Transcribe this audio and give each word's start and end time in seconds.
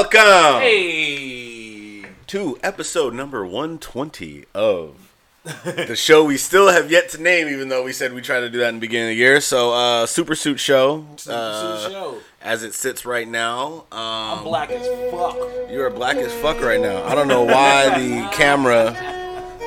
Welcome 0.00 0.62
Hey. 0.62 2.06
to 2.28 2.58
episode 2.62 3.12
number 3.12 3.44
120 3.44 4.46
of 4.54 5.12
the 5.44 5.94
show 5.94 6.24
we 6.24 6.38
still 6.38 6.68
have 6.68 6.90
yet 6.90 7.10
to 7.10 7.20
name, 7.20 7.48
even 7.48 7.68
though 7.68 7.84
we 7.84 7.92
said 7.92 8.14
we 8.14 8.22
tried 8.22 8.40
to 8.40 8.48
do 8.48 8.60
that 8.60 8.70
in 8.70 8.76
the 8.76 8.80
beginning 8.80 9.08
of 9.08 9.10
the 9.10 9.16
year. 9.16 9.42
So, 9.42 9.74
uh, 9.74 10.06
Super 10.06 10.34
Suit 10.34 10.58
Show, 10.58 11.04
Super 11.18 11.36
uh, 11.36 11.78
Suit 11.80 11.92
Show. 11.92 12.16
as 12.40 12.62
it 12.62 12.72
sits 12.72 13.04
right 13.04 13.28
now. 13.28 13.84
Um, 13.92 13.98
I'm 14.38 14.44
black 14.44 14.70
as 14.70 14.86
fuck. 15.10 15.36
You 15.70 15.82
are 15.82 15.90
black 15.90 16.16
as 16.16 16.32
fuck 16.40 16.62
right 16.62 16.80
now. 16.80 17.04
I 17.04 17.14
don't 17.14 17.28
know 17.28 17.42
why 17.42 17.90
the 17.98 18.26
camera 18.32 18.96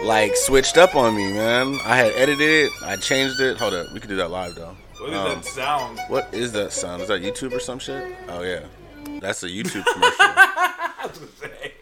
like 0.04 0.36
switched 0.36 0.78
up 0.80 0.96
on 0.96 1.16
me, 1.16 1.32
man. 1.32 1.78
I 1.86 1.96
had 1.96 2.12
edited 2.16 2.42
it, 2.50 2.72
I 2.82 2.96
changed 2.96 3.40
it. 3.40 3.58
Hold 3.60 3.76
up, 3.76 3.94
we 3.94 4.00
could 4.00 4.10
do 4.10 4.16
that 4.16 4.32
live 4.32 4.56
though. 4.56 4.76
What 4.98 5.10
is 5.12 5.16
Um, 5.16 5.26
that 5.36 5.46
sound? 5.46 6.00
What 6.08 6.34
is 6.34 6.52
that 6.54 6.74
sound? 6.74 7.04
Is 7.04 7.08
that 7.10 7.22
YouTube 7.22 7.52
or 7.54 7.60
some 7.60 7.78
shit? 7.78 8.04
Oh 8.30 8.42
yeah, 8.42 8.62
that's 9.22 9.44
a 9.44 9.48
YouTube 9.50 9.86
commercial. 9.86 10.16
I 10.20 11.08
was 11.08 11.18
gonna 11.20 11.32
say. 11.32 11.74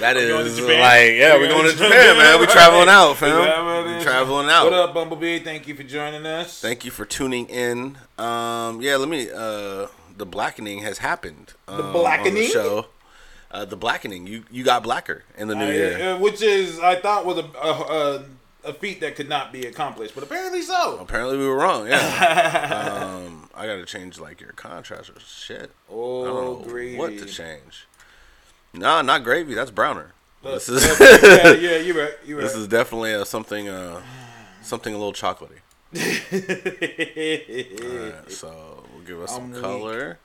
That 0.00 0.16
We're 0.16 0.28
going 0.28 0.44
to 0.44 0.50
is 0.50 0.60
like, 0.60 0.70
yeah, 0.70 1.34
We're 1.34 1.40
we're 1.40 1.48
going 1.48 1.62
going 1.62 1.70
to 1.70 1.72
Japan, 1.76 1.90
Japan, 1.90 2.16
man. 2.16 2.40
We're 2.40 2.46
traveling 2.46 2.88
out, 2.88 3.12
Is 3.12 3.20
that 3.20 3.36
what 3.38 3.46
fam. 3.48 3.84
We're 3.84 4.02
traveling 4.02 4.46
What 4.46 4.72
up, 4.72 4.94
Bumblebee? 4.94 5.38
Thank 5.40 5.68
you 5.68 5.74
for 5.74 5.82
joining 5.82 6.24
us. 6.26 6.60
Thank 6.60 6.84
you 6.84 6.90
for 6.90 7.04
tuning 7.04 7.46
in. 7.48 7.98
Um, 8.18 8.80
yeah, 8.80 8.96
let 8.96 9.08
me. 9.08 9.28
Uh, 9.30 9.86
the 10.16 10.26
blackening 10.26 10.80
has 10.80 10.98
happened. 10.98 11.54
Um, 11.68 11.80
on 11.80 11.92
blackening? 11.92 12.48
show. 12.48 12.86
Uh, 13.50 13.64
the 13.64 13.76
blackening. 13.76 14.26
You 14.26 14.44
you 14.50 14.64
got 14.64 14.82
blacker 14.82 15.24
in 15.36 15.48
the 15.48 15.54
new 15.54 15.66
I- 15.66 15.72
year. 15.72 16.14
uh, 16.14 16.18
which 16.18 16.42
is, 16.42 16.80
I 16.80 16.96
thought 16.96 17.24
was 17.26 17.38
a, 17.38 17.48
a, 17.62 17.70
a, 17.70 18.24
a 18.66 18.72
feat 18.72 19.00
that 19.00 19.16
could 19.16 19.28
not 19.28 19.52
be 19.52 19.66
accomplished, 19.66 20.14
but 20.14 20.24
apparently 20.24 20.62
so. 20.62 20.98
Apparently 20.98 21.38
we 21.38 21.46
were 21.46 21.56
wrong. 21.56 21.86
Yeah. 21.86 23.14
um, 23.26 23.48
I 23.54 23.66
got 23.66 23.76
to 23.76 23.84
change 23.84 24.18
like 24.18 24.40
your 24.40 24.52
contrast 24.52 25.10
or 25.10 25.20
shit. 25.20 25.70
Oh, 25.90 26.54
what 26.96 27.16
to 27.18 27.24
change. 27.26 27.86
Nah, 28.74 29.02
not 29.02 29.24
gravy. 29.24 29.54
That's 29.54 29.70
browner. 29.70 30.12
Look, 30.42 30.54
This 30.54 30.68
is 30.68 31.00
yeah, 31.00 31.52
yeah, 31.52 31.78
you're 31.78 31.96
right. 31.96 32.12
You're 32.26 32.40
this 32.42 32.52
right. 32.52 32.60
is 32.60 32.68
definitely 32.68 33.14
uh, 33.14 33.24
something 33.24 33.68
uh, 33.68 34.02
something 34.62 34.92
a 34.94 34.98
little 34.98 35.12
chocolatey. 35.14 35.60
Alright, 37.82 38.30
so 38.30 38.84
we'll 38.92 39.04
give 39.04 39.20
us 39.20 39.32
some 39.32 39.44
I'm 39.44 39.52
weak. 39.52 39.62
color. 39.62 40.18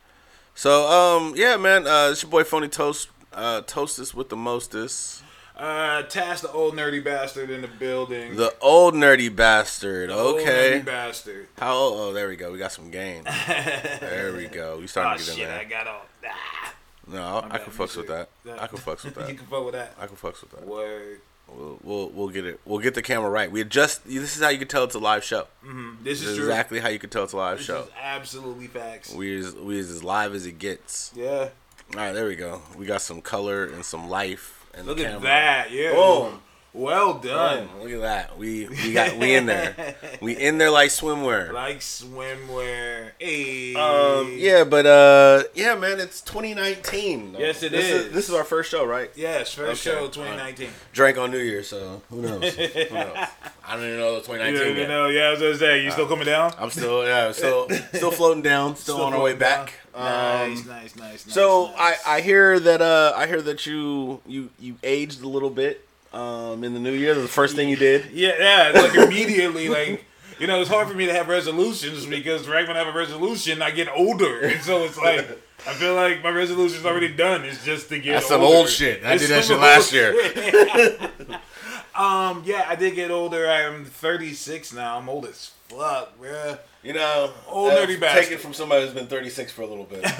So 0.54 0.88
um 0.88 1.33
yeah 1.36 1.56
man, 1.57 1.88
uh 1.88 2.10
it's 2.12 2.24
your 2.24 2.30
boy 2.31 2.44
Phony 2.44 2.68
Toast 2.68 3.07
uh 3.33 3.62
Toastest 3.62 4.13
with 4.13 4.30
the 4.30 4.36
mostest. 4.36 5.24
Uh, 5.62 6.02
Task 6.04 6.42
the 6.42 6.52
old 6.52 6.74
nerdy 6.75 7.04
bastard 7.04 7.50
in 7.50 7.62
the 7.62 7.68
building. 7.68 8.36
The 8.36 8.54
old 8.62 8.94
nerdy 8.96 9.34
bastard. 9.34 10.10
Old 10.10 10.42
Okay. 10.42 10.80
nerdy 10.81 10.86
bastard. 10.86 11.48
How 11.60 11.74
old? 11.75 11.94
Oh 12.00 12.13
there 12.13 12.28
we 12.28 12.36
go. 12.36 12.52
We 12.52 12.58
got 12.58 12.72
some 12.72 12.90
game. 12.92 13.24
there 13.25 14.34
we 14.36 14.48
go. 14.48 14.78
We 14.78 14.84
Oh 14.84 14.88
starting 14.88 15.24
to 15.24 15.31
get 15.31 15.36
shit! 15.38 15.48
in 15.50 15.54
I 15.56 15.63
got 15.66 15.88
all. 15.88 16.06
Ah. 16.28 16.74
No, 17.08 17.24
I, 17.24 17.56
I 17.56 17.58
can 17.58 17.74
fucks 17.74 17.96
with 17.98 18.08
that. 18.08 18.30
I 18.60 18.68
can 18.68 18.78
fucks 18.78 19.04
with 19.04 19.16
that. 19.16 19.30
you 19.30 19.36
can 19.36 19.46
fuck 19.48 19.66
with 19.66 19.74
that. 19.74 19.94
I 20.00 20.08
can 20.08 20.16
fucks 20.16 20.42
with 20.42 20.52
that. 20.52 20.66
Word. 20.66 21.22
We'll, 21.48 21.80
we'll 21.84 22.10
we'll 22.10 22.30
get 22.30 22.46
it. 22.46 22.62
We'll 22.63 22.80
get 22.80 22.94
the 22.96 23.02
camera 23.02 23.30
right. 23.30 23.52
We 23.52 23.60
adjust. 23.60 24.06
This 24.06 24.38
is 24.38 24.42
how 24.42 24.50
you 24.50 24.58
can 24.60 24.69
tell 24.69 24.86
it's 24.86 24.96
a 24.96 25.00
live 25.00 25.24
show. 25.24 25.48
Mm, 25.66 25.98
this 26.04 26.19
This 26.19 26.22
is 26.22 26.28
is 26.30 26.38
true. 26.38 26.46
exactly 26.48 26.80
how 26.80 26.88
you 26.90 27.00
can 27.00 27.10
tell 27.10 27.25
it's 27.25 27.34
a 27.34 27.38
live 27.38 27.58
This 27.58 27.68
show. 27.68 27.81
is 27.81 27.90
absolutely 28.02 28.68
facts. 28.68 29.13
We 29.13 29.36
is 29.36 29.54
we 29.54 29.78
is 29.78 29.92
as 29.92 30.02
live 30.04 30.34
as 30.34 30.46
it 30.46 30.60
gets. 30.60 31.12
Yeah. 31.16 31.50
All 31.94 31.98
right, 32.00 32.13
there 32.13 32.25
we 32.28 32.38
go. 32.38 32.62
We 32.78 32.86
got 32.86 33.02
some 33.02 33.22
color 33.22 33.66
and 33.66 33.84
some 33.84 34.10
life. 34.10 34.61
And 34.73 34.88
Look 34.88 35.00
at 35.00 35.21
that. 35.21 35.71
Yeah. 35.71 35.91
Boom. 35.94 36.39
Well 36.73 37.15
done. 37.15 37.68
Boom. 37.68 37.81
Look 37.81 37.91
at 37.91 38.01
that. 38.01 38.38
We 38.38 38.65
we 38.68 38.94
got 38.94 39.18
we 39.18 39.35
in 39.35 39.45
there. 39.45 39.95
We 40.21 40.38
in 40.38 40.57
there 40.59 40.69
like 40.71 40.89
swimwear. 40.89 41.51
Like 41.51 41.79
swimwear. 41.79 43.12
Hey. 43.19 43.73
Um, 43.75 44.35
yeah, 44.38 44.63
but 44.63 44.85
uh, 44.85 45.44
yeah, 45.53 45.75
man, 45.75 46.00
it's 46.00 46.21
2019. 46.21 47.35
Yes, 47.38 47.63
it 47.63 47.71
this 47.71 47.89
is. 47.89 48.12
This 48.13 48.29
is 48.29 48.35
our 48.35 48.44
first 48.45 48.69
show, 48.71 48.85
right? 48.85 49.12
Yes, 49.15 49.53
first 49.53 49.85
Okay. 49.85 49.97
show 49.97 50.07
2019. 50.07 50.69
Drank 50.94 51.17
on 51.17 51.31
New 51.31 51.39
Year, 51.39 51.63
so 51.63 52.01
who 52.09 52.21
knows? 52.21 52.53
who 52.56 52.62
knows? 52.94 53.17
I 53.67 53.75
don't 53.75 53.85
even 53.85 54.00
know 54.00 54.15
the 54.15 54.21
2019 54.21 54.75
You 54.75 54.81
yet. 54.81 54.88
know, 54.89 55.07
yeah, 55.07 55.24
I 55.24 55.31
was 55.31 55.39
gonna 55.39 55.57
say, 55.57 55.83
you 55.83 55.91
still 55.91 56.07
coming 56.07 56.25
down? 56.25 56.53
I'm 56.57 56.69
still 56.69 57.03
yeah, 57.06 57.31
still 57.31 57.67
still 57.94 58.12
floating 58.12 58.44
down, 58.44 58.75
still, 58.75 59.01
on 59.01 59.13
our 59.13 59.21
way 59.21 59.35
floating 59.35 59.39
back. 59.39 59.74
Um, 59.93 60.03
nice, 60.03 60.65
nice, 60.65 60.95
nice. 60.95 61.33
So 61.33 61.67
nice. 61.77 61.99
I, 62.05 62.17
I 62.17 62.21
hear 62.21 62.59
that 62.59 62.81
uh 62.81 63.13
I 63.15 63.27
hear 63.27 63.41
that 63.41 63.65
you 63.65 64.21
you 64.25 64.49
you 64.59 64.75
aged 64.83 65.21
a 65.23 65.27
little 65.27 65.49
bit 65.49 65.85
um 66.13 66.63
in 66.63 66.73
the 66.73 66.79
new 66.79 66.93
year. 66.93 67.13
The 67.15 67.27
first 67.27 67.55
thing 67.55 67.69
you 67.69 67.75
did. 67.75 68.11
Yeah, 68.11 68.33
yeah, 68.73 68.81
like 68.81 68.95
immediately, 69.07 69.69
like 69.69 70.05
you 70.39 70.47
know, 70.47 70.59
it's 70.61 70.69
hard 70.69 70.88
for 70.88 70.95
me 70.95 71.05
to 71.05 71.13
have 71.13 71.27
resolutions 71.27 72.05
because 72.05 72.47
right 72.47 72.67
when 72.67 72.75
I 72.75 72.83
have 72.83 72.93
a 72.93 72.97
resolution, 72.97 73.61
I 73.61 73.71
get 73.71 73.89
older, 73.93 74.39
and 74.41 74.61
so 74.61 74.83
it's 74.85 74.97
like 74.97 75.27
I 75.67 75.73
feel 75.73 75.93
like 75.93 76.23
my 76.23 76.31
resolution's 76.31 76.85
already 76.85 77.09
done. 77.13 77.45
It's 77.45 77.63
just 77.63 77.89
to 77.89 77.99
get. 77.99 78.13
That's 78.13 78.27
some 78.27 78.41
old 78.41 78.67
shit. 78.69 79.03
I 79.05 79.13
It's 79.13 79.27
did 79.27 79.31
that 79.31 79.43
shit 79.45 79.59
last 79.59 79.93
year. 79.93 80.11
um, 81.95 82.43
yeah, 82.45 82.65
I 82.67 82.75
did 82.75 82.95
get 82.95 83.11
older. 83.11 83.47
I'm 83.47 83.85
36 83.85 84.73
now. 84.73 84.97
I'm 84.97 85.07
old 85.07 85.25
as 85.25 85.51
fuck, 85.77 86.19
bruh. 86.19 86.59
You 86.83 86.94
know, 86.94 87.31
Old 87.47 87.73
nerdy 87.73 88.00
bastard. 88.00 88.23
take 88.23 88.31
it 88.33 88.39
from 88.39 88.53
somebody 88.53 88.83
who's 88.85 88.94
been 88.94 89.06
36 89.07 89.51
for 89.51 89.62
a 89.62 89.68
little 89.68 89.83
bit. 89.83 90.00
it's 90.03 90.18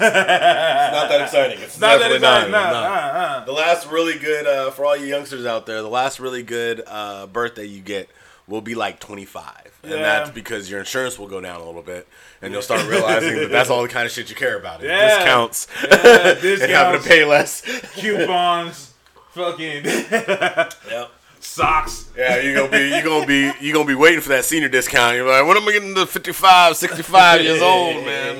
that 1.08 1.20
exciting. 1.22 1.58
It's 1.60 1.78
Not 1.80 1.98
that 1.98 2.12
exciting. 2.12 2.50
not. 2.50 2.50
Nah, 2.50 2.70
no. 2.70 2.78
uh, 2.78 2.92
uh. 3.40 3.44
The 3.44 3.52
last 3.52 3.90
really 3.90 4.16
good 4.18 4.46
uh, 4.46 4.70
for 4.70 4.84
all 4.84 4.96
you 4.96 5.06
youngsters 5.06 5.44
out 5.44 5.66
there. 5.66 5.82
The 5.82 5.88
last 5.88 6.20
really 6.20 6.42
good 6.44 6.82
uh, 6.86 7.26
birthday 7.26 7.64
you 7.64 7.80
get 7.80 8.08
will 8.46 8.60
be 8.60 8.74
like 8.74 9.00
25, 9.00 9.80
and 9.84 9.92
that's 9.92 10.30
because 10.30 10.68
your 10.70 10.80
insurance 10.80 11.18
will 11.18 11.28
go 11.28 11.40
down 11.40 11.60
a 11.60 11.64
little 11.64 11.82
bit, 11.82 12.06
and 12.42 12.52
you'll 12.52 12.60
start 12.62 12.86
realizing 12.88 13.36
that 13.36 13.50
that's 13.50 13.70
all 13.70 13.82
the 13.82 13.88
kind 13.88 14.04
of 14.04 14.12
shit 14.12 14.28
you 14.30 14.36
care 14.36 14.58
about. 14.58 14.82
Yeah. 14.82 15.16
Discounts, 15.18 15.68
Yeah, 15.82 15.88
and 15.92 16.00
having 16.02 16.42
discounts. 16.42 17.02
to 17.04 17.08
pay 17.08 17.24
less. 17.24 17.60
Coupons, 17.94 18.92
fucking 19.32 19.84
Yep. 19.84 21.12
Socks. 21.44 22.10
Yeah, 22.16 22.40
you're 22.40 22.54
gonna 22.54 22.70
be 22.70 22.96
you 22.96 23.02
gonna 23.02 23.26
be 23.26 23.52
you 23.60 23.72
gonna 23.72 23.86
be 23.86 23.94
waiting 23.94 24.20
for 24.20 24.30
that 24.30 24.44
senior 24.44 24.68
discount. 24.68 25.16
You're 25.16 25.28
like, 25.28 25.46
when 25.46 25.56
am 25.56 25.68
I 25.68 25.72
getting 25.72 25.94
to 25.94 26.06
55, 26.06 26.76
65 26.76 27.40
years 27.42 27.62
old, 27.62 28.04
man? 28.04 28.38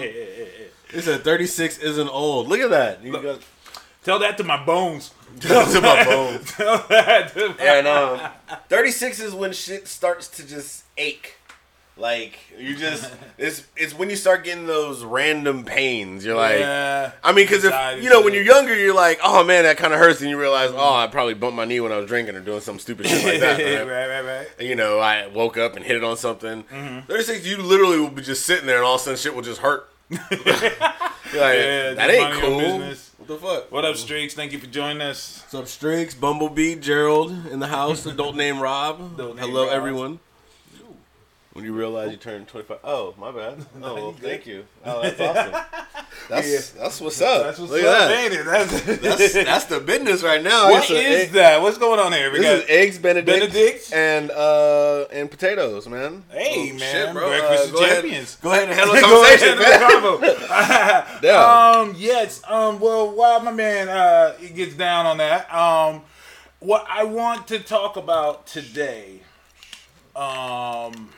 He 0.92 1.00
said 1.00 1.24
36 1.24 1.78
isn't 1.78 2.08
old. 2.08 2.48
Look 2.48 2.60
at 2.60 2.70
that. 2.70 3.02
You 3.02 3.12
got 3.12 3.40
Tell 4.04 4.18
that 4.18 4.36
to 4.38 4.44
my 4.44 4.62
bones. 4.64 5.12
Tell 5.40 5.64
that 5.64 5.72
to 5.72 5.80
my 5.80 6.04
bones. 6.04 6.52
Tell 6.52 6.84
that 6.88 7.32
to 7.34 7.48
my 7.50 7.64
And 7.64 7.86
um, 7.88 8.20
36 8.68 9.20
is 9.20 9.34
when 9.34 9.52
shit 9.52 9.86
starts 9.86 10.28
to 10.28 10.46
just 10.46 10.84
ache. 10.96 11.36
Like 12.02 12.36
you 12.58 12.74
just 12.74 13.08
it's 13.38 13.64
it's 13.76 13.94
when 13.94 14.10
you 14.10 14.16
start 14.16 14.42
getting 14.42 14.66
those 14.66 15.04
random 15.04 15.64
pains. 15.64 16.24
You're 16.24 16.34
like. 16.34 16.58
yeah. 16.58 17.12
I 17.22 17.30
mean, 17.30 17.44
because 17.46 17.62
if 17.62 18.02
you 18.02 18.10
know 18.10 18.22
when 18.22 18.34
you're 18.34 18.42
younger, 18.42 18.76
you're 18.76 18.92
like, 18.92 19.20
oh 19.22 19.44
man, 19.44 19.62
that 19.62 19.76
kind 19.76 19.94
of 19.94 20.00
hurts, 20.00 20.20
and 20.20 20.28
you 20.28 20.36
realize, 20.36 20.70
oh, 20.74 20.94
I 20.96 21.06
probably 21.06 21.34
bumped 21.34 21.56
my 21.56 21.64
knee 21.64 21.78
when 21.78 21.92
I 21.92 21.98
was 21.98 22.08
drinking 22.08 22.34
or 22.34 22.40
doing 22.40 22.60
some 22.60 22.80
stupid 22.80 23.06
shit 23.06 23.24
like 23.24 23.38
that. 23.38 23.56
right, 23.86 23.88
right? 23.88 24.20
right, 24.20 24.46
right. 24.58 24.66
You 24.66 24.74
know, 24.74 24.98
I 24.98 25.28
woke 25.28 25.56
up 25.56 25.76
and 25.76 25.84
hit 25.84 25.94
it 25.94 26.02
on 26.02 26.16
something. 26.16 26.64
Mm-hmm. 26.64 27.06
36, 27.06 27.46
you 27.46 27.58
literally 27.58 28.00
will 28.00 28.10
be 28.10 28.22
just 28.22 28.46
sitting 28.46 28.66
there, 28.66 28.78
and 28.78 28.84
all 28.84 28.96
of 28.96 29.00
a 29.02 29.04
sudden, 29.04 29.18
shit 29.18 29.32
will 29.36 29.42
just 29.42 29.60
hurt. 29.60 29.88
you're 30.10 30.18
like, 30.20 30.76
Yeah, 31.32 31.94
that 31.94 31.96
just 31.96 32.10
ain't 32.10 32.30
mind 32.30 32.40
cool. 32.42 32.58
business. 32.58 33.10
What 33.18 33.28
the 33.28 33.36
fuck? 33.36 33.70
What 33.70 33.84
up, 33.84 33.94
Streaks? 33.94 34.34
Thank 34.34 34.50
you 34.50 34.58
for 34.58 34.66
joining 34.66 35.02
us. 35.02 35.40
What's 35.42 35.54
up, 35.54 35.68
Streaks? 35.68 36.14
Bumblebee, 36.14 36.74
Gerald 36.74 37.30
in 37.46 37.60
the 37.60 37.68
house. 37.68 38.04
Adult 38.06 38.34
name 38.34 38.58
Rob. 38.58 39.00
Adult 39.14 39.36
name 39.36 39.46
Hello, 39.46 39.66
Rob. 39.66 39.72
everyone. 39.72 40.18
When 41.52 41.66
you 41.66 41.74
realize 41.74 42.10
you 42.10 42.16
turned 42.16 42.48
25. 42.48 42.78
Oh, 42.82 43.14
my 43.18 43.30
bad. 43.30 43.66
Oh, 43.82 43.94
well, 43.94 44.12
thank 44.12 44.46
you. 44.46 44.64
Oh, 44.86 45.02
that's 45.02 45.20
awesome. 45.20 45.52
That's 46.28 46.70
that's 46.70 47.00
what's 47.00 47.20
up. 47.20 47.42
That's 47.42 47.58
what's 47.58 47.72
Look 47.72 47.82
up, 47.84 48.08
that. 48.08 48.24
ain't 48.24 48.32
it? 48.32 48.44
That's, 48.44 48.82
That's, 49.00 49.32
that's 49.32 49.64
the 49.64 49.80
business 49.80 50.22
right 50.22 50.42
now. 50.42 50.70
what 50.70 50.88
is 50.88 51.24
egg- 51.28 51.30
that? 51.32 51.60
What's 51.60 51.78
going 51.78 51.98
on 51.98 52.12
here? 52.12 52.30
We 52.30 52.38
This 52.38 52.62
is 52.62 52.70
eggs 52.70 52.98
Benedict, 52.98 53.26
Benedict? 53.52 53.92
and 53.92 54.30
uh 54.30 55.06
and 55.12 55.28
potatoes, 55.30 55.88
man. 55.88 56.22
Hey, 56.30 56.70
Oh, 56.74 56.78
man, 56.78 57.12
bro. 57.14 57.28
breakfast 57.28 57.70
Uh, 57.70 57.72
go 57.76 57.82
ahead- 57.84 58.02
champions. 58.02 58.36
Go 58.36 58.52
ahead 58.52 58.68
and 58.68 58.72
handle 58.78 58.94
the 58.94 59.00
ahead 59.00 59.40
conversation, 59.40 59.58
man. 60.20 61.18
Yeah. 61.22 61.72
Um, 61.80 61.94
yes. 61.98 62.40
Um, 62.48 62.78
well, 62.78 63.10
while 63.10 63.40
my 63.40 63.52
man 63.52 63.88
uh 63.88 64.34
gets 64.54 64.74
down 64.74 65.06
on 65.06 65.16
that, 65.18 65.52
um, 65.52 66.02
what 66.60 66.86
I 66.88 67.02
want 67.04 67.48
to 67.48 67.58
talk 67.58 67.96
about 67.96 68.46
today, 68.46 69.20
um, 70.14 71.08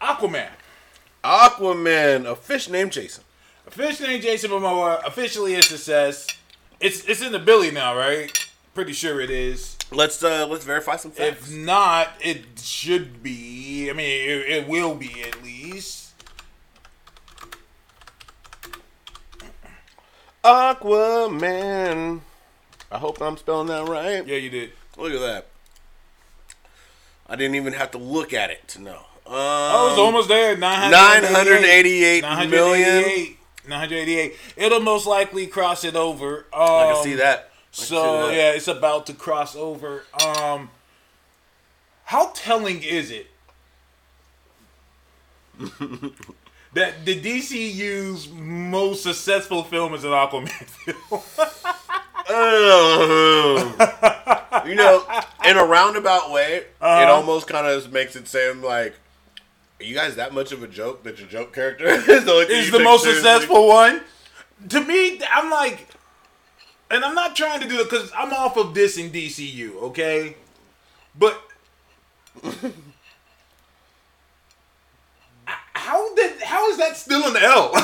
Aquaman. 0.00 0.50
Aquaman, 1.22 2.26
a 2.30 2.34
fish 2.34 2.68
named 2.68 2.92
Jason. 2.92 3.24
A 3.66 3.70
fish 3.70 4.00
named 4.00 4.22
Jason 4.22 4.50
Momoa 4.50 5.06
officially 5.06 5.54
a 5.54 5.62
success. 5.62 6.26
It's 6.80 7.04
it's 7.04 7.20
in 7.20 7.32
the 7.32 7.38
Billy 7.38 7.70
now, 7.70 7.96
right? 7.96 8.32
Pretty 8.74 8.92
sure 8.92 9.20
it 9.20 9.30
is. 9.30 9.76
Let's 9.92 10.22
uh 10.22 10.46
let's 10.46 10.64
verify 10.64 10.96
some 10.96 11.10
facts. 11.10 11.50
If 11.50 11.56
not, 11.56 12.08
it 12.20 12.44
should 12.58 13.22
be. 13.22 13.90
I 13.90 13.92
mean, 13.92 14.08
it, 14.08 14.48
it 14.48 14.68
will 14.68 14.94
be 14.94 15.22
at 15.22 15.42
least. 15.42 16.14
Aquaman. 20.42 22.20
I 22.90 22.98
hope 22.98 23.20
I'm 23.20 23.36
spelling 23.36 23.68
that 23.68 23.86
right. 23.86 24.26
Yeah, 24.26 24.36
you 24.36 24.50
did. 24.50 24.72
Look 24.96 25.12
at 25.12 25.20
that. 25.20 25.46
I 27.28 27.36
didn't 27.36 27.54
even 27.56 27.74
have 27.74 27.90
to 27.92 27.98
look 27.98 28.32
at 28.32 28.50
it 28.50 28.66
to 28.68 28.80
know. 28.80 29.04
Um, 29.30 29.36
I 29.36 29.86
was 29.88 29.96
almost 29.98 30.28
there. 30.28 30.56
988 30.56 32.22
988 32.22 32.50
million. 32.50 33.36
988. 33.68 34.34
It'll 34.56 34.80
most 34.80 35.06
likely 35.06 35.46
cross 35.46 35.84
it 35.84 35.94
over. 35.94 36.46
Um, 36.52 36.60
I 36.62 36.92
can 36.92 37.02
see 37.04 37.14
that. 37.14 37.38
I 37.38 37.42
can 37.42 37.48
see 37.72 37.84
So 37.86 38.26
that. 38.26 38.34
yeah, 38.34 38.50
it's 38.52 38.66
about 38.66 39.06
to 39.06 39.14
cross 39.14 39.54
over. 39.54 40.04
Um, 40.26 40.70
how 42.04 42.32
telling 42.34 42.82
is 42.82 43.12
it 43.12 43.28
that 46.72 47.04
the 47.04 47.20
DCU's 47.20 48.28
most 48.30 49.02
successful 49.04 49.62
film 49.62 49.94
is 49.94 50.02
an 50.04 50.10
Aquaman 50.10 50.48
film? 50.48 51.20
Uh, 52.28 53.72
you 54.66 54.74
know, 54.74 55.04
in 55.44 55.56
a 55.56 55.64
roundabout 55.64 56.30
way, 56.32 56.54
it 56.56 56.72
Uh-huh. 56.80 57.12
almost 57.12 57.46
kind 57.46 57.66
of 57.66 57.92
makes 57.92 58.16
it 58.16 58.26
seem 58.28 58.62
like, 58.62 58.94
are 59.80 59.84
you 59.84 59.94
guys 59.94 60.16
that 60.16 60.34
much 60.34 60.52
of 60.52 60.62
a 60.62 60.68
joke 60.68 61.04
that 61.04 61.18
your 61.18 61.28
joke 61.28 61.54
character 61.54 61.86
is 61.88 62.04
the, 62.06 62.46
is 62.50 62.70
the 62.70 62.80
most 62.80 63.04
seriously? 63.04 63.30
successful 63.30 63.66
one. 63.66 64.02
To 64.68 64.84
me, 64.84 65.18
I'm 65.32 65.50
like, 65.50 65.88
and 66.90 67.02
I'm 67.02 67.14
not 67.14 67.34
trying 67.34 67.60
to 67.60 67.68
do 67.68 67.80
it 67.80 67.84
because 67.88 68.12
I'm 68.14 68.32
off 68.32 68.58
of 68.58 68.74
this 68.74 68.98
in 68.98 69.10
DCU, 69.10 69.76
okay? 69.76 70.36
But 71.18 71.40
how 75.46 76.14
did 76.14 76.42
how 76.42 76.68
is 76.68 76.76
that 76.76 76.96
still 76.96 77.24
an 77.24 77.36
L? 77.42 77.72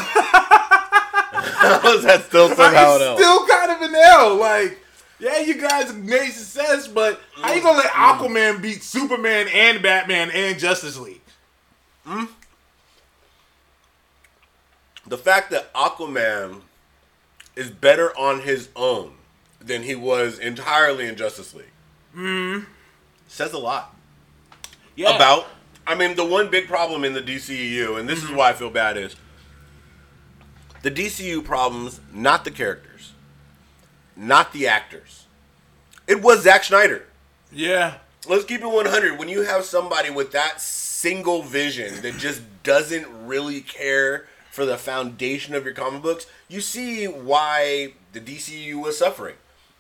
How 1.37 1.95
is 1.95 2.05
that 2.05 2.25
still 2.25 2.49
somehow 2.49 2.97
an 2.97 3.03
L? 3.03 3.17
still 3.17 3.47
kind 3.47 3.71
of 3.73 3.83
an 3.83 3.95
L. 3.95 4.37
Like, 4.37 4.79
yeah, 5.19 5.39
you 5.41 5.61
guys 5.61 5.93
made 5.93 6.31
success, 6.31 6.87
but 6.87 7.21
how 7.35 7.53
you 7.53 7.63
gonna 7.63 7.79
let 7.79 7.91
mm-hmm. 7.91 8.25
Aquaman 8.25 8.63
beat 8.63 8.83
Superman 8.83 9.49
and 9.53 9.83
Batman 9.83 10.31
and 10.31 10.59
Justice 10.59 10.99
League? 10.99 11.21
The 15.07 15.19
fact 15.19 15.51
that 15.51 15.73
Aquaman 15.75 16.61
is 17.55 17.71
better 17.71 18.17
on 18.19 18.41
his 18.43 18.69
own 18.77 19.13
than 19.61 19.83
he 19.83 19.95
was 19.95 20.39
entirely 20.39 21.07
in 21.07 21.17
Justice 21.17 21.55
League 21.55 21.67
mm-hmm. 22.15 22.65
says 23.29 23.53
a 23.53 23.59
lot 23.59 23.95
Yeah. 24.95 25.15
about. 25.17 25.47
I 25.87 25.95
mean, 25.95 26.17
the 26.17 26.25
one 26.25 26.51
big 26.51 26.67
problem 26.67 27.05
in 27.05 27.13
the 27.13 27.23
DCEU, 27.23 27.99
and 27.99 28.09
this 28.09 28.19
is 28.19 28.25
mm-hmm. 28.27 28.37
why 28.37 28.51
I 28.51 28.53
feel 28.55 28.71
bad, 28.71 28.97
is 28.97 29.15
the 30.83 30.91
DCU 30.91 31.45
problems, 31.45 32.01
not 32.13 32.45
the 32.45 32.51
characters, 32.51 33.13
not 34.17 34.53
the 34.53 34.67
actors. 34.67 35.27
It 36.07 36.23
was 36.23 36.43
Zack 36.43 36.65
Snyder. 36.65 37.07
yeah. 37.53 37.95
Let's 38.29 38.45
keep 38.45 38.61
it 38.61 38.67
100. 38.67 39.21
When 39.21 39.29
you 39.29 39.43
have 39.43 39.65
somebody 39.65 40.11
with 40.11 40.33
that 40.33 40.61
single 40.97 41.43
vision 41.43 42.01
that 42.01 42.17
just 42.17 42.41
doesn't 42.63 43.07
really 43.27 43.61
care 43.61 44.27
for 44.51 44.65
the 44.65 44.79
foundation 44.79 45.55
of 45.55 45.63
your 45.63 45.75
comic 45.75 46.01
books, 46.01 46.27
you 46.49 46.63
see 46.63 47.05
why 47.05 47.93
the 48.15 48.21
DCU 48.21 48.83
was 48.83 48.97
suffering. 48.97 49.35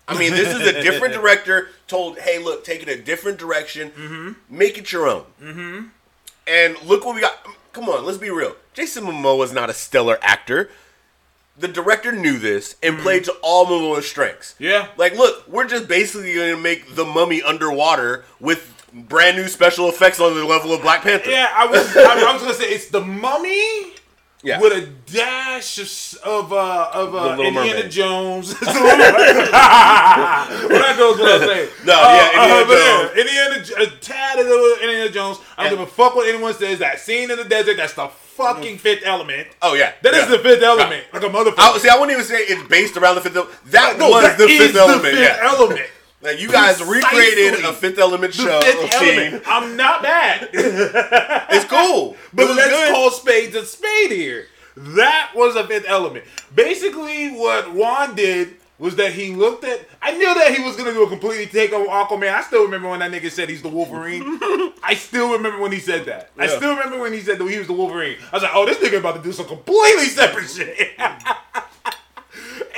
I 0.06 0.16
mean, 0.18 0.32
this 0.32 0.54
is 0.54 0.66
a 0.66 0.82
different 0.82 1.14
director 1.20 1.70
told, 1.88 2.18
hey, 2.18 2.38
look, 2.38 2.64
take 2.64 2.82
it 2.82 2.88
a 2.90 3.00
different 3.00 3.38
direction, 3.38 4.36
make 4.50 4.76
it 4.76 4.92
your 4.92 5.08
own. 5.08 5.24
Mm-hmm. 5.42 5.86
And 6.46 6.82
look 6.84 7.06
what 7.06 7.14
we 7.14 7.22
got. 7.22 7.32
Come 7.72 7.88
on, 7.88 8.04
let's 8.04 8.18
be 8.18 8.30
real. 8.30 8.54
Jason 8.74 9.04
Momoa 9.04 9.42
is 9.44 9.52
not 9.52 9.70
a 9.70 9.74
stellar 9.74 10.18
actor. 10.20 10.70
The 11.58 11.66
director 11.66 12.12
knew 12.12 12.38
this 12.38 12.76
and 12.82 12.98
played 12.98 13.24
to 13.24 13.34
all 13.42 13.64
Momoa's 13.64 14.06
strengths. 14.06 14.54
Yeah. 14.58 14.88
Like, 14.98 15.16
look, 15.16 15.48
we're 15.48 15.66
just 15.66 15.88
basically 15.88 16.34
going 16.34 16.54
to 16.54 16.60
make 16.60 16.94
the 16.94 17.06
mummy 17.06 17.42
underwater 17.42 18.26
with 18.38 18.75
brand 19.08 19.36
new 19.36 19.48
special 19.48 19.88
effects 19.88 20.20
on 20.20 20.34
the 20.34 20.44
level 20.44 20.72
of 20.72 20.82
Black 20.82 21.02
Panther. 21.02 21.30
Yeah, 21.30 21.48
I 21.54 21.66
was 21.66 21.96
I, 21.96 22.02
I 22.28 22.32
was 22.32 22.42
gonna 22.42 22.54
say 22.54 22.64
it's 22.66 22.88
the 22.88 23.00
mummy 23.00 23.92
Yeah. 24.42 24.60
with 24.60 24.72
a 24.72 24.86
dash 25.12 25.78
of 25.78 25.88
of 26.24 26.52
uh, 26.52 26.90
of 26.94 27.14
uh, 27.14 27.30
Indiana 27.42 27.52
Mermaid. 27.74 27.90
Jones. 27.90 28.54
well, 28.62 28.72
that 30.80 30.94
goes 30.98 31.18
what 31.18 31.42
I 31.42 31.46
say. 31.46 31.68
No, 31.84 31.92
yeah, 31.94 32.42
Indiana 32.42 32.64
but 32.66 32.76
Jones. 32.76 33.10
yeah, 33.14 33.20
Indiana, 33.20 33.64
J- 33.64 33.74
a 33.84 33.86
tad 34.00 34.38
of 34.38 34.46
the 34.46 34.78
Indiana 34.82 35.10
Jones. 35.10 35.38
I 35.56 35.64
don't 35.64 35.72
And- 35.72 35.78
give 35.80 35.88
a 35.88 35.90
fuck 35.90 36.14
what 36.16 36.28
anyone 36.28 36.54
says. 36.54 36.78
That 36.78 37.00
scene 37.00 37.30
in 37.30 37.36
the 37.36 37.44
desert, 37.44 37.76
that's 37.76 37.94
the 37.94 38.08
fucking 38.08 38.78
fifth 38.78 39.02
element. 39.06 39.48
oh, 39.62 39.74
yeah. 39.74 39.92
That 40.02 40.12
is 40.14 40.24
yeah. 40.28 40.36
the 40.36 40.38
fifth 40.40 40.62
element, 40.62 41.04
like 41.12 41.22
a 41.22 41.26
motherfucker. 41.28 41.54
I, 41.58 41.78
see, 41.78 41.88
I 41.88 41.94
wouldn't 41.98 42.12
even 42.12 42.24
say 42.24 42.36
it's 42.42 42.62
based 42.68 42.96
around 42.98 43.14
the 43.14 43.22
fifth 43.22 43.34
element. 43.36 43.56
That 43.66 43.98
no, 43.98 44.10
was 44.10 44.22
that 44.24 44.36
the 44.38 44.46
fifth 44.46 44.74
the 44.74 44.80
element. 44.80 45.02
fifth 45.04 45.18
yeah. 45.18 45.38
element. 45.42 45.90
Like, 46.22 46.40
you 46.40 46.50
guys 46.50 46.82
recreated 46.82 47.64
a 47.64 47.72
fifth 47.72 47.98
element 47.98 48.32
The 48.34 48.42
show 48.42 48.60
fifth 48.62 48.94
element. 48.94 49.44
I'm 49.46 49.76
not 49.76 50.02
mad. 50.02 50.48
It's 51.50 51.64
cool. 51.66 52.16
But 52.32 52.50
It 52.50 52.56
let's 52.56 52.70
good. 52.70 52.92
call 52.94 53.10
spades 53.10 53.54
a 53.54 53.64
spade 53.64 54.10
here. 54.10 54.46
That 54.76 55.32
was 55.34 55.56
a 55.56 55.66
fifth 55.66 55.84
element. 55.86 56.24
Basically, 56.54 57.30
what 57.30 57.72
Wan 57.72 58.14
did 58.14 58.56
was 58.78 58.96
that 58.96 59.12
he 59.12 59.34
looked 59.34 59.64
at. 59.64 59.80
I 60.02 60.12
knew 60.12 60.34
that 60.34 60.54
he 60.54 60.62
was 60.62 60.76
gonna 60.76 60.92
do 60.92 61.02
a 61.04 61.08
completely 61.08 61.46
take 61.46 61.72
on 61.72 61.86
Aquaman. 61.86 62.28
I 62.32 62.42
still 62.42 62.64
remember 62.64 62.88
when 62.90 63.00
that 63.00 63.10
nigga 63.10 63.30
said 63.30 63.48
he's 63.48 63.62
the 63.62 63.70
Wolverine. 63.70 64.22
I 64.82 64.94
still 64.94 65.32
remember 65.32 65.58
when 65.60 65.72
he 65.72 65.78
said 65.78 66.04
that. 66.06 66.30
I 66.36 66.46
still 66.46 66.74
remember 66.76 66.98
when 67.00 67.12
he 67.14 67.20
said 67.20 67.38
that 67.38 67.48
he 67.48 67.58
was 67.58 67.68
the 67.68 67.72
Wolverine. 67.72 68.18
I 68.32 68.36
was 68.36 68.42
like, 68.42 68.52
oh, 68.54 68.66
this 68.66 68.76
nigga 68.78 68.98
about 68.98 69.16
to 69.16 69.22
do 69.22 69.32
some 69.32 69.46
completely 69.46 70.06
separate 70.06 70.48
shit. 70.50 70.90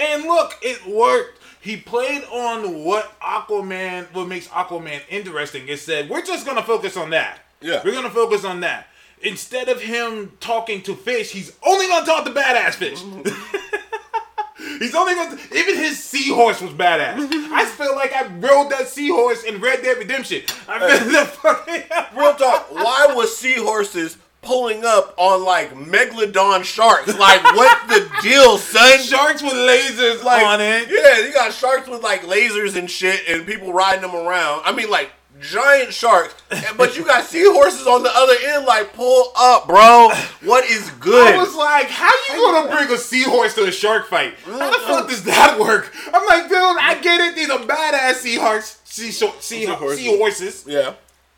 and 0.01 0.23
look, 0.25 0.55
it 0.63 0.87
worked. 0.87 1.38
He 1.61 1.77
played 1.77 2.25
on 2.25 2.85
what 2.85 3.19
Aquaman, 3.21 4.13
what 4.15 4.29
makes 4.29 4.47
Aquaman 4.49 5.01
interesting. 5.09 5.69
It 5.69 5.81
said, 5.81 6.09
we're 6.09 6.25
just 6.25 6.47
gonna 6.47 6.63
focus 6.63 6.97
on 6.97 7.11
that. 7.11 7.41
Yeah. 7.61 7.83
We're 7.85 7.93
gonna 7.95 8.11
focus 8.11 8.45
on 8.45 8.61
that. 8.61 8.87
Instead 9.23 9.69
of 9.69 9.81
him 9.81 10.33
talking 10.41 10.83
to 10.83 10.95
fish, 10.95 11.33
he's 11.33 11.57
only 11.67 11.89
gonna 11.89 12.07
talk 12.07 12.25
to 12.25 12.31
badass 12.31 12.75
fish. 12.75 13.01
he's 14.79 14.95
only 14.95 15.15
gonna 15.15 15.39
even 15.55 15.77
his 15.77 16.03
seahorse 16.03 16.61
was 16.61 16.71
badass. 16.73 17.17
I 17.53 17.65
feel 17.65 17.97
like 17.97 18.13
I 18.13 18.27
rode 18.27 18.71
that 18.71 18.87
seahorse 18.87 19.43
in 19.43 19.61
Red 19.61 19.83
Dead 19.83 19.99
Redemption. 19.99 20.43
I 20.69 20.99
feel 20.99 21.13
that 21.13 21.27
fucking 21.29 22.19
Real 22.19 22.35
talk. 22.35 22.73
Why 22.73 23.13
was 23.15 23.37
seahorses 23.37 24.19
pulling 24.49 24.83
up 24.83 25.13
on 25.19 25.45
like 25.45 25.75
megalodon 25.75 26.65
sharks? 26.65 27.17
Like, 27.19 27.45
what 27.55 27.87
the 27.89 28.11
deal, 28.23 28.57
son? 28.57 28.99
sharks 29.01 29.43
with 29.43 29.53
lasers 29.53 30.25
Like, 30.25 30.43
on 30.45 30.61
it. 30.63 30.89
Yeah, 30.91 31.27
you 31.27 31.33
got 31.35 31.53
sharks 31.53 31.87
with 31.87 32.03
like 32.03 32.23
lasers 32.23 32.75
and 32.77 32.91
shit, 32.91 33.29
and 33.29 33.47
people 33.47 33.73
riding 33.75 34.01
them 34.01 34.15
around. 34.15 34.63
I 34.65 34.73
mean, 34.73 34.89
like 34.89 35.11
giant 35.41 35.93
sharks, 35.93 36.35
but 36.77 36.97
you 36.97 37.05
got 37.05 37.25
seahorses 37.25 37.87
on 37.87 38.03
the 38.03 38.11
other 38.13 38.35
end. 38.55 38.65
Like, 38.65 38.95
pull 38.95 39.33
up, 39.39 39.69
bro. 39.69 40.09
What 40.43 40.65
is 40.65 40.91
good? 40.99 41.35
I 41.35 41.37
was 41.37 41.55
like, 41.55 41.89
how 41.91 42.11
you 42.35 42.41
gonna 42.43 42.75
bring 42.75 42.91
a 42.91 42.99
seahorse 42.99 43.55
to 43.57 43.65
a 43.65 43.71
shark 43.71 44.09
fight? 44.09 44.35
How 44.47 44.71
the 44.71 44.79
fuck 44.87 45.09
does 45.11 45.25
that 45.25 45.59
work? 45.61 45.95
I'm 46.13 46.27
like, 46.27 46.45
dude, 46.49 46.57
I 46.57 46.99
get 47.03 47.21
it. 47.21 47.35
These 47.37 47.51
are 47.51 47.59
badass 47.61 48.15
seahorses, 48.15 48.79
sea, 48.85 49.11
sea, 49.13 49.31
sea, 49.41 49.67
Seahorses. 49.67 49.99
seahorses, 49.99 50.65
yeah. 50.67 50.95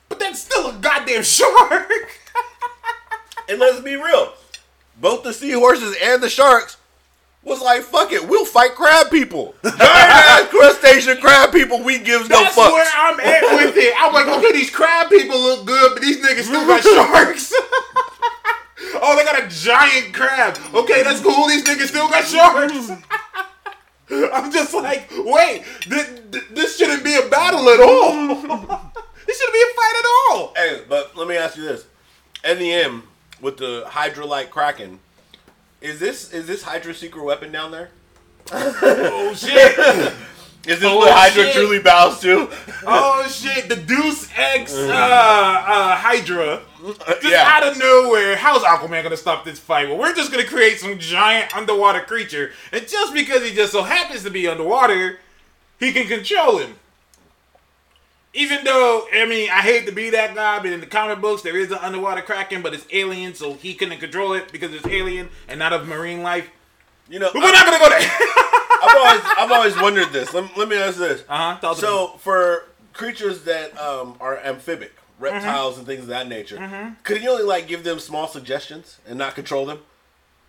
but 0.09 0.19
that's 0.21 0.39
still 0.41 0.71
a 0.71 0.73
goddamn 0.75 1.23
shark. 1.25 1.91
And 3.51 3.59
let's 3.59 3.81
be 3.81 3.97
real, 3.97 4.33
both 5.01 5.25
the 5.25 5.33
seahorses 5.33 5.97
and 6.01 6.23
the 6.23 6.29
sharks 6.29 6.77
was 7.43 7.61
like, 7.61 7.83
fuck 7.83 8.13
it, 8.13 8.29
we'll 8.29 8.45
fight 8.45 8.77
crab 8.77 9.11
people. 9.11 9.55
Giant 9.65 9.81
ass 9.81 10.49
crustacean 10.51 11.17
crab 11.21 11.51
people, 11.53 11.83
we 11.83 11.99
gives 11.99 12.29
no 12.29 12.45
That's 12.45 12.55
fucks. 12.57 12.73
where 12.73 12.87
I'm 12.97 13.19
at 13.19 13.43
with 13.57 13.77
it. 13.77 13.93
I'm 13.99 14.13
like, 14.13 14.29
okay, 14.29 14.53
these 14.53 14.71
crab 14.71 15.09
people 15.09 15.41
look 15.41 15.67
good, 15.67 15.95
but 15.95 16.03
these 16.03 16.19
niggas 16.25 16.45
still 16.45 16.65
got 16.65 16.83
sharks. 16.85 17.53
oh, 19.03 19.17
they 19.17 19.25
got 19.25 19.43
a 19.43 19.49
giant 19.49 20.15
crab. 20.15 20.57
Okay, 20.73 21.03
that's 21.03 21.21
cool. 21.21 21.49
These 21.49 21.65
niggas 21.65 21.89
still 21.89 22.09
got 22.09 22.25
sharks. 22.25 22.93
I'm 24.33 24.53
just 24.53 24.75
like, 24.75 25.11
wait, 25.11 25.65
this, 25.89 26.21
this 26.53 26.77
shouldn't 26.77 27.03
be 27.03 27.17
a 27.17 27.29
battle 27.29 27.69
at 27.69 27.81
all. 27.81 28.29
this 29.27 29.39
shouldn't 29.39 29.55
be 29.55 29.63
a 29.63 29.75
fight 29.75 29.95
at 29.99 30.07
all. 30.31 30.53
Hey, 30.57 30.83
but 30.89 31.17
let 31.17 31.27
me 31.27 31.37
ask 31.37 31.57
you 31.57 31.63
this: 31.65 31.87
in 32.45 32.59
the 32.59 32.73
end, 32.73 33.03
with 33.41 33.57
the 33.59 33.85
Hydra 33.89 34.25
like 34.27 34.51
Kraken, 34.51 35.01
is 35.81 35.99
this 35.99 36.33
is 36.33 36.47
this 36.47 36.63
Hydra 36.63 36.95
secret 36.95 37.25
weapon 37.25 37.51
down 37.53 37.71
there? 37.71 37.91
Oh 38.53 39.33
shit. 39.37 40.13
Is 40.67 40.79
this 40.81 40.85
Oh, 40.91 40.99
what 40.99 41.13
Hydra 41.13 41.45
shit. 41.45 41.55
truly 41.55 41.79
bows 41.79 42.21
to? 42.21 42.49
Oh 42.87 43.27
shit, 43.31 43.69
the 43.71 43.77
Deuce 43.77 44.29
X 44.37 44.75
uh, 44.75 44.91
uh, 44.93 45.97
Hydra. 45.97 46.61
Just 46.85 47.25
yeah. 47.25 47.45
out 47.47 47.67
of 47.67 47.79
nowhere, 47.79 48.37
how's 48.37 48.63
Aquaman 48.63 49.03
gonna 49.03 49.17
stop 49.17 49.45
this 49.45 49.59
fight? 49.59 49.89
Well, 49.89 49.97
we're 49.99 50.15
just 50.15 50.31
gonna 50.31 50.45
create 50.47 50.79
some 50.79 50.99
giant 50.99 51.57
underwater 51.57 52.01
creature, 52.01 52.53
and 52.73 52.87
just 52.87 53.15
because 53.15 53.43
he 53.43 53.55
just 53.55 53.73
so 53.73 53.83
happens 53.85 54.23
to 54.25 54.31
be 54.31 54.47
underwater, 54.49 55.19
he 55.79 55.93
can 55.93 56.07
control 56.07 56.59
him. 56.59 56.75
Even 58.33 58.65
though, 58.65 59.07
I 59.13 59.27
mean, 59.27 59.51
I 59.51 59.61
hate 59.61 59.87
to 59.87 59.93
be 59.93 60.11
that 60.11 60.35
guy, 60.37 60.59
but 60.61 60.71
in 60.73 60.79
the 60.81 60.87
comic 60.87 61.21
books 61.21 61.43
there 61.43 61.57
is 61.57 61.71
an 61.73 61.79
underwater 61.79 62.23
kraken, 62.23 62.63
but 62.63 62.73
it's 62.75 62.87
alien, 62.93 63.35
so 63.35 63.55
he 63.55 63.75
couldn't 63.75 63.99
control 63.99 64.35
it 64.35 64.53
because 64.53 64.73
it's 64.73 64.87
alien 64.87 65.29
and 65.49 65.59
not 65.59 65.73
of 65.73 65.89
marine 65.89 66.23
life. 66.23 66.49
You 67.09 67.19
know, 67.19 67.31
But 67.33 67.43
we're 67.43 67.51
not 67.53 67.65
gonna 67.67 67.79
go 67.81 67.89
there. 67.89 68.01
I've 68.83 68.97
always 68.97 69.21
I've 69.39 69.51
always 69.53 69.77
wondered 69.77 70.13
this. 70.13 70.33
Let, 70.33 70.57
let 70.57 70.69
me 70.69 70.77
ask 70.77 70.97
this. 70.97 71.25
Talk 71.27 71.61
to 71.61 71.75
So 71.75 72.09
for 72.19 72.67
creatures 72.93 73.43
that 73.45 73.77
um, 73.81 74.17
are 74.21 74.39
amphibic, 74.39 74.93
Mm-hmm. 75.21 75.35
reptiles 75.37 75.77
and 75.77 75.87
things 75.87 76.01
of 76.01 76.07
that 76.07 76.29
nature, 76.29 76.97
could 77.03 77.23
you 77.23 77.29
only 77.31 77.43
like 77.45 77.69
give 77.69 77.85
them 77.85 77.99
small 77.99 78.27
suggestions 78.27 79.01
and 79.07 79.19
not 79.19 79.35
control 79.35 79.67
them? 79.67 79.81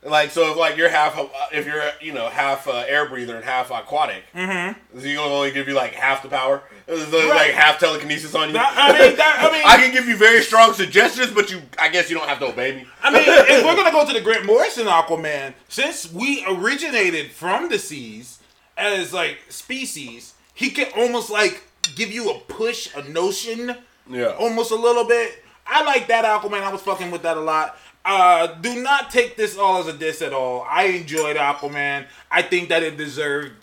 Like 0.04 0.32
so, 0.32 0.50
if 0.52 0.58
like 0.58 0.78
you're 0.78 0.90
half, 0.90 1.16
if 1.52 1.68
you're 1.68 1.84
you 2.02 2.12
know 2.12 2.28
half 2.28 2.68
uh, 2.68 2.84
air 2.88 3.08
breather 3.08 3.36
and 3.36 3.46
half 3.46 3.70
aquatic, 3.70 4.24
mm-hmm. 4.34 5.00
so 5.00 5.06
you 5.06 5.16
gonna 5.18 5.32
only 5.32 5.52
give 5.52 5.68
you 5.68 5.76
like 5.76 5.94
half 5.94 6.24
the 6.24 6.30
power, 6.30 6.64
like 6.88 7.12
Right. 7.14 7.54
half 7.54 7.78
telekinesis 7.80 8.34
on 8.34 8.48
you. 8.48 8.54
That- 8.54 8.74
I 8.76 9.00
mean, 9.00 9.16
that, 9.18 9.38
I 9.40 9.52
mean, 9.52 9.62
I 9.64 9.78
can 9.78 9.92
give 9.94 10.08
you 10.08 10.18
very 10.18 10.42
strong 10.42 10.74
suggestions, 10.74 11.30
but 11.32 11.52
you, 11.52 11.62
I 11.78 11.90
guess 11.90 12.10
you 12.10 12.18
don't 12.18 12.28
have 12.28 12.40
to 12.40 12.48
obey 12.48 12.78
me. 12.78 12.86
I 13.04 13.12
mean, 13.12 13.24
if 13.28 13.64
we're 13.64 13.76
gonna 13.76 13.92
go 13.92 14.04
to 14.08 14.12
the 14.14 14.22
Grant 14.22 14.48
Morrison 14.48 14.88
Aquaman, 14.88 15.54
since 15.70 16.12
we 16.12 16.44
originated 16.48 17.30
from 17.32 17.70
the 17.70 17.78
seas 17.78 18.40
as 18.78 19.14
like 19.14 19.38
species, 19.50 20.34
he 20.56 20.72
can 20.72 20.88
almost 20.98 21.30
like 21.30 21.64
give 21.96 22.12
you 22.12 22.32
a 22.32 22.40
push, 22.40 22.90
a 22.96 23.08
notion, 23.08 23.76
Yeah. 24.10 24.30
almost 24.40 24.72
a 24.72 24.76
little 24.76 25.06
bit. 25.06 25.44
I 25.68 25.84
like 25.84 26.08
that 26.08 26.26
Aquaman. 26.26 26.64
I 26.64 26.72
was 26.72 26.82
fucking 26.82 27.12
with 27.12 27.22
that 27.22 27.38
a 27.38 27.42
lot. 27.42 27.78
Uh, 28.04 28.48
do 28.62 28.82
not 28.82 29.12
take 29.12 29.38
this 29.38 29.58
all 29.58 29.78
as 29.80 29.88
a 29.88 29.94
diss 29.94 30.22
at 30.22 30.34
all. 30.34 30.66
I 30.68 30.86
enjoyed 30.86 31.36
Aquaman. 31.38 32.06
I 32.32 32.42
think 32.42 32.70
that 32.70 32.82
it 32.84 32.98
deserved 32.98 33.54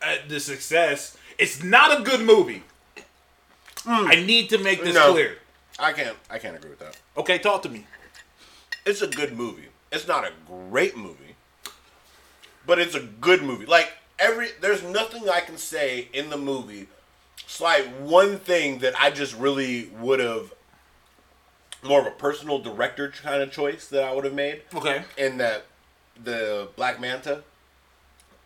uh, 0.00 0.16
the 0.28 0.40
success. 0.40 1.16
It's 1.38 1.62
not 1.62 2.00
a 2.00 2.02
good 2.02 2.20
movie. 2.20 2.62
I 3.84 4.16
need 4.24 4.48
to 4.50 4.58
make 4.58 4.82
this 4.82 4.94
No. 4.94 5.12
clear. 5.12 5.38
I 5.78 5.92
can't, 5.92 6.16
I 6.30 6.38
can't 6.38 6.56
agree 6.56 6.70
with 6.70 6.78
that. 6.78 6.96
Okay, 7.16 7.38
talk 7.38 7.62
to 7.62 7.68
me. 7.68 7.86
It's 8.86 9.02
a 9.02 9.06
good 9.08 9.36
movie. 9.36 9.68
It's 9.90 10.06
not 10.08 10.24
a 10.24 10.32
great 10.46 10.96
movie, 10.96 11.34
but 12.66 12.78
it's 12.78 12.94
a 12.94 13.00
good 13.00 13.42
movie. 13.42 13.66
Like 13.66 13.92
every, 14.18 14.48
there's 14.60 14.82
nothing 14.82 15.28
I 15.28 15.40
can 15.40 15.58
say 15.58 16.08
in 16.12 16.30
the 16.30 16.36
movie. 16.38 16.86
It's 17.44 17.60
like 17.60 17.86
one 18.00 18.38
thing 18.38 18.78
that 18.78 18.98
I 18.98 19.10
just 19.10 19.36
really 19.36 19.90
would 20.00 20.20
have 20.20 20.52
more 21.82 22.00
of 22.00 22.06
a 22.06 22.10
personal 22.12 22.58
director 22.58 23.10
kind 23.10 23.42
of 23.42 23.50
choice 23.50 23.88
that 23.88 24.04
I 24.04 24.12
would 24.14 24.24
have 24.24 24.34
made. 24.34 24.62
Okay. 24.74 25.02
And 25.18 25.40
that 25.40 25.66
the 26.22 26.68
Black 26.76 27.00
Manta, 27.00 27.42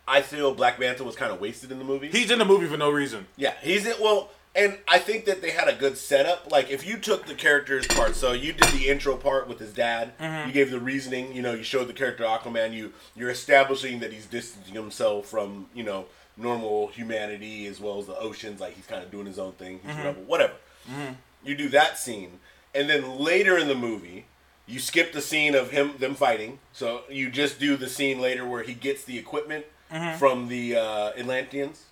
I 0.07 0.21
feel 0.21 0.53
Black 0.53 0.79
Manta 0.79 1.03
was 1.03 1.15
kind 1.15 1.31
of 1.31 1.39
wasted 1.39 1.71
in 1.71 1.79
the 1.79 1.85
movie. 1.85 2.07
He's 2.09 2.31
in 2.31 2.39
the 2.39 2.45
movie 2.45 2.67
for 2.67 2.77
no 2.77 2.89
reason. 2.89 3.27
yeah, 3.35 3.53
he's 3.61 3.85
in. 3.85 3.95
Well, 4.01 4.29
and 4.55 4.79
I 4.87 4.97
think 4.97 5.25
that 5.25 5.41
they 5.41 5.51
had 5.51 5.67
a 5.67 5.73
good 5.75 5.97
setup. 5.97 6.51
Like 6.51 6.71
if 6.71 6.87
you 6.87 6.97
took 6.97 7.27
the 7.27 7.35
character's 7.35 7.85
part, 7.85 8.15
so 8.15 8.31
you 8.31 8.53
did 8.53 8.69
the 8.73 8.87
intro 8.89 9.15
part 9.15 9.47
with 9.47 9.59
his 9.59 9.71
dad. 9.71 10.17
Mm-hmm. 10.17 10.47
You 10.47 10.53
gave 10.53 10.71
the 10.71 10.79
reasoning. 10.79 11.33
You 11.35 11.43
know, 11.43 11.53
you 11.53 11.63
showed 11.63 11.87
the 11.87 11.93
character 11.93 12.23
Aquaman. 12.23 12.73
You 12.73 12.93
you're 13.15 13.29
establishing 13.29 13.99
that 13.99 14.11
he's 14.11 14.25
distancing 14.25 14.73
himself 14.73 15.27
from 15.27 15.67
you 15.75 15.83
know 15.83 16.05
normal 16.37 16.87
humanity 16.87 17.67
as 17.67 17.79
well 17.79 17.99
as 17.99 18.07
the 18.07 18.17
oceans. 18.17 18.59
Like 18.59 18.75
he's 18.75 18.87
kind 18.87 19.03
of 19.03 19.11
doing 19.11 19.27
his 19.27 19.37
own 19.37 19.51
thing. 19.53 19.79
He's 19.85 19.95
a 19.95 20.03
rebel, 20.03 20.23
whatever. 20.23 20.53
Mm-hmm. 20.89 21.13
You 21.43 21.55
do 21.55 21.69
that 21.69 21.99
scene, 21.99 22.39
and 22.77 22.89
then 22.89 23.17
later 23.19 23.57
in 23.57 23.67
the 23.67 23.75
movie, 23.75 24.25
you 24.67 24.79
skip 24.79 25.11
the 25.13 25.21
scene 25.21 25.55
of 25.55 25.71
him 25.71 25.93
them 25.99 26.13
fighting. 26.15 26.59
So 26.73 27.01
you 27.09 27.29
just 27.29 27.59
do 27.59 27.75
the 27.77 27.89
scene 27.89 28.19
later 28.21 28.45
where 28.47 28.63
he 28.63 28.73
gets 28.73 29.03
the 29.03 29.17
equipment 29.17 29.65
from 30.19 30.47
the 30.49 30.75
uh, 30.75 31.09
Atlanteans. 31.17 31.85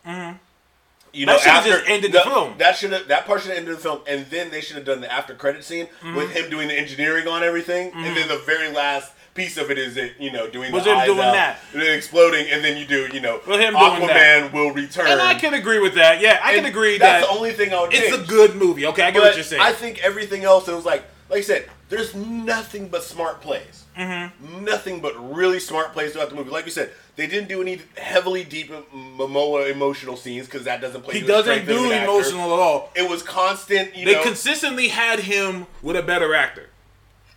You 1.13 1.25
That 1.27 1.39
should've 1.39 1.54
just 1.80 1.89
ended 1.89 2.12
the 2.12 2.20
film. 2.22 2.58
That 2.58 2.75
should 2.75 2.92
have 2.92 3.08
that 3.08 3.25
part 3.25 3.42
should 3.42 3.51
have 3.51 3.60
ended 3.60 3.75
the 3.77 3.80
film, 3.82 4.01
and 4.06 4.25
then 4.25 4.51
they 4.51 4.60
should 4.60 4.75
have 4.75 4.86
done 4.86 5.00
the 5.00 5.12
after 5.12 5.34
credit 5.34 5.63
scene 5.63 5.86
Mm-hmm. 6.01 6.15
with 6.15 6.32
him 6.32 6.50
doing 6.50 6.68
the 6.68 6.77
engineering 6.77 7.27
on 7.30 7.42
everything, 7.42 7.92
and 7.94 8.18
then 8.18 8.27
the 8.27 8.39
very 8.46 8.70
last 8.70 9.13
piece 9.36 9.58
of 9.58 9.70
it 9.70 9.77
is 9.77 9.98
it 9.98 10.13
you 10.18 10.32
know 10.32 10.50
doing 10.50 10.72
Was 10.72 10.86
the 10.86 10.96
him 10.98 11.06
doing 11.06 11.20
out, 11.20 11.34
that. 11.34 11.60
and 11.74 11.82
then 11.82 11.96
exploding, 11.96 12.48
and 12.50 12.63
then 12.63 12.77
you 12.77 12.86
do 12.86 13.08
you 13.13 13.20
know 13.20 13.39
With 13.46 13.60
him 13.60 13.75
Aquaman 13.75 14.51
will 14.54 14.72
return. 14.72 15.08
And 15.08 15.22
I 15.22 15.36
can 15.36 15.54
agree 15.54 15.80
with 15.80 15.94
that. 15.96 16.22
Yeah, 16.22 16.39
I 16.42 16.56
can 16.56 16.65
agree 16.65 16.98
that's 16.98 17.25
that 17.25 17.32
the 17.32 17.38
only 17.38 17.51
thing 17.51 17.74
I 17.74 17.82
would 17.82 17.94
it's 17.94 18.10
change. 18.15 18.24
a 18.24 18.27
good 18.27 18.56
movie. 18.56 18.86
Okay, 18.88 19.04
I 19.04 19.12
get 19.12 19.20
But 19.20 19.24
what 19.27 19.36
you're 19.36 19.44
saying. 19.44 19.62
I 19.62 19.74
think 19.74 20.04
everything 20.04 20.44
else, 20.46 20.68
it 20.68 20.74
was 20.74 20.86
like, 20.86 21.04
like 21.30 21.39
I 21.39 21.42
said, 21.42 21.70
there's 21.89 22.15
nothing 22.15 22.88
but 22.88 23.04
smart 23.04 23.42
plays. 23.42 23.84
Mm-hmm. 23.98 24.63
Nothing 24.65 25.00
but 25.01 25.13
really 25.36 25.60
smart 25.60 25.94
plays 25.94 26.13
throughout 26.13 26.30
the 26.30 26.36
movie. 26.36 26.50
Like 26.50 26.65
you 26.65 26.72
said, 26.72 26.92
they 27.15 27.27
didn't 27.27 27.48
do 27.50 27.62
any 27.62 27.82
heavily 27.98 28.44
deep 28.44 28.72
Momoa 28.94 29.70
emotional 29.72 30.15
scenes 30.18 30.46
because 30.48 30.63
that 30.63 30.82
doesn't 30.82 31.04
play. 31.04 31.20
he 31.20 31.25
doesn't 31.27 31.65
do 31.65 31.92
emotional 31.92 32.54
at 32.54 32.60
all. 32.60 32.92
It 32.96 33.10
was 33.10 33.22
constant. 33.22 33.96
You 33.96 34.06
They 34.06 34.13
know, 34.15 34.24
consistently 34.24 34.88
had 34.89 35.20
him 35.20 35.68
with 35.82 35.96
a 35.96 36.01
better 36.04 36.34
actor 36.34 36.70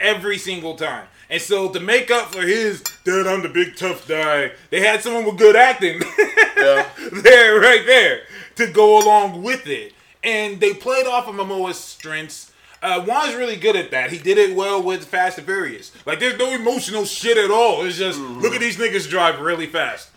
every 0.01 0.39
single 0.39 0.75
time. 0.77 1.07
And 1.31 1.41
so 1.43 1.69
to 1.71 1.81
make 1.81 2.11
up 2.11 2.33
for 2.35 2.43
his 2.43 2.83
"Dad, 3.05 3.27
I'm 3.27 3.43
the 3.43 3.49
big 3.49 3.77
tough 3.77 4.07
guy," 4.09 4.53
they 4.71 4.81
had 4.81 5.03
someone 5.03 5.25
with 5.27 5.39
good 5.39 5.57
acting 5.57 6.01
Yeah. 6.57 6.89
there, 7.13 7.61
right 7.61 7.85
there, 7.87 8.23
to 8.57 8.67
go 8.67 8.99
along 9.03 9.43
with 9.43 9.67
it. 9.67 9.93
And 10.25 10.59
they 10.61 10.75
played 10.75 11.07
off 11.07 11.29
of 11.29 11.35
Momoa's 11.35 11.79
strengths. 11.79 12.51
Uh, 12.83 13.05
Wan's 13.07 13.35
really 13.35 13.57
good 13.57 13.77
at 13.77 13.91
that. 13.91 14.11
He 14.11 14.19
did 14.19 14.39
it 14.39 14.55
well 14.57 14.83
with 14.83 15.05
Fast 15.05 15.39
and 15.39 15.47
Furious. 15.47 15.93
Like, 16.07 16.19
there's 16.21 16.39
no 16.39 16.51
emotional 16.53 17.05
shit 17.05 17.37
at 17.37 17.51
all. 17.51 17.85
It's 17.85 17.99
just 17.99 18.19
Mm-hmm. 18.19 18.41
look 18.41 18.55
at 18.55 18.61
these 18.61 18.77
niggas 18.77 19.09
drive 19.09 19.41
really 19.41 19.67
fast. 19.67 20.11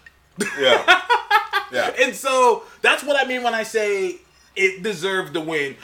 yeah, 0.60 1.02
yeah. 1.72 1.92
And 2.02 2.16
so 2.16 2.64
that's 2.82 3.04
what 3.04 3.20
I 3.22 3.28
mean 3.28 3.44
when 3.44 3.54
I 3.54 3.64
say 3.64 4.18
it 4.56 4.82
deserved 4.84 5.34
the 5.34 5.42
win. 5.42 5.76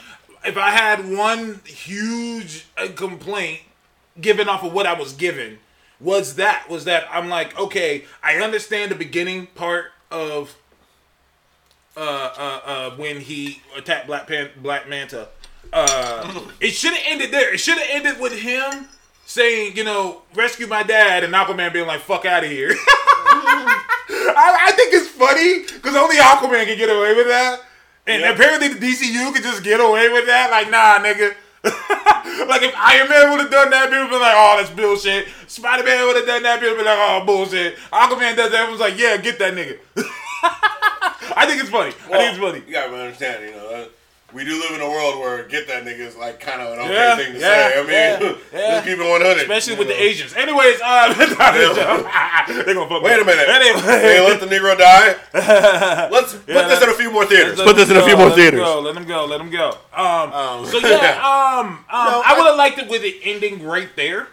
If 0.44 0.56
I 0.56 0.70
had 0.70 1.08
one 1.10 1.60
huge 1.66 2.66
uh, 2.76 2.88
complaint 2.94 3.60
given 4.20 4.48
off 4.48 4.62
of 4.64 4.72
what 4.72 4.86
I 4.86 4.94
was 4.94 5.12
given, 5.12 5.58
was 6.00 6.36
that 6.36 6.68
was 6.68 6.84
that 6.84 7.06
I'm 7.10 7.28
like, 7.28 7.58
okay, 7.58 8.04
I 8.22 8.36
understand 8.36 8.90
the 8.90 8.94
beginning 8.96 9.46
part 9.54 9.86
of 10.10 10.56
uh 11.96 12.00
uh 12.00 12.60
uh 12.64 12.90
when 12.96 13.20
he 13.20 13.60
attacked 13.76 14.06
Black 14.06 14.26
Pan- 14.26 14.50
Black 14.62 14.88
Manta. 14.88 15.28
Uh 15.72 16.42
it 16.60 16.70
should 16.70 16.94
have 16.94 17.02
ended 17.06 17.30
there. 17.32 17.52
It 17.52 17.58
should 17.58 17.78
have 17.78 17.88
ended 17.90 18.20
with 18.20 18.32
him 18.40 18.88
saying, 19.26 19.76
you 19.76 19.84
know, 19.84 20.22
rescue 20.34 20.66
my 20.66 20.82
dad 20.82 21.24
and 21.24 21.34
Aquaman 21.34 21.72
being 21.72 21.86
like, 21.86 22.00
fuck 22.00 22.24
out 22.24 22.44
of 22.44 22.50
here. 22.50 22.70
I, 23.30 24.68
I 24.68 24.72
think 24.72 24.94
it's 24.94 25.08
funny 25.08 25.62
because 25.64 25.94
only 25.96 26.16
Aquaman 26.16 26.64
can 26.64 26.78
get 26.78 26.88
away 26.88 27.14
with 27.14 27.26
that. 27.26 27.60
And 28.06 28.22
Yeah. 28.22 28.30
apparently 28.30 28.68
the 28.68 28.78
DCU 28.86 29.32
can 29.34 29.42
just 29.42 29.62
get 29.62 29.80
away 29.80 30.08
with 30.08 30.26
that. 30.26 30.50
Like, 30.50 30.70
nah, 30.70 30.98
nigga. 31.04 31.34
like 32.48 32.62
if 32.62 32.74
Iron 32.76 33.08
Man 33.08 33.30
would 33.30 33.40
have 33.40 33.50
done 33.50 33.70
that, 33.70 33.88
people 33.88 34.04
would 34.04 34.10
be 34.10 34.18
like, 34.18 34.34
oh, 34.36 34.56
that's 34.58 34.70
bullshit. 34.70 35.28
Spider 35.46 35.84
Man 35.84 36.06
would 36.06 36.16
have 36.16 36.26
done 36.26 36.42
that, 36.42 36.60
people 36.60 36.76
would 36.76 36.82
be 36.82 36.84
like, 36.84 36.98
oh, 36.98 37.24
bullshit. 37.24 37.76
Aquaman 37.92 38.36
does 38.36 38.50
that, 38.50 38.60
everyone's 38.60 38.80
like, 38.80 38.98
yeah, 38.98 39.16
get 39.16 39.38
that 39.38 39.54
nigga. 39.54 39.78
I 41.36 41.46
think 41.46 41.60
it's 41.60 41.70
funny. 41.70 41.90
I 41.90 42.18
think 42.18 42.30
it's 42.30 42.38
funny. 42.38 42.62
You 42.66 42.72
gotta 42.72 42.94
understand, 42.94 43.44
you 43.44 43.50
know. 43.52 43.68
Uh, 43.68 43.84
we 44.34 44.44
do 44.44 44.60
live 44.60 44.72
in 44.74 44.80
a 44.82 44.88
world 44.88 45.18
where 45.18 45.42
get 45.44 45.66
that 45.68 45.84
nigga 45.84 46.00
is 46.00 46.14
like 46.16 46.38
kind 46.38 46.60
of 46.60 46.74
an 46.74 46.78
okay 46.80 46.92
Yeah, 46.94 47.16
thing 47.16 47.32
to 47.32 47.38
yeah, 47.38 47.68
say. 47.68 47.72
I 47.72 47.80
mean, 47.80 47.90
yeah, 47.90 48.20
yeah. 48.52 48.68
let's 48.74 48.86
keep 48.86 48.98
it 48.98 49.10
100. 49.10 49.38
Especially 49.38 49.76
with 49.76 49.88
know. 49.88 49.94
the 49.94 50.02
Asians. 50.02 50.34
Anyways, 50.34 50.80
uh, 50.84 51.14
that's 51.14 51.38
not 51.38 51.54
a 51.56 51.58
joke. 51.58 51.76
They're 52.66 52.74
gonna 52.74 52.88
fuck 52.88 53.02
me 53.02 53.08
Wait 53.08 53.22
a 53.22 53.24
minute. 53.24 53.48
Anyway. 53.48 53.80
Hey, 53.80 54.20
let 54.20 54.38
the 54.40 54.46
Negro 54.46 54.76
die. 54.76 55.16
Let's 56.12 56.34
put 56.34 56.46
this 56.46 56.82
in 56.82 56.88
a 56.90 56.94
few 56.94 57.10
more 57.10 57.24
theaters. 57.24 57.56
Let's 57.58 57.70
Put 57.70 57.76
this 57.76 57.88
him 57.88 57.96
in 57.96 58.02
a 58.02 58.06
few 58.06 58.16
more 58.16 58.28
let 58.28 58.38
him 58.38 58.44
theaters. 58.44 58.60
Go, 58.60 58.80
let 58.80 58.94
them 58.94 59.06
go. 59.06 59.24
Let 59.24 59.38
them 59.38 59.50
go. 59.50 59.68
Um, 59.94 60.32
Um, 60.32 60.66
so 60.66 60.78
yeah, 60.78 61.16
um, 61.60 61.66
um 61.66 61.84
No, 61.90 62.22
I 62.24 62.34
would 62.36 62.46
have 62.46 62.56
liked 62.56 62.78
it 62.78 62.88
with 62.88 63.02
it 63.04 63.16
ending 63.24 63.64
right 63.64 63.88
there. 63.96 64.28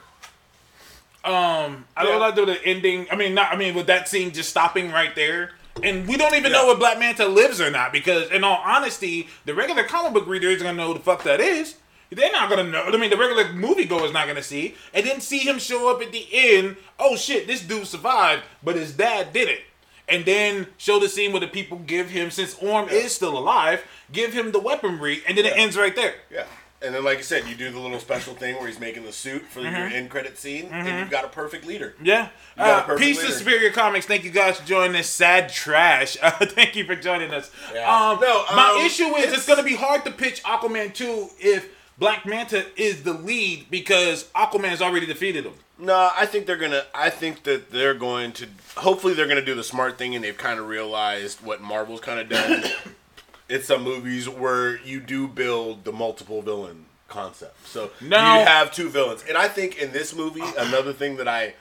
Um, 1.23 1.85
I 1.97 2.03
would 2.03 2.09
Yeah. 2.09 2.11
have 2.13 2.21
liked 2.21 2.37
it 2.37 2.45
with 2.47 2.61
the 2.61 2.65
ending. 2.67 3.07
I 3.11 3.15
mean, 3.15 3.33
not. 3.33 3.51
I 3.51 3.55
mean, 3.55 3.73
with 3.75 3.87
that 3.87 4.07
scene 4.09 4.31
just 4.31 4.49
stopping 4.49 4.91
right 4.91 5.15
there. 5.15 5.51
And 5.83 6.07
we 6.07 6.17
don't 6.17 6.33
even 6.35 6.51
Yeah. 6.51 6.59
know 6.59 6.71
if 6.71 6.79
Black 6.79 6.99
Manta 6.99 7.27
lives 7.27 7.59
or 7.59 7.69
not 7.69 7.91
because, 7.91 8.29
in 8.31 8.43
all 8.43 8.61
honesty, 8.63 9.27
the 9.45 9.53
regular 9.53 9.83
comic 9.83 10.13
book 10.13 10.25
reader 10.27 10.47
isn't 10.49 10.65
gonna 10.65 10.77
know 10.77 10.87
who 10.87 10.93
the 10.95 10.99
fuck 11.01 11.23
that 11.23 11.41
is. 11.41 11.75
They're 12.11 12.31
not 12.31 12.49
gonna 12.49 12.63
know. 12.63 12.83
I 12.83 12.95
mean, 12.97 13.09
the 13.09 13.17
regular 13.17 13.45
moviegoer 13.45 14.05
is 14.05 14.13
not 14.13 14.27
gonna 14.27 14.43
see, 14.43 14.75
and 14.93 15.05
then 15.05 15.19
see 15.19 15.39
him 15.39 15.59
show 15.59 15.89
up 15.89 16.01
at 16.01 16.11
the 16.11 16.27
end. 16.31 16.77
Oh 16.97 17.17
shit, 17.17 17.47
this 17.47 17.61
dude 17.61 17.87
survived, 17.87 18.43
but 18.63 18.75
his 18.75 18.93
dad 18.93 19.33
did 19.33 19.49
it. 19.49 19.63
And 20.07 20.23
then 20.23 20.67
show 20.77 20.99
the 20.99 21.09
scene 21.09 21.31
where 21.31 21.39
the 21.41 21.47
people 21.47 21.79
give 21.79 22.11
him, 22.11 22.29
since 22.29 22.55
Orm 22.61 22.87
is 22.89 23.13
still 23.13 23.35
alive, 23.37 23.83
give 24.11 24.33
him 24.33 24.51
the 24.51 24.59
weaponry, 24.59 25.23
and 25.27 25.35
then 25.37 25.45
it 25.45 25.53
ends 25.57 25.75
right 25.75 25.95
there. 25.95 26.15
Yeah. 26.31 26.45
And 26.81 26.93
then, 26.93 27.03
like 27.03 27.17
you 27.17 27.23
said, 27.23 27.47
you 27.47 27.55
do 27.55 27.71
the 27.71 27.79
little 27.79 27.99
special 27.99 28.33
thing 28.35 28.55
where 28.55 28.67
he's 28.67 28.79
making 28.79 29.05
the 29.05 29.11
suit 29.11 29.43
for 29.47 29.61
your 29.61 29.69
end 29.71 30.09
credit 30.09 30.37
scene, 30.37 30.67
and 30.71 30.99
you've 30.99 31.09
got 31.09 31.23
a 31.25 31.29
perfect 31.29 31.65
leader. 31.65 31.95
Yeah. 32.03 32.25
You 32.55 32.63
got 32.63 32.67
a 32.67 32.73
Uh, 32.73 32.81
perfect 32.83 33.01
Peace 33.01 33.17
to 33.17 33.23
leader. 33.23 33.35
Superior 33.37 33.71
Comics. 33.71 34.05
Thank 34.05 34.23
you 34.23 34.29
guys 34.29 34.59
for 34.59 34.67
joining 34.67 34.91
this 34.91 35.09
sad 35.09 35.49
trash. 35.51 36.17
Uh, 36.21 36.31
thank 36.45 36.75
you 36.75 36.85
for 36.85 36.95
joining 36.95 37.31
us. 37.33 37.49
Yeah. 37.73 37.81
Um, 38.11 38.19
No, 38.19 38.45
my 38.55 38.77
um, 38.79 38.85
issue 38.85 39.05
is 39.15 39.23
it's, 39.25 39.33
it's- 39.33 39.45
going 39.47 39.57
to 39.57 39.63
be 39.63 39.75
hard 39.75 40.03
to 40.05 40.11
pitch 40.11 40.43
Aquaman 40.43 40.93
2 40.93 41.29
if 41.39 41.69
Black 41.97 42.25
Manta 42.25 42.65
is 42.75 43.03
the 43.03 43.13
lead 43.13 43.67
because 43.71 44.25
Aquaman's 44.35 44.81
already 44.81 45.05
defeated 45.05 45.45
him. 45.45 45.53
No, 45.79 46.09
I 46.15 46.25
think 46.25 46.45
they're 46.45 46.55
gonna. 46.57 46.83
I 46.93 47.09
think 47.09 47.43
that 47.43 47.71
they're 47.71 47.93
going 47.93 48.31
to. 48.33 48.47
Hopefully, 48.77 49.13
they're 49.13 49.27
gonna 49.27 49.43
do 49.43 49.55
the 49.55 49.63
smart 49.63 49.97
thing, 49.97 50.13
and 50.15 50.23
they've 50.23 50.37
kind 50.37 50.57
of 50.59 50.67
realized 50.67 51.41
what 51.41 51.61
Marvel's 51.61 51.99
kind 52.01 52.19
of 52.19 52.29
done. 52.29 52.63
it's 53.49 53.67
some 53.67 53.83
movies 53.83 54.27
where 54.27 54.77
you 54.81 54.99
do 54.99 55.27
build 55.27 55.83
the 55.85 55.91
multiple 55.91 56.41
villain 56.41 56.85
concept. 57.07 57.67
So 57.67 57.91
No. 58.01 58.17
you 58.39 58.45
have 58.45 58.71
two 58.71 58.89
villains, 58.89 59.23
and 59.27 59.37
I 59.37 59.47
think 59.47 59.77
in 59.77 59.91
this 59.91 60.13
movie, 60.15 60.41
another 60.57 60.93
thing 60.93 61.17
that 61.17 61.27
I 61.27 61.53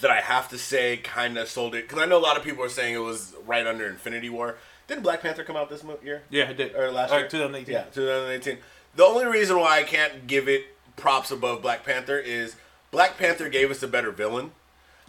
that 0.00 0.10
I 0.10 0.20
have 0.22 0.48
to 0.48 0.56
say 0.56 0.96
kind 0.96 1.36
of 1.36 1.46
sold 1.48 1.74
it 1.74 1.86
because 1.86 2.02
I 2.02 2.06
know 2.06 2.16
a 2.16 2.24
lot 2.24 2.38
of 2.38 2.42
people 2.42 2.64
are 2.64 2.70
saying 2.70 2.94
it 2.94 2.98
was 2.98 3.34
right 3.46 3.66
under 3.66 3.86
Infinity 3.86 4.30
War. 4.30 4.56
Didn't 4.86 5.02
Black 5.02 5.20
Panther 5.20 5.44
come 5.44 5.56
out 5.56 5.68
this 5.68 5.84
mo- 5.84 5.98
year? 6.02 6.22
Yeah, 6.30 6.48
it 6.48 6.56
did. 6.56 6.74
or 6.74 6.90
last 6.90 7.12
Uh, 7.12 7.18
year? 7.18 7.28
2018. 7.28 7.74
Yeah, 7.74 7.84
2018. 7.92 8.58
The 8.96 9.04
only 9.04 9.26
reason 9.26 9.58
why 9.58 9.78
I 9.78 9.82
can't 9.82 10.26
give 10.26 10.48
it 10.48 10.74
props 10.96 11.30
above 11.30 11.60
Black 11.60 11.84
Panther 11.84 12.18
is 12.18 12.56
Black 12.90 13.18
Panther 13.18 13.48
gave 13.50 13.70
us 13.70 13.82
a 13.82 13.88
better 13.88 14.10
villain. 14.10 14.52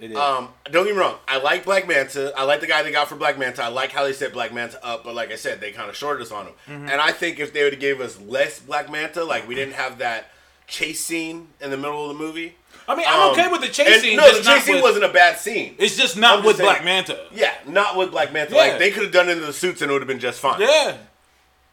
They 0.01 0.07
did. 0.07 0.17
Um, 0.17 0.49
don't 0.71 0.85
get 0.85 0.95
me 0.95 0.99
wrong. 0.99 1.17
I 1.27 1.37
like 1.37 1.63
Black 1.63 1.87
Manta. 1.87 2.33
I 2.35 2.43
like 2.43 2.59
the 2.59 2.65
guy 2.65 2.81
they 2.81 2.91
got 2.91 3.07
for 3.07 3.15
Black 3.15 3.37
Manta. 3.37 3.63
I 3.63 3.67
like 3.67 3.91
how 3.91 4.03
they 4.03 4.13
set 4.13 4.33
Black 4.33 4.51
Manta 4.51 4.83
up. 4.83 5.03
But 5.03 5.13
like 5.13 5.31
I 5.31 5.35
said, 5.35 5.61
they 5.61 5.71
kind 5.71 5.91
of 5.91 5.95
shorted 5.95 6.23
us 6.23 6.31
on 6.31 6.47
him. 6.47 6.53
Mm-hmm. 6.67 6.89
And 6.89 6.99
I 6.99 7.11
think 7.11 7.39
if 7.39 7.53
they 7.53 7.63
would 7.63 7.73
have 7.73 7.79
gave 7.79 8.01
us 8.01 8.19
less 8.19 8.59
Black 8.59 8.89
Manta, 8.89 9.23
like 9.23 9.47
we 9.47 9.53
didn't 9.53 9.75
have 9.75 9.99
that 9.99 10.31
chase 10.65 11.05
scene 11.05 11.49
in 11.61 11.69
the 11.69 11.77
middle 11.77 12.09
of 12.09 12.17
the 12.17 12.23
movie. 12.23 12.55
I 12.87 12.95
mean, 12.95 13.05
I'm 13.07 13.29
um, 13.29 13.31
okay 13.33 13.47
with 13.47 13.61
the 13.61 13.67
chase 13.67 13.93
and 13.93 14.01
scene. 14.01 14.17
No, 14.17 14.27
the 14.27 14.39
just 14.39 14.49
chase 14.49 14.63
scene 14.63 14.75
with- 14.75 14.83
wasn't 14.83 15.05
a 15.05 15.13
bad 15.13 15.37
scene. 15.37 15.75
It's 15.77 15.95
just 15.95 16.17
not 16.17 16.39
I'm 16.39 16.45
with 16.45 16.57
just 16.57 16.65
Black 16.65 16.83
Manta. 16.83 17.27
Yeah, 17.31 17.53
not 17.67 17.95
with 17.95 18.09
Black 18.09 18.33
Manta. 18.33 18.55
Yeah. 18.55 18.61
Like 18.61 18.79
they 18.79 18.89
could 18.89 19.03
have 19.03 19.11
done 19.11 19.29
it 19.29 19.37
in 19.37 19.41
the 19.41 19.53
suits 19.53 19.83
and 19.83 19.91
it 19.91 19.93
would 19.93 20.01
have 20.01 20.07
been 20.07 20.19
just 20.19 20.39
fine. 20.39 20.59
Yeah. 20.61 20.97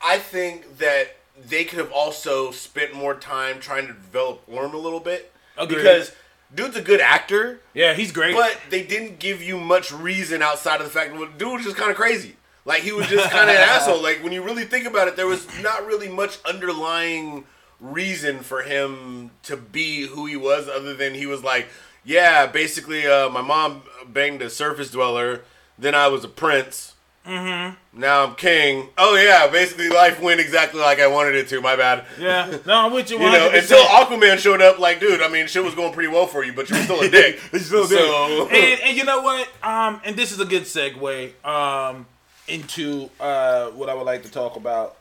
I 0.02 0.18
think 0.18 0.76
that 0.78 1.16
they 1.48 1.64
could 1.64 1.78
have 1.78 1.92
also 1.92 2.50
spent 2.50 2.94
more 2.94 3.14
time 3.14 3.58
trying 3.58 3.86
to 3.86 3.94
develop 3.94 4.42
Orm 4.48 4.74
a 4.74 4.78
little 4.78 5.00
bit 5.00 5.32
Agreed. 5.56 5.76
because 5.78 6.12
dude's 6.54 6.76
a 6.76 6.82
good 6.82 7.00
actor. 7.00 7.60
Yeah, 7.74 7.94
he's 7.94 8.12
great. 8.12 8.34
But 8.34 8.58
they 8.70 8.82
didn't 8.82 9.18
give 9.18 9.42
you 9.42 9.58
much 9.58 9.92
reason 9.92 10.42
outside 10.42 10.80
of 10.80 10.86
the 10.86 10.92
fact 10.92 11.18
that 11.18 11.38
dude 11.38 11.52
was 11.54 11.64
just 11.64 11.76
kind 11.76 11.90
of 11.90 11.96
crazy. 11.96 12.36
Like 12.64 12.82
he 12.82 12.92
was 12.92 13.06
just 13.06 13.30
kind 13.30 13.48
of 13.48 13.56
an 13.56 13.62
asshole. 13.68 14.02
Like 14.02 14.22
when 14.22 14.32
you 14.32 14.42
really 14.42 14.64
think 14.64 14.86
about 14.86 15.08
it, 15.08 15.16
there 15.16 15.26
was 15.26 15.46
not 15.62 15.86
really 15.86 16.08
much 16.08 16.38
underlying 16.44 17.44
reason 17.80 18.40
for 18.40 18.62
him 18.62 19.30
to 19.44 19.56
be 19.56 20.06
who 20.06 20.26
he 20.26 20.36
was, 20.36 20.68
other 20.68 20.94
than 20.94 21.14
he 21.14 21.26
was 21.26 21.42
like, 21.42 21.68
yeah, 22.04 22.46
basically, 22.46 23.06
uh, 23.06 23.28
my 23.28 23.42
mom 23.42 23.82
banged 24.06 24.42
a 24.42 24.50
surface 24.50 24.90
dweller. 24.90 25.42
Then 25.78 25.94
I 25.94 26.08
was 26.08 26.24
a 26.24 26.28
prince. 26.28 26.94
Mm-hmm. 27.26 28.00
Now 28.00 28.24
I'm 28.24 28.34
king. 28.36 28.88
Oh 28.96 29.16
yeah, 29.16 29.48
basically 29.50 29.90
life 29.90 30.20
went 30.20 30.40
exactly 30.40 30.80
like 30.80 30.98
I 30.98 31.06
wanted 31.08 31.34
it 31.34 31.48
to. 31.48 31.60
My 31.60 31.76
bad. 31.76 32.06
yeah. 32.18 32.56
No, 32.64 32.74
I'm 32.86 32.92
with 32.92 33.10
you. 33.10 33.18
You 33.18 33.30
know, 33.30 33.50
until 33.52 33.84
Aquaman 33.84 34.38
showed 34.38 34.62
up, 34.62 34.78
like, 34.78 34.98
dude, 35.00 35.20
I 35.20 35.28
mean, 35.28 35.46
shit 35.46 35.62
was 35.62 35.74
going 35.74 35.92
pretty 35.92 36.08
well 36.08 36.26
for 36.26 36.42
you, 36.42 36.54
but 36.54 36.70
you 36.70 36.76
were 36.76 36.82
still 36.82 37.00
a 37.00 37.08
dick. 37.10 37.38
Still 37.58 37.86
so. 37.86 38.48
And, 38.50 38.80
and 38.80 38.96
you 38.96 39.04
know 39.04 39.20
what? 39.20 39.48
Um, 39.62 40.00
and 40.04 40.16
this 40.16 40.32
is 40.32 40.40
a 40.40 40.46
good 40.46 40.62
segue 40.62 41.44
um, 41.44 42.06
into 42.46 43.10
uh, 43.20 43.66
what 43.70 43.90
I 43.90 43.94
would 43.94 44.06
like 44.06 44.22
to 44.22 44.30
talk 44.30 44.56
about. 44.56 44.96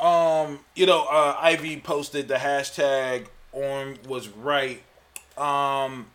Um, 0.00 0.60
you 0.74 0.86
know, 0.86 1.06
uh, 1.10 1.36
Ivy 1.40 1.80
posted 1.80 2.26
the 2.28 2.34
hashtag 2.36 3.26
Orm 3.52 3.96
was 4.08 4.28
right. 4.28 4.82
Um, 5.36 6.06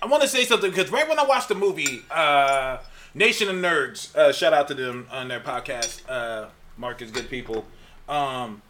I 0.00 0.06
want 0.06 0.22
to 0.22 0.28
say 0.28 0.44
something 0.44 0.70
because 0.70 0.90
right 0.90 1.08
when 1.08 1.18
I 1.18 1.24
watched 1.24 1.48
the 1.48 1.54
movie, 1.54 2.02
uh, 2.10 2.78
Nation 3.14 3.48
of 3.48 3.56
Nerds, 3.56 4.14
uh, 4.16 4.32
shout 4.32 4.52
out 4.52 4.68
to 4.68 4.74
them 4.74 5.06
on 5.10 5.28
their 5.28 5.40
podcast. 5.40 6.00
Uh, 6.08 6.48
Mark 6.76 7.02
is 7.02 7.10
good 7.10 7.28
people. 7.28 7.66
Um, 8.08 8.62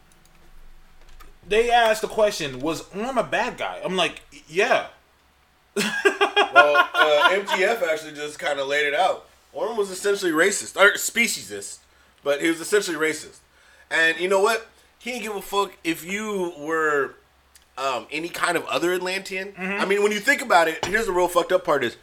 they 1.46 1.70
asked 1.70 2.02
the 2.02 2.08
question, 2.08 2.60
"Was 2.60 2.84
Orm 2.94 3.18
a 3.18 3.22
bad 3.22 3.56
guy?" 3.56 3.80
I'm 3.84 3.96
like, 3.96 4.22
"Yeah." 4.48 4.86
well, 5.76 6.88
uh, 6.94 7.30
MTF 7.30 7.82
actually 7.82 8.12
just 8.12 8.38
kind 8.38 8.58
of 8.58 8.66
laid 8.66 8.86
it 8.86 8.94
out. 8.94 9.26
Orm 9.52 9.76
was 9.76 9.90
essentially 9.90 10.32
racist, 10.32 10.76
or 10.76 10.92
speciesist, 10.94 11.78
but 12.22 12.40
he 12.40 12.48
was 12.48 12.60
essentially 12.60 12.96
racist. 12.96 13.38
And 13.90 14.18
you 14.18 14.28
know 14.28 14.40
what? 14.40 14.68
He 14.98 15.12
didn't 15.12 15.22
give 15.22 15.36
a 15.36 15.42
fuck 15.42 15.72
if 15.84 16.04
you 16.04 16.52
were 16.58 17.14
um, 17.76 18.06
any 18.10 18.28
kind 18.28 18.56
of 18.56 18.64
other 18.66 18.92
Atlantean. 18.92 19.54
I 19.58 19.84
mean, 19.84 20.02
when 20.02 20.12
you 20.12 20.20
think 20.20 20.42
about 20.42 20.68
it, 20.68 20.84
here's 20.84 21.06
the 21.06 21.12
real 21.12 21.28
fucked 21.28 21.52
up 21.52 21.64
part: 21.64 21.84
is 21.84 21.96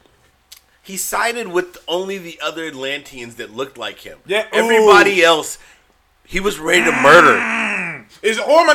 he 0.82 0.98
sided 0.98 1.48
with 1.48 1.78
only 1.88 2.18
the 2.18 2.40
other 2.42 2.66
Atlanteans 2.66 3.36
that 3.36 3.56
looked 3.56 3.78
like 3.78 4.00
him. 4.00 4.20
Yeah, 4.26 4.48
everybody 4.52 5.24
else, 5.24 5.58
he 6.26 6.40
was 6.40 6.60
ready 6.60 6.84
to 6.86 6.92
murder. 6.92 8.06
Is 8.22 8.40
Orm 8.40 8.70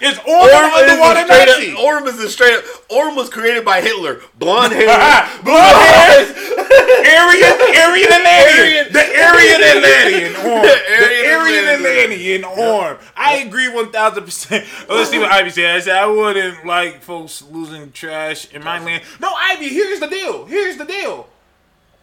Is 0.00 0.18
Orm, 0.18 0.28
Orm 0.28 0.50
is, 0.50 0.90
underwater 0.90 1.24
straight 1.24 1.46
Nazi? 1.46 1.72
up, 1.72 1.78
Orm 1.78 2.06
is 2.06 2.18
a 2.18 2.28
straight 2.28 2.58
up. 2.58 2.64
Orm 2.90 3.16
was 3.16 3.30
created 3.30 3.64
by 3.64 3.80
Hitler. 3.80 4.20
Blonde 4.38 4.72
hair, 4.74 4.86
Blonde 5.42 5.74
hair, 5.76 6.26
Aryan, 7.16 7.52
Aryan 7.62 8.12
Aryan. 8.12 8.86
Atlantean, 8.86 8.92
the 8.92 9.04
Aryan 9.22 9.62
Atlantean 9.62 10.36
Orm, 10.52 10.62
the 10.62 10.76
Aryan 10.90 11.40
Aryan 11.40 11.64
Atlantean. 11.64 12.42
Atlantean 12.42 12.44
Orm. 12.44 12.98
I 13.16 13.36
agree 13.38 13.68
one 13.68 13.90
thousand 13.90 14.24
percent. 14.24 14.66
Let's 14.88 15.10
see 15.10 15.18
what 15.18 15.30
Ivy 15.32 15.50
said. 15.50 15.76
I 15.76 15.80
said 15.80 15.96
I 15.96 16.06
wouldn't 16.06 16.66
like 16.66 17.02
folks 17.02 17.42
losing 17.50 17.90
trash 17.92 18.50
in 18.52 18.62
my 18.62 18.78
land. 18.82 19.02
No, 19.20 19.32
Ivy. 19.34 19.68
Here's 19.68 20.00
the 20.00 20.08
deal. 20.08 20.44
Here's 20.46 20.76
the 20.76 20.84
deal. 20.84 21.28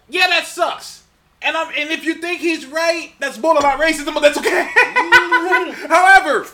Yeah, 0.10 0.28
that 0.28 0.48
sucks. 0.48 1.04
And 1.42 1.56
I'm, 1.58 1.68
and 1.78 1.90
if 1.92 2.06
you 2.06 2.16
think 2.16 2.40
he's 2.40 2.66
right, 2.66 3.12
that's 3.20 3.38
borderline 3.38 3.78
racism, 3.78 4.14
but 4.14 4.22
that's 4.22 4.38
okay. 4.38 4.70
Mm-hmm. 4.74 5.88
However, 5.88 6.48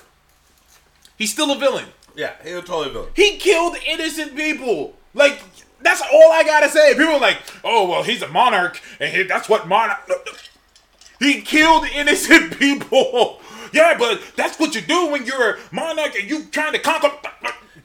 he's 1.20 1.32
still 1.32 1.52
a 1.52 1.58
villain. 1.60 1.86
Yeah, 2.16 2.34
he 2.44 2.54
was 2.56 2.64
totally 2.66 2.92
villain. 2.92 3.10
He 3.16 3.38
killed 3.38 3.78
innocent 3.86 4.36
people. 4.36 4.96
Like 5.14 5.40
that's 5.82 6.02
all 6.02 6.32
I 6.32 6.44
gotta 6.44 6.68
say. 6.70 6.94
People 6.96 7.14
are 7.14 7.20
like, 7.20 7.38
"Oh 7.64 7.88
well, 7.88 8.02
he's 8.04 8.22
a 8.24 8.28
monarch, 8.28 8.82
and 9.00 9.16
he, 9.16 9.24
that's 9.24 9.48
what 9.48 9.68
monarch." 9.68 10.10
He 11.20 11.42
killed 11.42 11.86
innocent 11.94 12.58
people. 12.60 13.42
Yeah, 13.72 13.96
but 14.00 14.22
that's 14.36 14.58
what 14.60 14.74
you 14.74 14.82
do 14.82 15.08
when 15.12 15.26
you're 15.26 15.52
a 15.52 15.58
monarch 15.72 16.16
and 16.20 16.28
you 16.30 16.46
trying 16.46 16.74
to 16.74 16.80
conquer. 16.80 17.12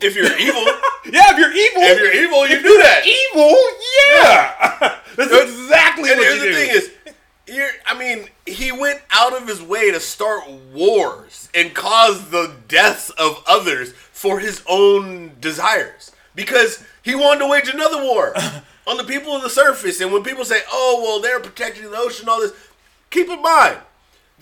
If 0.00 0.16
you're 0.16 0.24
evil, 0.38 0.62
Yeah, 1.12 1.32
if 1.32 1.38
you're 1.38 1.52
evil, 1.52 1.82
if 1.82 1.98
you're 2.00 2.24
evil, 2.24 2.46
you 2.48 2.56
do 2.62 2.78
that. 2.82 3.06
evil, 3.06 3.54
yeah. 4.10 4.98
that's 5.16 5.32
exactly 5.50 6.10
And 6.10 6.18
what 6.18 6.26
here's 6.26 6.38
you 6.38 6.40
the 6.40 6.46
do. 6.46 6.54
thing 6.54 6.70
is, 6.70 6.90
you're, 7.46 7.68
I 7.86 7.98
mean, 7.98 8.28
he 8.46 8.72
went 8.72 9.00
out 9.10 9.36
of 9.36 9.46
his 9.46 9.62
way 9.62 9.90
to 9.90 10.00
start 10.00 10.48
wars 10.72 11.48
and 11.54 11.74
cause 11.74 12.30
the 12.30 12.54
deaths 12.68 13.10
of 13.10 13.42
others 13.46 13.92
for 13.92 14.40
his 14.40 14.62
own 14.68 15.32
desires 15.40 16.12
because 16.34 16.82
he 17.02 17.14
wanted 17.14 17.40
to 17.40 17.48
wage 17.48 17.68
another 17.68 18.02
war 18.02 18.34
on 18.86 18.96
the 18.96 19.04
people 19.04 19.34
of 19.36 19.42
the 19.42 19.50
surface. 19.50 20.00
And 20.00 20.12
when 20.12 20.22
people 20.22 20.44
say, 20.44 20.60
"Oh, 20.72 21.00
well, 21.02 21.20
they're 21.20 21.40
protecting 21.40 21.90
the 21.90 21.96
ocean," 21.96 22.28
all 22.28 22.40
this, 22.40 22.52
keep 23.10 23.28
in 23.28 23.42
mind. 23.42 23.78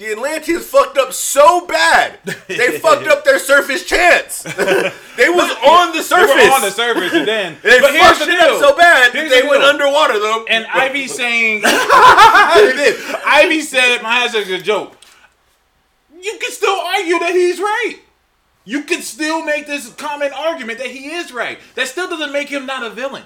The 0.03 0.11
Atlanteans 0.11 0.67
fucked 0.67 0.99
up 0.99 1.13
so 1.13 1.65
bad. 1.65 2.19
They 2.49 2.77
fucked 2.81 3.07
up 3.07 3.25
their 3.25 3.39
surface 3.39 3.87
chance. 3.87 4.43
they 4.43 5.29
was 5.29 5.49
on 5.65 5.93
the 5.93 5.99
They 5.99 6.03
surface. 6.03 6.35
were 6.35 6.55
on 6.57 6.61
the 6.63 6.71
surface, 6.73 7.13
and 7.13 7.29
then 7.29 7.57
They 7.63 7.81
but 7.81 7.93
here's 7.93 8.19
fucked 8.19 8.27
the 8.27 8.33
it 8.33 8.41
deal. 8.41 8.55
up 8.57 8.61
so 8.61 8.77
bad 8.77 9.13
Here's 9.13 9.31
they 9.31 9.43
the 9.43 9.47
went 9.47 9.63
underwater 9.63 10.19
though. 10.19 10.45
And 10.51 10.67
Ivy 10.67 11.07
saying. 11.07 11.63
Ivy 11.65 13.61
said 13.61 14.03
my 14.03 14.27
hashtag 14.27 14.41
is 14.49 14.51
a 14.51 14.59
joke. 14.61 14.97
You 16.21 16.37
can 16.41 16.51
still 16.51 16.81
argue 16.81 17.21
that 17.21 17.35
he's 17.37 17.61
right. 17.61 17.99
You 18.65 18.83
can 18.83 19.03
still 19.03 19.45
make 19.45 19.69
this 19.69 19.89
common 19.95 20.33
argument 20.33 20.81
that 20.81 20.89
he 20.89 21.13
is 21.13 21.31
right. 21.33 21.61
That 21.77 21.87
still 21.87 22.09
doesn't 22.09 22.33
make 22.33 22.49
him 22.49 22.67
not 22.67 22.83
a 22.83 22.91
villain. 22.91 23.23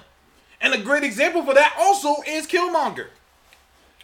And 0.60 0.74
a 0.74 0.78
great 0.78 1.04
example 1.04 1.42
for 1.42 1.54
that 1.54 1.74
also 1.78 2.16
is 2.26 2.46
Killmonger. 2.46 3.06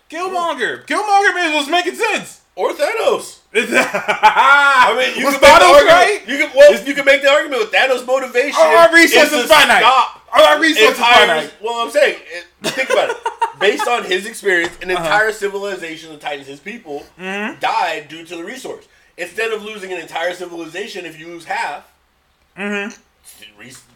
Killmonger. 0.08 0.87
Killmonger 0.87 1.54
was 1.54 1.68
making 1.68 1.96
sense. 1.96 2.38
Or 2.54 2.72
Thanos. 2.72 3.38
I 3.54 3.60
I 4.92 4.96
mean, 4.98 5.18
you 5.18 5.26
was 5.26 5.34
can 5.38 5.40
make 5.40 5.40
the 5.40 5.46
Thanos 5.46 5.74
argument. 5.74 5.88
right? 5.88 6.22
You 6.28 6.36
can 6.38 6.50
well, 6.56 6.84
you 6.86 6.94
can 6.94 7.04
make 7.04 7.22
the 7.22 7.30
argument 7.30 7.62
with 7.62 7.72
Thanos' 7.72 8.06
motivation. 8.06 8.60
Are 8.60 8.76
our 8.76 8.94
resources 8.94 9.42
to 9.42 9.48
finite? 9.48 9.80
stop 9.80 10.20
Are 10.32 10.42
our 10.42 10.60
resources 10.60 10.98
entire- 10.98 11.26
finite? 11.26 11.54
Well, 11.62 11.74
I'm 11.84 11.90
saying, 11.90 12.18
think 12.62 12.90
about 12.90 13.10
it. 13.10 13.16
Based 13.60 13.86
on 13.86 14.04
his 14.04 14.26
experience, 14.26 14.76
an 14.82 14.90
Uh-huh. 14.90 15.02
entire 15.02 15.32
civilization 15.32 16.12
of 16.12 16.20
Titans, 16.20 16.48
his 16.48 16.60
people, 16.60 17.04
Mm-hmm. 17.18 17.58
died 17.60 18.08
due 18.08 18.24
to 18.24 18.36
the 18.36 18.44
resource. 18.44 18.86
Instead 19.16 19.52
of 19.52 19.62
losing 19.62 19.92
an 19.92 20.00
entire 20.00 20.34
civilization, 20.34 21.04
if 21.06 21.18
you 21.18 21.28
lose 21.28 21.44
half, 21.44 21.88
Mm-hmm. 22.58 23.00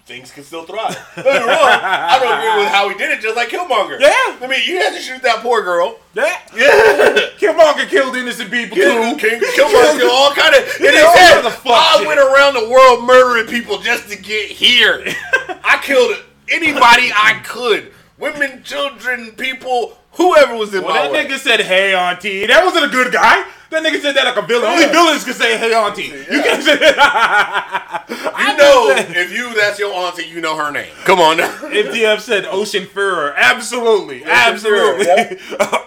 Things 0.06 0.30
can 0.30 0.44
still 0.44 0.64
thrive. 0.64 0.94
Don't 1.16 1.24
get 1.24 1.40
wrong. 1.46 1.48
I 1.50 2.18
don't 2.20 2.38
agree 2.38 2.62
with 2.64 2.72
how 2.72 2.88
he 2.88 2.94
did 2.96 3.10
it, 3.10 3.20
just 3.20 3.36
like 3.36 3.48
Killmonger. 3.48 3.98
Yeah. 4.00 4.38
I 4.40 4.46
mean, 4.48 4.60
you 4.64 4.76
had 4.78 4.94
to 4.94 5.00
shoot 5.00 5.20
that 5.22 5.40
poor 5.42 5.62
girl. 5.62 5.98
Yeah. 6.14 6.36
Yeah. 6.54 7.16
Killmonger 7.38 7.88
killed 7.88 8.14
innocent 8.16 8.50
people 8.50 8.76
King, 8.76 9.18
too. 9.18 9.28
King, 9.28 9.40
Killmonger 9.58 9.98
killed 9.98 10.12
all 10.12 10.32
kind 10.32 10.54
of. 10.54 10.62
And 10.62 10.78
did 10.78 10.94
they 10.94 11.12
said, 11.14 11.42
fuck 11.42 11.66
I 11.66 11.96
shit." 11.98 12.06
went 12.06 12.20
around 12.20 12.54
the 12.54 12.68
world 12.70 13.04
murdering 13.04 13.46
people 13.48 13.78
just 13.78 14.08
to 14.10 14.16
get 14.16 14.50
here. 14.50 15.04
I 15.64 15.80
killed 15.82 16.16
anybody 16.50 17.10
I 17.12 17.40
could. 17.44 17.92
Women, 18.18 18.62
children, 18.62 19.32
people, 19.32 19.98
whoever 20.12 20.54
was 20.56 20.72
in 20.74 20.82
Well, 20.84 20.94
my 20.94 21.02
that 21.02 21.12
way. 21.12 21.26
nigga 21.26 21.38
said, 21.38 21.60
"Hey, 21.60 21.94
auntie." 21.94 22.46
That 22.46 22.64
wasn't 22.64 22.86
a 22.86 22.88
good 22.88 23.12
guy. 23.12 23.44
That 23.70 23.82
nigga 23.82 24.00
said 24.00 24.14
that 24.14 24.24
like 24.24 24.36
a 24.36 24.46
villain. 24.46 24.70
Only 24.70 24.86
villains 24.86 25.24
can 25.24 25.34
say, 25.34 25.58
"Hey, 25.58 25.74
auntie." 25.74 26.04
You 26.04 26.42
can't 26.42 26.62
say. 26.62 26.76
That. 26.76 28.04
you 28.08 28.56
know, 28.56 28.94
if 29.20 29.32
you 29.32 29.54
that's 29.54 29.78
your 29.78 29.92
auntie, 29.92 30.26
you 30.26 30.40
know 30.40 30.56
her 30.56 30.70
name. 30.70 30.92
Come 31.04 31.18
on. 31.18 31.38
now. 31.38 31.48
MTF 31.48 32.20
said 32.20 32.44
Ocean 32.46 32.84
Führer. 32.84 33.34
Absolutely, 33.36 34.24
absolutely. 34.24 35.06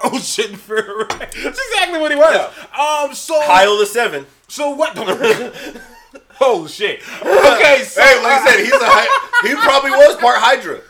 Ocean 0.04 0.56
Führer. 0.58 1.08
That's 1.20 1.60
exactly 1.60 2.00
what 2.00 2.12
he 2.12 2.18
was. 2.18 2.54
Um. 2.78 3.14
So. 3.16 3.40
Kyle 3.46 3.78
the 3.78 3.86
Seven. 3.86 4.26
So 4.48 4.72
what? 4.72 4.94
oh 6.42 6.68
shit. 6.68 7.00
Okay. 7.22 7.84
So. 7.84 8.02
Hey, 8.02 8.24
like 8.24 8.42
I 8.42 8.46
said, 8.46 8.60
he's 8.60 8.74
a 8.74 8.80
hy- 8.82 9.48
he 9.48 9.56
probably 9.56 9.92
was 9.92 10.18
part 10.18 10.38
Hydra. 10.40 10.82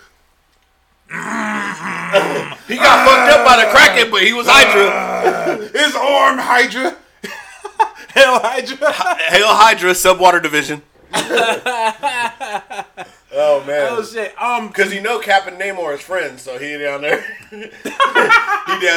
He 1.10 2.76
got 2.76 3.08
fucked 3.08 3.32
up 3.34 3.46
by 3.46 3.64
the 3.64 3.72
Kraken, 3.72 4.12
but 4.12 4.22
he 4.22 4.34
was 4.34 4.48
Hydra. 4.50 5.58
his 5.74 5.96
arm 5.96 6.38
Hydra. 6.38 6.96
Hell 8.10 8.40
Hydra. 8.40 8.94
Hail 8.94 9.48
Hydra, 9.48 9.96
Subwater 9.96 10.40
Division. 10.40 10.82
Oh 13.32 13.64
man. 13.66 13.90
Oh 13.92 14.04
shit. 14.04 14.34
Um, 14.42 14.70
Because 14.70 14.92
you 14.92 15.02
know 15.02 15.20
Cap 15.20 15.46
and 15.48 15.60
Namor 15.62 15.94
is 15.94 16.02
friends, 16.02 16.42
so 16.42 16.58
he 16.58 16.78
down 16.80 17.02
there. 17.02 17.22
he 17.52 17.58
down 17.62 17.70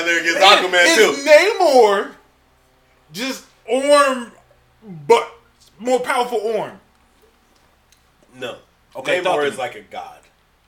there 0.07 0.21
against 0.21 0.41
Aquaman 0.41 0.87
is 0.87 0.97
too. 0.97 1.29
Namor 1.29 2.13
just 3.13 3.45
Orm, 3.69 4.33
but 5.07 5.31
more 5.79 6.01
powerful 6.01 6.39
Orm? 6.39 6.81
No. 8.35 8.57
Okay, 8.97 9.21
talk 9.21 9.39
Namor 9.39 9.47
is 9.47 9.59
like 9.59 9.75
a 9.75 9.83
god. 9.83 10.22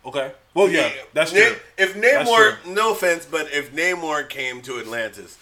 Okay. 0.06 0.32
Well, 0.52 0.68
yeah, 0.68 0.90
that's 1.14 1.32
Na- 1.32 1.40
true. 1.40 1.56
If 1.78 1.94
That's 1.94 2.28
Namor, 2.30 2.62
true. 2.62 2.72
no 2.74 2.92
offense, 2.92 3.26
but 3.28 3.50
if 3.52 3.72
Namor 3.74 4.28
came 4.28 4.60
to 4.62 4.78
Atlantis, 4.78 5.38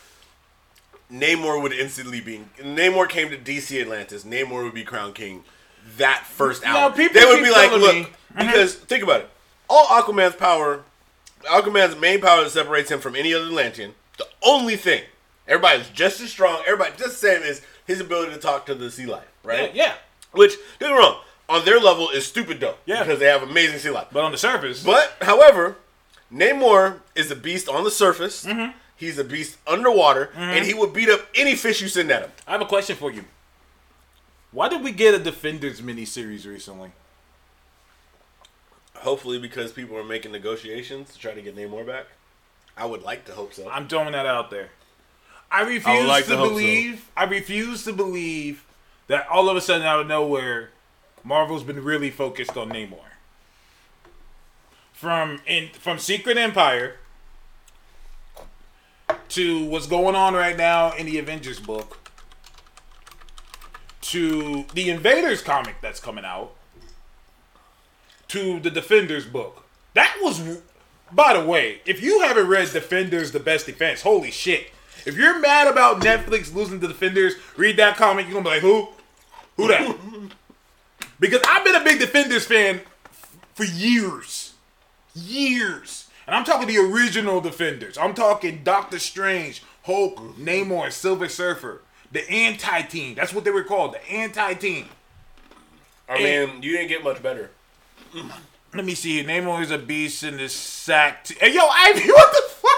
Namor 1.13 1.61
would 1.61 1.73
instantly 1.73 2.21
be. 2.21 2.43
Namor 2.59 3.09
came 3.09 3.29
to 3.31 3.37
DC 3.37 3.81
Atlantis. 3.81 4.25
Namor 4.25 4.63
would 4.65 4.75
be 4.75 4.85
crowned 4.85 5.15
king. 5.15 5.45
That 5.99 6.25
first 6.27 6.63
Now, 6.63 6.87
hour, 6.89 6.93
people 6.93 7.21
they 7.21 7.27
would 7.27 7.43
be 7.43 7.51
like, 7.51 7.71
"Look," 7.73 7.95
me- 7.95 8.03
Mm-hmm. 8.37 8.47
because 8.47 8.75
think 8.77 9.03
about 9.03 9.21
it. 9.23 9.31
All 9.69 9.85
Aquaman's 9.87 10.37
power, 10.37 10.85
Aquaman's 11.45 11.97
main 12.01 12.21
power 12.21 12.45
that 12.45 12.51
separates 12.51 12.91
him 12.91 13.01
from 13.01 13.15
any 13.17 13.35
other 13.35 13.47
Atlantean. 13.47 13.95
The 14.17 14.27
only 14.43 14.77
thing, 14.77 15.03
everybody's 15.49 15.89
just 15.91 16.21
as 16.21 16.31
strong. 16.31 16.63
Everybody 16.67 16.93
just 16.97 17.21
the 17.21 17.29
same 17.29 17.43
is 17.43 17.61
his 17.87 18.01
ability 18.01 18.33
to 18.33 18.39
talk 18.39 18.65
to 18.67 18.75
the 18.75 18.91
sea 18.91 19.07
life, 19.07 19.27
Yeah, 19.45 19.51
right? 19.51 19.75
yeah. 19.75 19.95
Which 20.31 20.53
don't 20.79 20.91
get 20.91 20.95
me 20.97 20.99
wrong, 20.99 21.21
on 21.49 21.65
their 21.65 21.81
level 21.81 22.09
is 22.11 22.27
stupid 22.27 22.61
dope. 22.61 22.79
Yeah. 22.87 23.03
because 23.03 23.19
they 23.19 23.27
have 23.27 23.43
amazing 23.43 23.79
sea 23.79 23.91
life. 23.91 24.09
But 24.13 24.25
on 24.25 24.33
the 24.33 24.39
surface, 24.39 24.83
But 24.85 25.15
however, 25.21 25.77
Namor 26.33 27.01
is 27.15 27.31
a 27.31 27.37
beast 27.37 27.69
on 27.69 27.85
the 27.85 27.91
surface. 27.91 28.45
Mm-hmm. 28.45 28.77
He's 28.97 29.19
a 29.19 29.25
beast 29.25 29.59
underwater, 29.67 30.31
and 30.37 30.65
he 30.65 30.75
would 30.75 30.93
beat 30.93 31.09
up 31.09 31.27
any 31.35 31.57
fish 31.57 31.83
you 31.83 31.89
send 31.89 32.11
at 32.13 32.23
him. 32.23 32.31
I 32.47 32.53
have 32.53 32.61
a 32.61 32.67
question 32.67 32.95
for 32.95 33.11
you. 33.11 33.25
Why 34.53 34.69
did 34.69 34.83
we 34.85 34.93
get 34.93 35.13
a 35.15 35.19
Defenders 35.19 35.81
miniseries 35.81 36.47
recently? 36.47 36.93
Hopefully, 38.97 39.39
because 39.39 39.73
people 39.73 39.97
are 39.97 40.05
making 40.05 40.31
negotiations 40.31 41.13
to 41.13 41.19
try 41.19 41.33
to 41.35 41.43
get 41.43 41.57
Namor 41.57 41.85
back. 41.85 42.07
I 42.77 42.87
would 42.87 43.03
like 43.03 43.25
to 43.27 43.33
hope 43.33 43.53
so. 43.55 43.69
I'm 43.69 43.89
throwing 43.89 44.13
that 44.13 44.27
out 44.27 44.51
there. 44.51 44.69
I 45.51 45.63
refuse 45.63 46.07
like 46.07 46.25
to 46.25 46.31
to 46.31 46.37
hope 46.37 46.47
so. 46.47 46.51
believe. 46.51 47.11
I 47.17 47.25
refuse 47.25 47.85
to 47.85 47.93
believe 47.93 48.65
that 49.09 49.27
all 49.29 49.51
of 49.51 49.57
a 49.57 49.61
sudden 49.61 49.87
out 49.87 50.01
of 50.01 50.07
nowhere, 50.07 50.71
Marvel's 51.25 51.63
been 51.63 51.83
really 51.83 52.11
focused 52.11 52.57
on 52.57 52.71
Namor. 52.71 52.99
From 54.93 55.41
in 55.47 55.71
from 55.71 55.99
Secret 55.99 56.37
Empire 56.37 56.97
to 59.31 59.65
what's 59.65 59.87
going 59.87 60.15
on 60.15 60.35
right 60.35 60.57
now 60.57 60.93
in 60.93 61.07
the 61.07 61.19
Avengers 61.19 61.59
book 61.59 62.11
to 64.03 64.65
the 64.75 64.91
Invaders 64.91 65.43
comic 65.43 65.77
that's 65.81 66.01
coming 66.01 66.25
out 66.25 66.53
to 68.29 68.61
the 68.61 68.71
Defenders 68.71 69.27
book. 69.27 69.65
That 69.95 70.15
was, 70.23 70.61
by 71.11 71.35
the 71.39 71.45
way, 71.45 71.81
if 71.87 72.03
you 72.03 72.21
haven't 72.21 72.47
read 72.47 72.73
Defenders: 72.73 73.33
The 73.33 73.41
Best 73.41 73.67
Defense, 73.67 74.03
holy 74.03 74.31
shit! 74.31 74.71
If 75.05 75.17
you're 75.17 75.39
mad 75.41 75.67
about 75.67 76.01
Netflix 76.01 76.55
losing 76.55 76.81
the 76.81 76.89
Defenders, 76.89 77.35
read 77.57 77.77
that 77.79 77.97
comic. 77.97 78.27
You're 78.27 78.43
gonna 78.43 78.45
be 78.45 78.51
like, 78.51 78.61
who? 78.61 78.89
Who 79.57 79.69
that? 79.69 79.97
because 81.23 81.41
I've 81.49 81.65
been 81.65 81.77
a 81.77 81.85
big 81.85 82.01
Defenders 82.01 82.45
fan 82.45 82.81
for 83.55 83.63
years, 83.65 84.55
years, 85.15 86.09
and 86.27 86.35
I'm 86.35 86.45
talking 86.45 86.67
the 86.67 86.79
original 86.79 87.41
Defenders. 87.41 87.97
I'm 87.97 88.13
talking 88.13 88.63
Doctor 88.65 88.99
Strange, 88.99 89.63
Hulk, 89.85 90.19
Namor, 90.37 90.91
Silver 90.93 91.29
Surfer. 91.29 91.81
The 92.11 92.29
anti-team. 92.29 93.15
That's 93.15 93.33
what 93.33 93.45
they 93.45 93.51
were 93.51 93.63
called. 93.65 93.95
The 93.95 94.11
anti-team. 94.11 94.87
I 96.09 96.19
mean, 96.19 96.63
you 96.63 96.73
didn't 96.73 96.89
get 96.89 97.03
much 97.03 97.23
better. 97.23 97.51
Let 98.75 98.85
me 98.85 98.95
see. 98.95 99.25
Namor 99.25 99.63
is 99.63 99.71
a 99.71 99.79
beast 99.79 100.23
in 100.23 100.37
this 100.37 100.53
sack. 100.55 101.25
T- 101.25 101.37
hey, 101.41 101.55
yo, 101.55 101.61
Ivy, 101.67 102.09
what 102.13 102.33
the 102.33 102.43
fuck? 102.51 102.73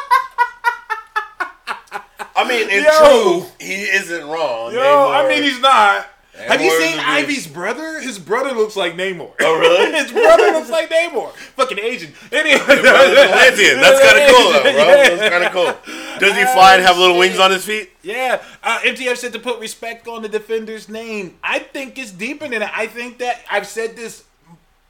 I 2.37 2.48
mean, 2.48 2.68
in 2.68 2.85
Yo. 2.85 3.40
truth, 3.40 3.57
he 3.61 3.85
isn't 3.85 4.26
wrong. 4.28 4.72
Yo, 4.72 4.80
Namor- 4.80 5.24
I 5.24 5.28
mean, 5.28 5.42
he's 5.42 5.61
not. 5.61 6.07
Have 6.37 6.61
you 6.61 6.70
seen. 6.81 6.99
Ivy's 6.99 7.47
brother? 7.47 8.01
His 8.01 8.18
brother 8.18 8.53
looks 8.53 8.75
like 8.75 8.94
Namor. 8.94 9.33
Oh, 9.40 9.59
really? 9.59 9.92
His 10.03 10.11
brother 10.11 10.51
looks 10.51 10.68
like 10.68 10.90
Namor. 10.90 11.33
Fucking 11.33 11.79
Asian. 11.79 12.12
Anyway, 12.33 12.59
Atlantean. 12.61 13.81
That's 13.81 14.03
kind 14.03 14.18
of 14.18 14.35
cool, 14.35 14.53
though, 14.53 14.62
bro. 14.62 15.16
That's 15.16 15.31
kind 15.31 15.44
of 15.44 15.53
cool. 15.53 15.94
Does 16.18 16.37
he 16.37 16.44
fly 16.53 16.75
and 16.75 16.83
have 16.83 16.99
little 16.99 17.18
wings 17.18 17.38
on 17.38 17.53
his 17.53 17.64
feet? 17.64 17.90
Yeah, 18.03 18.42
uh, 18.62 18.79
MTF 18.81 19.16
said 19.16 19.33
to 19.35 19.38
put 19.38 19.61
respect 19.61 20.09
on 20.09 20.23
the 20.23 20.29
defender's 20.29 20.88
name. 20.88 21.37
I 21.42 21.61
think 21.61 21.99
it's 21.99 22.11
deeper 22.11 22.49
than. 22.49 22.62
I 22.62 22.87
think 22.88 23.18
that 23.18 23.40
I've 23.51 23.66
said 23.66 23.94
this 23.97 24.25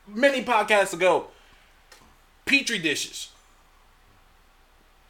many 0.08 0.42
podcasts 0.42 0.94
ago. 0.94 1.26
Petri 2.46 2.78
dishes. 2.78 3.28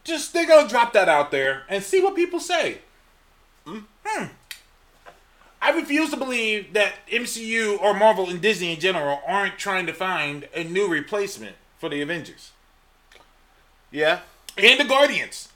Just 0.03 0.33
they're 0.33 0.47
gonna 0.47 0.69
drop 0.69 0.93
that 0.93 1.09
out 1.09 1.31
there 1.31 1.63
and 1.69 1.83
see 1.83 2.03
what 2.03 2.15
people 2.15 2.41
say. 2.41 2.79
Hmm. 3.67 4.27
I 5.65 5.71
refuse 5.71 6.11
to 6.11 6.19
believe 6.19 6.75
that 6.75 6.93
MCU 7.11 7.81
or 7.81 7.95
Marvel 7.95 8.29
and 8.29 8.39
Disney 8.39 8.75
in 8.75 8.81
general 8.81 9.23
aren't 9.27 9.57
trying 9.57 9.87
to 9.87 9.95
find 9.95 10.47
a 10.55 10.63
new 10.63 10.89
replacement 10.89 11.57
for 11.79 11.89
the 11.89 12.03
Avengers 12.03 12.53
Yeah. 13.91 14.21
and 14.59 14.79
the 14.79 14.85
Guardians. 14.85 15.49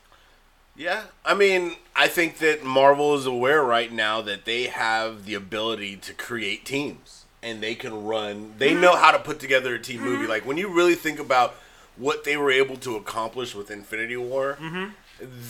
Yeah, 0.75 1.03
I 1.27 1.35
mean, 1.35 1.77
I 1.95 2.09
think 2.09 2.39
that 2.39 2.65
Marvel 2.65 3.15
is 3.17 3.27
aware 3.27 3.63
right 3.63 3.93
now 3.93 4.23
that 4.23 4.47
they 4.47 4.65
have 4.65 5.27
the 5.27 5.35
ability 5.35 5.97
to 5.97 6.15
create 6.15 6.65
teams 6.65 7.27
and 7.43 7.61
they 7.63 7.75
can 7.75 8.05
run. 8.05 8.55
They 8.57 8.71
mm-hmm. 8.71 8.81
know 8.81 8.97
how 8.97 9.11
to 9.11 9.19
put 9.19 9.41
together 9.41 9.75
a 9.75 9.79
team 9.79 10.01
movie. 10.01 10.23
Mm-hmm. 10.23 10.31
Like 10.31 10.47
when 10.47 10.57
you 10.57 10.69
really 10.69 10.95
think 10.95 11.19
about 11.19 11.55
what 11.97 12.25
they 12.25 12.39
were 12.39 12.51
able 12.51 12.77
to 12.77 12.97
accomplish 12.97 13.55
with 13.55 13.71
Infinity 13.71 14.17
War, 14.17 14.57
mm-hmm. 14.59 14.93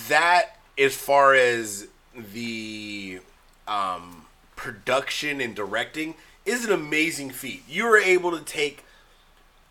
that 0.08 0.56
as 0.76 0.96
far 0.96 1.34
as 1.34 1.86
the 2.32 3.20
um, 3.68 4.24
production 4.58 5.40
and 5.40 5.54
directing 5.54 6.16
is 6.44 6.66
an 6.66 6.72
amazing 6.72 7.30
feat. 7.30 7.62
You 7.66 7.86
were 7.86 7.96
able 7.96 8.36
to 8.36 8.44
take, 8.44 8.84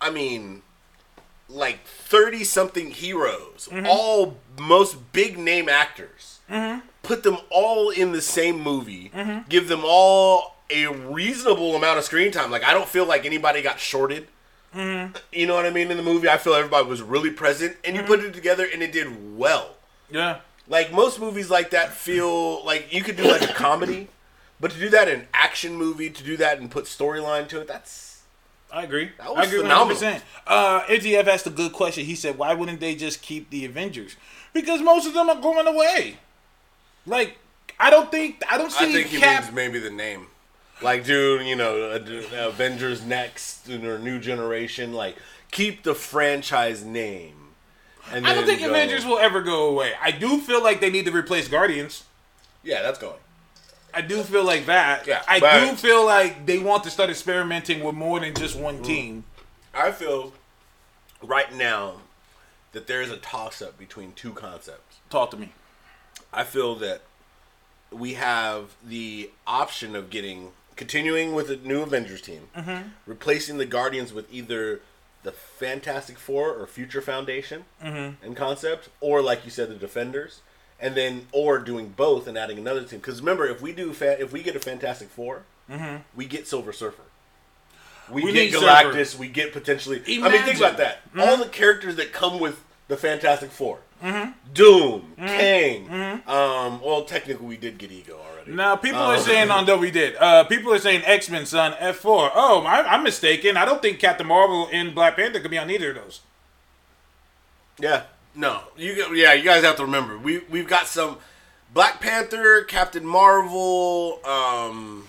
I 0.02 0.10
mean, 0.10 0.64
like 1.50 1.86
30 1.86 2.44
something 2.46 2.90
heroes, 2.92 3.70
mm-hmm. 3.72 3.86
all 3.88 4.38
most 4.58 5.12
big 5.12 5.38
name 5.38 5.70
actors. 5.70 6.40
Mm-hmm. 6.50 6.80
Put 7.04 7.24
them 7.24 7.38
all 7.52 7.90
in 7.90 8.14
the 8.14 8.22
same 8.22 8.60
movie, 8.62 9.12
mm-hmm. 9.14 9.48
give 9.50 9.68
them 9.68 9.82
all 9.84 10.56
a 10.70 10.88
reasonable 10.88 11.76
amount 11.76 12.00
of 12.00 12.04
screen 12.06 12.32
time. 12.32 12.50
Like, 12.50 12.64
I 12.64 12.74
don't 12.74 12.88
feel 12.88 13.06
like 13.06 13.26
anybody 13.26 13.62
got 13.62 13.80
shorted. 13.80 14.28
You 14.74 15.48
know 15.48 15.56
what 15.56 15.66
I 15.66 15.72
mean? 15.72 15.90
In 15.90 15.98
the 15.98 16.04
movie, 16.04 16.30
I 16.30 16.38
feel 16.38 16.54
everybody 16.54 16.88
was 16.88 17.02
really 17.02 17.32
present, 17.32 17.78
and 17.84 17.96
you 17.96 18.04
put 18.04 18.20
it 18.20 18.32
together, 18.34 18.68
and 18.72 18.84
it 18.84 18.92
did 18.92 19.36
well. 19.36 19.72
Yeah. 20.12 20.40
Like, 20.68 20.94
most 20.94 21.20
movies 21.20 21.50
like 21.50 21.72
that 21.72 21.94
feel 21.94 22.64
like 22.64 22.94
you 22.94 23.02
could 23.02 23.16
do 23.16 23.24
like 23.24 23.42
a 23.42 23.54
comedy, 23.54 24.10
but 24.60 24.72
to 24.72 24.80
do 24.80 24.90
that 24.90 25.08
in 25.08 25.22
an 25.22 25.28
action 25.34 25.76
movie, 25.76 26.10
to 26.10 26.24
do 26.24 26.38
that 26.38 26.60
and 26.60 26.70
put 26.72 26.86
storyline 26.86 27.48
to 27.50 27.62
it, 27.62 27.68
that's. 27.68 28.22
I 28.72 28.84
agree. 28.84 29.12
That 29.18 29.30
was 29.30 29.40
I 29.40 29.44
agree 29.44 29.62
phenomenal. 29.62 29.98
100%. 29.98 30.22
Uh, 30.46 30.82
MTF 30.82 31.28
asked 31.28 31.48
a 31.48 31.52
good 31.52 31.72
question. 31.72 32.06
He 32.06 32.16
said, 32.16 32.38
why 32.38 32.54
wouldn't 32.54 32.82
they 32.82 32.96
just 32.96 33.22
keep 33.22 33.50
the 33.50 33.64
Avengers? 33.64 34.18
Because 34.52 34.82
most 34.82 35.08
of 35.08 35.14
them 35.14 35.30
are 35.30 35.40
going 35.40 35.68
away. 35.68 36.18
Like, 37.06 37.38
I 37.80 37.90
don't 37.90 38.12
think, 38.12 38.44
I 38.50 38.58
don't 38.58 38.72
see 38.72 38.90
I 38.90 38.92
think 38.92 39.08
he 39.08 39.20
Cap. 39.20 39.44
means 39.44 39.56
maybe 39.56 39.80
the 39.80 39.90
name. 39.90 40.28
Like, 40.82 41.06
dude, 41.06 41.46
you 41.48 41.56
know, 41.56 41.92
uh, 41.92 42.48
Avengers 42.50 43.06
Next 43.06 43.70
or 43.70 44.00
New 44.00 44.20
Generation. 44.20 44.94
Like, 44.94 45.16
keep 45.52 45.84
the 45.84 45.96
franchise 45.96 46.84
name. 46.84 47.36
And 48.12 48.28
I 48.28 48.34
don't 48.34 48.46
think 48.46 48.60
go- 48.60 48.70
Avengers 48.70 49.06
will 49.06 49.18
ever 49.18 49.42
go 49.42 49.68
away. 49.70 49.94
I 50.02 50.12
do 50.12 50.40
feel 50.40 50.62
like 50.62 50.82
they 50.82 50.90
need 50.90 51.06
to 51.06 51.12
replace 51.12 51.48
Guardians. 51.48 52.04
Yeah, 52.64 52.82
that's 52.82 53.00
going. 53.00 53.20
I 53.98 54.02
do 54.02 54.22
feel 54.22 54.46
like 54.46 54.68
that. 54.68 55.08
Yeah, 55.08 55.24
I 55.28 55.40
do 55.40 55.76
feel 55.76 56.06
like 56.06 56.46
they 56.46 56.60
want 56.60 56.84
to 56.84 56.92
start 56.92 57.10
experimenting 57.10 57.84
with 57.84 57.96
more 57.96 58.20
than 58.20 58.36
just 58.36 58.56
one 58.56 58.78
mm. 58.78 58.86
team. 58.86 59.24
I 59.74 59.92
feel 59.92 60.34
right 61.24 61.52
now 61.52 62.02
that 62.74 62.86
there 62.86 63.02
is 63.02 63.10
a 63.10 63.18
toss 63.18 63.60
up 63.60 63.80
between 63.80 64.14
two 64.14 64.34
concepts. 64.34 64.98
Talk 65.10 65.32
to 65.32 65.38
me. 65.38 65.52
I 66.32 66.44
feel 66.44 66.76
that 66.76 67.02
we 67.90 68.14
have 68.14 68.76
the 68.86 69.32
option 69.48 69.96
of 69.96 70.12
getting 70.12 70.52
continuing 70.76 71.34
with 71.34 71.50
a 71.50 71.56
new 71.56 71.82
Avengers 71.82 72.22
team, 72.22 72.50
mm-hmm. 72.56 72.90
replacing 73.08 73.58
the 73.58 73.66
Guardians 73.66 74.14
with 74.14 74.32
either 74.32 74.82
the 75.24 75.32
Fantastic 75.32 76.20
Four 76.20 76.54
or 76.54 76.68
Future 76.68 77.02
Foundation 77.02 77.66
mm-hmm. 77.84 78.24
and 78.24 78.38
concept, 78.38 78.90
or 79.02 79.24
like 79.24 79.44
you 79.44 79.50
said, 79.50 79.70
the 79.70 79.76
Defenders, 79.76 80.42
and 80.80 80.96
then 80.96 81.28
or 81.32 81.60
doing 81.60 81.90
both 81.96 82.28
and 82.28 82.38
adding 82.38 82.58
another 82.58 82.84
team. 82.84 83.00
Because 83.00 83.20
remember, 83.20 83.46
if 83.48 83.62
we 83.62 83.72
do 83.72 83.94
fa- 83.94 84.22
if 84.22 84.32
we 84.32 84.42
get 84.44 84.56
a 84.56 84.60
Fantastic 84.60 85.10
4 85.10 85.44
we 86.16 86.26
get 86.26 86.48
Silver 86.48 86.72
Surfer. 86.74 87.02
We, 88.10 88.24
We 88.24 88.32
get 88.32 88.54
Galactus. 88.54 89.18
We 89.18 89.28
get 89.28 89.52
potentially. 89.52 89.98
I 89.98 90.08
mean, 90.08 90.22
think 90.22 90.24
Imagine. 90.60 90.64
about 90.64 90.78
that. 90.78 91.00
All 91.18 91.36
the 91.38 91.50
characters 91.50 91.98
that 91.98 92.14
come 92.14 92.40
with 92.40 92.64
the 92.88 92.96
Fantastic 92.96 93.52
4 93.52 93.80
Doom, 94.54 95.14
Kang. 95.18 95.90
Um, 96.26 96.80
well, 96.82 97.04
technically, 97.04 97.46
we 97.48 97.58
did 97.58 97.78
get 97.80 97.92
Ego 97.92 98.18
already. 98.18 98.52
Now 98.54 98.76
people 98.78 99.02
are 99.02 99.16
Um, 99.18 99.22
saying 99.22 99.52
on 99.52 99.66
that 99.70 99.80
we 99.80 99.92
did. 99.92 100.16
Uh, 100.16 100.44
people 100.46 100.72
are 100.74 100.80
saying 100.80 101.02
X 101.04 101.30
Men, 101.30 101.46
son, 101.46 101.74
F 101.80 101.98
four. 101.98 102.32
Oh, 102.34 102.62
I, 102.62 102.84
I'm 102.94 103.04
mistaken. 103.04 103.58
I 103.58 103.66
don't 103.66 103.82
think 103.82 104.00
Captain 104.00 104.26
Marvel 104.28 104.70
and 104.72 104.96
Black 104.96 105.16
Panther 105.18 105.40
could 105.42 105.52
be 105.52 105.58
on 105.58 105.70
either 105.70 105.90
of 105.90 105.96
those. 105.96 106.22
Yeah, 107.80 108.04
no, 108.38 108.62
you 108.78 108.94
yeah, 109.16 109.34
you 109.34 109.44
guys 109.44 109.64
have 109.64 109.76
to 109.78 109.84
remember 109.84 110.18
we 110.18 110.40
we've 110.50 110.68
got 110.68 110.88
some 110.88 111.18
Black 111.74 112.00
Panther, 112.00 112.64
Captain 112.64 113.06
Marvel. 113.06 114.20
Um, 114.26 115.06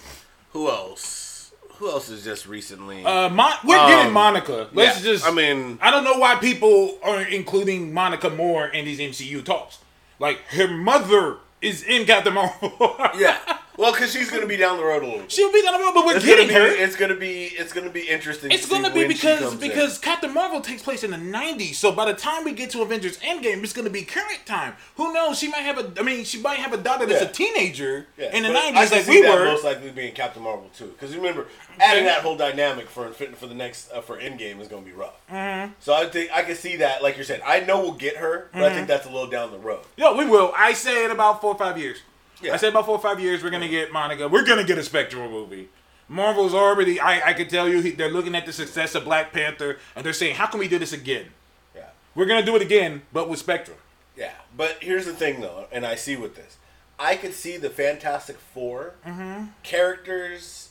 who 0.53 0.69
else? 0.69 1.53
Who 1.75 1.89
else 1.89 2.09
is 2.09 2.25
just 2.25 2.47
recently? 2.49 3.05
Uh, 3.05 3.29
Mon- 3.29 3.53
we're 3.65 3.77
getting 3.89 4.09
Um, 4.09 4.13
Monica. 4.13 4.69
Let's 4.73 4.99
yeah, 4.99 5.13
just. 5.13 5.25
I 5.27 5.31
mean- 5.31 5.79
I 5.81 5.93
don't 5.93 6.03
know 6.03 6.19
why 6.19 6.35
people 6.35 6.99
are 7.05 7.23
including 7.23 7.95
Monica 7.95 8.31
more 8.31 8.67
in 8.67 8.85
these 8.85 8.99
MCU 8.99 9.45
talks. 9.45 9.79
Like 10.19 10.41
her 10.49 10.67
mother 10.67 11.37
is 11.63 11.85
in 11.85 12.05
Captain 12.05 12.35
Marvel. 12.35 12.97
yeah, 13.19 13.39
well, 13.79 13.93
because 13.93 14.13
she's 14.13 14.31
gonna 14.31 14.47
be 14.47 14.57
down 14.59 14.77
the 14.77 14.85
road 14.85 15.03
a 15.03 15.07
little. 15.07 15.21
bit. 15.21 15.33
she'll 15.33 15.53
be 15.53 15.63
down 15.63 15.73
the 15.75 15.79
road, 15.81 15.93
but 15.95 16.05
we're 16.05 16.17
It's 16.17 16.25
getting 16.27 16.49
gonna 16.49 16.69
be, 16.69 16.77
her. 16.77 16.85
It's 16.85 16.97
gonna 16.97 17.15
be 17.15 17.45
it's 17.45 17.73
gonna 17.73 17.89
be 17.91 18.01
interesting. 18.09 18.51
It's 18.51 18.65
to 18.65 18.71
gonna 18.71 18.93
be 18.93 19.03
she 19.03 19.09
because 19.09 19.53
in. 19.55 19.59
because 19.61 19.99
Captain 19.99 20.35
Marvel 20.35 20.61
takes 20.61 20.83
place 20.83 21.03
in 21.05 21.11
the 21.13 21.17
'90s. 21.17 21.75
So 21.77 21.93
by 21.93 22.05
the 22.05 22.15
time 22.19 22.45
we 22.45 22.53
get 22.53 22.71
to 22.71 22.83
Avengers 22.83 23.19
Endgame, 23.21 23.63
it's 23.63 23.73
gonna 23.73 23.89
be 23.89 24.03
current 24.03 24.45
time. 24.45 24.75
Who 24.97 25.13
knows? 25.15 25.39
She 25.39 25.49
might 25.49 25.61
have 25.63 25.79
a. 25.79 25.93
I 25.99 26.03
mean, 26.03 26.25
she 26.25 26.41
might 26.41 26.59
have 26.59 26.73
a 26.73 26.77
daughter 26.77 27.07
that's 27.07 27.23
Yeah. 27.23 27.29
a 27.29 27.33
teenager 27.33 28.07
Yeah, 28.19 28.35
in 28.37 28.43
the 28.43 28.49
but 28.51 28.57
I 28.57 28.71
'90s, 28.73 28.89
can 28.91 28.99
like 28.99 29.07
we 29.09 29.23
that 29.23 29.39
were. 29.39 29.45
most 29.45 29.65
likely 29.65 29.91
being 29.93 30.13
Captain 30.15 30.43
Marvel 30.43 30.69
too. 30.77 30.89
Because 30.99 31.15
remember, 31.17 31.47
adding 31.81 32.05
that 32.05 32.23
whole 32.23 32.37
dynamic 32.37 32.89
for 32.91 33.11
for 33.13 33.47
the 33.47 33.55
next 33.55 33.93
uh, 33.93 34.01
for 34.01 34.19
Endgame 34.19 34.61
is 34.61 34.69
gonna 34.69 34.83
be 34.83 34.93
rough. 34.93 35.15
Mm-hmm. 35.31 35.73
So 35.81 35.95
I 35.95 36.07
think 36.07 36.31
I 36.35 36.43
can 36.43 36.57
see 36.57 36.77
that, 36.77 37.03
like 37.03 37.17
you're 37.17 37.25
saying. 37.25 37.43
I 37.47 37.61
know 37.61 37.81
we'll 37.81 37.93
get 37.93 38.17
her, 38.17 38.49
but 38.53 38.63
I 38.63 38.67
Mm-hmm. 38.67 38.75
think 38.77 38.89
that's 38.89 39.07
a 39.07 39.11
little 39.11 39.29
down 39.31 39.53
the 39.53 39.59
road. 39.59 39.85
Yeah, 39.97 40.13
we 40.17 40.27
will. 40.27 40.53
I 40.57 40.73
say 40.73 41.05
in 41.05 41.11
about 41.13 41.41
four 41.41 41.53
or 41.55 41.59
five 41.59 41.79
years. 41.79 41.99
Yeah. 42.43 42.55
I 42.55 42.57
said 42.57 42.71
about 42.71 42.87
four 42.87 42.97
or 42.97 43.01
five 43.03 43.21
years, 43.21 43.43
we're 43.43 43.51
gonna 43.51 43.69
get 43.69 43.93
Monica. 43.93 44.29
We're 44.29 44.45
gonna 44.45 44.65
get 44.65 44.79
a 44.79 44.83
Spectral 44.85 45.29
movie. 45.31 45.69
Marvel's 46.09 46.55
already. 46.55 47.01
I 47.01 47.31
I 47.31 47.33
can 47.35 47.49
tell 47.49 47.69
you, 47.69 47.81
he, 47.81 47.91
they're 47.91 48.11
looking 48.11 48.35
at 48.35 48.47
the 48.47 48.53
success 48.53 48.95
of 48.95 49.05
Black 49.05 49.33
Panther, 49.33 49.79
and 49.97 50.05
they're 50.05 50.13
saying, 50.13 50.37
how 50.37 50.47
can 50.47 50.61
we 50.61 50.69
do 50.69 50.79
this 50.79 50.93
again? 50.93 51.27
Yeah. 51.75 51.87
We're 52.15 52.27
gonna 52.27 52.45
do 52.47 52.57
it 52.57 52.63
again, 52.63 53.03
but 53.13 53.29
with 53.29 53.39
Spectrum. 53.41 53.77
Yeah, 54.17 54.33
but 54.57 54.79
here's 54.81 55.05
the 55.07 55.13
thing 55.15 55.41
though, 55.41 55.67
and 55.71 55.85
I 55.87 55.95
see 55.97 56.17
with 56.17 56.35
this, 56.37 56.57
I 56.99 57.15
could 57.17 57.35
see 57.35 57.57
the 57.57 57.71
Fantastic 57.71 58.37
4 58.55 58.95
Mm-hmm. 59.07 59.45
characters 59.63 60.71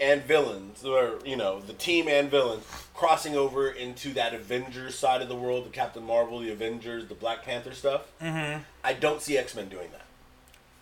and 0.00 0.22
villains, 0.22 0.84
or 0.84 1.18
you 1.24 1.36
know, 1.36 1.60
the 1.60 1.74
team 1.74 2.08
and 2.08 2.30
villains 2.30 2.64
crossing 2.94 3.36
over 3.36 3.68
into 3.70 4.12
that 4.14 4.34
Avengers 4.34 4.98
side 4.98 5.22
of 5.22 5.28
the 5.28 5.34
world, 5.36 5.64
the 5.66 5.70
Captain 5.70 6.04
Marvel, 6.04 6.40
the 6.40 6.50
Avengers, 6.50 7.06
the 7.06 7.14
Black 7.14 7.44
Panther 7.44 7.72
stuff. 7.72 8.02
Mm-hmm. 8.20 8.62
I 8.82 8.92
don't 8.94 9.20
see 9.22 9.38
X 9.38 9.54
Men 9.54 9.68
doing 9.68 9.88
that. 9.92 10.00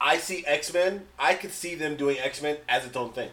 I 0.00 0.16
see 0.18 0.44
X 0.46 0.72
Men. 0.72 1.06
I 1.18 1.34
could 1.34 1.52
see 1.52 1.74
them 1.74 1.96
doing 1.96 2.18
X 2.18 2.40
Men 2.42 2.56
as 2.68 2.84
its 2.86 2.96
own 2.96 3.12
thing. 3.12 3.30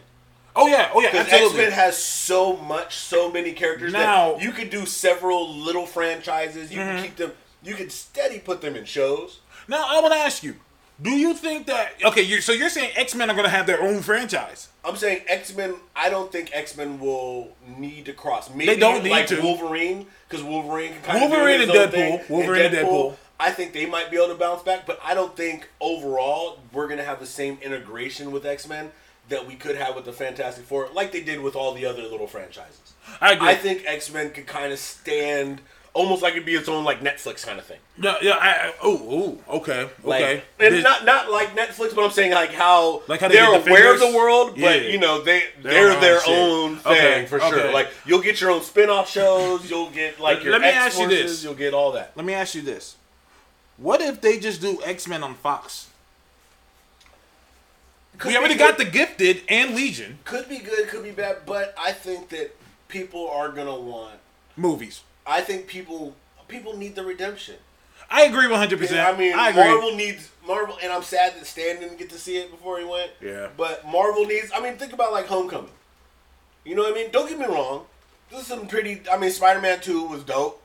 Oh 0.56 0.66
yeah, 0.66 0.90
oh 0.92 1.00
yeah, 1.00 1.12
Because 1.12 1.32
X 1.32 1.54
Men 1.54 1.70
has 1.72 1.96
so 1.96 2.56
much, 2.56 2.96
so 2.96 3.30
many 3.30 3.52
characters 3.52 3.92
Now- 3.92 4.32
that 4.34 4.42
you 4.42 4.50
could 4.52 4.70
do 4.70 4.86
several 4.86 5.48
little 5.54 5.86
franchises. 5.86 6.72
You 6.72 6.80
Mm-hmm. 6.80 6.96
can 6.96 7.02
keep 7.04 7.16
them. 7.16 7.32
You 7.62 7.74
could 7.74 7.90
steady 7.92 8.38
put 8.38 8.60
them 8.60 8.76
in 8.76 8.84
shows. 8.84 9.40
Now 9.68 9.84
I 9.88 10.00
want 10.00 10.14
to 10.14 10.18
ask 10.20 10.42
you: 10.42 10.56
Do 11.00 11.10
you 11.10 11.34
think 11.34 11.66
that 11.66 11.92
okay? 12.04 12.22
You're, 12.22 12.40
so 12.40 12.52
you're 12.52 12.70
saying 12.70 12.90
X 12.96 13.14
Men 13.14 13.30
are 13.30 13.34
gonna 13.36 13.48
have 13.48 13.66
their 13.66 13.82
own 13.82 14.00
franchise? 14.02 14.68
I'm 14.84 14.96
saying 14.96 15.22
X 15.28 15.54
Men. 15.56 15.74
I 15.94 16.08
don't 16.10 16.30
think 16.32 16.50
X 16.52 16.76
Men 16.76 16.98
will 16.98 17.52
need 17.76 18.04
to 18.06 18.12
cross. 18.12 18.50
Maybe 18.52 18.76
don't 18.76 19.02
need 19.04 19.10
like 19.10 19.26
to. 19.28 19.40
Wolverine, 19.40 20.06
because 20.28 20.42
Wolverine 20.44 20.92
can 20.94 21.02
kind 21.02 21.20
Wolverine 21.20 21.62
of 21.62 21.68
and 21.68 21.72
do 21.72 21.78
his 21.78 21.86
own 21.86 22.18
Deadpool. 22.20 22.28
Wolverine 22.30 22.62
and 22.66 22.74
Deadpool. 22.74 23.16
I 23.40 23.50
think 23.52 23.72
they 23.72 23.86
might 23.86 24.10
be 24.10 24.16
able 24.16 24.28
to 24.28 24.34
bounce 24.34 24.62
back, 24.62 24.84
but 24.86 24.98
I 25.04 25.14
don't 25.14 25.36
think 25.36 25.68
overall 25.80 26.58
we're 26.72 26.88
gonna 26.88 27.04
have 27.04 27.20
the 27.20 27.26
same 27.26 27.58
integration 27.62 28.32
with 28.32 28.44
X 28.44 28.68
Men 28.68 28.90
that 29.28 29.46
we 29.46 29.54
could 29.54 29.76
have 29.76 29.94
with 29.94 30.04
the 30.06 30.12
Fantastic 30.12 30.64
Four, 30.64 30.88
like 30.92 31.12
they 31.12 31.22
did 31.22 31.40
with 31.40 31.54
all 31.54 31.72
the 31.74 31.84
other 31.86 32.02
little 32.02 32.26
franchises. 32.26 32.94
I 33.20 33.32
agree. 33.34 33.48
I 33.48 33.54
think 33.54 33.84
X 33.86 34.12
Men 34.12 34.30
could 34.30 34.46
kind 34.46 34.72
of 34.72 34.78
stand 34.78 35.60
almost 35.94 36.22
like 36.22 36.32
it'd 36.34 36.44
be 36.46 36.54
its 36.54 36.68
own 36.68 36.84
like 36.84 37.00
Netflix 37.00 37.44
kind 37.44 37.58
of 37.58 37.64
thing. 37.64 37.78
Yeah, 38.00 38.16
yeah. 38.22 38.32
I, 38.40 38.48
I, 38.68 38.72
oh, 38.82 39.38
oh, 39.48 39.56
okay, 39.58 39.88
Like, 40.04 40.22
okay. 40.22 40.42
and 40.60 40.74
This- 40.74 40.84
not 40.84 41.04
not 41.04 41.30
like 41.30 41.54
Netflix, 41.56 41.94
but 41.94 42.04
I'm 42.04 42.10
saying 42.10 42.32
like 42.32 42.52
how, 42.52 43.02
Like 43.08 43.20
how 43.20 43.28
they 43.28 43.34
they're 43.36 43.46
did 43.58 43.68
aware 43.68 43.94
of 43.94 44.00
the 44.00 44.12
world, 44.16 44.50
but 44.52 44.82
Yeah. 44.82 44.88
you 44.90 44.98
know 44.98 45.22
they 45.22 45.44
They're 45.62 45.90
they're, 45.92 46.00
their 46.00 46.20
shit. 46.20 46.28
own 46.38 46.76
thing 46.76 46.92
Okay, 46.92 47.26
for 47.26 47.38
sure. 47.40 47.58
okay. 47.60 47.72
Like 47.72 47.88
you'll 48.06 48.20
get 48.22 48.40
your 48.40 48.50
own 48.50 48.62
spin-off 48.62 49.08
shows, 49.10 49.68
you'll 49.70 49.90
get 49.90 50.18
like 50.20 50.36
Let- 50.38 50.44
your 50.44 50.52
let 50.54 50.62
me 50.62 50.68
ask 50.68 50.98
you 50.98 51.08
this. 51.08 51.42
you'll 51.44 51.54
get 51.54 51.72
all 51.74 51.92
that. 51.92 52.12
Let 52.16 52.24
me 52.26 52.34
ask 52.34 52.54
you 52.54 52.62
this: 52.62 52.96
What 53.78 54.00
if 54.00 54.20
they 54.20 54.38
just 54.38 54.60
do 54.60 54.80
X 54.84 55.06
Men 55.08 55.22
on 55.22 55.34
Fox? 55.34 55.88
Could 58.18 58.28
we 58.30 58.36
already 58.36 58.54
good- 58.54 58.58
got 58.70 58.78
the 58.78 58.84
Gifted 58.84 59.42
and 59.48 59.74
Legion 59.76 60.18
could 60.24 60.48
be 60.48 60.58
good, 60.58 60.88
could 60.88 61.04
be 61.04 61.12
bad, 61.12 61.46
but 61.46 61.74
I 61.78 61.92
think 61.92 62.28
that 62.30 62.56
people 62.88 63.28
are 63.30 63.48
gonna 63.50 63.78
want. 63.78 64.18
movies. 64.56 65.02
I 65.26 65.40
think 65.42 65.66
people 65.68 66.16
people 66.48 66.76
need 66.76 66.96
the 66.96 67.04
redemption. 67.04 67.56
I 68.10 68.22
agree 68.24 68.48
one 68.48 68.58
hundred 68.58 68.78
percent. 68.80 69.06
I 69.06 69.16
mean, 69.16 69.34
I 69.38 69.50
agree. 69.50 69.62
Marvel 69.64 69.94
needs 69.94 70.30
Marvel, 70.46 70.78
and 70.82 70.90
I'm 70.92 71.02
sad 71.02 71.34
that 71.36 71.46
Stan 71.46 71.78
didn't 71.78 71.98
get 71.98 72.08
to 72.10 72.18
see 72.18 72.38
it 72.38 72.50
before 72.50 72.78
he 72.78 72.84
went. 72.84 73.12
Yeah. 73.20 73.48
But 73.56 73.86
Marvel 73.86 74.24
needs. 74.24 74.50
I 74.54 74.60
mean, 74.60 74.76
think 74.78 74.92
about 74.94 75.12
like 75.12 75.26
Homecoming. 75.26 75.70
You 76.64 76.74
know 76.74 76.82
what 76.82 76.92
I 76.92 76.94
mean? 76.94 77.10
Don't 77.12 77.28
get 77.28 77.38
me 77.38 77.44
wrong. 77.46 77.84
This 78.30 78.40
is 78.40 78.46
some 78.46 78.66
pretty. 78.66 79.02
I 79.12 79.16
mean, 79.18 79.30
Spider-Man 79.30 79.80
Two 79.80 80.04
was 80.06 80.24
dope. 80.24 80.60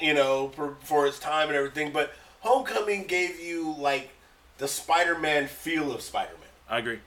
You 0.00 0.14
know, 0.14 0.48
for 0.54 0.76
for 0.82 1.06
its 1.06 1.18
time 1.18 1.48
and 1.48 1.56
everything. 1.56 1.90
But 1.90 2.14
Homecoming 2.40 3.04
gave 3.04 3.40
you 3.40 3.74
like 3.78 4.10
the 4.58 4.68
Spider-Man 4.68 5.46
feel 5.46 5.92
of 5.92 6.00
Spider-Man. 6.00 6.48
I 6.68 6.78
agree. 6.78 7.00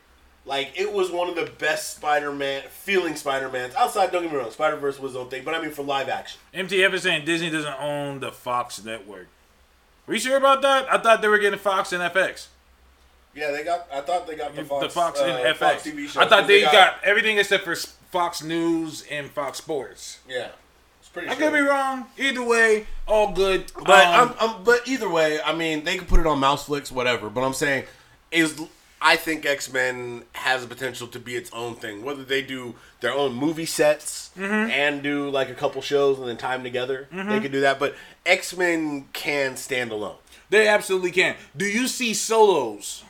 Like 0.45 0.71
it 0.75 0.91
was 0.91 1.11
one 1.11 1.29
of 1.29 1.35
the 1.35 1.51
best 1.59 1.97
Spider-Man 1.97 2.63
feeling 2.69 3.15
Spider-Mans. 3.15 3.75
Outside, 3.75 4.11
don't 4.11 4.23
get 4.23 4.31
me 4.31 4.37
wrong, 4.37 4.51
Spider-Verse 4.51 4.99
was 4.99 5.15
own 5.15 5.29
thing. 5.29 5.43
But 5.43 5.53
I 5.53 5.61
mean, 5.61 5.71
for 5.71 5.83
live 5.83 6.09
action. 6.09 6.39
MTF 6.53 6.93
is 6.93 7.03
saying 7.03 7.25
Disney 7.25 7.49
doesn't 7.49 7.79
own 7.79 8.19
the 8.19 8.31
Fox 8.31 8.83
network. 8.83 9.27
Are 10.07 10.13
you 10.13 10.19
sure 10.19 10.37
about 10.37 10.63
that? 10.63 10.91
I 10.91 10.97
thought 10.97 11.21
they 11.21 11.27
were 11.27 11.37
getting 11.37 11.59
Fox 11.59 11.93
and 11.93 12.01
FX. 12.01 12.47
Yeah, 13.35 13.51
they 13.51 13.63
got. 13.63 13.87
I 13.93 14.01
thought 14.01 14.25
they 14.25 14.35
got 14.35 14.55
the 14.55 14.63
Fox, 14.63 14.83
the 14.83 14.89
Fox 14.89 15.21
uh, 15.21 15.25
and 15.25 15.55
FX. 15.55 15.57
Fox 15.57 15.83
TV 15.83 16.07
shows. 16.07 16.17
I 16.17 16.27
thought 16.27 16.47
they 16.47 16.61
got, 16.63 16.95
everything 17.03 17.37
except 17.37 17.63
for 17.63 17.75
Fox 17.75 18.41
News 18.41 19.05
and 19.11 19.29
Fox 19.29 19.59
Sports. 19.59 20.19
Yeah. 20.27 20.49
I 21.15 21.35
could 21.35 21.53
be 21.53 21.59
wrong. 21.59 22.05
Either 22.17 22.43
way, 22.43 22.85
all 23.07 23.31
good. 23.31 23.71
But 23.75 24.05
Um, 24.07 24.35
I'm, 24.39 24.49
I'm, 24.49 24.63
but 24.63 24.87
either 24.87 25.09
way, 25.09 25.41
I 25.41 25.53
mean, 25.55 25.83
they 25.83 25.97
can 25.97 26.05
put 26.07 26.19
it 26.19 26.27
on 26.27 26.39
Mouseflix, 26.39 26.91
whatever. 26.91 27.29
But 27.29 27.41
I'm 27.41 27.53
saying 27.53 27.85
is 28.31 28.59
I 29.01 29.15
think 29.15 29.45
X 29.45 29.71
Men 29.71 30.23
has 30.33 30.61
the 30.61 30.67
potential 30.67 31.07
to 31.07 31.19
be 31.19 31.35
its 31.35 31.49
own 31.53 31.75
thing. 31.75 32.03
Whether 32.03 32.23
they 32.23 32.41
do 32.41 32.75
their 32.99 33.13
own 33.13 33.33
movie 33.33 33.65
sets 33.65 34.29
and 34.37 35.01
do 35.01 35.29
like 35.29 35.49
a 35.49 35.53
couple 35.55 35.81
shows 35.81 36.19
and 36.19 36.27
then 36.27 36.37
tie 36.37 36.55
them 36.55 36.63
together, 36.63 37.07
they 37.11 37.39
could 37.39 37.51
do 37.51 37.61
that. 37.61 37.79
But 37.79 37.95
X 38.25 38.55
Men 38.55 39.05
can 39.13 39.55
stand 39.57 39.91
alone. 39.91 40.17
they 40.49 40.67
absolutely 40.67 41.11
can. 41.11 41.35
Do 41.55 41.65
you 41.65 41.87
see 41.87 42.13
solos? 42.13 43.03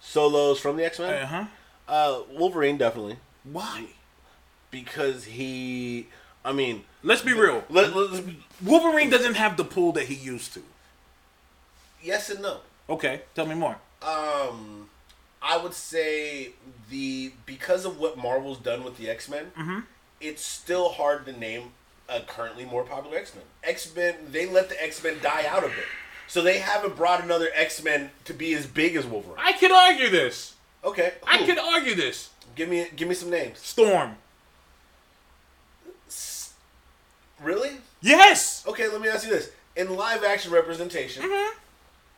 Solos 0.00 0.58
from 0.60 0.76
the 0.76 0.84
X 0.84 0.98
Men, 0.98 1.26
huh. 1.26 1.44
uh, 1.88 2.20
Wolverine 2.32 2.76
definitely 2.76 3.16
Why? 3.44 3.86
because 4.70 5.24
he. 5.24 6.08
I 6.44 6.52
mean, 6.52 6.84
Let's 7.02 7.22
be 7.22 7.32
real. 7.32 7.64
let, 7.68 7.94
let's, 7.96 8.22
Wolverine 8.64 9.10
doesn't 9.10 9.34
have 9.34 9.56
the 9.56 9.64
pull 9.64 9.92
that 9.92 10.04
he 10.06 10.14
used 10.14 10.54
to. 10.54 10.62
yes 12.02 12.30
and 12.30 12.40
no. 12.42 12.58
Okay, 12.88 13.22
tell 13.34 13.46
me 13.46 13.54
more. 13.54 13.76
Um, 14.02 14.88
I 15.40 15.56
would 15.56 15.74
say 15.74 16.50
the 16.90 17.32
because 17.46 17.84
of 17.84 17.98
what 17.98 18.16
Marvel's 18.18 18.58
done 18.58 18.84
with 18.84 18.96
the 18.98 19.08
X 19.08 19.28
Men, 19.28 19.52
Mm-hmm. 19.58 19.80
it's 20.20 20.44
still 20.44 20.90
hard 20.90 21.24
to 21.26 21.32
name 21.32 21.70
a 22.08 22.20
currently 22.20 22.64
more 22.64 22.84
popular 22.84 23.16
X 23.18 23.34
Men. 23.34 23.44
X 23.64 23.94
Men 23.94 24.14
they 24.30 24.46
let 24.46 24.68
the 24.68 24.82
X 24.82 25.02
Men 25.02 25.16
die 25.22 25.44
out 25.48 25.64
of 25.64 25.70
it, 25.72 25.84
so 26.28 26.42
they 26.42 26.58
haven't 26.58 26.96
brought 26.96 27.22
another 27.22 27.48
X 27.54 27.82
Men 27.82 28.10
to 28.24 28.34
be 28.34 28.54
as 28.54 28.66
big 28.66 28.96
as 28.96 29.06
Wolverine. 29.06 29.38
I 29.38 29.52
could 29.54 29.70
argue 29.72 30.08
this. 30.10 30.54
Okay, 30.84 31.12
I 31.26 31.38
who? 31.38 31.46
could 31.46 31.58
argue 31.58 31.94
this. 31.94 32.30
give 32.56 32.68
me 32.68 32.88
give 32.96 33.08
me 33.08 33.14
some 33.14 33.30
names. 33.30 33.58
Storm. 33.60 34.16
Really? 37.42 37.72
Yes. 38.00 38.64
Okay, 38.66 38.88
let 38.88 39.00
me 39.00 39.08
ask 39.08 39.24
you 39.26 39.32
this: 39.32 39.50
in 39.76 39.96
live 39.96 40.24
action 40.24 40.52
representation. 40.52 41.22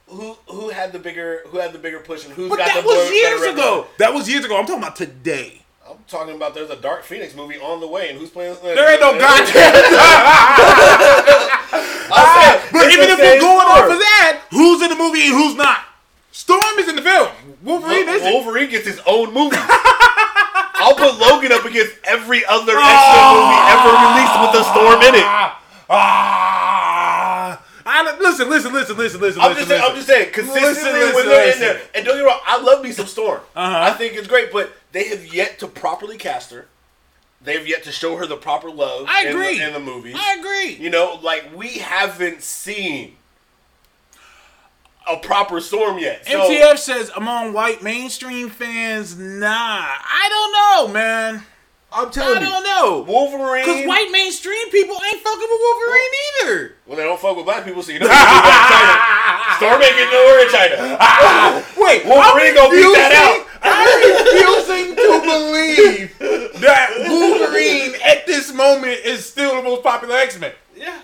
Who, 0.07 0.37
who 0.49 0.69
had 0.69 0.93
the 0.93 0.99
bigger 0.99 1.43
who 1.47 1.59
had 1.59 1.73
the 1.73 1.79
bigger 1.79 1.99
push 1.99 2.27
and 2.27 2.35
who's 2.35 2.51
But 2.51 2.59
got 2.59 2.69
that 2.75 2.83
the 2.83 2.87
was 2.87 3.11
years 3.11 3.43
ago. 3.55 3.87
That 3.99 4.13
was 4.13 4.29
years 4.29 4.45
ago. 4.45 4.59
I'm 4.59 4.67
talking 4.67 4.83
about 4.83 4.97
today. 4.97 5.63
I'm 5.89 5.97
talking 6.09 6.35
about 6.35 6.55
there's 6.55 6.71
a 6.71 6.77
Dark 6.77 7.05
Phoenix 7.05 7.35
movie 7.35 7.59
on 7.59 7.81
the 7.81 7.87
way 7.89 8.11
and 8.11 8.19
who's 8.19 8.31
playing 8.31 8.57
There 8.63 8.91
ain't 8.91 9.01
no 9.01 9.13
goddamn. 9.19 9.73
Ah, 12.11 12.69
But 12.73 12.93
even 12.93 13.09
if 13.11 13.19
we're 13.19 13.41
going 13.41 13.67
off 13.67 13.91
of 13.91 13.99
that, 13.99 14.43
who's 14.51 14.83
in 14.83 14.91
the 14.91 14.97
movie 14.97 15.23
and 15.27 15.33
who's 15.35 15.55
not? 15.57 15.79
Storm 16.33 16.61
is 16.79 16.89
in 16.89 16.97
the 16.97 17.03
film. 17.03 17.29
Wolverine 17.63 18.09
isn't. 18.09 18.33
Wolverine 18.33 18.69
gets 18.71 18.87
his 18.87 19.01
own 19.07 19.33
movie. 19.33 19.57
I'll 20.85 20.95
put 20.95 21.19
Logan 21.19 21.53
up 21.53 21.65
against 21.65 21.97
every 22.05 22.45
other 22.45 22.77
X-Men 22.77 23.25
movie 23.33 23.61
ever 23.73 23.91
released 24.05 24.37
with 24.45 24.53
a 24.61 24.65
storm 24.69 25.01
in 25.09 25.15
it. 25.17 25.27
Ah, 25.89 27.61
I, 27.87 28.01
uh, 28.01 28.17
listen, 28.21 28.49
listen, 28.49 28.73
listen, 28.73 28.97
listen, 28.97 29.21
listen. 29.21 29.41
I'm 29.43 29.51
listen, 29.51 29.57
just 29.57 29.69
saying, 29.69 29.83
I'm 29.85 29.95
just 29.97 30.07
saying, 30.09 30.33
consistently 30.33 31.01
Listen, 31.01 31.15
when 31.15 31.27
they're 31.27 31.47
listen. 31.47 31.63
in 31.63 31.69
there, 31.69 31.81
and 31.95 32.05
don't 32.05 32.15
get 32.17 32.23
me 32.23 32.27
wrong, 32.29 32.41
I 32.47 32.61
love 32.63 32.83
me 32.83 32.93
some 32.93 33.07
Storm. 33.07 33.41
Uh-huh. 33.55 33.79
I 33.83 33.91
think 33.93 34.15
it's 34.15 34.27
great, 34.27 34.51
but 34.53 34.73
they 34.93 35.09
have 35.09 35.33
yet 35.35 35.59
to 35.61 35.67
properly 35.69 36.17
cast 36.17 36.51
her. 36.53 36.67
They 37.43 37.55
have 37.59 37.67
yet 37.69 37.85
to 37.85 37.93
show 37.93 38.17
her 38.17 38.27
the 38.27 38.37
proper 38.39 38.71
love. 38.71 39.05
I 39.09 39.27
in 39.27 39.33
the- 39.33 39.39
agree. 39.39 39.63
in 39.63 39.73
the 39.75 39.81
movies. 39.81 40.17
I 40.19 40.37
agree. 40.39 40.83
You 40.83 40.89
know, 40.91 41.19
like 41.23 41.55
we 41.55 41.79
haven't 41.79 42.43
seen 42.43 43.17
a 45.09 45.17
proper 45.19 45.61
Storm 45.61 45.99
yet. 45.99 46.27
So, 46.27 46.49
MTF 46.49 46.79
says 46.79 47.11
among 47.17 47.53
white 47.53 47.83
mainstream 47.83 48.49
fans, 48.49 49.17
nah. 49.19 49.49
I 49.49 50.29
don't 50.29 50.53
know, 50.89 50.93
man. 50.93 51.43
I'm 51.93 52.09
I 52.09 52.11
telling 52.11 52.43
you, 52.43 52.49
I 52.49 52.51
don't 52.51 52.65
know. 52.65 53.05
Wolverine. 53.07 53.65
Because 53.65 53.87
white 53.87 54.11
mainstream 54.11 54.69
people 54.71 54.97
ain't 54.97 55.23
fucking 55.23 55.49
with 55.49 55.61
Wolverine 55.61 56.11
either. 56.43 56.75
Well, 56.87 56.97
they 56.97 57.05
don't 57.05 57.21
fuck 57.21 57.37
with 57.37 57.45
black 57.45 57.65
people, 57.65 57.83
so 57.83 57.93
you 57.93 58.01
know. 58.01 58.07
Storm 59.57 59.81
ain't 59.81 59.95
getting 59.95 60.11
nowhere 60.11 60.43
in 60.43 60.51
China. 60.51 60.75
Wait, 61.79 62.05
Wolverine 62.05 62.55
gonna 62.55 62.71
beat 62.71 62.95
that 62.99 63.15
out. 63.15 63.47
I'm 63.63 63.87
refusing 64.11 64.97
to 64.97 65.21
believe 65.23 66.19
that 66.61 66.91
Wolverine 67.09 67.95
at 68.05 68.27
this 68.27 68.53
moment 68.53 68.99
is 69.05 69.25
still 69.25 69.55
the 69.57 69.63
most 69.63 69.83
popular 69.85 70.17
X 70.17 70.39
Men. 70.39 70.53
yeah. 70.77 70.99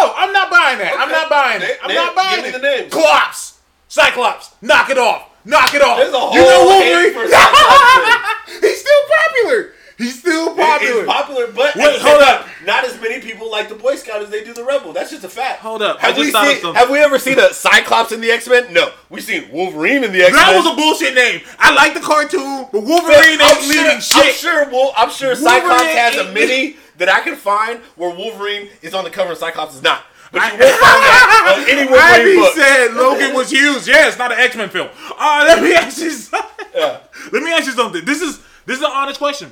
No, 0.00 0.12
I'm 0.16 0.32
not 0.32 0.50
buying 0.50 0.78
that. 0.78 0.96
I'm 0.98 1.10
not 1.10 1.28
buying 1.30 1.62
it. 1.62 1.78
I'm 1.82 1.88
name- 1.88 1.96
not 1.96 2.14
buying 2.14 2.42
give 2.42 2.44
me 2.44 2.48
it. 2.50 2.52
the 2.52 2.58
names. 2.82 2.92
Clops, 2.92 3.60
Cyclops, 3.88 4.50
knock 4.62 4.90
it 4.90 4.98
off, 4.98 5.28
knock 5.44 5.74
it 5.74 5.82
off. 5.82 5.98
There's 5.98 6.12
a 6.12 6.18
whole 6.20 6.34
you 6.34 6.40
know 6.42 6.66
Wolverine. 6.66 7.14
He's 8.60 8.80
still 8.80 9.02
popular. 9.16 9.72
He's 9.98 10.18
still 10.18 10.54
popular. 10.54 11.02
It's 11.04 11.10
popular, 11.10 11.46
but 11.52 11.74
Wait, 11.74 12.00
hold 12.00 12.20
up. 12.22 12.46
Not 12.64 12.84
as 12.84 13.00
many 13.00 13.18
people 13.20 13.50
like 13.50 13.70
the 13.70 13.74
Boy 13.74 13.96
Scout 13.96 14.20
as 14.22 14.28
they 14.28 14.44
do 14.44 14.52
the 14.52 14.62
Rebel. 14.64 14.92
That's 14.92 15.10
just 15.10 15.24
a 15.24 15.28
fact. 15.28 15.60
Hold 15.60 15.80
up, 15.80 15.98
Have 16.00 16.18
we 16.18 16.30
seen? 16.30 16.74
Have 16.74 16.90
we 16.90 16.98
ever 16.98 17.18
seen 17.18 17.38
a 17.38 17.52
Cyclops 17.54 18.12
in 18.12 18.20
the 18.20 18.30
X 18.30 18.46
Men? 18.46 18.72
No. 18.74 18.90
We've 19.08 19.24
seen 19.24 19.50
Wolverine 19.50 20.04
in 20.04 20.12
the 20.12 20.22
X 20.22 20.32
Men. 20.32 20.40
That 20.42 20.56
was 20.56 20.66
a 20.70 20.76
bullshit 20.76 21.14
name. 21.14 21.40
I 21.58 21.72
like 21.74 21.94
the 21.94 22.00
cartoon, 22.00 22.66
but 22.72 22.82
Wolverine 22.82 23.40
ain't 23.40 23.42
I'm 23.42 23.68
leading 23.68 24.00
sure, 24.00 24.22
I'm 24.22 24.32
sure. 24.32 24.68
Wol- 24.70 24.92
I'm 24.96 25.10
sure 25.10 25.30
Wolverine 25.30 25.60
Cyclops 25.62 25.82
has 25.84 26.16
a 26.26 26.32
mini 26.32 26.76
that 26.98 27.08
I 27.08 27.20
can 27.20 27.36
find 27.36 27.80
where 27.96 28.14
Wolverine 28.14 28.68
is 28.82 28.92
on 28.92 29.04
the 29.04 29.10
cover 29.10 29.30
and 29.30 29.38
Cyclops 29.38 29.74
is 29.76 29.82
not. 29.82 30.02
But 30.32 30.42
you 30.52 30.58
won't 30.58 30.76
find 30.80 31.02
that 31.06 31.56
on 31.64 31.70
any 31.70 31.88
Wolverine 31.90 32.36
book. 32.40 32.54
said 32.54 32.92
Logan 32.94 33.34
was 33.34 33.50
used. 33.52 33.88
Yeah, 33.88 34.08
it's 34.08 34.18
not 34.18 34.30
an 34.32 34.38
X 34.40 34.56
Men 34.56 34.68
film. 34.68 34.88
Uh, 35.16 35.44
let 35.46 35.62
me 35.62 35.72
ask 35.72 35.98
you 36.02 36.10
something. 36.10 36.66
Yeah. 36.74 36.98
Let 37.32 37.42
me 37.42 37.50
ask 37.52 37.64
you 37.64 37.72
something. 37.72 38.04
This 38.04 38.20
is 38.20 38.40
this 38.66 38.76
is 38.76 38.82
an 38.84 38.90
honest 38.92 39.18
question. 39.18 39.50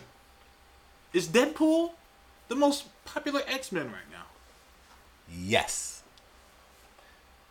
Is 1.15 1.29
Deadpool 1.29 1.93
the 2.49 2.57
most 2.57 2.85
popular 3.07 3.41
X 3.47 3.73
Men 3.73 3.87
right 3.87 4.11
now? 4.13 4.27
Yes. 5.33 6.03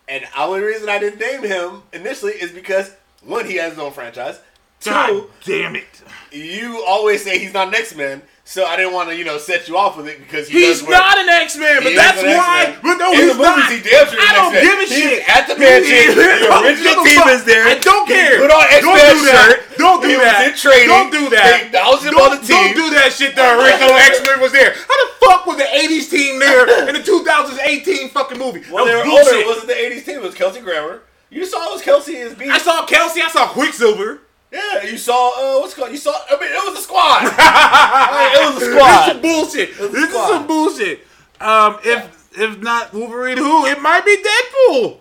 And 0.07 0.26
the 0.26 0.39
only 0.39 0.59
reason 0.59 0.89
I 0.89 0.99
didn't 0.99 1.20
name 1.20 1.43
him 1.43 1.84
initially 1.93 2.34
is 2.34 2.51
because 2.51 2.91
one, 3.24 3.45
he 3.45 3.55
has 3.55 3.72
his 3.72 3.80
own 3.80 3.93
franchise. 3.93 4.39
Two, 4.84 4.92
God 4.92 5.24
damn 5.46 5.76
it. 5.76 6.02
you 6.32 6.84
always 6.88 7.24
say 7.24 7.40
he's 7.40 7.54
not 7.54 7.68
an 7.70 7.76
X 7.76 7.96
Men, 7.96 8.22
so 8.44 8.66
I 8.66 8.76
didn't 8.76 8.94
want 8.94 9.10
to, 9.10 9.16
you 9.16 9.24
know, 9.24 9.38
set 9.38 9.68
you 9.70 9.78
off 9.78 9.96
with 9.96 10.08
it 10.08 10.20
because 10.20 10.50
he 10.50 10.66
He's 10.68 10.84
not 10.84 11.18
an 11.18 11.30
X 11.30 11.56
Men, 11.58 11.82
but 11.84 11.96
that's 11.96 12.22
why. 12.22 12.76
But 12.84 12.98
no, 12.98 13.12
In 13.14 13.18
he's 13.20 13.32
the 13.32 13.40
movies, 13.40 13.64
not. 13.64 13.72
he 13.72 13.80
damn 13.80 14.08
sure 14.12 14.20
I 14.20 14.32
don't 14.36 14.54
give 14.54 14.78
a 14.80 14.82
He's 14.84 14.90
shit. 14.92 15.30
at 15.30 15.48
the 15.48 15.56
mansion. 15.58 16.16
The 16.44 16.60
original 16.68 17.04
team 17.06 17.28
is 17.32 17.44
there. 17.46 17.66
I 17.66 17.76
don't 17.80 18.08
care. 18.08 18.40
put 18.40 18.52
on 18.52 18.64
do 18.82 18.92
that. 18.92 19.16
shirt. 19.24 19.78
Don't 19.78 20.02
do 20.02 20.18
that. 20.20 20.48
in 20.48 20.54
training. 20.56 20.88
Don't 20.90 21.12
do 21.12 21.30
that. 21.32 21.60
They 21.62 21.66
acknowledged 21.68 22.04
him 22.04 22.14
don't, 22.14 22.32
on 22.32 22.42
the 22.42 22.44
team. 22.46 22.76
Don't 22.76 22.76
do 22.76 22.88
that 22.96 23.12
shit. 23.14 23.36
The 23.36 23.44
original 23.58 23.96
X 24.12 24.20
Men 24.26 24.40
was 24.42 24.52
there. 24.52 24.74
How 24.76 24.96
the 25.00 25.10
fuck 25.24 25.46
was 25.48 25.58
the 25.58 25.70
'80s 25.70 26.10
team 26.12 26.40
there 26.40 26.68
in 26.90 26.96
the 26.96 27.04
2018 27.04 28.10
fucking 28.10 28.38
movie? 28.38 28.62
Well, 28.72 28.86
that 28.86 28.92
they 28.92 29.10
were 29.10 29.18
older. 29.18 29.36
It 29.40 29.48
wasn't 29.48 29.68
the 29.68 29.74
80s 29.80 30.04
team. 30.06 30.16
It 30.18 30.24
was 30.24 30.36
Kelsey 30.36 30.60
Grammer. 30.62 31.02
You 31.30 31.46
saw 31.46 31.70
it 31.70 31.74
was 31.74 31.82
Kelsey 31.82 32.18
as 32.18 32.36
beat. 32.36 32.50
I 32.52 32.58
saw 32.60 32.86
Kelsey. 32.86 33.22
I 33.22 33.30
saw 33.30 33.48
Quicksilver. 33.48 34.20
Yeah, 34.54 34.84
you 34.84 34.97
saw, 34.97 35.58
uh, 35.58 35.60
what's 35.62 35.74
it 35.74 35.78
called? 35.78 35.91
You 35.91 35.97
saw, 35.97 36.14
I 36.30 36.39
mean, 36.39 36.51
it 36.51 36.70
was 36.70 36.80
a 36.80 36.84
squad. 36.84 37.22
I 37.24 38.30
mean, 38.30 38.41
it 38.41 38.54
was 38.54 38.64
a 38.64 38.72
squad. 38.72 39.06
This 39.06 39.16
is 39.16 39.22
bullshit. 39.22 39.91
This 39.91 40.10
is 40.10 40.14
some 40.14 40.45
bullshit. 40.47 41.08
Um, 41.41 41.80
if 41.84 42.30
if 42.38 42.62
not 42.62 42.93
Wolverine, 42.93 43.38
who? 43.38 43.66
It 43.66 43.82
might 43.82 44.06
be 44.06 44.16
Deadpool. 44.18 44.97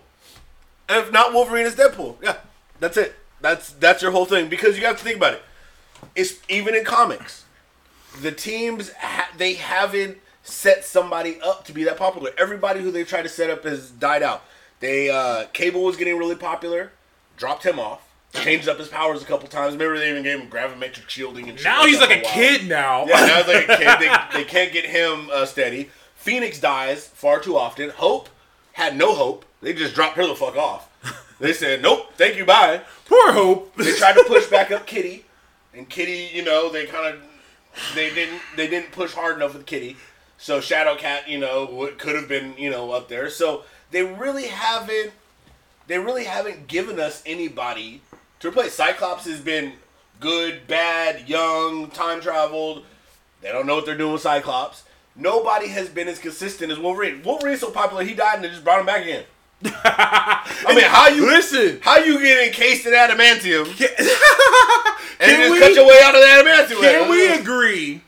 If 0.88 1.12
not 1.12 1.32
Wolverine, 1.32 1.66
it's 1.66 1.76
Deadpool. 1.76 2.16
Yeah, 2.22 2.36
that's 2.80 2.96
it. 2.96 3.14
That's 3.42 3.72
that's 3.74 4.02
your 4.02 4.10
whole 4.12 4.24
thing 4.24 4.48
because 4.48 4.78
you 4.78 4.86
have 4.86 4.96
to 4.98 5.04
think 5.04 5.16
about 5.18 5.34
it. 5.34 5.42
It's 6.14 6.40
even 6.48 6.74
in 6.74 6.84
comics, 6.84 7.44
the 8.20 8.32
teams 8.32 8.92
ha- 8.92 9.30
they 9.36 9.54
haven't 9.54 10.18
set 10.42 10.84
somebody 10.84 11.38
up 11.40 11.64
to 11.66 11.72
be 11.72 11.84
that 11.84 11.96
popular. 11.96 12.30
Everybody 12.38 12.80
who 12.80 12.90
they 12.90 13.04
tried 13.04 13.22
to 13.22 13.28
set 13.28 13.50
up 13.50 13.64
has 13.64 13.90
died 13.90 14.22
out. 14.22 14.42
They 14.80 15.10
uh, 15.10 15.46
Cable 15.52 15.82
was 15.84 15.96
getting 15.96 16.16
really 16.16 16.36
popular, 16.36 16.92
dropped 17.36 17.64
him 17.64 17.78
off, 17.78 18.11
changed 18.32 18.68
up 18.68 18.78
his 18.78 18.88
powers 18.88 19.22
a 19.22 19.26
couple 19.26 19.48
times. 19.48 19.74
Remember 19.74 19.98
they 19.98 20.10
even 20.10 20.22
gave 20.22 20.40
him 20.40 20.48
gravimetric 20.48 21.08
shielding 21.08 21.48
and 21.48 21.58
shit 21.58 21.64
Now 21.64 21.84
he's 21.86 22.00
like 22.00 22.10
a 22.10 22.22
while. 22.22 22.32
kid 22.32 22.68
now. 22.68 23.06
Yeah, 23.06 23.26
now 23.26 23.42
he's 23.42 23.46
like 23.46 23.68
a 23.68 23.76
kid. 23.76 23.98
They, 24.00 24.16
they 24.38 24.44
can't 24.44 24.72
get 24.72 24.86
him 24.86 25.28
uh, 25.32 25.46
steady. 25.46 25.90
Phoenix 26.14 26.60
dies 26.60 27.06
far 27.08 27.40
too 27.40 27.56
often. 27.56 27.90
Hope 27.90 28.28
had 28.72 28.96
no 28.96 29.14
hope. 29.14 29.44
They 29.60 29.72
just 29.72 29.94
dropped 29.94 30.16
her 30.16 30.26
the 30.26 30.34
fuck 30.34 30.56
off. 30.56 30.88
They 31.38 31.52
said, 31.52 31.82
nope, 31.82 32.12
thank 32.14 32.36
you, 32.36 32.44
bye. 32.44 32.82
Poor 33.06 33.32
Hope. 33.32 33.74
They 33.74 33.92
tried 33.94 34.12
to 34.12 34.24
push 34.28 34.46
back 34.46 34.70
up 34.70 34.86
Kitty, 34.86 35.24
and 35.74 35.88
Kitty, 35.88 36.30
you 36.32 36.44
know, 36.44 36.70
they 36.70 36.86
kind 36.86 37.14
of 37.14 37.20
they 37.96 38.14
didn't 38.14 38.40
they 38.56 38.68
didn't 38.68 38.92
push 38.92 39.12
hard 39.12 39.36
enough 39.36 39.54
with 39.54 39.66
Kitty. 39.66 39.96
So 40.38 40.60
Shadowcat, 40.60 41.26
you 41.26 41.38
know, 41.38 41.90
could 41.98 42.14
have 42.14 42.28
been 42.28 42.54
you 42.56 42.70
know 42.70 42.92
up 42.92 43.08
there. 43.08 43.28
So 43.28 43.64
they 43.90 44.04
really 44.04 44.46
haven't 44.46 45.12
they 45.88 45.98
really 45.98 46.24
haven't 46.24 46.68
given 46.68 47.00
us 47.00 47.22
anybody 47.26 48.02
to 48.42 48.48
replace. 48.48 48.74
Cyclops 48.74 49.24
has 49.26 49.40
been 49.40 49.72
good, 50.20 50.66
bad, 50.66 51.28
young, 51.28 51.90
time 51.90 52.20
traveled. 52.20 52.84
They 53.40 53.50
don't 53.50 53.66
know 53.66 53.76
what 53.76 53.86
they're 53.86 53.96
doing 53.96 54.12
with 54.12 54.22
Cyclops. 54.22 54.84
Nobody 55.16 55.68
has 55.68 55.88
been 55.88 56.08
as 56.08 56.18
consistent 56.18 56.70
as 56.72 56.78
Wolverine. 56.78 57.22
Wolverine's 57.22 57.60
so 57.60 57.70
popular, 57.70 58.04
he 58.04 58.14
died 58.14 58.36
and 58.36 58.44
they 58.44 58.48
just 58.48 58.64
brought 58.64 58.80
him 58.80 58.86
back 58.86 59.02
again. 59.02 59.24
I 59.64 60.72
mean, 60.74 60.84
how 60.84 61.08
you 61.08 61.26
Listen. 61.26 61.78
How 61.82 61.98
you 61.98 62.18
get 62.20 62.48
encased 62.48 62.84
in 62.86 62.92
adamantium 62.92 63.64
Can, 63.76 63.88
and 63.98 64.08
Can 65.20 65.40
just 65.40 65.52
we- 65.52 65.58
cut 65.60 65.74
your 65.74 65.86
way 65.86 66.00
out 66.02 66.14
of 66.14 66.20
the 66.20 66.26
adamantium? 66.26 66.80
can 66.80 67.10
we 67.10 67.28
agree 67.28 68.02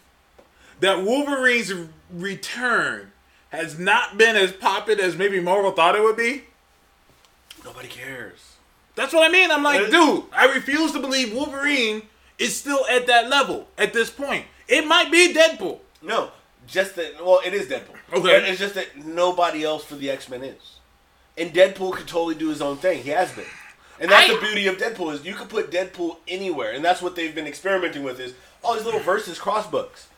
that 0.81 1.05
Wolverine's 1.05 1.73
return 2.13 3.13
has 3.51 3.79
not 3.79 4.19
been 4.19 4.35
as 4.35 4.51
popular 4.51 5.03
as 5.05 5.17
maybe 5.17 5.39
Marvel 5.39 5.71
thought 5.71 5.95
it 5.95 6.03
would 6.03 6.17
be? 6.17 6.45
Nobody 7.65 7.87
cares. 7.89 8.54
That's 8.97 9.13
what 9.13 9.29
I 9.29 9.33
mean. 9.33 9.51
I'm 9.51 9.63
like, 9.63 9.91
dude, 9.91 10.25
I 10.33 10.47
refuse 10.55 10.93
to 10.93 11.01
believe 11.01 11.33
Wolverine 11.35 12.03
is 12.39 12.57
still 12.57 12.85
at 12.91 13.07
that 13.09 13.29
level 13.29 13.69
at 13.77 13.93
this 13.93 14.11
point. 14.11 14.47
It 14.69 14.87
might 14.87 15.11
be 15.11 15.35
Deadpool. 15.35 15.79
No, 16.03 16.31
just 16.67 16.97
that. 16.97 17.15
Well, 17.25 17.41
it 17.45 17.55
is 17.55 17.67
Deadpool. 17.67 17.97
Okay. 18.19 18.49
It's 18.51 18.59
just 18.59 18.75
that 18.75 19.05
nobody 19.05 19.65
else 19.65 19.85
for 19.85 19.97
the 19.97 20.11
X 20.11 20.29
Men 20.29 20.43
is, 20.45 20.79
and 21.37 21.53
Deadpool 21.53 21.95
could 21.95 22.07
totally 22.07 22.35
do 22.35 22.49
his 22.51 22.63
own 22.63 22.77
thing. 22.77 23.03
He 23.03 23.11
has 23.11 23.33
been, 23.33 23.45
and 24.01 24.11
that's 24.11 24.31
I- 24.31 24.35
the 24.35 24.41
beauty 24.41 24.67
of 24.69 24.77
Deadpool 24.79 25.13
is 25.13 25.25
you 25.25 25.35
could 25.35 25.49
put 25.49 25.71
Deadpool 25.71 26.19
anywhere, 26.29 26.73
and 26.73 26.85
that's 26.85 27.03
what 27.03 27.17
they've 27.17 27.35
been 27.35 27.47
experimenting 27.47 28.03
with 28.05 28.21
is 28.21 28.35
all 28.63 28.75
these 28.75 28.85
little 28.85 29.01
versus 29.01 29.39
cross 29.39 29.67
books. 29.69 30.09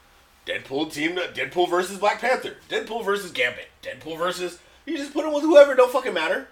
Deadpool 0.47 0.93
team, 0.93 1.17
Deadpool 1.17 1.69
versus 1.69 1.99
Black 1.99 2.21
Panther, 2.21 2.57
Deadpool 2.69 3.05
versus 3.05 3.33
Gambit, 3.33 3.69
Deadpool 3.83 4.17
versus. 4.19 4.59
You 4.85 4.97
just 4.97 5.13
put 5.13 5.25
him 5.25 5.33
with 5.33 5.43
whoever. 5.43 5.75
Don't 5.75 5.91
fucking 5.91 6.15
matter. 6.15 6.47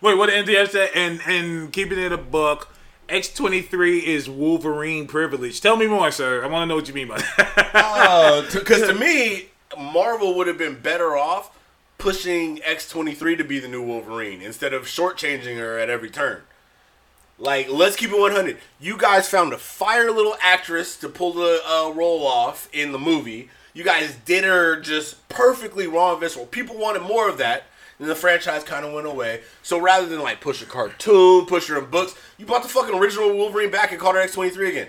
Wait, 0.00 0.16
what 0.16 0.30
did 0.30 0.46
MTF 0.46 0.68
say? 0.70 0.90
And 0.94 1.20
and 1.26 1.72
keeping 1.72 1.98
it 1.98 2.12
a 2.12 2.16
buck, 2.18 2.72
X23 3.08 4.02
is 4.02 4.28
Wolverine 4.30 5.06
privilege. 5.06 5.60
Tell 5.60 5.76
me 5.76 5.86
more, 5.86 6.10
sir. 6.10 6.42
I 6.42 6.46
want 6.46 6.62
to 6.62 6.66
know 6.66 6.76
what 6.76 6.88
you 6.88 6.94
mean 6.94 7.08
by 7.08 7.18
that. 7.18 8.48
Because 8.52 8.82
to 8.88 8.94
me, 8.94 9.48
Marvel 9.78 10.34
would 10.36 10.46
have 10.46 10.58
been 10.58 10.80
better 10.80 11.16
off 11.16 11.56
pushing 11.98 12.60
X 12.64 12.88
twenty 12.88 13.14
three 13.14 13.36
to 13.36 13.44
be 13.44 13.58
the 13.58 13.68
new 13.68 13.82
Wolverine 13.82 14.40
instead 14.40 14.72
of 14.72 14.84
shortchanging 14.84 15.58
her 15.58 15.78
at 15.78 15.90
every 15.90 16.10
turn. 16.10 16.42
Like, 17.38 17.70
let's 17.70 17.96
keep 17.96 18.10
it 18.10 18.18
one 18.18 18.32
hundred. 18.32 18.58
You 18.80 18.96
guys 18.96 19.28
found 19.28 19.52
a 19.52 19.58
fire 19.58 20.10
little 20.10 20.36
actress 20.40 20.96
to 20.98 21.08
pull 21.08 21.32
the 21.34 21.60
uh, 21.66 21.90
role 21.90 22.26
off 22.26 22.68
in 22.72 22.92
the 22.92 22.98
movie. 22.98 23.50
You 23.72 23.84
guys 23.84 24.16
did 24.24 24.44
her 24.44 24.80
just 24.80 25.28
perfectly 25.28 25.86
and 25.86 26.20
visceral. 26.20 26.46
People 26.46 26.76
wanted 26.76 27.02
more 27.02 27.28
of 27.28 27.38
that. 27.38 27.64
And 28.00 28.08
the 28.08 28.14
franchise 28.16 28.64
kind 28.64 28.84
of 28.84 28.92
went 28.94 29.06
away. 29.06 29.42
So 29.62 29.78
rather 29.78 30.06
than 30.06 30.20
like 30.22 30.40
push 30.40 30.62
a 30.62 30.66
cartoon, 30.66 31.44
push 31.46 31.68
her 31.68 31.78
in 31.78 31.84
books, 31.90 32.14
you 32.38 32.46
brought 32.46 32.62
the 32.62 32.68
fucking 32.70 32.94
original 32.98 33.32
Wolverine 33.36 33.70
back 33.70 33.92
and 33.92 34.00
called 34.00 34.14
her 34.16 34.20
X 34.22 34.32
twenty 34.34 34.50
three 34.50 34.70
again. 34.70 34.88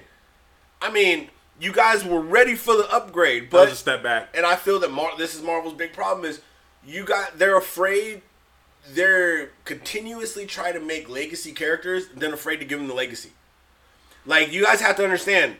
I 0.81 0.89
mean, 0.89 1.29
you 1.59 1.73
guys 1.73 2.03
were 2.05 2.21
ready 2.21 2.55
for 2.55 2.75
the 2.75 2.89
upgrade, 2.91 3.51
That 3.51 3.57
was 3.57 3.65
but 3.67 3.73
a 3.73 3.75
step 3.75 4.01
back. 4.03 4.29
and 4.33 4.45
I 4.45 4.55
feel 4.55 4.79
that 4.79 4.91
Mar- 4.91 5.17
this 5.17 5.35
is 5.35 5.41
Marvel's 5.43 5.73
big 5.75 5.93
problem 5.93 6.25
is 6.25 6.41
you 6.85 7.03
got 7.03 7.37
they're 7.37 7.57
afraid 7.57 8.21
they're 8.93 9.51
continuously 9.65 10.45
trying 10.47 10.73
to 10.73 10.79
make 10.79 11.07
legacy 11.09 11.51
characters, 11.51 12.05
then 12.15 12.33
afraid 12.33 12.57
to 12.57 12.65
give 12.65 12.79
them 12.79 12.87
the 12.87 12.93
legacy. 12.95 13.31
Like 14.25 14.51
you 14.53 14.63
guys 14.63 14.79
have 14.81 14.95
to 14.95 15.03
understand, 15.03 15.57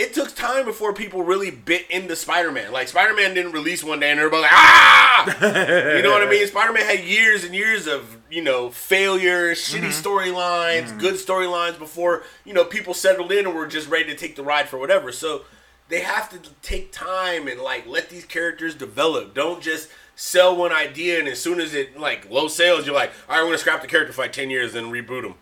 it 0.00 0.14
took 0.14 0.34
time 0.34 0.64
before 0.64 0.94
people 0.94 1.22
really 1.22 1.50
bit 1.50 1.84
into 1.90 2.16
Spider-Man. 2.16 2.72
Like 2.72 2.88
Spider-Man 2.88 3.34
didn't 3.34 3.52
release 3.52 3.84
one 3.84 4.00
day 4.00 4.10
and 4.10 4.18
everybody 4.18 4.42
like 4.42 4.52
ah, 4.52 5.26
you 5.94 6.02
know 6.02 6.10
what 6.10 6.22
I 6.22 6.30
mean? 6.30 6.46
Spider-Man 6.46 6.86
had 6.86 7.00
years 7.00 7.44
and 7.44 7.54
years 7.54 7.86
of 7.86 8.16
you 8.30 8.42
know 8.42 8.70
failure, 8.70 9.52
shitty 9.52 9.90
storylines, 9.90 10.98
good 10.98 11.16
storylines 11.16 11.78
before 11.78 12.22
you 12.46 12.54
know 12.54 12.64
people 12.64 12.94
settled 12.94 13.30
in 13.30 13.44
and 13.44 13.54
were 13.54 13.66
just 13.66 13.88
ready 13.90 14.06
to 14.06 14.16
take 14.16 14.36
the 14.36 14.42
ride 14.42 14.70
for 14.70 14.78
whatever. 14.78 15.12
So 15.12 15.42
they 15.90 16.00
have 16.00 16.30
to 16.30 16.38
take 16.62 16.92
time 16.92 17.46
and 17.46 17.60
like 17.60 17.86
let 17.86 18.08
these 18.08 18.24
characters 18.24 18.74
develop. 18.74 19.34
Don't 19.34 19.62
just 19.62 19.90
sell 20.16 20.56
one 20.56 20.72
idea 20.72 21.18
and 21.18 21.28
as 21.28 21.38
soon 21.38 21.60
as 21.60 21.74
it 21.74 22.00
like 22.00 22.30
low 22.30 22.48
sales, 22.48 22.86
you're 22.86 22.94
like, 22.94 23.12
all 23.28 23.36
right, 23.36 23.42
we're 23.42 23.48
gonna 23.48 23.58
scrap 23.58 23.82
the 23.82 23.88
character 23.88 24.14
for 24.14 24.22
like 24.22 24.32
ten 24.32 24.48
years 24.48 24.74
and 24.74 24.86
reboot 24.90 25.22
them. 25.22 25.34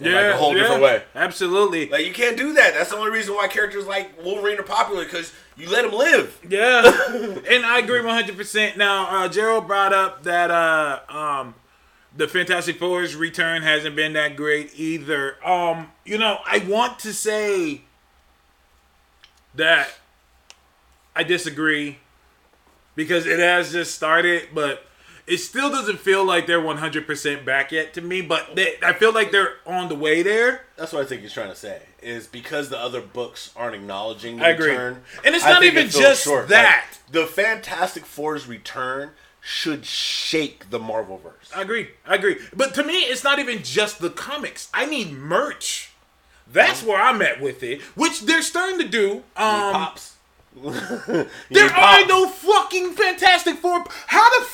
In, 0.00 0.12
like 0.12 0.24
a 0.26 0.36
whole 0.36 0.54
different 0.54 0.82
way. 0.82 1.02
Absolutely. 1.14 1.88
Like 1.88 2.06
you 2.06 2.12
can't 2.12 2.36
do 2.36 2.54
that. 2.54 2.74
That's 2.74 2.90
the 2.90 2.96
only 2.96 3.10
reason 3.10 3.34
why 3.34 3.48
characters 3.48 3.86
like 3.86 4.22
Wolverine 4.22 4.58
are 4.58 4.64
popular 4.64 5.04
because 5.04 5.32
you 5.56 5.68
let 5.68 5.82
them 5.82 5.92
live. 5.92 6.38
Yeah, 6.48 6.82
and 7.48 7.66
I 7.66 7.78
agree 7.78 8.00
one 8.00 8.14
hundred 8.14 8.36
percent. 8.36 8.76
Now, 8.76 9.24
uh, 9.24 9.28
Gerald 9.28 9.66
brought 9.66 9.92
up 9.92 10.22
that 10.24 10.50
uh, 10.50 11.00
um, 11.08 11.54
the 12.16 12.26
Fantastic 12.26 12.78
Four's 12.78 13.14
return 13.14 13.62
hasn't 13.62 13.94
been 13.94 14.14
that 14.14 14.36
great 14.36 14.72
either. 14.74 15.36
Um, 15.46 15.92
you 16.04 16.18
know, 16.18 16.38
I 16.46 16.58
want 16.58 16.98
to 17.00 17.12
say 17.12 17.82
that 19.54 19.88
I 21.14 21.22
disagree 21.22 21.98
because 22.94 23.26
it 23.26 23.38
has 23.38 23.72
just 23.72 23.94
started, 23.94 24.48
but 24.54 24.84
it 25.30 25.38
still 25.38 25.70
doesn't 25.70 26.00
feel 26.00 26.24
like 26.24 26.46
they're 26.46 26.60
one 26.60 26.78
hundred 26.78 27.06
percent 27.06 27.44
back 27.44 27.70
yet 27.70 27.94
to 27.94 28.00
me. 28.00 28.20
But 28.20 28.56
they, 28.56 28.74
I 28.82 28.92
feel 28.92 29.14
like 29.14 29.30
they're 29.30 29.54
on 29.64 29.88
the 29.88 29.94
way 29.94 30.22
there. 30.22 30.62
That's 30.76 30.92
what 30.92 31.02
I 31.02 31.06
think 31.06 31.22
he's 31.22 31.32
trying 31.32 31.50
to 31.50 31.56
say. 31.56 31.82
Is 32.02 32.26
because 32.26 32.68
the 32.68 32.78
other 32.78 33.00
books 33.00 33.52
aren't 33.54 33.76
acknowledging 33.76 34.38
the 34.38 34.46
I 34.46 34.48
agree. 34.50 34.70
return. 34.70 35.02
And 35.24 35.34
it's 35.34 35.44
I 35.44 35.52
not 35.52 35.62
even 35.62 35.86
it 35.86 35.90
just 35.90 36.24
short. 36.24 36.48
that. 36.48 36.86
Like, 36.90 37.12
the 37.12 37.26
Fantastic 37.26 38.04
Four's 38.04 38.46
return 38.48 39.10
should 39.40 39.84
shake 39.84 40.70
the 40.70 40.78
Marvel 40.78 41.18
verse. 41.18 41.50
I 41.54 41.62
agree. 41.62 41.88
I 42.06 42.16
agree. 42.16 42.38
But 42.54 42.74
to 42.74 42.82
me, 42.82 42.94
it's 42.94 43.24
not 43.24 43.38
even 43.38 43.62
just 43.62 44.00
the 44.00 44.10
comics. 44.10 44.68
I 44.74 44.86
need 44.86 45.12
merch. 45.12 45.92
That's 46.52 46.82
where 46.82 47.00
I'm 47.00 47.22
at 47.22 47.40
with 47.40 47.62
it, 47.62 47.80
which 47.94 48.22
they're 48.22 48.42
starting 48.42 48.78
to 48.80 48.88
do. 48.88 49.18
Um, 49.36 49.72
pops. 49.72 50.16
there 50.56 51.70
are 51.70 52.06
no 52.06 52.28
fucking 52.28 52.92
Fantastic 52.94 53.56
Four. 53.56 53.84
How 54.08 54.40
the 54.40 54.46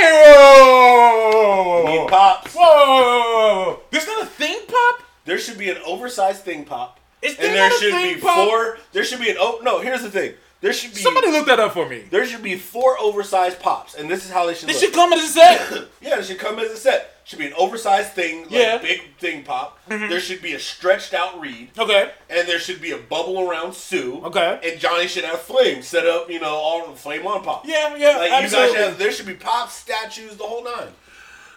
fuck? 0.00 0.36
Whoa! 0.36 1.84
Need 1.86 2.08
pops. 2.08 2.54
Whoa! 2.54 3.80
There's 3.90 4.06
not 4.06 4.22
a 4.22 4.26
thing, 4.26 4.58
pop. 4.66 5.02
There 5.24 5.38
should 5.38 5.58
be 5.58 5.70
an 5.70 5.78
oversized 5.86 6.42
thing 6.42 6.64
pop. 6.64 6.98
Is 7.22 7.36
there 7.36 7.46
and 7.48 7.56
there 7.56 7.68
a 7.68 7.70
should 7.72 7.92
be 7.92 8.20
pop? 8.20 8.48
four. 8.48 8.78
There 8.92 9.04
should 9.04 9.20
be 9.20 9.30
an 9.30 9.36
oh 9.38 9.60
no. 9.62 9.80
Here's 9.80 10.02
the 10.02 10.10
thing. 10.10 10.34
There 10.60 10.74
should 10.74 10.92
be 10.92 11.00
Somebody 11.00 11.30
look 11.30 11.46
that 11.46 11.58
up 11.58 11.72
for 11.72 11.88
me. 11.88 12.04
there 12.10 12.26
should 12.26 12.42
be 12.42 12.56
four 12.56 12.98
oversized 13.00 13.60
pops, 13.60 13.94
and 13.94 14.10
this 14.10 14.26
is 14.26 14.30
how 14.30 14.44
they 14.46 14.54
should. 14.54 14.68
This 14.68 14.76
look. 14.82 14.90
should 14.90 14.94
come 14.94 15.12
as 15.14 15.24
a 15.24 15.28
set. 15.28 15.84
Yeah, 16.02 16.18
it 16.18 16.24
should 16.24 16.38
come 16.38 16.58
as 16.58 16.70
a 16.70 16.76
set. 16.76 17.16
Should 17.24 17.38
be 17.38 17.46
an 17.46 17.52
oversized 17.56 18.12
thing, 18.12 18.42
like 18.42 18.50
Yeah. 18.50 18.74
Mm-hmm. 18.76 18.84
big 18.84 19.00
thing 19.18 19.42
pop. 19.44 19.78
There 19.86 20.18
should 20.20 20.42
be 20.42 20.52
a 20.54 20.58
stretched 20.58 21.14
out 21.14 21.40
reed, 21.40 21.70
okay. 21.78 22.10
and 22.28 22.46
there 22.48 22.58
should 22.58 22.80
be 22.82 22.90
a 22.92 22.98
bubble 22.98 23.40
around 23.48 23.74
Sue. 23.74 24.20
Okay. 24.24 24.60
And 24.64 24.80
Johnny 24.80 25.06
should 25.06 25.24
have 25.24 25.40
flames 25.40 25.86
set 25.86 26.06
up, 26.06 26.28
you 26.30 26.40
know, 26.40 26.48
all 26.54 26.88
the 26.90 26.96
flame 26.96 27.26
on 27.26 27.42
pop. 27.42 27.66
Yeah, 27.66 27.96
yeah, 27.96 28.16
Like 28.18 28.42
you 28.44 28.50
guys 28.50 28.70
should 28.70 28.80
have, 28.80 28.98
there 28.98 29.12
should 29.12 29.26
be 29.26 29.34
pop 29.34 29.70
statues, 29.70 30.36
the 30.36 30.44
whole 30.44 30.64
nine. 30.64 30.88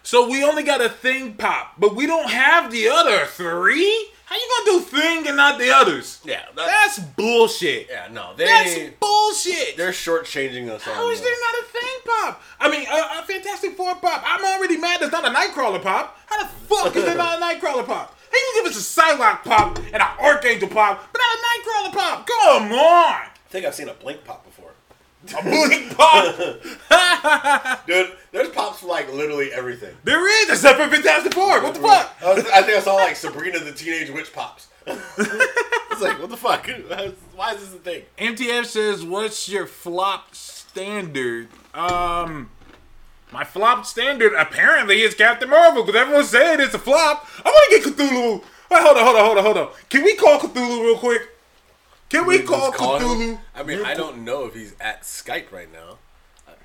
So 0.03 0.29
we 0.29 0.43
only 0.43 0.63
got 0.63 0.81
a 0.81 0.89
thing 0.89 1.33
pop, 1.33 1.73
but 1.77 1.95
we 1.95 2.05
don't 2.05 2.29
have 2.29 2.71
the 2.71 2.89
other 2.89 3.25
three. 3.25 4.09
How 4.25 4.35
you 4.35 4.63
gonna 4.65 4.79
do 4.79 4.85
thing 4.85 5.27
and 5.27 5.37
not 5.37 5.59
the 5.59 5.69
others? 5.71 6.19
Yeah, 6.23 6.41
that's, 6.55 6.97
That's 6.97 7.09
bullshit. 7.09 7.87
yeah, 7.89 8.07
no, 8.11 8.33
they 8.35 8.45
That's 8.45 8.79
bullshit. 8.99 9.75
they're 9.77 9.91
shortchanging 9.91 10.69
us. 10.69 10.81
How 10.83 11.09
is 11.11 11.21
there 11.21 11.29
not 11.31 11.61
a 11.61 11.65
thing 11.65 11.97
pop? 12.05 12.41
I 12.59 12.69
mean, 12.71 12.87
a, 12.87 13.19
a 13.19 13.23
Fantastic 13.27 13.75
Four 13.75 13.95
pop. 13.95 14.23
I'm 14.25 14.43
already 14.43 14.77
mad 14.77 15.01
there's 15.01 15.11
not 15.11 15.25
a 15.25 15.29
Nightcrawler 15.29 15.81
pop. 15.83 16.17
How 16.27 16.41
the 16.41 16.47
fuck 16.49 16.95
is 16.95 17.03
there 17.05 17.17
not 17.17 17.39
a 17.39 17.41
Nightcrawler 17.45 17.85
pop? 17.85 18.17
How 18.31 18.37
you 18.37 18.63
give 18.63 18.71
us 18.71 18.77
a 18.77 19.01
Psylocke 19.01 19.43
pop 19.43 19.77
and 19.77 19.95
an 19.95 20.01
Archangel 20.19 20.69
pop, 20.69 21.07
but 21.11 21.19
not 21.19 21.37
a 21.37 21.89
Nightcrawler 21.89 21.93
pop? 21.93 22.27
Come 22.27 22.71
on! 22.71 23.13
I 23.13 23.29
think 23.49 23.65
I've 23.65 23.75
seen 23.75 23.89
a 23.89 23.93
blink 23.93 24.23
pop 24.23 24.43
before. 24.45 24.52
A 25.37 25.41
blink 25.41 25.95
pop. 25.95 26.35
Dude, 27.87 28.11
there's 28.31 28.49
pops 28.49 28.79
for 28.81 28.87
like 28.87 29.11
literally 29.13 29.53
everything. 29.53 29.95
there 30.03 30.27
is, 30.43 30.49
except 30.49 30.79
for 30.79 30.87
Fantastic 30.89 31.33
Four. 31.33 31.61
What 31.63 31.73
the 31.75 31.79
fuck? 31.79 32.13
I, 32.21 32.33
was- 32.33 32.45
I 32.47 32.61
think 32.61 32.77
I 32.77 32.81
saw 32.81 32.95
like 32.95 33.15
Sabrina 33.15 33.59
the 33.59 33.71
Teenage 33.71 34.09
Witch 34.09 34.33
pops. 34.33 34.67
it's 34.87 36.01
like, 36.01 36.19
what 36.19 36.29
the 36.29 36.35
fuck? 36.37 36.67
Why 37.35 37.53
is 37.53 37.61
this 37.61 37.73
a 37.73 37.77
thing? 37.77 38.03
MTF 38.17 38.65
says, 38.65 39.03
"What's 39.05 39.47
your 39.47 39.65
flop 39.65 40.35
standard?" 40.35 41.47
Um, 41.73 42.49
my 43.31 43.45
flop 43.45 43.85
standard 43.85 44.33
apparently 44.33 45.01
is 45.01 45.15
Captain 45.15 45.49
Marvel 45.49 45.83
because 45.83 45.99
everyone's 45.99 46.29
saying 46.29 46.59
it's 46.59 46.73
a 46.73 46.79
flop. 46.79 47.25
I 47.45 47.49
want 47.49 47.83
to 47.83 47.89
get 47.91 47.97
Cthulhu. 47.97 48.43
Wait, 48.71 48.81
hold 48.81 48.97
on, 48.97 49.03
hold 49.05 49.15
on, 49.15 49.23
hold 49.25 49.37
on, 49.37 49.43
hold 49.45 49.57
on. 49.57 49.69
Can 49.89 50.03
we 50.03 50.15
call 50.15 50.39
Cthulhu 50.39 50.81
real 50.83 50.97
quick? 50.97 51.29
Can 52.09 52.25
we, 52.27 52.39
call 52.39 52.71
call 52.71 52.99
him? 52.99 53.07
Cthulhu? 53.07 53.39
I 53.55 53.63
mean, 53.63 53.83
I 53.83 53.93
don't 53.93 54.23
know 54.23 54.45
if 54.45 54.53
he's 54.53 54.75
at 54.79 55.01
Skype 55.01 55.51
right 55.51 55.71
now 55.71 55.97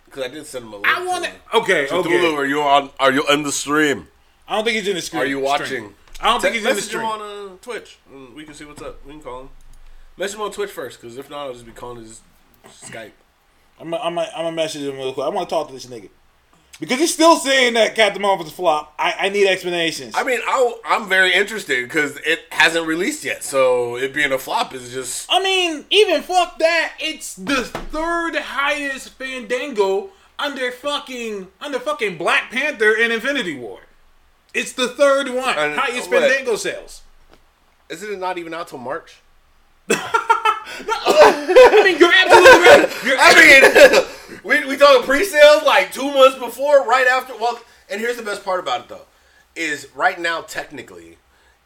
because 0.05 0.25
I 0.25 0.29
did 0.29 0.47
send 0.47 0.67
him 0.67 0.73
a 0.73 0.77
link. 0.77 0.89
I 0.89 1.05
want 1.05 1.25
to 1.25 1.31
to. 1.31 1.57
Okay, 1.59 1.87
Cthulhu, 1.87 2.07
okay. 2.07 2.35
are 2.35 2.47
you 2.47 2.61
on? 2.63 2.91
Are 3.01 3.13
you 3.13 3.25
in 3.29 3.43
the 3.43 3.53
stream? 3.53 4.09
I 4.47 4.57
don't 4.57 4.65
think 4.65 4.77
he's 4.77 4.89
in 4.89 4.97
the 4.97 5.03
stream. 5.03 5.23
Are 5.23 5.27
you 5.27 5.41
watching? 5.41 5.95
I 6.21 6.27
don't 6.33 6.41
think 6.41 6.55
he's 6.55 6.65
in 6.65 6.75
the 6.75 6.83
stream. 6.83 7.03
message 7.03 7.19
him 7.19 7.21
stream. 7.21 7.29
on 7.29 7.53
uh, 7.53 7.57
Twitch. 7.61 7.99
and 8.13 8.35
we 8.35 8.45
can 8.45 8.55
see 8.55 8.65
what's 8.65 8.83
up. 8.83 9.05
We 9.07 9.13
can 9.13 9.21
call 9.23 9.43
him. 9.43 9.49
Message 10.17 10.37
him 10.37 10.43
on 10.43 10.51
Twitch 10.53 10.71
first, 10.71 11.01
because 11.01 11.17
if 11.17 11.31
not, 11.31 11.47
I'll 11.47 11.53
just 11.53 11.65
be 11.67 11.73
calling 11.73 12.03
his 12.03 12.23
Skype. 12.67 13.13
I'm 13.81 13.91
gonna 13.91 14.03
I'm 14.03 14.15
gonna- 14.15 14.31
I'm 14.35 14.45
gonna 14.45 14.57
message 14.57 14.83
him 14.83 14.97
real 14.97 15.13
quick. 15.13 15.27
I 15.27 15.29
want 15.29 15.49
to 15.49 15.55
talk 15.55 15.69
to 15.69 15.73
this 15.75 15.87
nigga 15.87 16.11
because 16.81 16.99
he's 16.99 17.13
still 17.13 17.37
saying 17.37 17.75
that 17.75 17.95
Captain 17.95 18.23
Marvel's 18.23 18.49
a 18.49 18.53
flop. 18.53 18.95
I, 18.99 19.15
I 19.19 19.29
need 19.29 19.49
explanations. 19.49 20.15
I 20.17 20.23
mean, 20.25 20.41
i 20.47 20.75
I'm 20.85 21.09
very 21.09 21.33
interested 21.33 21.85
because 21.85 22.17
it 22.19 22.41
hasn't 22.51 22.87
released 22.87 23.25
yet, 23.25 23.43
so 23.43 23.97
it 23.97 24.15
being 24.15 24.33
a 24.33 24.39
flop 24.39 24.75
is 24.75 24.93
just. 24.93 25.27
I 25.31 25.43
mean, 25.43 25.85
even 25.91 26.23
fuck 26.23 26.59
that. 26.59 26.95
It's 26.99 27.35
the 27.35 27.65
third 27.65 28.37
highest 28.37 29.11
Fandango 29.11 30.11
under 30.39 30.71
fucking 30.71 31.49
under 31.61 31.81
fucking 31.81 32.17
Black 32.17 32.51
Panther 32.51 32.95
and 32.99 33.13
Infinity 33.13 33.59
War. 33.59 33.81
It's 34.55 34.73
the 34.73 34.89
third 34.89 35.29
one 35.29 35.59
And 35.59 35.79
highest 35.79 36.11
what? 36.11 36.23
Fandango 36.23 36.57
sales. 36.57 37.03
Isn't 37.89 38.13
it 38.13 38.19
not 38.19 38.39
even 38.39 38.55
out 38.55 38.69
till 38.69 38.79
March? 38.79 39.21
no, 39.89 39.97
I 39.97 41.83
mean, 41.85 41.99
you're 41.99 42.13
absolutely 42.13 42.61
right. 42.61 42.89
You're 43.05 43.17
I 43.19 43.35
mean, 43.35 44.05
we 44.45 44.65
we 44.67 44.77
talking 44.77 45.03
pre-sales 45.05 45.63
like 45.65 45.93
two 45.93 46.13
months 46.13 46.39
before, 46.39 46.87
right 46.87 47.07
after. 47.07 47.37
Well, 47.37 47.61
and 47.91 48.01
here's 48.01 48.17
the 48.17 48.23
best 48.23 48.45
part 48.45 48.61
about 48.61 48.83
it 48.83 48.89
though, 48.89 49.07
is 49.57 49.89
right 49.95 50.19
now 50.21 50.43
technically, 50.43 51.19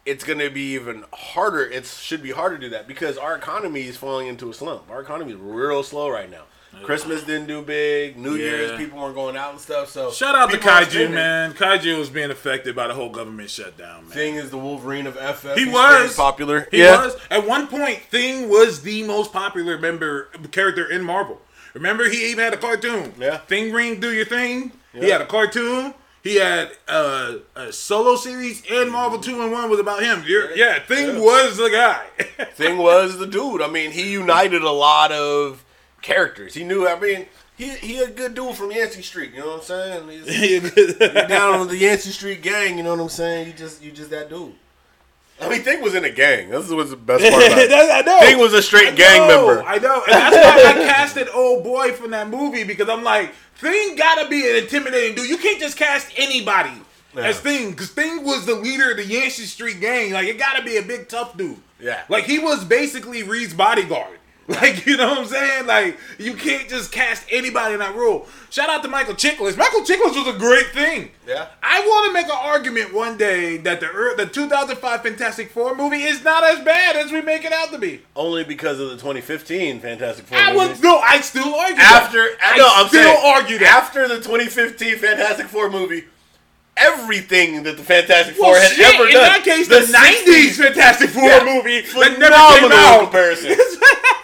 it's 0.06 0.24
gonna 0.24 0.50
be 0.50 0.74
even 0.74 1.04
harder. 1.12 1.62
It 1.64 1.86
should 1.86 2.22
be 2.22 2.30
harder 2.30 2.56
to 2.56 2.60
do 2.60 2.70
that 2.70 2.86
because 2.88 3.18
our 3.18 3.36
economy 3.36 3.82
is 3.82 3.96
falling 3.96 4.26
into 4.26 4.50
a 4.50 4.54
slump. 4.54 4.90
Our 4.90 5.00
economy 5.00 5.32
is 5.32 5.38
real 5.38 5.82
slow 5.82 6.08
right 6.10 6.30
now. 6.30 6.42
Christmas 6.84 7.22
didn't 7.22 7.48
do 7.48 7.60
big. 7.60 8.16
New 8.16 8.34
Yeah. 8.34 8.46
Year's 8.50 8.78
people 8.78 8.98
weren't 8.98 9.14
going 9.14 9.36
out 9.36 9.50
and 9.52 9.60
stuff. 9.60 9.90
So 9.90 10.10
Shout 10.10 10.34
out 10.34 10.50
to 10.52 10.56
Kaiju, 10.56 11.10
man. 11.12 11.52
Kaiju 11.52 11.98
was 11.98 12.08
being 12.08 12.30
affected 12.30 12.74
by 12.74 12.88
the 12.88 12.94
whole 12.94 13.10
government 13.10 13.50
shutdown, 13.50 14.04
man. 14.04 14.12
Thing 14.12 14.34
is 14.36 14.48
the 14.50 14.56
Wolverine 14.56 15.06
of 15.06 15.16
FF. 15.16 15.54
He 15.54 15.64
He's 15.66 15.72
was 15.72 16.16
popular. 16.16 16.66
He 16.70 16.80
was 16.80 17.14
at 17.30 17.46
one 17.46 17.66
point. 17.66 18.00
Thing 18.04 18.48
was 18.48 18.82
the 18.82 19.02
most 19.04 19.34
popular 19.34 19.78
member 19.78 20.30
character 20.50 20.90
in 20.90 21.02
Marvel. 21.04 21.42
Remember, 21.74 22.08
he 22.08 22.30
even 22.30 22.44
had 22.44 22.54
a 22.54 22.58
cartoon. 22.58 23.12
Yeah. 23.18 23.38
Thing 23.38 23.72
ring, 23.72 24.00
do 24.00 24.12
your 24.12 24.24
thing. 24.26 24.72
He 24.92 25.08
had 25.08 25.20
a 25.22 25.26
cartoon. 25.26 25.94
He 26.22 26.36
had 26.36 26.70
uh, 26.86 27.36
a 27.56 27.72
solo 27.72 28.14
series, 28.14 28.62
and 28.70 28.92
Marvel 28.92 29.18
Two 29.18 29.42
and 29.42 29.50
One 29.50 29.68
was 29.70 29.80
about 29.80 30.02
him. 30.04 30.22
You're, 30.26 30.54
yeah, 30.56 30.78
Thing 30.80 31.16
Yeah. 31.16 31.20
was 31.20 31.56
the 31.56 31.68
guy. 31.70 32.04
Thing 32.54 32.78
was 32.78 33.18
the 33.18 33.26
dude. 33.26 33.60
I 33.60 33.68
mean, 33.68 33.90
he 33.90 34.12
united 34.12 34.62
a 34.62 34.70
lot 34.70 35.10
of 35.10 35.64
characters. 36.00 36.54
He 36.54 36.62
knew. 36.62 36.86
I 36.86 36.98
mean, 37.00 37.26
he 37.56 37.70
he 37.70 37.98
a 37.98 38.08
good 38.08 38.34
dude 38.34 38.54
from 38.54 38.70
Yancey 38.70 39.02
Street. 39.02 39.32
You 39.32 39.40
know 39.40 39.46
what 39.56 39.70
I'm 39.70 40.06
saying? 40.06 40.24
He's, 40.28 40.94
down 41.28 41.54
on 41.54 41.66
the 41.68 41.76
Yancey 41.76 42.10
Street 42.10 42.40
gang, 42.42 42.76
you 42.76 42.84
know 42.84 42.90
what 42.94 43.00
I'm 43.00 43.08
saying? 43.08 43.48
You 43.48 43.52
just 43.54 43.82
you 43.82 43.90
just 43.90 44.10
that 44.10 44.28
dude. 44.30 44.54
I 45.41 45.49
mean, 45.49 45.62
Thing 45.62 45.80
was 45.83 45.95
in 45.95 46.05
a 46.05 46.11
gang. 46.11 46.51
This 46.51 46.68
was 46.68 46.91
the 46.91 46.97
best 46.97 47.22
part 47.22 47.43
about 47.45 47.59
it. 47.59 47.72
I 47.72 48.01
know. 48.03 48.20
Thing 48.20 48.39
was 48.39 48.53
a 48.53 48.62
straight 48.62 48.89
I 48.93 48.97
gang 48.97 49.28
know, 49.28 49.47
member. 49.47 49.62
I 49.68 49.78
know, 49.78 50.03
and 50.07 50.12
that's 50.12 50.37
why 50.37 50.70
I 50.83 50.85
casted 50.93 51.28
old 51.35 51.64
boy 51.64 51.93
from 51.93 52.11
that 52.12 52.28
movie 52.28 52.64
because 52.64 52.89
I'm 52.89 53.03
like, 53.03 53.33
Thing 53.57 53.97
gotta 53.97 54.28
be 54.28 54.49
an 54.49 54.57
intimidating 54.57 55.14
dude. 55.16 55.28
You 55.28 55.39
can't 55.39 55.59
just 55.61 55.76
cast 55.76 56.12
anybody 56.16 56.72
Yeah. 57.14 57.22
as 57.24 57.41
Thing 57.41 57.70
because 57.70 57.91
Thing 57.91 58.24
was 58.24 58.47
the 58.47 58.55
leader 58.55 58.91
of 58.93 58.97
the 58.99 59.05
Yancey 59.07 59.45
Street 59.45 59.80
gang. 59.80 60.12
Like, 60.12 60.28
it 60.28 60.39
gotta 60.39 60.62
be 60.62 60.76
a 60.76 60.83
big 60.83 61.09
tough 61.09 61.37
dude. 61.37 61.59
Yeah. 61.80 62.03
like 62.09 62.24
he 62.24 62.39
was 62.39 62.64
basically 62.64 63.24
Reed's 63.24 63.55
bodyguard. 63.55 64.18
Like, 64.62 64.86
you 64.86 64.96
know 64.96 65.09
what 65.09 65.18
I'm 65.18 65.24
saying? 65.26 65.66
Like, 65.66 65.98
you 66.18 66.34
can't 66.34 66.68
just 66.68 66.92
cast 66.92 67.24
anybody 67.30 67.74
in 67.74 67.80
that 67.80 67.94
role. 67.96 68.26
Shout 68.50 68.68
out 68.68 68.82
to 68.82 68.88
Michael 68.88 69.14
Chiklis. 69.14 69.57
Michael 69.57 69.80
Chiklis 69.80 70.14
was 70.14 70.34
a 70.34 70.38
great 70.38 70.66
thing. 70.68 71.11
Yeah. 71.26 71.46
I 71.62 71.80
want 71.80 72.07
to 72.09 72.12
make 72.12 72.26
an 72.26 72.38
argument 72.38 72.92
one 72.92 73.16
day 73.16 73.57
that 73.59 73.80
the 73.80 74.14
the 74.16 74.26
2005 74.26 75.03
Fantastic 75.03 75.50
Four 75.50 75.74
movie 75.74 76.03
is 76.03 76.22
not 76.22 76.44
as 76.44 76.61
bad 76.64 76.96
as 76.96 77.11
we 77.11 77.22
make 77.22 77.44
it 77.44 77.53
out 77.53 77.70
to 77.72 77.78
be. 77.78 78.03
Only 78.14 78.44
because 78.44 78.78
of 78.78 78.90
the 78.90 78.96
2015 78.96 79.80
Fantastic 79.80 80.26
Four 80.26 80.38
I 80.38 80.53
movie. 80.53 80.72
would 80.74 80.82
no, 80.82 80.98
I 80.98 81.20
still 81.22 81.55
argue 81.55 81.76
that. 81.76 82.03
after 82.05 82.28
I 82.42 82.57
no, 82.59 82.68
I'm 82.70 82.88
still 82.88 83.03
saying 83.03 83.20
argue 83.24 83.59
that. 83.59 83.68
after 83.82 84.07
the 84.07 84.16
2015 84.16 84.96
Fantastic 84.98 85.46
Four 85.46 85.70
movie, 85.70 86.05
everything 86.76 87.62
that 87.62 87.76
the 87.76 87.82
Fantastic 87.82 88.36
Well, 88.38 88.53
Four 88.53 88.61
had 88.61 88.72
shit, 88.72 88.94
ever 88.94 89.07
in 89.07 89.12
done. 89.14 89.22
that 89.24 89.44
case, 89.44 89.68
the, 89.68 89.80
90s 89.80 90.57
Fantastic 90.62 91.11
Four 91.11 91.22
Yeah. 91.24 91.44
movie 91.44 91.80
that 91.82 92.18
never 92.18 92.59
came 92.61 92.64
in 92.66 92.72
out. 92.72 93.00
comparison. 93.05 93.57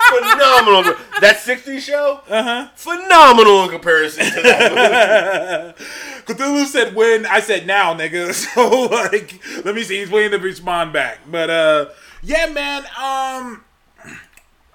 phenomenal. 0.08 0.94
That 1.20 1.36
60s 1.36 1.80
show, 1.80 2.20
Uh-huh. 2.28 2.68
phenomenal 2.74 3.64
in 3.64 3.70
comparison 3.70 4.24
to 4.24 4.42
that 4.42 5.74
movie. 5.76 5.84
Cthulhu 6.26 6.66
said 6.66 6.94
when, 6.94 7.26
I 7.26 7.40
said 7.40 7.66
now, 7.66 7.94
nigga. 7.94 8.32
So 8.54 8.86
like, 8.86 9.40
let 9.64 9.74
me 9.74 9.82
see. 9.82 9.98
He's 9.98 10.10
waiting 10.10 10.38
to 10.38 10.38
respond 10.44 10.92
back. 10.92 11.20
But 11.30 11.50
uh, 11.50 11.86
yeah, 12.22 12.46
man. 12.46 12.82
Um, 12.98 13.64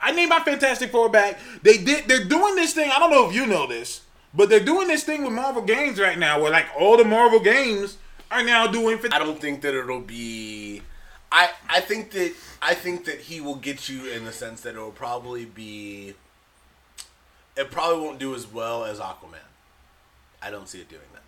I 0.02 0.12
need 0.12 0.28
my 0.28 0.40
Fantastic 0.40 0.92
Four 0.92 1.10
back. 1.10 1.40
They 1.62 1.78
did. 1.78 2.08
They're 2.08 2.26
doing 2.26 2.56
this 2.56 2.74
thing. 2.74 2.92
I 2.94 3.00
don't 3.00 3.10
know 3.12 3.28
if 3.30 3.34
you 3.36 3.46
know 3.46 3.68
this, 3.68 4.02
but 4.34 4.50
they're 4.50 4.60
doing 4.60 4.88
this 4.90 5.04
thing 5.04 5.24
with 5.24 5.32
Marvel 5.34 5.62
games 5.62 5.98
right 6.00 6.18
now, 6.20 6.42
where 6.42 6.52
like 6.52 6.66
all 6.78 6.98
the 6.98 7.06
Marvel 7.06 7.40
games 7.40 7.98
are 8.30 8.44
now 8.44 8.68
doing. 8.68 9.00
I 9.14 9.20
don't 9.20 9.40
think 9.40 9.62
that 9.62 9.74
it'll 9.74 10.02
be. 10.02 10.82
I 11.32 11.50
I 11.70 11.80
think 11.80 12.12
that 12.12 12.34
I 12.66 12.76
think 12.76 13.04
that 13.06 13.20
he 13.20 13.42
will 13.42 13.56
get 13.56 13.90
you 13.90 14.10
in 14.10 14.24
the 14.24 14.32
sense 14.32 14.62
that 14.62 14.70
it'll 14.70 14.92
probably 14.92 15.44
be. 15.44 16.14
It 17.58 17.70
probably 17.70 18.02
won't 18.02 18.20
do 18.20 18.34
as 18.34 18.48
well 18.48 18.86
as 18.86 19.00
Aquaman. 19.00 19.50
I 20.42 20.50
don't 20.50 20.70
see 20.70 20.80
it 20.80 20.88
doing 20.88 21.02
that. 21.14 21.24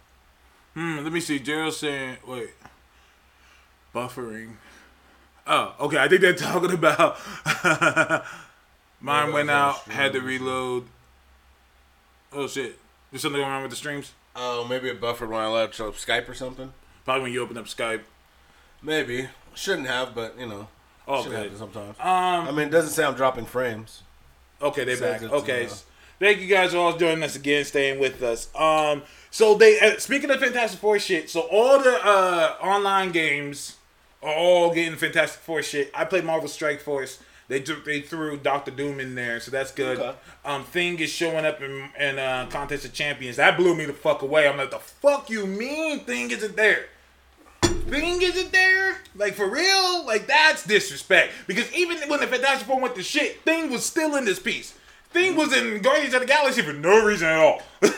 Hmm, 0.79 1.03
let 1.03 1.11
me 1.11 1.19
see. 1.19 1.39
Gerald 1.39 1.73
saying, 1.73 2.17
wait, 2.25 2.51
buffering. 3.93 4.53
Oh, 5.45 5.75
okay. 5.81 5.97
I 5.97 6.07
think 6.07 6.21
they're 6.21 6.33
talking 6.36 6.71
about. 6.71 7.17
Mine 9.01 9.33
went 9.33 9.49
out, 9.49 9.79
had 9.89 10.13
to 10.13 10.21
reload. 10.21 10.86
Oh 12.31 12.47
shit! 12.47 12.79
There's 13.11 13.21
something 13.21 13.41
going 13.41 13.51
on 13.51 13.61
with 13.61 13.71
the 13.71 13.77
streams. 13.77 14.13
Oh, 14.38 14.65
maybe 14.67 14.89
it 14.89 15.01
buffered 15.01 15.29
when 15.29 15.41
I 15.41 15.47
left 15.47 15.75
so 15.75 15.91
Skype 15.91 16.29
or 16.29 16.33
something. 16.33 16.71
Probably 17.03 17.23
when 17.23 17.33
you 17.33 17.41
open 17.41 17.57
up 17.57 17.65
Skype. 17.65 18.01
Maybe 18.81 19.27
shouldn't 19.53 19.88
have, 19.88 20.15
but 20.15 20.39
you 20.39 20.47
know, 20.47 20.67
Oh, 21.08 21.24
should 21.24 21.32
good. 21.32 21.58
sometimes. 21.58 21.97
Um. 21.99 22.47
I 22.47 22.51
mean, 22.51 22.68
it 22.68 22.72
doesn't 22.72 22.91
say 22.91 23.03
I'm 23.03 23.14
dropping 23.16 23.45
frames. 23.45 24.01
Okay, 24.62 24.84
they're 24.86 24.95
Says 24.95 25.22
back. 25.22 25.22
it's, 25.24 25.34
Okay. 25.34 25.66
uh, 25.68 25.70
Thank 26.18 26.39
you 26.39 26.47
guys 26.47 26.72
for 26.72 26.78
all 26.78 26.95
joining 26.95 27.24
us 27.24 27.36
again, 27.36 27.66
staying 27.66 27.99
with 27.99 28.24
us. 28.24 28.47
Um, 28.56 29.03
so 29.32 29.56
they 29.56 29.80
uh, 29.82 29.97
speaking 29.99 30.32
of 30.32 30.39
Fantastic 30.39 30.80
Four 30.80 30.97
shit. 30.97 31.30
So 31.30 31.41
all 31.41 31.78
the 31.80 31.99
uh 32.03 32.56
online 32.62 33.12
games 33.12 33.76
are 34.24 34.34
all 34.34 34.74
getting 34.74 34.95
Fantastic 34.97 35.41
Four 35.41 35.62
shit. 35.62 35.91
I 35.93 36.06
played 36.06 36.24
Marvel 36.24 36.47
Strike 36.47 36.80
Force. 36.80 37.20
They 37.49 37.60
threw 37.62 37.82
they 37.86 37.99
threw 37.99 38.38
Doctor 38.38 38.72
Doom 38.72 38.99
in 39.01 39.14
there, 39.16 39.39
so 39.41 39.51
that's 39.51 39.72
good. 39.72 39.99
Okay. 39.99 40.16
Um, 40.45 40.64
Thing 40.64 40.97
is 40.99 41.10
showing 41.12 41.45
up 41.45 41.62
in 41.62 41.89
in 41.99 42.18
uh, 42.18 42.47
Contest 42.49 42.86
of 42.86 42.93
Champions. 42.93 43.36
That 43.36 43.58
blew 43.58 43.76
me 43.76 43.84
the 43.86 43.93
fuck 43.93 44.22
away. 44.22 44.47
I'm 44.47 44.56
like, 44.58 44.72
the 44.72 44.80
fuck 44.80 45.30
you 45.30 45.45
mean 45.45 45.99
Thing 46.06 46.32
isn't 46.32 46.56
there? 46.56 46.86
Thing 47.88 48.21
isn't 48.21 48.51
there? 48.51 48.97
Like 49.15 49.33
for 49.36 49.49
real? 49.49 50.05
Like 50.05 50.27
that's 50.27 50.65
disrespect. 50.65 51.33
Because 51.47 51.71
even 51.73 51.97
when 52.09 52.19
the 52.19 52.27
Fantastic 52.27 52.67
Four 52.67 52.79
went 52.79 52.95
to 52.95 53.03
shit, 53.03 53.41
Thing 53.41 53.69
was 53.71 53.86
still 53.86 54.15
in 54.15 54.25
this 54.25 54.39
piece. 54.39 54.73
Thing 55.11 55.36
was 55.36 55.55
in 55.55 55.81
Guardians 55.81 56.13
of 56.13 56.21
the 56.21 56.27
Galaxy 56.27 56.61
for 56.61 56.73
no 56.73 57.05
reason 57.05 57.27
at 57.27 57.38
all. 57.38 57.61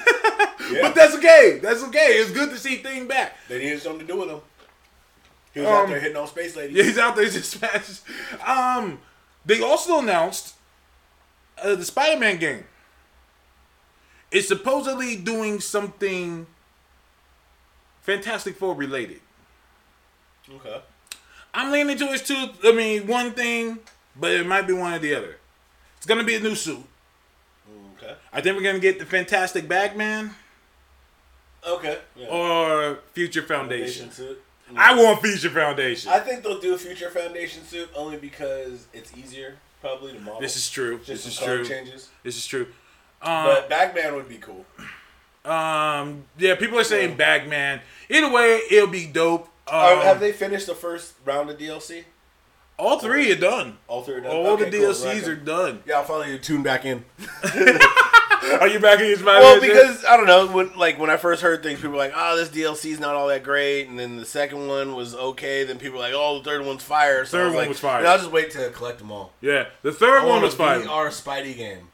But 0.69 0.95
that's 0.95 1.15
okay. 1.15 1.59
That's 1.63 1.81
okay. 1.85 2.17
It's 2.19 2.31
good 2.31 2.49
to 2.49 2.57
see 2.57 2.75
Thing 2.77 3.07
back. 3.07 3.37
They 3.47 3.59
needed 3.59 3.81
something 3.81 4.05
to 4.05 4.13
do 4.13 4.19
with 4.19 4.29
him. 4.29 4.41
He 5.53 5.61
was 5.61 5.69
Um, 5.69 5.75
out 5.75 5.87
there 5.87 5.99
hitting 6.01 6.17
on 6.17 6.27
space 6.27 6.57
ladies. 6.57 6.75
Yeah, 6.75 6.83
he's 6.87 6.97
out 6.97 7.15
there 7.15 7.23
just 7.29 7.51
smashes. 7.51 8.01
Um, 8.45 8.99
they 9.45 9.61
also 9.61 9.99
announced 9.99 10.55
uh, 11.63 11.75
the 11.75 11.85
Spider-Man 11.85 12.37
game. 12.37 12.65
It's 14.29 14.49
supposedly 14.49 15.15
doing 15.15 15.61
something 15.61 16.47
Fantastic 18.01 18.57
Four 18.57 18.75
related. 18.75 19.21
Okay. 20.55 20.81
I'm 21.53 21.71
leaning 21.71 21.97
towards 21.97 22.21
two. 22.23 22.49
I 22.63 22.71
mean, 22.71 23.07
one 23.07 23.31
thing, 23.31 23.79
but 24.15 24.31
it 24.31 24.45
might 24.45 24.67
be 24.67 24.73
one 24.73 24.93
or 24.93 24.99
the 24.99 25.15
other. 25.15 25.37
It's 25.97 26.05
gonna 26.05 26.23
be 26.23 26.35
a 26.35 26.39
new 26.39 26.55
suit. 26.55 26.83
Okay. 27.97 28.13
I 28.31 28.41
think 28.41 28.55
we're 28.55 28.63
gonna 28.63 28.79
get 28.79 28.99
the 28.99 29.05
Fantastic 29.05 29.67
Bagman 29.67 30.31
Okay. 31.65 31.97
Yeah. 32.15 32.27
or 32.27 32.99
Future 33.13 33.41
Foundation. 33.41 34.11
suit. 34.11 34.41
I 34.75 34.95
want 34.95 35.21
Future 35.21 35.49
Foundation. 35.49 36.11
I 36.11 36.19
think 36.19 36.43
they'll 36.43 36.59
do 36.59 36.73
a 36.73 36.77
future 36.77 37.09
foundation 37.09 37.63
suit 37.65 37.89
only 37.95 38.17
because 38.17 38.87
it's 38.93 39.15
easier, 39.15 39.55
probably 39.81 40.13
to 40.13 40.19
model. 40.19 40.41
this 40.41 40.55
is 40.57 40.69
true. 40.69 40.97
just 40.97 41.07
This 41.07 41.25
is 41.27 41.39
true. 41.39 41.65
changes. 41.65 42.09
This 42.23 42.37
is 42.37 42.45
true. 42.45 42.67
Um, 43.21 43.45
But 43.45 43.69
Bagman 43.69 44.15
would 44.15 44.27
be 44.29 44.37
cool. 44.37 44.65
Um, 45.45 46.25
yeah, 46.37 46.55
people 46.55 46.77
are 46.77 46.83
saying 46.83 47.15
Bagman. 47.15 47.79
Either 48.09 48.29
way, 48.31 48.61
it'll 48.69 48.87
be 48.87 49.07
dope. 49.07 49.47
Um, 49.71 50.01
have 50.01 50.19
they 50.19 50.31
finished 50.31 50.67
the 50.67 50.75
first 50.75 51.13
round 51.25 51.49
of 51.49 51.57
DLC? 51.57 52.03
all 52.79 52.99
three 52.99 53.31
are 53.31 53.35
done. 53.35 53.77
All 53.87 54.03
three 54.03 54.15
are 54.15 54.21
done? 54.21 54.35
All 54.35 54.55
the 54.55 54.65
cool. 54.69 54.73
DLCs 54.73 55.05
Right. 55.05 55.27
are 55.27 55.35
done. 55.35 55.81
Yeah, 55.87 55.95
I'll 55.95 56.03
finally 56.03 56.37
tune 56.39 56.61
back 56.63 56.85
in. 56.85 57.03
Are 58.61 58.67
you 58.67 58.79
back 58.79 58.99
in 58.99 59.07
your 59.07 59.17
Spider-Man? 59.17 59.41
Well, 59.41 59.59
shit? 59.59 59.61
because 59.73 60.05
I 60.05 60.15
don't 60.15 60.27
know 60.27 60.47
when 60.47 60.73
like 60.77 60.97
when 60.99 61.09
I 61.09 61.17
first 61.17 61.41
heard 61.41 61.63
things, 61.63 61.77
people 61.79 61.91
were 61.91 61.97
like, 61.97 62.13
"Oh, 62.15 62.37
this 62.37 62.47
DLC 62.49 62.91
is 62.91 62.99
not 62.99 63.13
all 63.15 63.27
that 63.27 63.43
great," 63.43 63.87
and 63.89 63.99
then 63.99 64.15
the 64.15 64.25
second 64.25 64.67
one 64.67 64.95
was 64.95 65.13
okay. 65.15 65.63
Then 65.65 65.79
people 65.79 65.97
were 65.97 66.03
like, 66.05 66.13
"Oh, 66.15 66.37
the 66.37 66.43
third 66.45 66.63
one's 66.65 66.81
fire." 66.83 67.25
So 67.25 67.37
I 67.37 67.41
Third 67.41 67.45
was 67.47 67.53
one 67.55 67.61
like, 67.63 67.69
was 67.69 67.79
fire. 67.79 68.05
I'll 68.05 68.17
just 68.19 68.31
wait 68.31 68.51
to 68.51 68.69
collect 68.69 68.99
them 68.99 69.11
all. 69.11 69.33
yeah, 69.41 69.65
the 69.81 69.91
third 69.91 70.21
I 70.21 70.25
one 70.25 70.41
was 70.43 70.53
a 70.53 70.57
fine. 70.57 70.81
VR 70.83 71.07
Spidey 71.09 71.57
game. 71.57 71.89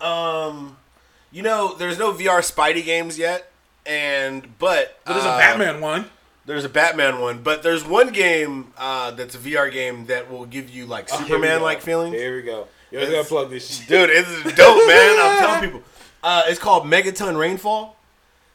Um, 0.00 0.78
you 1.30 1.42
know, 1.42 1.74
there's 1.76 1.98
no 1.98 2.12
VR 2.12 2.40
Spidey 2.40 2.84
games 2.84 3.18
yet, 3.18 3.52
and 3.86 4.58
but 4.58 4.98
But 5.04 5.12
there's 5.12 5.24
a 5.24 5.28
uh, 5.28 5.38
Batman 5.38 5.80
one. 5.80 6.06
There's 6.44 6.64
a 6.64 6.68
Batman 6.68 7.20
one, 7.20 7.42
but 7.42 7.62
there's 7.62 7.84
one 7.84 8.12
game 8.12 8.72
uh, 8.76 9.12
that's 9.12 9.34
a 9.34 9.38
VR 9.38 9.70
game 9.72 10.06
that 10.06 10.30
will 10.30 10.44
give 10.44 10.70
you 10.70 10.86
like 10.86 11.08
Oh, 11.12 11.18
Superman 11.18 11.62
like 11.62 11.80
feelings. 11.80 12.14
Here 12.16 12.34
we 12.36 12.42
go. 12.42 12.66
Yo, 12.90 12.98
I 12.98 13.02
It's- 13.02 13.12
gotta 13.16 13.28
plug 13.28 13.50
this 13.50 13.78
shit. 13.78 13.88
Dude, 13.88 14.10
it's 14.10 14.28
dope, 14.56 14.86
man. 14.88 15.18
I'm 15.20 15.38
telling 15.38 15.60
people. 15.70 15.82
Uh, 16.22 16.42
it's 16.46 16.58
called 16.58 16.84
Megaton 16.84 17.36
Rainfall. 17.38 17.96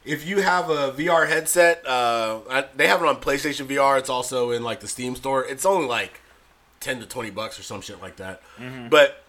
If 0.04 0.26
you 0.26 0.40
have 0.40 0.70
a 0.70 0.92
VR 0.92 1.28
headset, 1.28 1.86
uh, 1.86 2.40
I, 2.48 2.64
they 2.76 2.86
have 2.86 3.02
it 3.02 3.08
on 3.08 3.16
PlayStation 3.16 3.66
VR. 3.66 3.98
It's 3.98 4.08
also 4.08 4.50
in 4.52 4.62
like 4.62 4.80
the 4.80 4.88
Steam 4.88 5.16
store. 5.16 5.44
It's 5.44 5.66
only 5.66 5.86
like 5.86 6.20
ten 6.80 7.00
to 7.00 7.06
twenty 7.06 7.30
bucks 7.30 7.58
or 7.58 7.62
some 7.62 7.80
shit 7.80 8.00
like 8.00 8.16
that. 8.16 8.40
But 8.90 9.24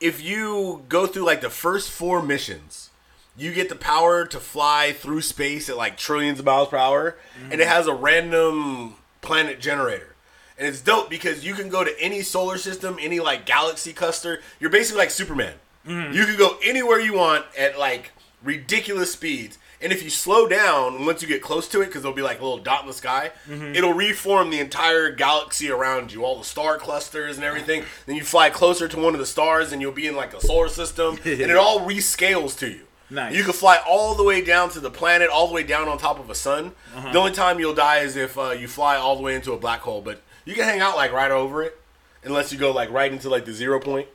if 0.00 0.22
you 0.22 0.84
go 0.88 1.06
through 1.06 1.24
like 1.24 1.40
the 1.40 1.50
first 1.50 1.90
four 1.90 2.22
missions, 2.22 2.90
you 3.36 3.52
get 3.52 3.68
the 3.68 3.76
power 3.76 4.26
to 4.26 4.40
fly 4.40 4.92
through 4.92 5.22
space 5.22 5.68
at 5.68 5.76
like 5.76 5.96
trillions 5.96 6.38
of 6.38 6.44
miles 6.44 6.68
per 6.68 6.76
hour, 6.76 7.16
and 7.50 7.60
it 7.60 7.66
has 7.66 7.86
a 7.86 7.94
random 7.94 8.96
planet 9.20 9.60
generator. 9.60 10.14
And 10.58 10.68
it's 10.68 10.80
dope 10.80 11.08
because 11.08 11.44
you 11.44 11.54
can 11.54 11.70
go 11.70 11.84
to 11.84 12.00
any 12.00 12.22
solar 12.22 12.58
system, 12.58 12.98
any 13.00 13.18
like 13.18 13.46
galaxy 13.46 13.94
cluster. 13.94 14.40
You're 14.58 14.70
basically 14.70 14.98
like 14.98 15.10
Superman. 15.10 15.54
Mm-hmm. 15.86 16.12
You 16.12 16.26
can 16.26 16.36
go 16.36 16.58
anywhere 16.62 17.00
you 17.00 17.14
want 17.14 17.46
at 17.58 17.78
like 17.78 18.12
ridiculous 18.42 19.12
speeds. 19.12 19.58
And 19.82 19.92
if 19.92 20.02
you 20.02 20.10
slow 20.10 20.46
down 20.46 21.06
once 21.06 21.22
you 21.22 21.28
get 21.28 21.40
close 21.40 21.66
to 21.68 21.80
it, 21.80 21.86
because 21.86 22.02
there'll 22.02 22.14
be 22.14 22.20
like 22.20 22.40
a 22.40 22.42
little 22.42 22.58
dot 22.58 22.82
in 22.82 22.88
the 22.88 22.92
sky, 22.92 23.30
mm-hmm. 23.48 23.74
it'll 23.74 23.94
reform 23.94 24.50
the 24.50 24.60
entire 24.60 25.10
galaxy 25.10 25.70
around 25.70 26.12
you, 26.12 26.22
all 26.22 26.36
the 26.36 26.44
star 26.44 26.76
clusters 26.76 27.36
and 27.36 27.44
everything. 27.44 27.84
Then 28.04 28.16
you 28.16 28.22
fly 28.22 28.50
closer 28.50 28.88
to 28.88 29.00
one 29.00 29.14
of 29.14 29.20
the 29.20 29.26
stars, 29.26 29.72
and 29.72 29.80
you'll 29.80 29.92
be 29.92 30.06
in 30.06 30.14
like 30.14 30.34
a 30.34 30.40
solar 30.42 30.68
system, 30.68 31.18
and 31.24 31.40
it 31.40 31.56
all 31.56 31.80
rescales 31.80 32.58
to 32.58 32.68
you. 32.68 32.80
Nice. 33.10 33.34
You 33.34 33.42
can 33.42 33.52
fly 33.52 33.78
all 33.86 34.14
the 34.14 34.22
way 34.22 34.40
down 34.42 34.70
to 34.70 34.80
the 34.80 34.90
planet, 34.90 35.28
all 35.30 35.48
the 35.48 35.54
way 35.54 35.64
down 35.64 35.88
on 35.88 35.98
top 35.98 36.18
of 36.20 36.30
a 36.30 36.34
sun. 36.34 36.72
The 37.12 37.18
only 37.18 37.32
time 37.32 37.58
you'll 37.58 37.74
die 37.74 37.98
is 37.98 38.16
if 38.16 38.38
uh, 38.38 38.50
you 38.50 38.68
fly 38.68 38.96
all 38.96 39.16
the 39.16 39.22
way 39.22 39.34
into 39.34 39.52
a 39.52 39.58
black 39.58 39.80
hole, 39.80 40.00
but 40.00 40.22
you 40.44 40.54
can 40.54 40.64
hang 40.64 40.80
out 40.80 40.96
like 40.96 41.12
right 41.12 41.30
over 41.30 41.62
it, 41.62 41.76
unless 42.22 42.52
you 42.52 42.58
go 42.58 42.70
like 42.70 42.90
right 42.90 43.10
into 43.10 43.28
like 43.28 43.44
the 43.44 43.52
zero 43.52 43.80
point 43.80 44.06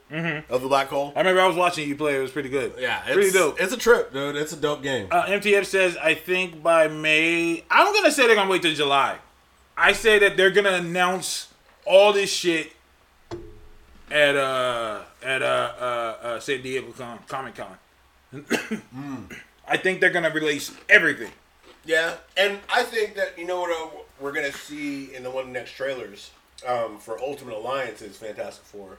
of 0.50 0.62
the 0.62 0.68
black 0.68 0.88
hole. 0.88 1.12
I 1.16 1.20
remember 1.20 1.42
I 1.42 1.48
was 1.48 1.58
watching 1.58 1.88
you 1.90 1.96
play. 1.96 2.16
It 2.16 2.22
was 2.22 2.32
pretty 2.32 2.50
good. 2.50 2.74
Yeah, 2.80 3.02
it's, 3.06 3.14
pretty 3.14 3.32
dope. 3.32 3.60
It's 3.60 3.74
a 3.74 3.78
trip, 3.78 4.14
dude. 4.14 4.36
It's 4.38 4.54
a 4.54 4.58
dope 4.58 4.82
game. 4.82 5.08
Uh, 5.12 5.26
MTF 5.26 5.66
says, 5.66 5.98
I 5.98 6.14
think 6.14 6.64
by 6.64 6.88
May, 6.88 7.64
I'm 7.70 7.94
gonna 7.94 8.12
say 8.12 8.28
they're 8.28 8.36
gonna 8.36 8.50
wait 8.50 8.62
till 8.62 8.74
July. 8.74 9.18
I 9.78 9.92
say 9.92 10.20
that 10.20 10.38
they're 10.38 10.52
gonna 10.52 10.74
announce 10.74 11.50
all 11.86 12.14
this 12.14 12.32
shit 12.32 12.72
at 14.10 14.36
uh 14.36 15.02
at 15.24 15.42
uh 15.42 15.46
uh, 15.46 15.84
uh 16.24 16.40
San 16.40 16.62
Diego 16.62 16.92
Con- 16.92 17.20
Comic 17.28 17.56
Con. 17.56 17.76
I 19.68 19.78
think 19.78 20.00
they're 20.00 20.10
gonna 20.10 20.30
release 20.30 20.72
everything. 20.90 21.32
Yeah, 21.86 22.16
and 22.36 22.60
I 22.74 22.84
think 22.84 23.16
that 23.16 23.38
you 23.38 23.46
know 23.46 23.62
what 23.62 23.72
uh, 23.72 23.98
we're 24.20 24.32
gonna 24.32 24.52
see 24.52 25.14
in 25.14 25.24
the 25.24 25.30
one 25.32 25.42
of 25.44 25.48
the 25.48 25.54
next 25.54 25.72
trailers 25.74 26.32
um, 26.68 26.98
for 27.00 27.20
Ultimate 27.22 27.56
Alliance 27.56 28.02
is 28.02 28.18
Fantastic 28.18 28.66
Four. 28.66 28.98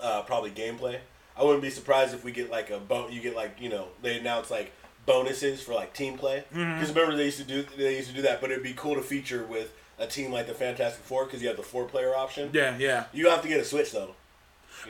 uh, 0.00 0.22
probably 0.22 0.50
gameplay. 0.50 0.98
I 1.38 1.42
wouldn't 1.44 1.62
be 1.62 1.70
surprised 1.70 2.14
if 2.14 2.24
we 2.24 2.32
get 2.32 2.50
like 2.50 2.70
a 2.70 2.78
bon- 2.78 3.12
You 3.12 3.20
get 3.20 3.34
like 3.36 3.60
you 3.60 3.68
know 3.68 3.88
they 4.02 4.18
announce 4.18 4.50
like 4.50 4.72
bonuses 5.04 5.62
for 5.62 5.72
like 5.74 5.92
team 5.94 6.18
play 6.18 6.42
because 6.50 6.88
remember 6.88 7.16
they 7.16 7.26
used 7.26 7.38
to 7.38 7.44
do 7.44 7.64
they 7.76 7.96
used 7.96 8.08
to 8.08 8.14
do 8.14 8.22
that, 8.22 8.40
but 8.40 8.50
it'd 8.50 8.62
be 8.64 8.74
cool 8.74 8.94
to 8.96 9.02
feature 9.02 9.44
with 9.44 9.72
a 9.98 10.06
team 10.06 10.32
like 10.32 10.46
the 10.46 10.54
Fantastic 10.54 11.04
Four 11.04 11.24
because 11.26 11.40
you 11.42 11.48
have 11.48 11.56
the 11.56 11.62
four 11.62 11.84
player 11.84 12.14
option. 12.16 12.50
Yeah, 12.52 12.76
yeah. 12.78 13.04
You 13.12 13.28
have 13.30 13.42
to 13.42 13.48
get 13.48 13.60
a 13.60 13.64
Switch 13.64 13.92
though. 13.92 14.14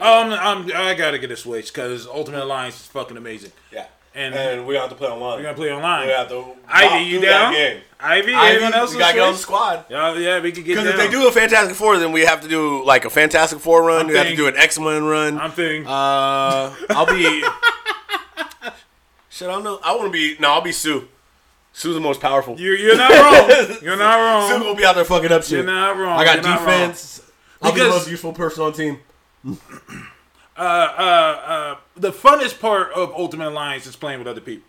Um, 0.01 0.31
I'm, 0.33 0.65
I 0.75 0.95
gotta 0.95 1.19
get 1.19 1.31
a 1.31 1.37
Switch 1.37 1.73
because 1.73 2.07
Ultimate 2.07 2.43
Alliance 2.45 2.77
is 2.81 2.87
fucking 2.87 3.17
amazing. 3.17 3.53
Yeah, 3.73 3.87
And- 4.15 4.35
and, 4.35 4.67
we 4.67 4.75
have 4.77 4.89
to 4.91 4.95
play 4.95 5.09
online. 5.09 5.39
We're 5.39 5.43
gonna 5.45 5.57
play 5.57 5.73
online. 5.73 6.07
We 6.07 6.13
have 6.13 6.29
to 6.29 6.45
Ivy, 6.69 7.05
you 7.05 7.21
down? 7.21 7.55
Ivy, 7.55 7.83
Ivy, 8.01 8.35
anyone 8.35 8.75
else 8.75 8.93
we 8.93 8.99
gotta 8.99 9.15
get 9.15 9.23
on 9.23 9.33
the 9.33 9.39
squad. 9.39 9.85
Yeah, 9.89 10.15
yeah, 10.17 10.41
we 10.41 10.53
could 10.53 10.65
get 10.65 10.77
Because 10.77 10.89
if 10.89 10.97
they 10.97 11.09
do 11.11 11.27
a 11.29 11.33
Fantastic 11.33 11.77
Four, 11.77 11.99
then 11.99 12.13
we 12.13 12.23
have 12.23 12.43
to 12.43 12.49
do 12.49 12.85
like 12.85 13.05
a 13.05 13.11
Fantastic 13.11 13.59
Four 13.59 13.85
run. 13.85 14.03
I'm 14.03 14.09
we 14.09 14.17
have 14.17 14.27
to 14.29 14.37
do 14.37 14.49
an 14.49 14.57
X 14.57 14.79
Men 14.79 15.05
run. 15.05 15.39
I'm 15.39 15.51
thinking. 15.51 15.87
Uh, 15.87 16.75
I'll 16.91 17.07
be. 17.07 17.43
Shit, 19.31 19.49
I 19.49 19.53
don't 19.53 19.65
know. 19.65 19.79
I 19.83 19.95
want 19.95 20.07
to 20.07 20.13
be. 20.13 20.37
No, 20.41 20.51
I'll 20.53 20.63
be 20.63 20.73
Sue. 20.73 21.09
Sue's 21.73 21.95
the 21.95 22.01
most 22.01 22.23
powerful. 22.23 22.59
you're, 22.59 22.75
you're 22.75 22.97
not 22.97 23.11
wrong. 23.11 23.77
You're 23.83 23.99
not 23.99 24.17
wrong. 24.17 24.51
Sue 24.51 24.67
will 24.67 24.75
be 24.75 24.85
out 24.87 24.95
there 24.95 25.05
fucking 25.05 25.31
up 25.31 25.43
shit. 25.43 25.59
You're 25.59 25.67
not 25.67 25.99
wrong. 25.99 26.19
I 26.19 26.25
got 26.25 26.43
You're 26.43 26.57
defense. 26.57 27.21
I'll 27.61 27.75
be 27.75 27.81
the 27.81 27.91
most 27.91 28.11
useful 28.11 28.33
person 28.33 28.63
on 28.63 28.73
team. 28.73 28.99
Uh, 30.59 30.61
uh, 30.63 31.03
uh, 31.47 31.77
the 31.97 32.11
funnest 32.11 32.59
part 32.61 32.91
of 32.93 33.13
Ultimate 33.13 33.49
Alliance 33.49 33.87
is 33.87 33.95
playing 33.95 34.21
with 34.21 34.27
other 34.27 34.41
people. 34.41 34.67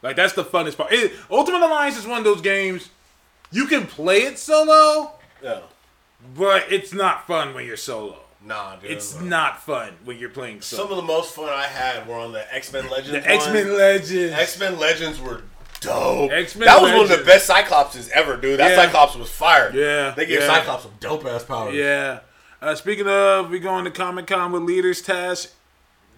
Like 0.00 0.14
that's 0.14 0.32
the 0.34 0.44
funnest 0.44 0.76
part. 0.76 0.92
It, 0.92 1.12
Ultimate 1.28 1.60
Alliance 1.60 1.98
is 1.98 2.06
one 2.06 2.18
of 2.18 2.24
those 2.24 2.40
games 2.40 2.88
you 3.50 3.66
can 3.66 3.88
play 3.88 4.18
it 4.18 4.38
solo, 4.38 5.10
Yeah. 5.42 5.62
but 6.36 6.70
it's 6.70 6.92
not 6.94 7.26
fun 7.26 7.52
when 7.52 7.66
you're 7.66 7.76
solo. 7.76 8.20
Nah, 8.44 8.76
dude. 8.76 8.92
It's 8.92 9.20
not 9.20 9.60
fun 9.60 9.94
when 10.04 10.18
you're 10.18 10.28
playing 10.30 10.60
solo. 10.60 10.84
Some 10.84 10.92
of 10.92 10.96
the 10.98 11.02
most 11.12 11.34
fun 11.34 11.48
I 11.48 11.64
had 11.64 12.06
were 12.06 12.14
on 12.14 12.30
the 12.30 12.54
X 12.54 12.72
Men 12.72 12.88
Legends. 12.88 13.10
the 13.10 13.28
X 13.28 13.46
Men 13.48 13.76
Legends. 13.76 14.32
X 14.34 14.60
Men 14.60 14.78
Legends 14.78 15.20
were 15.20 15.42
dope. 15.80 16.30
X-Men 16.30 16.66
that 16.66 16.80
was 16.80 16.92
one 16.92 17.02
of 17.02 17.08
the 17.08 17.24
best 17.24 17.48
Cyclopses 17.50 18.08
ever, 18.10 18.36
dude. 18.36 18.60
That 18.60 18.70
Yeah. 18.70 18.84
Cyclops 18.84 19.16
was 19.16 19.30
fire. 19.30 19.72
Yeah, 19.74 20.10
They 20.16 20.26
gave 20.26 20.40
yeah. 20.40 20.46
Cyclops 20.46 20.84
some 20.84 20.92
dope 21.00 21.24
ass 21.26 21.42
powers. 21.44 21.74
Yeah. 21.74 22.20
Uh, 22.60 22.74
speaking 22.74 23.06
of, 23.08 23.50
we 23.50 23.58
going 23.60 23.84
to 23.84 23.90
Comic 23.90 24.26
Con 24.26 24.52
with 24.52 24.62
Leaders 24.62 25.00
Task. 25.02 25.52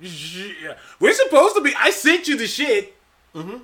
Yeah. 0.01 0.75
We're 0.99 1.13
supposed 1.13 1.55
to 1.57 1.61
be. 1.61 1.73
I 1.79 1.91
sent 1.91 2.29
you 2.29 2.37
the 2.39 2.47
shit. 2.47 2.95
Mm-hmm. 3.35 3.59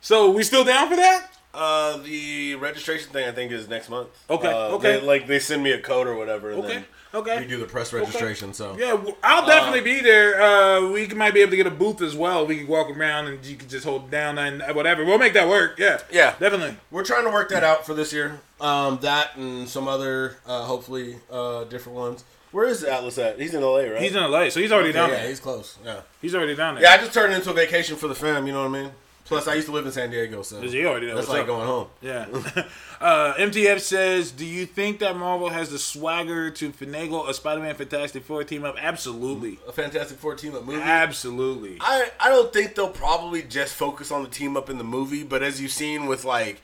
So 0.00 0.30
we 0.32 0.42
still 0.42 0.64
down 0.64 0.88
for 0.88 0.96
that? 0.96 1.28
Uh, 1.54 1.98
the 1.98 2.54
registration 2.56 3.12
thing 3.12 3.28
I 3.28 3.32
think 3.32 3.52
is 3.52 3.68
next 3.68 3.88
month. 3.88 4.08
Okay, 4.28 4.48
Uh, 4.48 4.68
okay. 4.76 4.96
they- 4.98 5.06
like 5.06 5.26
they 5.26 5.38
send 5.38 5.62
me 5.62 5.70
a 5.72 5.80
code 5.80 6.06
or 6.06 6.14
whatever, 6.16 6.50
and 6.50 6.60
Okay. 6.64 6.74
then 6.74 6.86
Okay. 7.12 7.40
we 7.40 7.46
do 7.46 7.58
the 7.58 7.66
press 7.66 7.92
registration. 7.92 8.52
So 8.52 8.76
Yeah, 8.78 9.02
I'll 9.22 9.46
definitely 9.46 9.80
be 9.80 10.00
there. 10.00 10.40
Uh, 10.40 10.90
we 10.90 11.06
might 11.08 11.34
be 11.34 11.40
able 11.40 11.50
to 11.50 11.56
get 11.56 11.66
a 11.66 11.70
booth 11.70 12.00
as 12.02 12.14
well. 12.14 12.46
We 12.46 12.58
can 12.58 12.66
walk 12.66 12.90
around 12.90 13.26
and 13.26 13.44
you 13.44 13.56
can 13.56 13.68
just 13.68 13.84
hold 13.84 14.10
down 14.10 14.38
and 14.38 14.62
whatever. 14.74 15.04
We'll 15.04 15.18
make 15.18 15.32
that 15.34 15.48
work. 15.48 15.78
Yeah. 15.78 16.00
Yeah. 16.12 16.34
Definitely. 16.38 16.76
we're 16.90 17.04
trying 17.04 17.24
to 17.24 17.30
work 17.30 17.48
that 17.50 17.64
out 17.64 17.84
for 17.84 17.94
this 17.94 18.12
year. 18.12 18.40
Um, 18.60 18.98
that 19.02 19.36
and 19.36 19.68
some 19.68 19.88
other, 19.88 20.36
uh, 20.46 20.64
hopefully, 20.64 21.16
uh, 21.30 21.64
different 21.64 21.98
ones. 21.98 22.24
Where 22.52 22.66
is 22.66 22.82
Atlas 22.82 23.16
at? 23.18 23.40
He's 23.40 23.54
in 23.54 23.62
LA, 23.62 23.82
right? 23.82 24.02
He's 24.02 24.14
in 24.14 24.22
LA, 24.22 24.48
so 24.48 24.60
he's 24.60 24.72
already 24.72 24.92
down 24.92 25.08
yeah, 25.08 25.16
there. 25.16 25.28
he's 25.28 25.38
close. 25.38 25.78
Yeah. 25.84 26.00
He's 26.20 26.34
already 26.34 26.56
down 26.56 26.74
there. 26.74 26.84
Yeah, 26.84 26.90
I 26.90 26.98
just 26.98 27.14
turned 27.14 27.32
it 27.32 27.36
into 27.36 27.50
a 27.50 27.54
vacation 27.54 27.96
for 27.96 28.08
the 28.08 28.14
fam. 28.14 28.46
You 28.46 28.52
know 28.52 28.68
what 28.68 28.76
I 28.76 28.82
mean? 28.82 28.90
Plus, 29.30 29.46
I 29.46 29.54
used 29.54 29.68
to 29.68 29.72
live 29.72 29.86
in 29.86 29.92
San 29.92 30.10
Diego, 30.10 30.42
so 30.42 30.60
He 30.60 30.84
already 30.84 31.06
knows 31.06 31.18
that's 31.18 31.28
like 31.28 31.42
up. 31.42 31.46
going 31.46 31.66
home. 31.66 31.86
Yeah. 32.02 32.26
uh, 33.00 33.34
MTF 33.34 33.78
says, 33.78 34.32
"Do 34.32 34.44
you 34.44 34.66
think 34.66 34.98
that 34.98 35.16
Marvel 35.16 35.50
has 35.50 35.70
the 35.70 35.78
swagger 35.78 36.50
to 36.50 36.70
finagle 36.72 37.28
a 37.28 37.32
Spider-Man 37.32 37.76
Fantastic 37.76 38.24
Four 38.24 38.42
team 38.42 38.64
up?" 38.64 38.74
Absolutely, 38.76 39.60
A 39.68 39.72
Fantastic 39.72 40.18
Four 40.18 40.34
team 40.34 40.56
up 40.56 40.64
movie. 40.64 40.82
absolutely. 40.82 41.78
I, 41.80 42.10
I 42.18 42.28
don't 42.28 42.52
think 42.52 42.74
they'll 42.74 42.88
probably 42.88 43.42
just 43.42 43.74
focus 43.76 44.10
on 44.10 44.24
the 44.24 44.28
team 44.28 44.56
up 44.56 44.68
in 44.68 44.78
the 44.78 44.84
movie, 44.84 45.22
but 45.22 45.44
as 45.44 45.60
you've 45.60 45.70
seen 45.70 46.06
with 46.06 46.24
like 46.24 46.60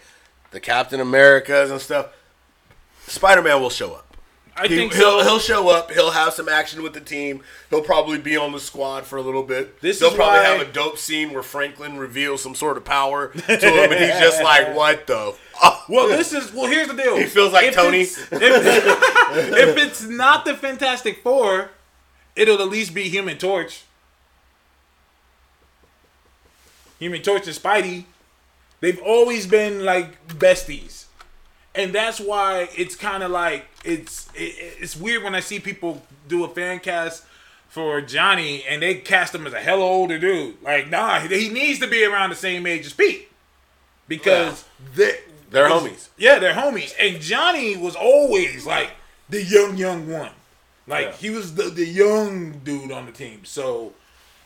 the 0.50 0.58
Captain 0.58 0.98
Americas 1.00 1.70
and 1.70 1.80
stuff, 1.80 2.08
Spider 3.06 3.42
Man 3.42 3.60
will 3.62 3.70
show 3.70 3.94
up. 3.94 4.05
I 4.58 4.68
He, 4.68 4.76
think 4.76 4.92
will 4.94 5.20
so. 5.20 5.22
he'll 5.22 5.38
show 5.38 5.68
up. 5.68 5.90
He'll 5.90 6.12
have 6.12 6.32
some 6.32 6.48
action 6.48 6.82
with 6.82 6.94
the 6.94 7.00
team. 7.00 7.42
He'll 7.68 7.82
probably 7.82 8.16
be 8.18 8.36
on 8.36 8.52
the 8.52 8.60
squad 8.60 9.04
for 9.04 9.16
a 9.18 9.22
little 9.22 9.42
bit. 9.42 9.80
This 9.82 9.98
They'll 9.98 10.10
probably 10.14 10.38
why- 10.40 10.44
have 10.44 10.60
a 10.66 10.72
dope 10.72 10.96
scene 10.98 11.32
where 11.32 11.42
Franklin 11.42 11.98
reveals 11.98 12.42
some 12.42 12.54
sort 12.54 12.76
of 12.78 12.84
power 12.84 13.28
to 13.28 13.38
him, 13.40 13.92
and 13.92 14.00
he's 14.00 14.18
just 14.20 14.42
like, 14.42 14.74
"What 14.74 15.06
the?" 15.06 15.34
Fuck? 15.60 15.88
well, 15.88 16.08
this 16.08 16.32
is 16.32 16.52
well. 16.52 16.66
Here's 16.66 16.88
the 16.88 16.94
deal. 16.94 17.16
He 17.16 17.24
feels 17.26 17.52
like 17.52 17.72
Tony. 17.74 18.02
it's- 18.02 18.18
If, 18.32 18.32
if 19.68 19.76
it's 19.76 20.02
not 20.04 20.44
the 20.44 20.54
Fantastic 20.54 21.22
Four, 21.22 21.70
it'll 22.34 22.60
at 22.62 22.68
least 22.68 22.94
be 22.94 23.08
Human 23.08 23.36
Torch. 23.38 23.82
Human 26.98 27.20
Torch 27.22 27.46
and 27.46 27.54
Spidey, 27.56 28.04
they've 28.80 29.00
always 29.02 29.46
been 29.46 29.84
like 29.84 30.26
besties, 30.28 31.05
and 31.76 31.92
that's 31.92 32.18
why 32.20 32.68
it's 32.76 32.94
kind 32.96 33.22
of 33.22 33.30
like 33.30 33.66
it's 33.84 34.28
it, 34.34 34.54
it's 34.80 34.96
weird 34.96 35.22
when 35.22 35.34
I 35.34 35.40
see 35.40 35.60
people 35.60 36.02
do 36.28 36.44
a 36.44 36.48
fan 36.48 36.80
cast 36.80 37.24
for 37.68 38.00
Johnny 38.00 38.64
and 38.64 38.80
they 38.82 38.94
cast 38.96 39.34
him 39.34 39.46
as 39.46 39.52
a 39.52 39.60
hella 39.60 39.84
older 39.84 40.18
dude. 40.18 40.62
Like, 40.62 40.88
nah, 40.90 41.20
he 41.20 41.48
needs 41.48 41.78
to 41.80 41.86
be 41.86 42.04
around 42.04 42.30
the 42.30 42.36
same 42.36 42.66
age 42.66 42.86
as 42.86 42.92
Pete 42.92 43.28
because 44.08 44.64
they 44.94 45.18
They're 45.50 45.68
homies. 45.68 46.08
yeah, 46.16 46.38
they're 46.38 46.54
homies. 46.54 46.94
And 46.98 47.20
Johnny 47.20 47.76
was 47.76 47.94
always 47.94 48.66
like 48.66 48.90
the 49.28 49.42
young, 49.42 49.76
young 49.76 50.08
one. 50.10 50.30
Like 50.86 51.06
Yeah. 51.06 51.12
he 51.16 51.30
was 51.30 51.54
the, 51.56 51.64
the 51.64 51.84
young 51.84 52.60
dude 52.60 52.92
on 52.92 53.06
the 53.06 53.12
team. 53.12 53.44
So 53.44 53.92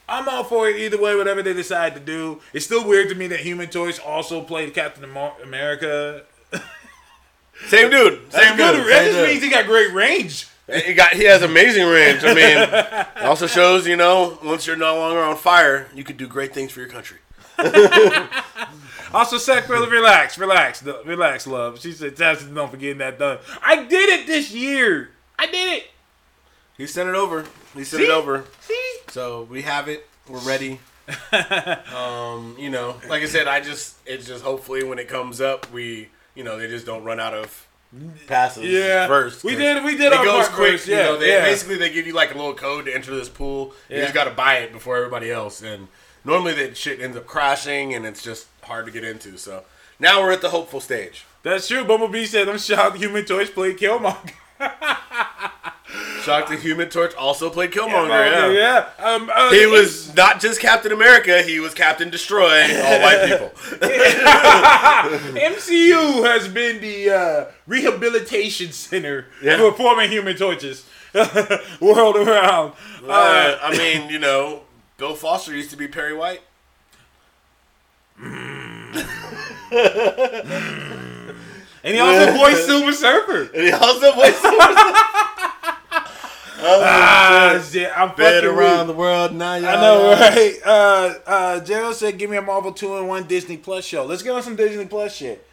I'm 0.08 0.28
all 0.28 0.42
for 0.42 0.68
it 0.68 0.76
either 0.76 1.00
way, 1.00 1.14
whatever 1.14 1.42
they 1.42 1.52
decide 1.52 1.94
to 1.94 2.00
do. 2.00 2.40
It's 2.52 2.64
still 2.64 2.86
weird 2.88 3.08
to 3.10 3.14
me 3.14 3.26
that 3.28 3.40
Human 3.40 3.68
Torch 3.68 4.00
also 4.00 4.42
played 4.42 4.74
Captain 4.74 5.04
America. 5.42 6.22
Same 7.66 7.90
dude. 7.90 8.32
Same 8.32 8.56
Good. 8.56 8.76
dude. 8.76 8.86
That 8.92 9.10
just 9.10 9.28
means 9.28 9.42
he 9.42 9.50
got 9.50 9.66
great 9.66 9.92
range. 9.92 10.48
He 10.86 10.94
got 10.94 11.12
he 11.12 11.24
has 11.24 11.42
amazing 11.42 11.86
range. 11.86 12.22
I 12.22 12.34
mean, 12.34 12.56
it 13.16 13.24
also 13.24 13.46
shows 13.46 13.86
you 13.86 13.96
know 13.96 14.38
once 14.44 14.66
you're 14.66 14.76
no 14.76 14.96
longer 14.96 15.20
on 15.20 15.36
fire, 15.36 15.88
you 15.94 16.04
can 16.04 16.16
do 16.16 16.28
great 16.28 16.54
things 16.54 16.70
for 16.70 16.80
your 16.80 16.88
country. 16.88 17.18
Also, 19.12 19.38
Seth, 19.38 19.66
brother, 19.66 19.88
relax, 19.88 20.38
relax, 20.38 20.84
relax, 20.84 21.46
love. 21.46 21.80
She 21.80 21.92
said, 21.92 22.14
"Tasha, 22.14 22.54
don't 22.54 22.70
forget 22.70 22.96
that 22.98 23.18
done." 23.18 23.38
I 23.60 23.82
did 23.84 24.08
it 24.08 24.26
this 24.26 24.52
year. 24.52 25.10
I 25.36 25.46
did 25.46 25.78
it. 25.78 25.90
He 26.78 26.86
sent 26.86 27.08
it 27.08 27.16
over. 27.16 27.44
He 27.74 27.82
sent 27.82 28.02
See? 28.02 28.08
it 28.08 28.12
over. 28.12 28.44
See? 28.60 28.92
So 29.08 29.42
we 29.50 29.62
have 29.62 29.88
it. 29.88 30.06
We're 30.28 30.38
ready. 30.38 30.78
um, 31.94 32.54
you 32.56 32.70
know, 32.70 33.00
like 33.08 33.22
I 33.22 33.26
said, 33.26 33.48
I 33.48 33.60
just 33.60 33.96
it's 34.06 34.26
just 34.26 34.44
hopefully 34.44 34.84
when 34.84 35.00
it 35.00 35.08
comes 35.08 35.40
up, 35.40 35.70
we 35.72 36.08
you 36.40 36.44
know 36.46 36.56
they 36.58 36.68
just 36.68 36.86
don't 36.86 37.04
run 37.04 37.20
out 37.20 37.34
of 37.34 37.68
passes. 38.26 38.64
Yeah. 38.64 39.06
first. 39.06 39.44
We 39.44 39.56
did- 39.56 39.84
we 39.84 39.92
did 39.94 40.06
It 40.12 40.14
our 40.14 40.24
goes 40.24 40.48
quick. 40.48 40.72
first, 40.72 40.88
You 40.88 40.94
yeah, 40.96 41.02
know, 41.02 41.18
they, 41.18 41.28
yeah. 41.34 41.42
basically 41.44 41.76
they 41.76 41.92
give 41.92 42.06
you 42.06 42.14
like 42.14 42.30
a 42.34 42.38
little 42.38 42.54
code 42.54 42.86
to 42.86 42.94
enter 42.94 43.14
this 43.14 43.28
pool. 43.28 43.74
You 43.90 43.98
just 43.98 44.14
got 44.14 44.24
to 44.24 44.30
buy 44.30 44.54
it 44.64 44.72
before 44.72 44.96
everybody 44.96 45.30
else, 45.30 45.60
and 45.60 45.88
normally 46.24 46.54
that 46.54 46.78
shit 46.78 46.98
ends 46.98 47.14
up 47.14 47.26
crashing, 47.26 47.92
and 47.92 48.06
it's 48.06 48.22
just 48.22 48.46
hard 48.62 48.86
to 48.86 48.92
get 48.92 49.04
into. 49.04 49.36
So 49.36 49.64
now 49.98 50.22
we're 50.22 50.32
at 50.32 50.40
the 50.40 50.48
hopeful 50.50 50.80
stage. 50.80 51.26
That's 51.42 51.68
true. 51.68 51.84
Bumblebee 51.84 52.24
said, 52.24 52.48
"I'm 52.48 52.56
shocked 52.58 52.96
Human 52.96 53.26
Torch 53.26 53.52
play 53.52 53.74
Killmonger." 53.74 54.32
Shocked 56.22 56.50
the 56.50 56.56
Human 56.56 56.88
Torch 56.88 57.14
also 57.14 57.50
played 57.50 57.72
Killmonger. 57.72 58.08
yeah. 58.52 58.52
yeah. 58.52 58.88
Um, 59.04 59.30
uh, 59.34 59.50
He 59.50 59.66
was 59.66 60.14
not 60.14 60.40
just 60.40 60.60
Captain 60.60 60.92
America, 60.92 61.42
he 61.42 61.58
was 61.60 61.74
Captain 61.74 62.10
Destroy, 62.10 62.62
all 62.84 63.00
white 63.00 63.24
people. 63.26 63.50
MCU 65.40 66.24
has 66.26 66.48
been 66.48 66.80
the 66.80 67.10
uh, 67.10 67.44
rehabilitation 67.66 68.72
center 68.72 69.26
Yeah. 69.42 69.58
for 69.58 69.72
former 69.72 70.06
Human 70.06 70.36
Torches 70.36 70.84
world 71.80 72.16
around. 72.16 72.72
Uh, 73.02 73.06
Uh, 73.10 73.58
I 73.62 73.76
mean, 73.76 74.10
you 74.10 74.18
know, 74.18 74.62
Bill 74.98 75.14
Foster 75.14 75.54
used 75.56 75.70
to 75.70 75.76
be 75.76 75.88
Perry 75.88 76.14
White. 76.14 76.42
and 78.22 78.94
he 81.94 81.98
also 81.98 82.32
voiced 82.36 82.66
Silver 82.66 82.92
Surfer. 82.92 83.50
And 83.54 83.62
he 83.64 83.72
also 83.72 84.12
voiced 84.14 84.42
Ah, 86.62 87.64
shit, 87.70 87.90
I'm 87.96 88.10
fucking 88.10 88.44
around 88.48 88.86
the 88.86 88.92
world 88.92 89.34
now. 89.34 89.52
I 89.52 89.60
know, 89.60 90.10
right? 90.12 90.54
Uh, 90.64 91.14
uh, 91.26 91.60
Gerald 91.60 91.96
said, 91.96 92.18
"Give 92.18 92.28
me 92.30 92.36
a 92.36 92.42
Marvel 92.42 92.72
two 92.72 92.96
in 92.96 93.06
one 93.06 93.24
Disney 93.24 93.56
Plus 93.56 93.84
show." 93.84 94.04
Let's 94.04 94.22
get 94.22 94.32
on 94.32 94.42
some 94.42 94.56
Disney 94.56 94.86
Plus 94.86 95.14
shit. 95.14 95.46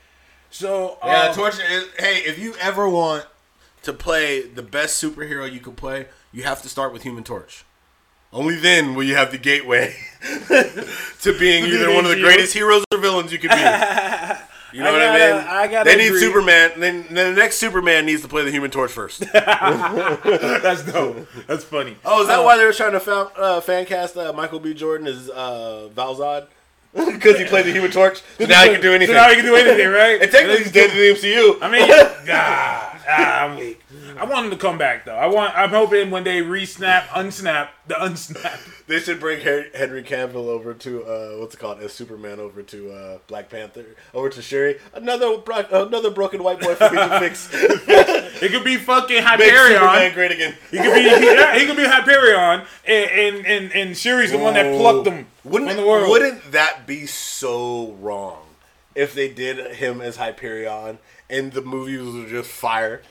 So, 0.50 0.98
Yeah, 1.06 1.24
um, 1.30 1.36
Torch. 1.36 1.56
is- 1.56 1.88
Hey, 2.00 2.20
if 2.26 2.40
you 2.40 2.56
ever 2.60 2.88
want 2.88 3.26
to 3.84 3.94
play 3.94 4.42
the 4.42 4.62
best 4.64 5.02
superhero 5.04 5.52
you 5.52 5.60
could 5.60 5.76
play, 5.78 6.08
you 6.32 6.44
have 6.44 6.62
to 6.62 6.70
start 6.70 6.94
with 6.94 7.04
Human 7.04 7.24
Torch. 7.24 7.64
Only 8.34 8.56
then 8.56 8.94
will 8.96 9.04
you 9.04 9.16
have 9.16 9.32
the 9.32 9.38
gateway 9.38 9.96
to 10.50 11.36
being 11.40 11.66
either 11.66 11.94
one 11.94 12.06
of 12.06 12.12
the 12.12 12.20
greatest 12.20 12.54
heroes 12.54 12.84
or 12.92 12.98
villains 13.00 13.32
you 13.32 13.40
could 13.40 13.52
be. 13.52 13.56
You 14.74 14.82
know 14.84 14.90
I 14.90 14.92
what 14.92 15.00
gotta- 15.00 15.24
I 15.24 15.38
mean? 15.38 15.48
I 15.48 15.68
gotta 15.68 15.90
they 15.90 15.96
need. 15.98 16.20
Superman. 16.20 16.72
Then, 16.78 17.06
then 17.10 17.34
the 17.36 17.40
next 17.42 17.58
Superman 17.58 18.06
needs 18.06 18.22
to 18.24 18.28
play 18.28 18.44
the 18.44 18.52
Human 18.52 18.70
Torch 18.70 18.92
first. 18.92 19.20
That's 19.34 20.84
dope. 20.84 21.28
That's 21.48 21.64
funny. 21.64 21.96
Oh, 22.06 22.22
is 22.22 22.28
that 22.28 22.40
Uh, 22.40 22.44
why 22.44 22.58
they 22.58 22.66
were 22.66 22.74
trying 22.74 22.92
to 22.94 23.00
fan, 23.00 23.28
uh, 23.38 23.62
fan 23.62 23.86
cast 23.86 24.18
uh, 24.18 24.34
Michael 24.34 24.60
B. 24.60 24.74
Jordan 24.74 25.08
as 25.08 25.30
uh, 25.30 25.88
Val-Zod? 25.90 26.48
Because 26.94 27.38
he 27.38 27.46
played 27.46 27.66
the 27.66 27.72
Human 27.72 27.92
Torch. 27.92 28.22
So 28.40 28.46
now 28.46 28.64
he 28.64 28.70
can 28.72 28.82
do 28.82 28.92
anything. 28.94 29.14
So 29.16 29.22
now 29.22 29.30
he 29.30 29.36
can 29.36 29.46
do 29.46 29.56
anything, 29.56 29.88
right? 29.90 30.22
and 30.22 30.32
technically 30.32 30.64
he's 30.64 30.72
dead 30.72 30.90
in 30.92 30.98
the 30.98 31.14
MCU. 31.20 31.58
I 31.62 31.70
mean, 31.72 31.84
ah, 32.32 32.97
ah, 33.08 33.46
I'm 33.46 33.58
weak. 33.58 33.82
I 34.18 34.26
want 34.26 34.46
him 34.46 34.52
to 34.52 34.58
come 34.58 34.78
back 34.78 35.06
though. 35.06 35.16
I 35.16 35.28
want. 35.28 35.58
I'm 35.58 35.70
hoping 35.70 36.12
when 36.12 36.24
they 36.24 36.42
re-snap, 36.42 37.08
unsnap, 37.10 37.70
the 37.88 37.96
unsnap. 37.96 38.60
They 38.88 39.00
should 39.00 39.20
bring 39.20 39.42
Henry, 39.42 40.02
Cavill 40.02 40.48
over 40.48 40.74
to 40.74 41.04
uh, 41.04 41.32
what's 41.40 41.54
it 41.56 41.58
called 41.58 41.82
as 41.82 41.92
Superman 41.92 42.40
over 42.40 42.64
to 42.64 42.92
uh, 42.92 43.18
Black 43.28 43.50
Panther 43.50 43.84
over 44.14 44.30
to 44.30 44.42
Shuri. 44.42 44.78
Another 44.94 45.40
bro- 45.40 45.66
another 45.70 46.10
broken 46.10 46.42
white 46.42 46.62
boy 46.62 46.74
for 46.76 46.90
me 46.90 46.98
to 46.98 47.20
fix. 47.20 47.50
It 48.40 48.52
could 48.52 48.64
be 48.64 48.78
fucking 48.78 49.24
Hyperion. 49.24 49.82
Make 49.82 49.82
Superman 49.82 50.14
great 50.14 50.32
again. 50.32 50.56
He 50.72 50.78
could 50.78 50.94
be. 50.94 51.02
He, 51.02 51.26
yeah, 51.34 51.58
he 51.58 51.66
could 51.66 51.76
be 51.76 51.86
Hyperion, 51.86 52.66
and 52.86 53.10
and 53.12 53.46
and, 53.46 53.72
and 53.74 53.98
Shuri's 53.98 54.32
the 54.32 54.38
one 54.38 54.54
that 54.54 54.74
plucked 54.80 55.08
him 55.08 55.26
Wouldn't 55.44 55.72
from 55.72 55.82
the 55.82 55.88
world. 55.88 56.10
wouldn't 56.10 56.52
that 56.52 56.86
be 56.88 57.08
so 57.08 57.92
wrong 58.00 58.44
if 58.96 59.14
they 59.14 59.28
did 59.28 59.76
him 59.76 60.02
as 60.02 60.16
Hyperion 60.18 61.00
and 61.30 61.52
the 61.52 61.62
movies 61.62 62.02
were 62.14 62.30
just 62.30 62.50
fire? 62.50 63.02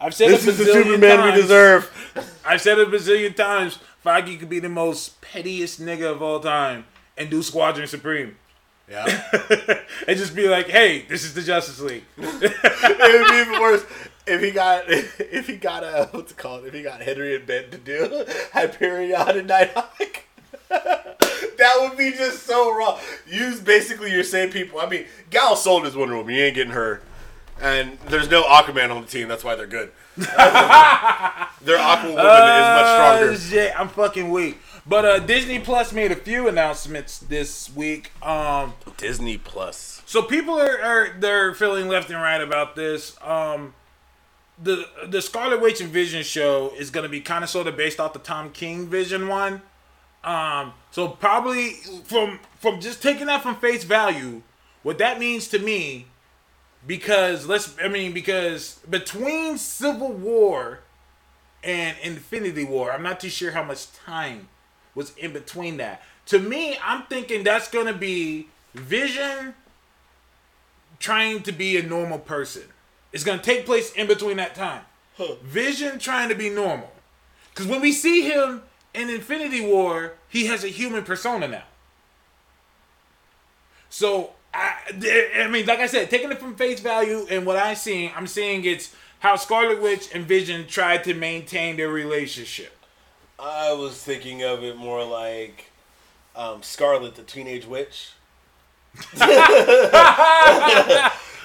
I've 0.00 0.14
said 0.14 0.30
This 0.30 0.46
is 0.46 0.58
the 0.58 0.64
Superman 0.64 1.18
times. 1.18 1.34
we 1.34 1.42
deserve. 1.42 2.40
I've 2.44 2.60
said 2.60 2.78
it 2.78 2.88
a 2.88 2.90
bazillion 2.90 3.34
times. 3.36 3.78
Feige 4.04 4.38
could 4.38 4.48
be 4.48 4.58
the 4.58 4.68
most 4.70 5.20
pettiest 5.20 5.80
nigga 5.80 6.10
of 6.10 6.22
all 6.22 6.40
time 6.40 6.86
and 7.18 7.28
do 7.28 7.42
Squadron 7.42 7.86
Supreme. 7.86 8.36
Yeah, 8.90 9.04
and 10.08 10.18
just 10.18 10.34
be 10.34 10.48
like, 10.48 10.68
hey, 10.68 11.02
this 11.02 11.22
is 11.22 11.34
the 11.34 11.42
Justice 11.42 11.80
League. 11.80 12.02
it 12.16 13.20
would 13.20 13.30
be 13.30 13.36
even 13.36 13.60
worse 13.60 13.84
if 14.26 14.42
he 14.42 14.50
got 14.50 14.84
if 14.88 15.46
he 15.46 15.56
got 15.56 15.84
a 15.84 16.08
what's 16.10 16.32
it 16.32 16.38
called 16.38 16.64
if 16.64 16.74
he 16.74 16.82
got 16.82 17.00
Henry 17.00 17.36
and 17.36 17.46
Ben 17.46 17.70
to 17.70 17.78
do 17.78 18.24
Hyperion 18.52 19.38
and 19.38 19.46
Nighthawk. 19.46 20.24
that 20.70 21.76
would 21.80 21.96
be 21.96 22.10
just 22.12 22.44
so 22.44 22.74
wrong. 22.74 22.98
Use 23.28 23.60
basically 23.60 24.10
your 24.10 24.24
same 24.24 24.50
people. 24.50 24.80
I 24.80 24.88
mean, 24.88 25.04
Gal 25.30 25.54
sold 25.56 25.84
his 25.84 25.94
Wonder 25.94 26.16
Woman. 26.16 26.34
You 26.34 26.42
ain't 26.44 26.54
getting 26.56 26.72
her. 26.72 27.02
And 27.60 27.98
there's 28.08 28.30
no 28.30 28.42
Aquaman 28.44 28.90
on 28.94 29.02
the 29.02 29.06
team. 29.06 29.28
That's 29.28 29.44
why 29.44 29.54
they're 29.54 29.66
good. 29.66 29.92
Their 30.16 30.26
Aquawoman 31.76 32.10
is 32.10 32.16
much 32.16 32.86
stronger. 32.86 33.30
Oh, 33.32 33.36
shit, 33.36 33.78
I'm 33.78 33.88
fucking 33.88 34.30
weak. 34.30 34.58
But 34.86 35.04
uh, 35.04 35.18
Disney 35.18 35.58
Plus 35.58 35.92
made 35.92 36.10
a 36.10 36.16
few 36.16 36.48
announcements 36.48 37.18
this 37.18 37.74
week. 37.74 38.12
Um, 38.22 38.72
Disney 38.96 39.36
Plus. 39.38 40.02
so 40.06 40.22
people 40.22 40.58
are, 40.58 40.80
are 40.80 41.16
they're 41.18 41.54
feeling 41.54 41.88
left 41.88 42.10
and 42.10 42.20
right 42.20 42.40
about 42.40 42.76
this. 42.76 43.16
Um, 43.22 43.74
the 44.62 44.86
the 45.06 45.22
Scarlet 45.22 45.60
Witch 45.60 45.80
and 45.80 45.90
Vision 45.90 46.22
show 46.22 46.72
is 46.78 46.90
going 46.90 47.04
to 47.04 47.08
be 47.10 47.20
kind 47.20 47.44
of 47.44 47.50
sort 47.50 47.66
of 47.66 47.76
based 47.76 48.00
off 48.00 48.12
the 48.14 48.18
Tom 48.18 48.50
King 48.50 48.88
Vision 48.88 49.28
one. 49.28 49.62
Um, 50.24 50.72
so 50.90 51.08
probably 51.08 51.72
from 52.04 52.40
from 52.58 52.80
just 52.80 53.02
taking 53.02 53.26
that 53.26 53.42
from 53.42 53.56
face 53.56 53.84
value, 53.84 54.42
what 54.82 54.98
that 54.98 55.18
means 55.18 55.48
to 55.48 55.58
me, 55.58 56.06
because 56.86 57.46
let's 57.46 57.74
I 57.82 57.88
mean 57.88 58.12
because 58.12 58.80
between 58.88 59.58
Civil 59.58 60.12
War 60.12 60.80
and 61.62 61.96
Infinity 62.02 62.64
War, 62.64 62.92
I'm 62.92 63.02
not 63.02 63.20
too 63.20 63.28
sure 63.28 63.52
how 63.52 63.62
much 63.62 63.92
time 63.92 64.48
was 64.94 65.14
in 65.16 65.32
between 65.32 65.76
that. 65.76 66.02
To 66.26 66.38
me, 66.38 66.78
I'm 66.82 67.04
thinking 67.04 67.44
that's 67.44 67.68
gonna 67.68 67.92
be 67.92 68.48
Vision 68.74 69.54
trying 70.98 71.42
to 71.42 71.52
be 71.52 71.76
a 71.76 71.82
normal 71.82 72.18
person. 72.18 72.62
It's 73.12 73.24
gonna 73.24 73.42
take 73.42 73.66
place 73.66 73.92
in 73.92 74.06
between 74.06 74.36
that 74.36 74.54
time. 74.54 74.82
Vision 75.42 75.98
trying 75.98 76.28
to 76.28 76.34
be 76.34 76.48
normal. 76.48 76.92
Because 77.50 77.66
when 77.66 77.80
we 77.80 77.92
see 77.92 78.22
him 78.22 78.62
in 78.94 79.10
Infinity 79.10 79.60
War, 79.60 80.14
he 80.28 80.46
has 80.46 80.64
a 80.64 80.68
human 80.68 81.04
persona 81.04 81.46
now. 81.46 81.64
So 83.90 84.34
I, 84.52 84.74
I 85.44 85.48
mean, 85.48 85.66
like 85.66 85.78
I 85.78 85.86
said, 85.86 86.10
taking 86.10 86.30
it 86.30 86.38
from 86.38 86.56
face 86.56 86.80
value 86.80 87.26
and 87.30 87.46
what 87.46 87.56
I'm 87.56 87.76
seeing, 87.76 88.10
I'm 88.16 88.26
seeing 88.26 88.64
it's 88.64 88.94
how 89.20 89.36
Scarlet 89.36 89.80
Witch 89.80 90.08
and 90.14 90.24
Vision 90.24 90.66
tried 90.66 91.04
to 91.04 91.14
maintain 91.14 91.76
their 91.76 91.88
relationship. 91.88 92.76
I 93.38 93.72
was 93.72 94.02
thinking 94.02 94.42
of 94.42 94.62
it 94.64 94.76
more 94.76 95.04
like 95.04 95.70
um, 96.36 96.62
Scarlet, 96.62 97.14
the 97.14 97.22
teenage 97.22 97.66
witch. 97.66 98.12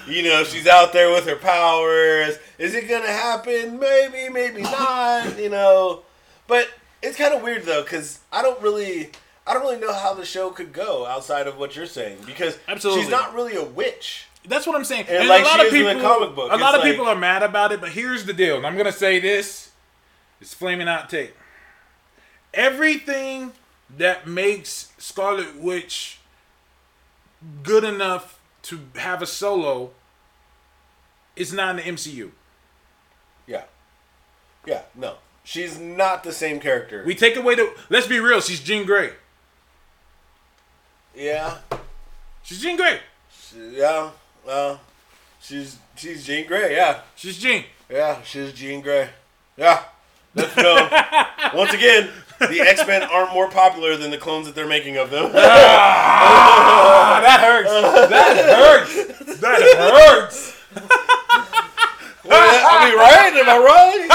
you 0.08 0.22
know, 0.22 0.44
she's 0.44 0.66
out 0.66 0.92
there 0.92 1.10
with 1.12 1.26
her 1.26 1.36
powers. 1.36 2.38
Is 2.58 2.74
it 2.74 2.88
gonna 2.88 3.06
happen? 3.06 3.78
Maybe, 3.78 4.28
maybe 4.32 4.62
not. 4.62 5.38
You 5.38 5.50
know, 5.50 6.02
but 6.46 6.68
it's 7.02 7.16
kind 7.16 7.34
of 7.34 7.42
weird 7.42 7.64
though, 7.64 7.82
because 7.82 8.20
I 8.32 8.42
don't 8.42 8.60
really, 8.60 9.10
I 9.46 9.54
don't 9.54 9.62
really 9.62 9.78
know 9.80 9.92
how 9.92 10.12
the 10.14 10.24
show 10.24 10.50
could 10.50 10.72
go 10.72 11.06
outside 11.06 11.46
of 11.46 11.56
what 11.58 11.76
you're 11.76 11.86
saying, 11.86 12.18
because 12.26 12.58
Absolutely. 12.66 13.02
she's 13.02 13.10
not 13.10 13.32
really 13.34 13.54
a 13.56 13.64
witch. 13.64 14.26
That's 14.48 14.66
what 14.66 14.76
I'm 14.76 14.84
saying. 14.84 15.06
And 15.08 15.18
And, 15.18 15.28
like 15.28 15.42
a 15.42 15.44
lot 15.44 15.64
of 15.64 15.70
people, 15.72 15.94
the 15.94 16.00
comic 16.00 16.34
book, 16.34 16.52
a 16.52 16.56
lot 16.56 16.74
of 16.74 16.80
like- 16.82 16.90
people 16.90 17.06
are 17.06 17.16
mad 17.16 17.42
about 17.42 17.72
it. 17.72 17.80
But 17.80 17.90
here's 17.90 18.24
the 18.24 18.32
deal, 18.32 18.56
and 18.56 18.66
I'm 18.66 18.76
gonna 18.76 18.92
say 18.92 19.18
this: 19.20 19.70
it's 20.40 20.54
flaming 20.54 20.88
out 20.88 21.08
tape. 21.10 21.34
Everything 22.54 23.52
that 23.96 24.26
makes 24.26 24.92
Scarlet 24.98 25.56
Witch 25.56 26.18
good 27.62 27.84
enough 27.84 28.40
to 28.62 28.80
have 28.96 29.20
a 29.22 29.26
solo 29.26 29.90
is 31.36 31.52
not 31.52 31.70
in 31.70 31.76
the 31.76 31.82
MCU. 31.82 32.30
Yeah, 33.46 33.64
yeah, 34.64 34.82
no, 34.94 35.16
she's 35.44 35.78
not 35.78 36.24
the 36.24 36.32
same 36.32 36.58
character. 36.60 37.02
We 37.06 37.14
take 37.14 37.36
away 37.36 37.54
the. 37.56 37.72
Let's 37.90 38.06
be 38.06 38.18
real. 38.20 38.40
She's 38.40 38.60
Jean 38.60 38.84
Grey. 38.86 39.12
Yeah, 41.16 41.58
She's 42.42 42.60
Jean 42.60 42.76
Grey. 42.76 43.00
yeah, 43.72 44.10
well, 44.46 44.80
she's 45.40 45.78
she's 45.96 46.24
Jean 46.26 46.46
Grey. 46.46 46.74
Yeah, 46.76 47.00
She's 47.16 47.38
Jean. 47.38 47.64
Yeah, 47.90 48.22
she's 48.22 48.52
Jean 48.52 48.80
Grey. 48.82 49.08
Yeah. 49.56 49.82
Let's 50.34 50.54
go. 50.54 50.88
Once 51.54 51.72
again, 51.72 52.10
the 52.40 52.60
X 52.60 52.86
Men 52.86 53.02
aren't 53.04 53.32
more 53.32 53.48
popular 53.48 53.96
than 53.96 54.10
the 54.10 54.18
clones 54.18 54.46
that 54.46 54.54
they're 54.54 54.66
making 54.68 54.96
of 54.98 55.10
them. 55.10 55.30
Ah, 57.08 57.20
that 57.22 57.40
hurts. 57.40 57.70
That 58.10 58.36
hurts. 58.56 59.40
That 59.40 59.60
hurts. 59.94 60.56
I 62.28 62.88
mean, 62.88 62.98
right? 62.98 63.32
Am 63.34 63.48
I 63.48 63.58
right? 63.58 64.06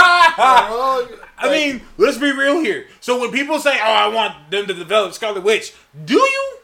I 1.37 1.49
mean, 1.49 1.81
let's 1.97 2.17
be 2.17 2.31
real 2.31 2.59
here. 2.61 2.87
So 2.99 3.19
when 3.19 3.31
people 3.31 3.59
say, 3.59 3.77
"Oh, 3.81 3.83
I 3.83 4.07
want 4.09 4.51
them 4.51 4.67
to 4.67 4.73
develop 4.73 5.13
Scarlet 5.13 5.43
Witch," 5.43 5.73
do 6.05 6.15
you? 6.15 6.57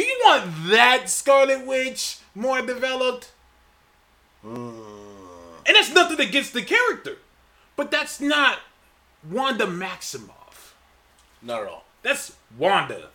Do 0.00 0.06
you 0.06 0.20
want 0.24 0.70
that 0.70 1.10
Scarlet 1.10 1.66
Witch 1.66 2.20
more 2.34 2.62
developed? 2.62 3.32
And 4.42 4.72
that's 5.66 5.92
nothing 5.92 6.26
against 6.26 6.54
the 6.54 6.62
character, 6.62 7.18
but 7.76 7.90
that's 7.90 8.18
not 8.18 8.60
Wanda 9.30 9.66
Maximoff. 9.66 10.72
Not 11.42 11.64
at 11.64 11.68
all. 11.68 11.84
That's 12.00 12.34
Wanda. 12.56 13.08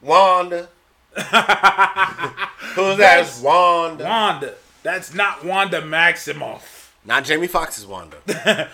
Wanda. 0.00 0.68
Who's 1.16 2.96
that? 2.96 3.38
Wanda. 3.42 4.04
Wanda. 4.04 4.54
That's 4.82 5.12
not 5.12 5.44
Wanda 5.44 5.82
Maximoff. 5.82 6.92
Not 7.04 7.24
Jamie 7.24 7.46
Foxx's 7.46 7.84
Wanda. 7.84 8.16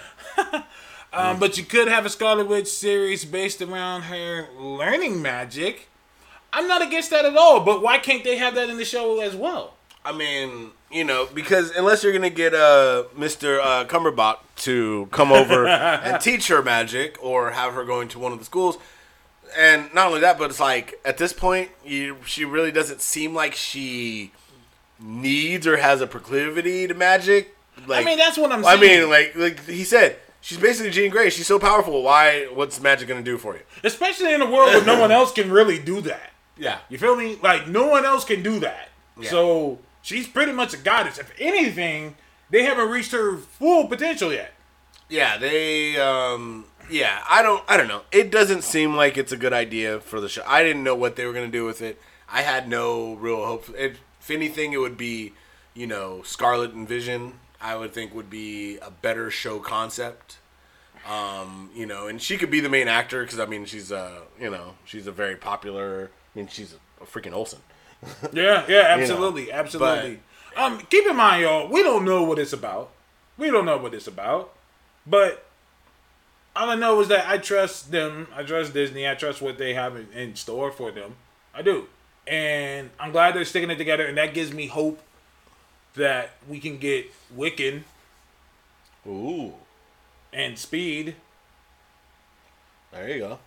Um, 1.14 1.38
but 1.38 1.58
you 1.58 1.64
could 1.64 1.88
have 1.88 2.06
a 2.06 2.08
Scarlet 2.08 2.48
Witch 2.48 2.68
series 2.68 3.26
based 3.26 3.60
around 3.60 4.04
her 4.04 4.48
learning 4.58 5.20
magic. 5.20 5.90
I'm 6.52 6.68
not 6.68 6.82
against 6.82 7.10
that 7.10 7.24
at 7.24 7.36
all, 7.36 7.60
but 7.60 7.82
why 7.82 7.98
can't 7.98 8.24
they 8.24 8.36
have 8.36 8.54
that 8.56 8.68
in 8.68 8.76
the 8.76 8.84
show 8.84 9.20
as 9.20 9.34
well? 9.34 9.74
I 10.04 10.12
mean, 10.12 10.70
you 10.90 11.04
know, 11.04 11.28
because 11.32 11.70
unless 11.70 12.02
you're 12.02 12.12
gonna 12.12 12.28
get 12.30 12.54
uh, 12.54 13.04
Mr. 13.16 13.60
Uh, 13.60 13.84
Cumberbot 13.84 14.38
to 14.56 15.08
come 15.12 15.32
over 15.32 15.66
and 15.68 16.20
teach 16.20 16.48
her 16.48 16.62
magic, 16.62 17.16
or 17.22 17.52
have 17.52 17.74
her 17.74 17.84
going 17.84 18.08
to 18.08 18.18
one 18.18 18.32
of 18.32 18.38
the 18.38 18.44
schools, 18.44 18.78
and 19.56 19.92
not 19.94 20.08
only 20.08 20.20
that, 20.20 20.38
but 20.38 20.50
it's 20.50 20.60
like 20.60 21.00
at 21.04 21.18
this 21.18 21.32
point, 21.32 21.70
you, 21.84 22.16
she 22.26 22.44
really 22.44 22.72
doesn't 22.72 23.00
seem 23.00 23.34
like 23.34 23.54
she 23.54 24.32
needs 24.98 25.66
or 25.66 25.76
has 25.76 26.00
a 26.00 26.06
proclivity 26.06 26.86
to 26.86 26.94
magic. 26.94 27.56
Like, 27.86 28.02
I 28.02 28.04
mean, 28.04 28.18
that's 28.18 28.36
what 28.36 28.52
I'm 28.52 28.62
Saying. 28.62 28.78
I 28.78 28.80
mean, 28.80 29.08
like, 29.08 29.34
like 29.34 29.64
he 29.66 29.84
said, 29.84 30.16
she's 30.40 30.58
basically 30.58 30.90
Jean 30.90 31.10
Grey. 31.10 31.30
She's 31.30 31.46
so 31.46 31.58
powerful. 31.58 32.02
Why? 32.02 32.48
What's 32.52 32.80
magic 32.80 33.08
gonna 33.08 33.22
do 33.22 33.38
for 33.38 33.54
you? 33.54 33.62
Especially 33.84 34.34
in 34.34 34.42
a 34.42 34.50
world 34.50 34.68
where 34.74 34.84
no 34.84 35.00
one 35.00 35.10
else 35.12 35.32
can 35.32 35.50
really 35.50 35.78
do 35.78 36.00
that. 36.02 36.31
Yeah. 36.56 36.78
You 36.88 36.98
feel 36.98 37.16
me? 37.16 37.38
Like 37.42 37.68
no 37.68 37.86
one 37.86 38.04
else 38.04 38.24
can 38.24 38.42
do 38.42 38.60
that. 38.60 38.88
Yeah. 39.18 39.30
So 39.30 39.78
she's 40.02 40.26
pretty 40.26 40.52
much 40.52 40.74
a 40.74 40.76
goddess. 40.76 41.18
If 41.18 41.32
anything, 41.38 42.16
they 42.50 42.64
haven't 42.64 42.88
reached 42.90 43.12
her 43.12 43.36
full 43.36 43.86
potential 43.86 44.32
yet. 44.32 44.52
Yeah, 45.08 45.36
they 45.38 45.96
um 45.98 46.66
yeah, 46.90 47.22
I 47.28 47.42
don't 47.42 47.62
I 47.68 47.76
don't 47.76 47.88
know. 47.88 48.02
It 48.12 48.30
doesn't 48.30 48.62
seem 48.62 48.94
like 48.94 49.16
it's 49.16 49.32
a 49.32 49.36
good 49.36 49.52
idea 49.52 50.00
for 50.00 50.20
the 50.20 50.28
show. 50.28 50.42
I 50.46 50.62
didn't 50.62 50.84
know 50.84 50.94
what 50.94 51.16
they 51.16 51.26
were 51.26 51.32
going 51.32 51.50
to 51.50 51.58
do 51.58 51.64
with 51.64 51.82
it. 51.82 52.00
I 52.30 52.42
had 52.42 52.68
no 52.68 53.14
real 53.14 53.44
hope. 53.44 53.68
It 53.76 53.98
If 54.20 54.30
anything, 54.30 54.72
it 54.72 54.78
would 54.78 54.96
be, 54.96 55.34
you 55.74 55.86
know, 55.86 56.22
Scarlet 56.22 56.72
and 56.72 56.88
Vision. 56.88 57.34
I 57.60 57.76
would 57.76 57.92
think 57.92 58.14
would 58.14 58.30
be 58.30 58.78
a 58.78 58.90
better 58.90 59.30
show 59.30 59.58
concept. 59.60 60.38
Um, 61.08 61.70
you 61.74 61.86
know, 61.86 62.06
and 62.06 62.20
she 62.20 62.36
could 62.36 62.50
be 62.50 62.60
the 62.60 62.68
main 62.68 62.88
actor 62.88 63.22
because 63.22 63.38
I 63.40 63.46
mean 63.46 63.64
she's 63.64 63.90
uh, 63.92 64.20
you 64.40 64.50
know, 64.50 64.74
she's 64.84 65.06
a 65.06 65.12
very 65.12 65.36
popular. 65.36 66.10
I 66.34 66.38
mean 66.38 66.48
she's 66.48 66.72
a, 66.74 67.02
a 67.02 67.06
freaking 67.06 67.32
Olsen. 67.32 67.60
Yeah, 68.32 68.64
yeah, 68.68 68.86
absolutely, 68.88 69.52
absolutely. 69.52 70.18
um, 70.56 70.80
keep 70.90 71.06
in 71.06 71.14
mind, 71.14 71.42
y'all, 71.42 71.68
we 71.68 71.84
don't 71.84 72.04
know 72.04 72.24
what 72.24 72.36
it's 72.40 72.52
about. 72.52 72.90
We 73.38 73.48
don't 73.50 73.64
know 73.64 73.76
what 73.78 73.94
it's 73.94 74.08
about, 74.08 74.52
but 75.06 75.46
all 76.56 76.68
I 76.68 76.74
know 76.74 77.00
is 77.00 77.06
that 77.08 77.28
I 77.28 77.38
trust 77.38 77.92
them. 77.92 78.26
I 78.34 78.42
trust 78.42 78.74
Disney. 78.74 79.08
I 79.08 79.14
trust 79.14 79.40
what 79.40 79.56
they 79.56 79.74
have 79.74 79.94
in, 79.96 80.08
in 80.12 80.34
store 80.34 80.72
for 80.72 80.90
them. 80.90 81.14
I 81.54 81.62
do, 81.62 81.86
and 82.26 82.90
I'm 82.98 83.12
glad 83.12 83.34
they're 83.36 83.44
sticking 83.44 83.70
it 83.70 83.76
together, 83.76 84.04
and 84.04 84.18
that 84.18 84.34
gives 84.34 84.52
me 84.52 84.66
hope 84.66 85.00
that 85.94 86.30
we 86.48 86.58
can 86.58 86.78
get 86.78 87.06
Wiccan 87.36 87.82
Ooh, 89.06 89.52
and 90.32 90.58
Speed. 90.58 91.14
there 92.92 93.08
you 93.08 93.18
go. 93.20 93.38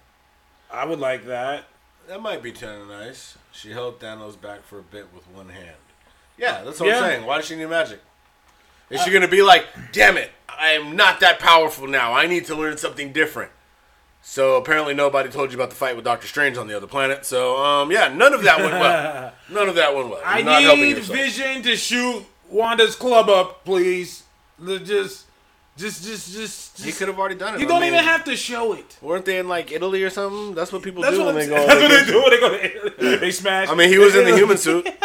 I 0.72 0.86
would 0.86 1.00
like 1.00 1.26
that. 1.26 1.66
That 2.08 2.22
might 2.22 2.43
be 2.43 2.51
kind 2.51 2.82
of 2.82 2.88
nice. 2.88 3.38
She 3.51 3.72
held 3.72 3.99
Thanos 3.99 4.39
back 4.39 4.64
for 4.64 4.80
a 4.80 4.84
bit 4.84 5.08
with 5.14 5.28
one 5.30 5.49
hand. 5.49 5.76
Yeah, 6.38 6.64
that's 6.64 6.80
what 6.80 6.88
Yeah. 6.89 6.97
I'm 6.99 7.03
saying. 7.03 7.26
Why 7.26 7.38
does 7.38 7.45
she 7.47 7.56
need 7.56 7.66
magic? 7.68 7.99
Is 8.89 9.01
she 9.01 9.12
gonna 9.12 9.28
be 9.28 9.41
like, 9.41 9.66
damn 9.91 10.16
it, 10.18 10.32
I 10.47 10.72
am 10.72 10.95
not 10.95 11.20
that 11.22 11.39
powerful 11.39 11.88
now. 11.88 12.14
I 12.14 12.28
need 12.28 12.45
to 12.45 12.56
learn 12.56 12.78
something 12.78 13.12
different. 13.12 13.51
So 14.22 14.56
apparently 14.58 14.93
nobody 14.93 15.30
told 15.30 15.51
you 15.51 15.58
about 15.58 15.70
the 15.70 15.76
fight 15.76 15.95
with 15.95 16.06
Doctor 16.06 16.28
Strange 16.28 16.58
on 16.58 16.68
the 16.68 16.76
other 16.76 16.88
planet. 16.88 17.26
So 17.26 17.58
um, 17.64 17.91
yeah, 17.91 18.08
none 18.10 18.34
of 18.34 18.43
that 18.43 18.60
went 18.60 18.74
well. 18.74 19.34
None 19.49 19.70
of 19.70 19.76
that 19.76 19.95
went 19.95 20.10
well. 20.10 20.22
I 20.26 20.39
You're 20.39 20.45
not 20.45 20.78
need. 20.78 20.97
Vision 20.97 21.62
to 21.64 21.76
shoot 21.76 22.26
Wanda's 22.49 22.95
club 22.95 23.30
up, 23.30 23.64
please. 23.66 24.24
L- 24.60 24.80
Just, 25.78 26.05
just, 26.05 26.34
just, 26.34 26.78
just. 26.78 26.86
He 26.86 26.93
could 26.93 27.09
have 27.09 27.19
already 27.19 27.36
done 27.36 27.55
it. 27.55 27.59
you 27.59 27.67
don't 27.67 27.82
mean, 27.82 27.93
even 27.93 28.03
have 28.05 28.23
to 28.26 28.36
show 28.38 28.71
it. 28.73 28.97
Weren't 29.01 29.26
they 29.26 29.39
in 29.39 29.49
like 29.49 29.73
Italy 29.73 30.03
or 30.03 30.09
something? 30.09 30.55
That's 30.55 30.71
what 30.71 30.82
people 30.82 31.03
That's 31.03 31.15
do 31.17 31.26
what, 31.26 31.36
when 31.36 31.43
I'm 31.43 31.49
they 31.49 31.55
go. 31.55 31.67
that's 31.67 31.82
what 31.82 31.91
they 31.91 32.11
do. 32.11 32.21
when 32.21 32.61
They 32.61 33.11
go. 33.13 33.17
They 33.17 33.32
smash. 33.32 33.67
I 33.69 33.76
mean, 33.76 33.89
he 33.89 33.97
was 33.97 34.15
in 34.15 34.26
the 34.26 34.36
human 34.36 34.57
suit. 34.57 34.88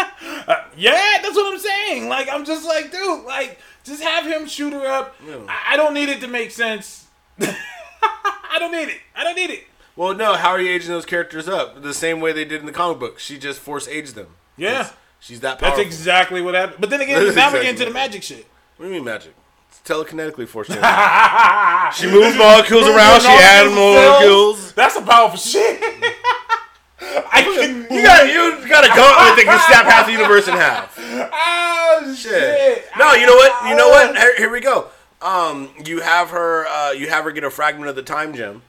Uh, 0.49 0.65
yeah, 0.77 1.19
that's 1.23 1.37
what 1.37 1.53
I'm 1.53 1.61
saying. 1.61 2.09
Like, 2.09 2.29
I'm 2.29 2.45
just 2.45 2.67
like, 2.67 2.91
dude, 2.91 3.25
like, 3.25 3.59
just 3.85 4.03
have 4.03 4.27
him 4.27 4.49
shoot 4.49 4.73
her 4.73 4.85
up. 4.85 5.15
Yeah. 5.25 5.37
I, 5.49 5.75
I 5.75 5.77
don't 5.77 5.95
need 5.95 6.09
it 6.09 6.21
to 6.23 6.29
make 6.29 6.51
sense. 6.51 7.07
I 7.41 8.59
don't 8.59 8.73
need 8.73 8.89
it. 8.89 9.01
I 9.15 9.23
don't 9.23 9.37
need 9.37 9.51
it. 9.51 9.65
Well, 9.95 10.15
no. 10.15 10.35
How 10.35 10.49
are 10.49 10.61
you 10.61 10.71
aging 10.71 10.89
those 10.91 11.05
characters 11.05 11.47
up? 11.47 11.83
The 11.83 11.95
same 11.95 12.21
way 12.21 12.33
they 12.33 12.45
did 12.45 12.61
in 12.61 12.67
the 12.67 12.73
comic 12.73 12.99
book. 12.99 13.19
She 13.19 13.39
just 13.39 13.61
force 13.61 13.87
aged 13.87 14.15
them. 14.15 14.29
Yeah. 14.57 14.91
She's 15.21 15.41
that 15.41 15.59
That's 15.59 15.79
exactly 15.79 16.41
what 16.41 16.55
happened. 16.55 16.81
But 16.81 16.91
then 16.91 17.01
again, 17.01 17.17
now 17.17 17.23
we 17.23 17.29
exactly 17.29 17.61
get 17.61 17.71
into 17.71 17.85
the 17.85 17.91
magic 17.93 18.23
shit. 18.23 18.47
What 18.77 18.87
do 18.87 18.89
you 18.89 18.97
mean 18.97 19.05
magic? 19.05 19.35
It's 19.81 19.91
telekinetically 19.91 20.47
forced 20.47 20.71
change. 20.71 20.81
she 21.95 22.07
moves 22.07 22.37
molecules 22.37 22.87
around. 22.87 23.21
She 23.23 23.29
adds 23.29 23.75
molecules, 23.75 24.73
That's 24.75 24.97
a 24.97 25.03
powerful 25.03 25.39
shit. 25.39 25.81
I 27.01 27.43
can. 27.43 27.87
You 27.91 28.03
got 28.05 28.27
you 28.29 28.69
got 28.69 28.85
a 28.85 28.89
gauntlet 28.89 29.37
that 29.37 29.45
can 29.45 29.59
snap 29.69 29.85
half 29.85 30.07
the 30.07 30.13
universe 30.13 30.47
in 30.49 30.55
half. 30.55 30.97
Oh 30.99 32.15
shit! 32.17 32.31
Shit. 32.33 32.85
No, 32.99 33.15
you 33.15 33.27
know 33.27 33.35
what? 33.35 33.69
You 33.69 33.77
know 33.77 33.89
what? 33.89 34.17
Here, 34.17 34.37
here 34.37 34.51
we 34.51 34.61
go. 34.61 34.89
Um, 35.21 35.71
you 35.85 36.01
have 36.01 36.31
her. 36.31 36.67
Uh, 36.67 36.93
you 36.93 37.09
have 37.09 37.25
her 37.25 37.33
get 37.33 37.45
a 37.45 37.51
fragment 37.51 37.89
of 37.89 37.97
the 37.97 38.03
time 38.03 38.33
gem, 38.33 38.63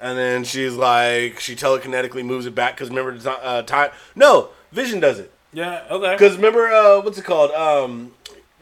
and 0.00 0.18
then 0.18 0.44
she's 0.44 0.74
like, 0.74 1.40
she 1.40 1.56
telekinetically 1.56 2.24
moves 2.24 2.46
it 2.46 2.54
back 2.54 2.74
because 2.74 2.90
remember 2.90 3.18
uh, 3.28 3.62
time. 3.62 3.90
No, 4.14 4.50
Vision 4.70 5.00
does 5.00 5.18
it. 5.18 5.32
Yeah. 5.52 5.84
Okay. 5.90 6.12
Because 6.14 6.36
remember, 6.36 6.68
uh, 6.68 7.00
what's 7.00 7.18
it 7.18 7.24
called? 7.24 7.50
Um, 7.52 8.12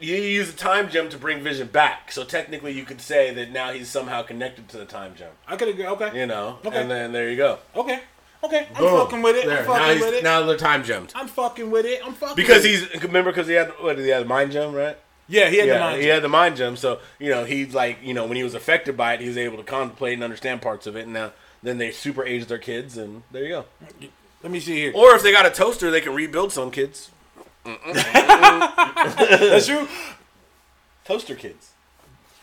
you 0.01 0.15
use 0.15 0.49
a 0.49 0.55
time 0.57 0.89
gem 0.89 1.09
to 1.09 1.17
bring 1.17 1.41
Vision 1.43 1.67
back. 1.67 2.11
So 2.11 2.23
technically, 2.23 2.73
you 2.73 2.83
could 2.83 2.99
say 3.01 3.33
that 3.33 3.51
now 3.51 3.71
he's 3.71 3.87
somehow 3.87 4.23
connected 4.23 4.67
to 4.69 4.77
the 4.77 4.85
time 4.85 5.15
gem. 5.15 5.29
I 5.47 5.55
could 5.55 5.67
agree. 5.69 5.85
Okay. 5.85 6.19
You 6.19 6.25
know, 6.25 6.59
Okay. 6.65 6.79
and 6.81 6.89
then 6.91 7.11
there 7.11 7.29
you 7.29 7.37
go. 7.37 7.59
Okay. 7.75 7.99
Okay. 8.43 8.67
I'm 8.75 8.81
Boom. 8.81 8.99
fucking 9.05 9.21
with 9.21 9.35
it. 9.35 9.45
There. 9.45 9.59
I'm 9.59 9.65
fucking 9.65 9.99
with 10.01 10.13
it. 10.15 10.23
now 10.23 10.41
they're 10.43 10.57
time 10.57 10.83
gemmed. 10.83 11.11
I'm 11.15 11.27
fucking 11.27 11.69
with 11.69 11.85
it. 11.85 12.01
I'm 12.05 12.13
fucking 12.13 12.35
Because 12.35 12.63
he's 12.63 12.91
remember 13.03 13.31
because 13.31 13.47
he 13.47 13.53
had 13.53 13.69
what 13.79 13.97
he 13.99 14.07
had 14.07 14.23
the 14.23 14.27
mind 14.27 14.51
gem 14.51 14.73
right. 14.73 14.97
yeah 15.27 15.47
he 15.49 15.57
had 15.59 15.69
the 15.69 15.79
mind. 15.79 16.01
he 16.01 16.07
had 16.07 16.23
the 16.23 16.29
mind 16.29 16.55
gem. 16.57 16.75
So 16.75 16.99
you 17.19 17.29
know 17.29 17.43
he's 17.45 17.73
like 17.75 17.99
you 18.01 18.13
know 18.15 18.25
when 18.25 18.37
he 18.37 18.43
was 18.43 18.55
affected 18.55 18.97
by 18.97 19.13
it, 19.13 19.21
he 19.21 19.27
was 19.27 19.37
able 19.37 19.57
to 19.57 19.63
contemplate 19.63 20.13
and 20.15 20.23
understand 20.23 20.61
parts 20.61 20.87
of 20.87 20.95
it. 20.95 21.03
And 21.03 21.13
now 21.13 21.33
then 21.61 21.77
they 21.77 21.91
super 21.91 22.25
aged 22.25 22.47
their 22.49 22.57
kids, 22.57 22.97
and 22.97 23.21
there 23.31 23.43
you 23.43 23.49
go. 23.49 23.65
Let 24.41 24.51
me 24.51 24.59
see 24.59 24.75
here. 24.77 24.91
Or 24.95 25.13
if 25.15 25.21
they 25.21 25.31
got 25.31 25.45
a 25.45 25.51
toaster, 25.51 25.91
they 25.91 26.01
can 26.01 26.15
rebuild 26.15 26.51
some 26.51 26.71
kids. 26.71 27.11
That's 27.63 29.67
true. 29.67 29.87
Toaster 31.05 31.35
kids. 31.35 31.69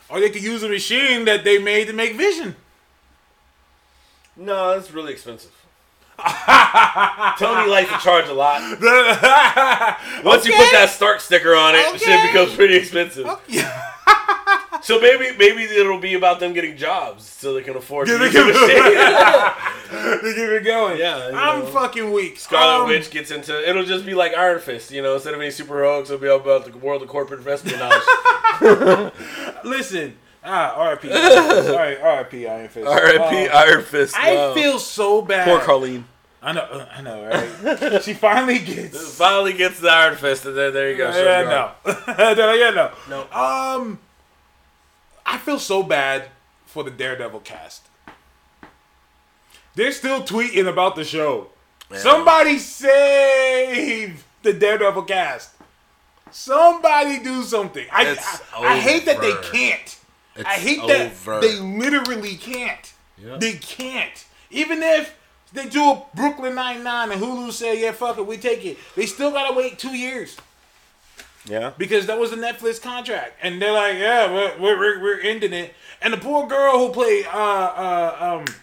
Or 0.09 0.21
they 0.21 0.31
could 0.31 0.43
use 0.43 0.63
a 0.63 0.69
machine 0.69 1.25
that 1.27 1.45
they 1.45 1.59
made 1.59 1.87
to 1.87 1.93
make 1.93 2.17
vision. 2.17 2.57
No, 4.37 4.75
that's 4.75 4.91
really 4.93 5.13
expensive. 5.13 5.53
Tony 7.39 7.71
likes 7.71 7.91
to 7.93 7.99
charge 8.03 8.29
a 8.29 8.33
lot. 8.33 8.61
Once 10.25 10.47
you 10.47 10.53
put 10.53 10.73
that 10.73 10.89
Stark 10.91 11.21
sticker 11.21 11.55
on 11.55 11.75
it, 11.77 12.01
shit 12.01 12.33
becomes 12.33 12.55
pretty 12.55 12.77
expensive. 12.77 13.29
Yeah. 13.49 13.93
So 14.81 15.01
maybe 15.01 15.37
maybe 15.37 15.65
it'll 15.65 15.99
be 15.99 16.15
about 16.15 16.41
them 16.41 16.53
getting 16.53 16.77
jobs 16.77 17.25
so 17.25 17.53
they 17.55 17.63
can 17.63 17.77
afford 17.77 18.07
to 18.07 18.13
Yeah, 18.13 18.19
they 18.19 18.25
use 18.27 18.33
the 18.35 18.41
can- 19.91 20.21
They 20.23 20.33
keep 20.35 20.49
it 20.51 20.65
going. 20.65 20.99
Yeah, 20.99 21.31
I'm 21.35 21.61
know. 21.61 21.67
fucking 21.67 22.13
weak. 22.13 22.39
Scarlet 22.39 22.83
Um, 22.85 22.89
Witch 22.89 23.11
gets 23.11 23.31
into 23.31 23.69
it'll 23.69 23.85
just 23.85 24.07
be 24.07 24.15
like 24.15 24.35
Iron 24.35 24.61
Fist, 24.61 24.91
you 24.91 25.03
know, 25.03 25.15
instead 25.15 25.35
of 25.35 25.41
any 25.41 25.51
super 25.51 25.75
heroics, 25.75 26.11
it'll 26.11 26.21
be 26.21 26.29
about 26.29 26.71
the 26.71 26.79
world 26.79 27.03
of 27.03 27.09
corporate 27.09 27.47
espionage. 27.47 28.03
Listen. 29.65 30.17
Ah, 30.45 30.75
R.I.P. 30.77 31.09
Sorry, 31.11 32.01
R.I.P. 32.01 32.47
Iron 32.47 32.69
Fist. 32.69 32.87
R.I.P. 32.87 33.49
Uh, 33.49 33.59
Iron 33.59 33.83
Fist. 33.85 34.17
I 34.17 34.35
wow. 34.35 34.55
feel 34.55 34.79
so 34.79 35.21
bad. 35.23 35.47
poor 35.47 35.59
Carlene. 35.61 36.05
I 36.41 36.53
know, 36.53 36.61
uh, 36.61 36.89
I 36.95 37.03
know, 37.03 37.27
right? 37.27 38.03
she 38.03 38.15
finally 38.15 38.61
gets. 38.61 39.17
Finally 39.17 39.55
gets 39.55 39.81
the 39.81 39.91
Iron 39.91 40.17
Fist, 40.17 40.47
and 40.47 40.57
then 40.57 40.73
there 40.73 40.91
you 40.93 40.97
go. 40.97 41.09
Yeah, 41.09 41.75
She'll 41.85 42.17
no, 42.17 42.35
no, 42.35 42.53
yeah, 42.55 42.71
no. 42.71 42.93
No. 43.11 43.27
Um, 43.33 43.99
I 45.29 45.37
feel 45.37 45.59
so 45.59 45.83
bad 45.83 46.31
for 46.65 46.83
the 46.83 46.91
Daredevil 46.91 47.41
cast. 47.41 47.87
They're 49.75 49.93
still 49.93 50.23
tweeting 50.23 50.67
about 50.67 50.97
the 50.97 51.05
show. 51.05 51.49
Somebody 51.95 52.59
save 52.59 54.25
the 54.43 54.55
Daredevil 54.55 55.03
cast. 55.03 55.51
Somebody 56.31 57.21
do 57.23 57.43
something. 57.43 57.87
I 57.93 58.17
I, 58.57 58.67
I 58.75 58.79
hate 58.79 59.05
that 59.05 59.21
they 59.21 59.35
can't. 59.53 59.99
I 60.47 60.55
hate 60.55 60.81
over. 60.81 61.41
that 61.41 61.41
they 61.43 61.57
literally 61.57 62.37
can't. 62.37 62.93
They 63.39 63.55
can't. 63.55 64.25
Even 64.51 64.83
if 64.83 65.15
they 65.53 65.69
do 65.69 65.83
a 65.91 66.03
Brooklyn 66.15 66.55
Nine 66.55 66.83
Nine 66.83 67.13
and 67.13 67.21
Hulu 67.21 67.53
say, 67.53 67.81
"Yeah, 67.83 67.93
fuck 67.93 68.19
it, 68.19 68.27
we 68.27 68.37
take 68.37 68.65
it," 68.65 68.79
they 68.95 69.07
still 69.07 69.31
gotta 69.31 69.55
wait 69.55 69.79
two 69.79 69.97
years 69.97 70.37
Yeah. 71.49 71.73
because 71.79 72.07
that 72.07 72.19
was 72.19 72.33
a 72.33 72.37
Netflix 72.37 72.81
contract, 72.81 73.33
and 73.43 73.61
they're 73.61 73.73
like, 73.73 73.99
"Yeah, 73.99 74.33
we're 74.33 74.59
we're, 74.59 75.01
we're, 75.03 75.21
ending 75.21 75.53
it." 75.53 75.75
And 76.03 76.13
the 76.13 76.19
poor 76.19 76.47
girl 76.47 76.79
who 76.79 76.93
played 76.93 77.27
uh 77.27 77.31
uh 77.37 78.17
um, 78.39 78.55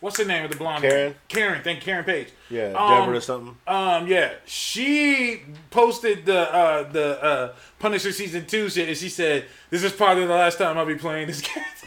what's 0.00 0.16
the 0.16 0.24
name 0.24 0.44
of 0.44 0.50
the 0.50 0.56
blonde? 0.56 0.82
Karen? 0.82 1.14
Karen. 1.28 1.62
Thank 1.62 1.80
Karen 1.80 2.04
Page. 2.04 2.28
Yeah, 2.48 2.72
Um, 2.76 2.90
Deborah 3.02 3.16
or 3.16 3.20
something. 3.20 3.56
Um, 3.66 4.06
yeah, 4.06 4.32
she 4.46 5.42
posted 5.70 6.26
the 6.26 6.52
uh, 6.52 6.90
the 6.90 7.22
uh, 7.22 7.52
Punisher 7.78 8.12
season 8.12 8.46
two 8.46 8.68
shit, 8.68 8.88
and 8.88 8.96
she 8.96 9.08
said, 9.08 9.46
"This 9.70 9.84
is 9.84 9.92
probably 9.92 10.26
the 10.26 10.34
last 10.34 10.58
time 10.58 10.76
I'll 10.76 10.86
be 10.86 10.96
playing 10.96 11.28
this 11.28 11.40
character." 11.42 11.86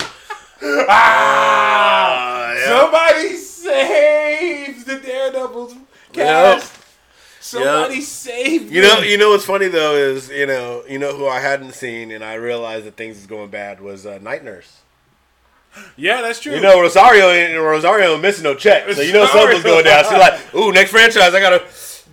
ah! 0.88 2.50
Uh, 2.50 2.54
yeah. 2.54 2.66
Somebody 2.66 3.36
save 3.36 4.84
the 4.84 4.96
Daredevils 4.98 5.74
cast. 6.12 6.77
Somebody 7.48 7.94
Yep. 7.96 8.02
save. 8.04 8.72
You 8.72 8.82
know, 8.82 8.98
you 9.00 9.16
know 9.18 9.30
what's 9.30 9.44
funny 9.44 9.68
though 9.68 9.94
is 9.96 10.28
you 10.28 10.46
know, 10.46 10.82
you 10.88 10.98
know 10.98 11.16
who 11.16 11.26
I 11.26 11.40
hadn't 11.40 11.72
seen, 11.72 12.10
and 12.10 12.22
I 12.24 12.34
realized 12.34 12.84
that 12.86 12.96
things 12.96 13.16
is 13.18 13.26
going 13.26 13.48
bad 13.50 13.80
was 13.80 14.04
uh, 14.06 14.18
Night 14.20 14.44
Nurse. 14.44 14.80
yeah, 15.96 16.20
that's 16.22 16.40
true. 16.40 16.54
You 16.54 16.60
know, 16.60 16.80
Rosario 16.80 17.30
ain't 17.30 17.58
Rosario 17.58 18.16
missing 18.18 18.44
no 18.44 18.54
check, 18.54 18.90
so 18.92 19.00
you 19.00 19.12
know 19.12 19.26
something's 19.26 19.62
going 19.62 19.84
down. 19.84 20.04
She's 20.04 20.12
like, 20.12 20.38
"Ooh, 20.54 20.72
next 20.72 20.90
franchise, 20.90 21.34
I 21.34 21.40
gotta 21.40 21.64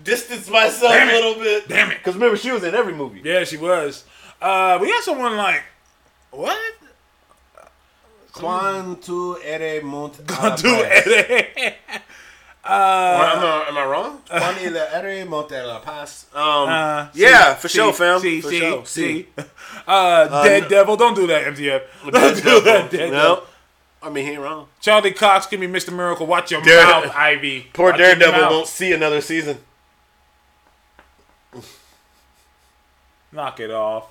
distance 0.03 0.49
myself 0.49 0.91
Damn 0.93 1.09
a 1.09 1.11
it. 1.11 1.15
little 1.15 1.41
bit." 1.43 1.67
Damn 1.67 1.91
it. 1.91 1.97
Because 1.97 2.13
remember, 2.15 2.37
she 2.37 2.51
was 2.51 2.63
in 2.63 2.73
every 2.75 2.93
movie. 2.93 3.21
yeah, 3.23 3.43
she 3.43 3.57
was. 3.57 4.03
Uh, 4.41 4.77
we 4.81 4.89
had 4.89 5.01
someone 5.01 5.35
like 5.37 5.63
what? 6.31 6.57
Quanto 8.31 9.33
ere 9.35 9.81
mont 9.81 10.17
Do 10.17 10.23
it. 10.27 11.75
Am 12.67 12.71
I, 13.43 13.65
am 13.69 13.77
I 13.77 13.85
wrong? 13.85 14.21
Quanto 14.27 14.75
ere 14.75 15.25
mont 15.25 15.51
a 15.51 15.63
la 15.67 15.79
paz. 15.79 16.25
Um, 16.33 16.41
Uh, 16.69 17.07
yeah, 17.13 17.53
see, 17.55 17.61
for 17.61 17.67
sure, 17.69 17.93
see, 17.93 17.97
fam. 17.99 18.19
See, 18.19 18.41
for 18.41 18.49
see, 18.49 18.59
sure. 18.59 18.85
see. 18.85 19.27
Uh, 19.87 20.43
Dead 20.43 20.63
no- 20.63 20.69
Devil, 20.69 20.97
don't 20.97 21.13
do 21.15 21.27
that, 21.27 21.45
MTF. 21.45 21.81
Don't 22.11 22.35
do 22.43 22.61
that, 22.61 22.89
Dead 22.89 23.11
No. 23.11 23.35
Devil. 23.35 23.43
I 24.01 24.09
mean, 24.09 24.25
he 24.25 24.31
ain't 24.31 24.41
wrong. 24.41 24.67
Charlie 24.81 25.11
Cox 25.11 25.45
give 25.45 25.59
me 25.59 25.67
Mr. 25.67 25.93
Miracle. 25.95 26.25
Watch 26.25 26.49
your 26.51 26.61
Dare- 26.63 26.83
mouth, 26.85 27.11
Ivy. 27.15 27.67
Poor 27.73 27.91
Watch 27.91 27.97
Daredevil 27.99 28.49
won't 28.49 28.67
see 28.67 28.93
another 28.93 29.21
season. 29.21 29.59
Knock 33.31 33.59
it 33.59 33.71
off. 33.71 34.07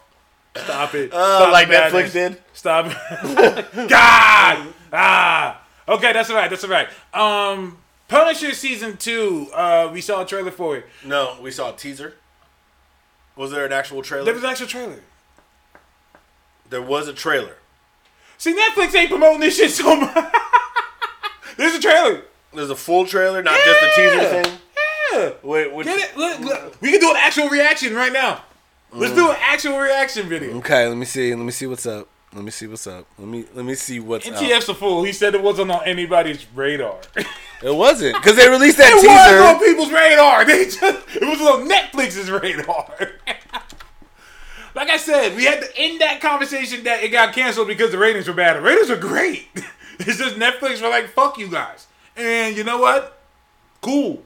Stop 0.56 0.94
it. 0.94 1.12
Uh, 1.12 1.38
Stop 1.38 1.52
like 1.52 1.68
madness. 1.68 2.10
Netflix 2.10 2.12
did. 2.12 2.36
Stop. 2.52 2.86
God. 3.88 4.68
Ah. 4.92 5.62
Okay, 5.88 6.12
that's 6.12 6.30
all 6.30 6.36
right. 6.36 6.48
That's 6.50 6.62
all 6.64 6.70
right. 6.70 6.88
Um, 7.12 7.78
Punisher 8.08 8.52
season 8.52 8.96
two. 8.96 9.48
Uh, 9.54 9.90
we 9.92 10.00
saw 10.00 10.22
a 10.22 10.26
trailer 10.26 10.50
for 10.50 10.76
it. 10.76 10.86
No, 11.04 11.36
we 11.40 11.50
saw 11.50 11.72
a 11.72 11.76
teaser. 11.76 12.14
Was 13.36 13.50
there 13.50 13.64
an 13.64 13.72
actual 13.72 14.02
trailer? 14.02 14.24
There 14.24 14.34
was 14.34 14.44
an 14.44 14.50
actual 14.50 14.66
trailer. 14.66 15.00
There 16.68 16.82
was 16.82 17.08
a 17.08 17.12
trailer. 17.12 17.56
See, 18.38 18.54
Netflix 18.54 18.94
ain't 18.94 19.10
promoting 19.10 19.40
this 19.40 19.56
shit 19.56 19.70
so 19.70 19.96
much. 19.96 20.14
There's 21.56 21.74
a 21.74 21.80
trailer. 21.80 22.22
There's 22.52 22.70
a 22.70 22.76
full 22.76 23.06
trailer, 23.06 23.42
not 23.42 23.58
just 23.64 23.82
a 23.82 23.90
teaser 23.96 24.42
thing. 24.42 24.58
Yeah. 25.12 25.32
Wait, 25.42 25.72
which, 25.72 25.86
Get 25.86 25.98
it? 25.98 26.16
Look, 26.16 26.40
look. 26.40 26.80
We 26.80 26.90
can 26.90 27.00
do 27.00 27.10
an 27.10 27.16
actual 27.16 27.48
reaction 27.48 27.94
right 27.94 28.12
now. 28.12 28.44
Let's 28.92 29.14
do 29.14 29.28
an 29.28 29.36
actual 29.40 29.78
reaction 29.78 30.28
video. 30.28 30.56
Okay, 30.58 30.86
let 30.86 30.96
me 30.96 31.04
see. 31.04 31.34
Let 31.34 31.44
me 31.44 31.50
see 31.50 31.66
what's 31.66 31.86
up. 31.86 32.08
Let 32.34 32.44
me 32.44 32.50
see 32.50 32.66
what's 32.66 32.86
up. 32.88 33.06
Let 33.16 33.28
me 33.28 33.44
let 33.54 33.64
me 33.64 33.76
see 33.76 34.00
what's 34.00 34.28
up. 34.28 34.34
MTF's 34.34 34.68
a 34.68 34.74
fool. 34.74 35.04
He 35.04 35.12
said 35.12 35.34
it 35.36 35.42
wasn't 35.42 35.70
on 35.70 35.84
anybody's 35.84 36.44
radar. 36.52 36.98
it 37.62 37.74
wasn't 37.74 38.16
because 38.16 38.36
they 38.36 38.48
released 38.48 38.78
that 38.78 38.90
It 38.90 38.96
was 38.96 39.54
on 39.54 39.60
people's 39.60 39.92
radar. 39.92 40.44
They 40.46 40.64
just 40.64 40.82
it 40.82 41.22
was 41.22 41.40
on 41.40 41.68
Netflix's 41.68 42.30
radar. 42.30 42.92
like 44.74 44.88
I 44.90 44.96
said, 44.96 45.36
we 45.36 45.44
had 45.44 45.60
to 45.60 45.68
end 45.76 46.00
that 46.00 46.20
conversation 46.20 46.82
that 46.84 47.04
it 47.04 47.10
got 47.10 47.34
canceled 47.34 47.68
because 47.68 47.92
the 47.92 47.98
ratings 47.98 48.26
were 48.26 48.34
bad. 48.34 48.56
The 48.56 48.62
ratings 48.62 48.90
are 48.90 48.96
great. 48.96 49.48
It's 50.00 50.18
just 50.18 50.34
Netflix 50.34 50.82
were 50.82 50.88
like, 50.88 51.10
"Fuck 51.10 51.38
you 51.38 51.48
guys," 51.48 51.86
and 52.16 52.56
you 52.56 52.64
know 52.64 52.78
what? 52.78 53.20
Cool. 53.80 54.24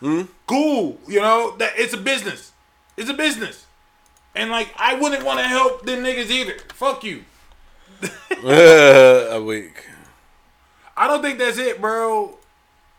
Hmm? 0.00 0.22
Cool. 0.46 0.98
You 1.06 1.20
know 1.20 1.56
that 1.58 1.74
it's 1.76 1.94
a 1.94 1.96
business. 1.96 2.50
It's 2.96 3.08
a 3.08 3.14
business. 3.14 3.66
And 4.34 4.50
like, 4.50 4.72
I 4.76 4.94
wouldn't 4.94 5.24
want 5.24 5.40
to 5.40 5.46
help 5.46 5.84
them 5.84 6.04
niggas 6.04 6.30
either. 6.30 6.54
Fuck 6.74 7.02
you. 7.04 7.24
A 8.44 9.40
week. 9.44 9.86
I 10.96 11.06
don't 11.06 11.22
think 11.22 11.38
that's 11.38 11.58
it, 11.58 11.80
bro. 11.80 12.36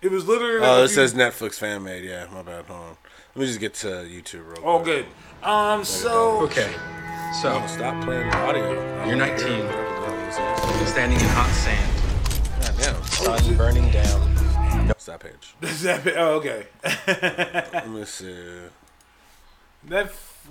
It 0.02 0.12
was 0.12 0.28
literally. 0.28 0.66
Oh, 0.66 0.84
it 0.84 0.88
few- 0.88 0.96
says 0.96 1.14
Netflix 1.14 1.56
fan 1.56 1.84
made. 1.84 2.04
Yeah, 2.04 2.26
my 2.34 2.42
bad. 2.42 2.66
Hold 2.66 2.80
on. 2.80 2.98
Let 3.36 3.42
me 3.42 3.46
just 3.48 3.60
get 3.60 3.74
to 3.76 3.88
YouTube 3.88 4.46
real 4.46 4.56
quick. 4.56 4.66
Oh, 4.66 4.80
good. 4.84 5.06
Um, 5.44 5.84
so 5.86 6.42
Okay, 6.42 6.72
so 7.42 7.62
Oh, 7.64 7.68
stop 7.68 8.04
playing 8.04 8.30
the 8.30 8.38
audio. 8.38 9.06
You're 9.06 9.16
19. 9.16 9.68
God 9.68 10.88
standing 10.88 11.20
in 11.20 11.26
hot 11.28 11.50
sand, 11.50 12.78
damn. 12.78 13.04
sun 13.04 13.56
burning 13.58 13.90
down. 13.92 14.20
What's 14.88 15.06
that 15.06 15.20
page? 15.22 15.56
Is 15.62 15.82
that 15.84 16.04
bit- 16.04 16.16
oh, 16.18 16.36
okay. 16.36 16.66
Let 17.08 17.90
me 17.90 18.04
see. 18.06 18.36
that 19.86 20.06
f- 20.08 20.50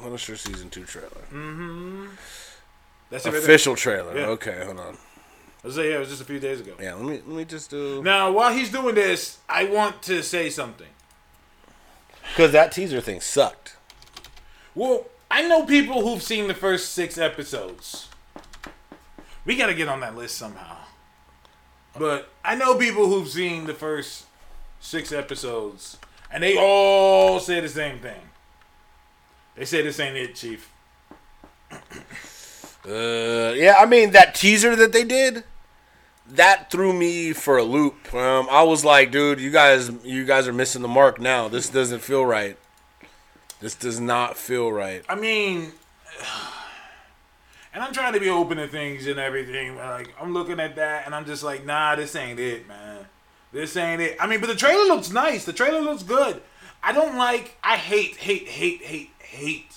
Punisher 0.00 0.36
season 0.36 0.70
two 0.70 0.84
trailer. 0.84 1.10
Mm-hmm. 1.32 2.06
That's. 3.10 3.26
Official 3.26 3.76
trailer. 3.76 4.16
Yeah. 4.16 4.26
Okay, 4.26 4.62
hold 4.64 4.78
on. 4.78 4.96
I 5.62 5.66
was 5.66 5.76
like, 5.76 5.86
yeah, 5.86 5.96
it 5.96 5.98
was 5.98 6.08
just 6.10 6.22
a 6.22 6.24
few 6.24 6.38
days 6.38 6.60
ago. 6.60 6.74
Yeah, 6.80 6.94
let 6.94 7.04
me 7.04 7.22
let 7.26 7.36
me 7.36 7.44
just 7.44 7.70
do. 7.70 8.02
Now, 8.02 8.30
while 8.30 8.52
he's 8.52 8.70
doing 8.70 8.94
this, 8.94 9.38
I 9.48 9.64
want 9.64 10.02
to 10.02 10.22
say 10.22 10.48
something. 10.50 10.86
Because 12.28 12.52
that 12.52 12.72
teaser 12.72 13.00
thing 13.00 13.20
sucked. 13.20 13.76
Well, 14.74 15.06
I 15.30 15.46
know 15.48 15.64
people 15.64 16.06
who've 16.06 16.22
seen 16.22 16.48
the 16.48 16.54
first 16.54 16.92
six 16.92 17.18
episodes. 17.18 18.08
We 19.44 19.56
got 19.56 19.66
to 19.66 19.74
get 19.74 19.88
on 19.88 20.00
that 20.00 20.16
list 20.16 20.36
somehow. 20.36 20.76
But 21.98 22.28
I 22.44 22.54
know 22.56 22.76
people 22.76 23.06
who've 23.06 23.28
seen 23.28 23.66
the 23.66 23.74
first 23.74 24.26
six 24.80 25.12
episodes, 25.12 25.98
and 26.30 26.42
they 26.42 26.56
all 26.58 27.40
say 27.40 27.60
the 27.60 27.68
same 27.68 27.98
thing. 28.00 28.20
They 29.56 29.64
say 29.64 29.82
this 29.82 29.98
ain't 29.98 30.16
it, 30.16 30.34
Chief. 30.34 30.70
Uh, 32.86 33.52
yeah, 33.56 33.74
I 33.78 33.86
mean 33.86 34.12
that 34.12 34.34
teaser 34.34 34.76
that 34.76 34.92
they 34.92 35.02
did, 35.02 35.42
that 36.28 36.70
threw 36.70 36.92
me 36.92 37.32
for 37.32 37.58
a 37.58 37.64
loop. 37.64 38.14
Um, 38.14 38.46
I 38.50 38.62
was 38.62 38.84
like, 38.84 39.10
dude, 39.10 39.40
you 39.40 39.50
guys, 39.50 39.90
you 40.04 40.24
guys 40.24 40.46
are 40.46 40.52
missing 40.52 40.82
the 40.82 40.88
mark 40.88 41.20
now. 41.20 41.48
This 41.48 41.68
doesn't 41.68 42.00
feel 42.00 42.24
right. 42.24 42.56
This 43.60 43.74
does 43.74 43.98
not 43.98 44.36
feel 44.36 44.70
right. 44.70 45.04
I 45.08 45.16
mean, 45.16 45.72
and 47.74 47.82
I'm 47.82 47.92
trying 47.92 48.12
to 48.12 48.20
be 48.20 48.28
open 48.28 48.58
to 48.58 48.68
things 48.68 49.06
and 49.06 49.18
everything. 49.18 49.76
Like 49.76 50.14
I'm 50.20 50.32
looking 50.32 50.60
at 50.60 50.76
that, 50.76 51.06
and 51.06 51.14
I'm 51.14 51.24
just 51.24 51.42
like, 51.42 51.64
nah, 51.64 51.96
this 51.96 52.14
ain't 52.14 52.38
it, 52.38 52.68
man. 52.68 53.06
This 53.52 53.76
ain't 53.76 54.02
it. 54.02 54.16
I 54.20 54.26
mean, 54.26 54.40
but 54.40 54.48
the 54.48 54.54
trailer 54.54 54.84
looks 54.84 55.10
nice. 55.10 55.44
The 55.44 55.52
trailer 55.52 55.80
looks 55.80 56.02
good. 56.02 56.42
I 56.82 56.92
don't 56.92 57.16
like. 57.16 57.56
I 57.64 57.76
hate, 57.76 58.16
hate, 58.16 58.46
hate, 58.46 58.82
hate, 58.82 59.10
hate 59.30 59.72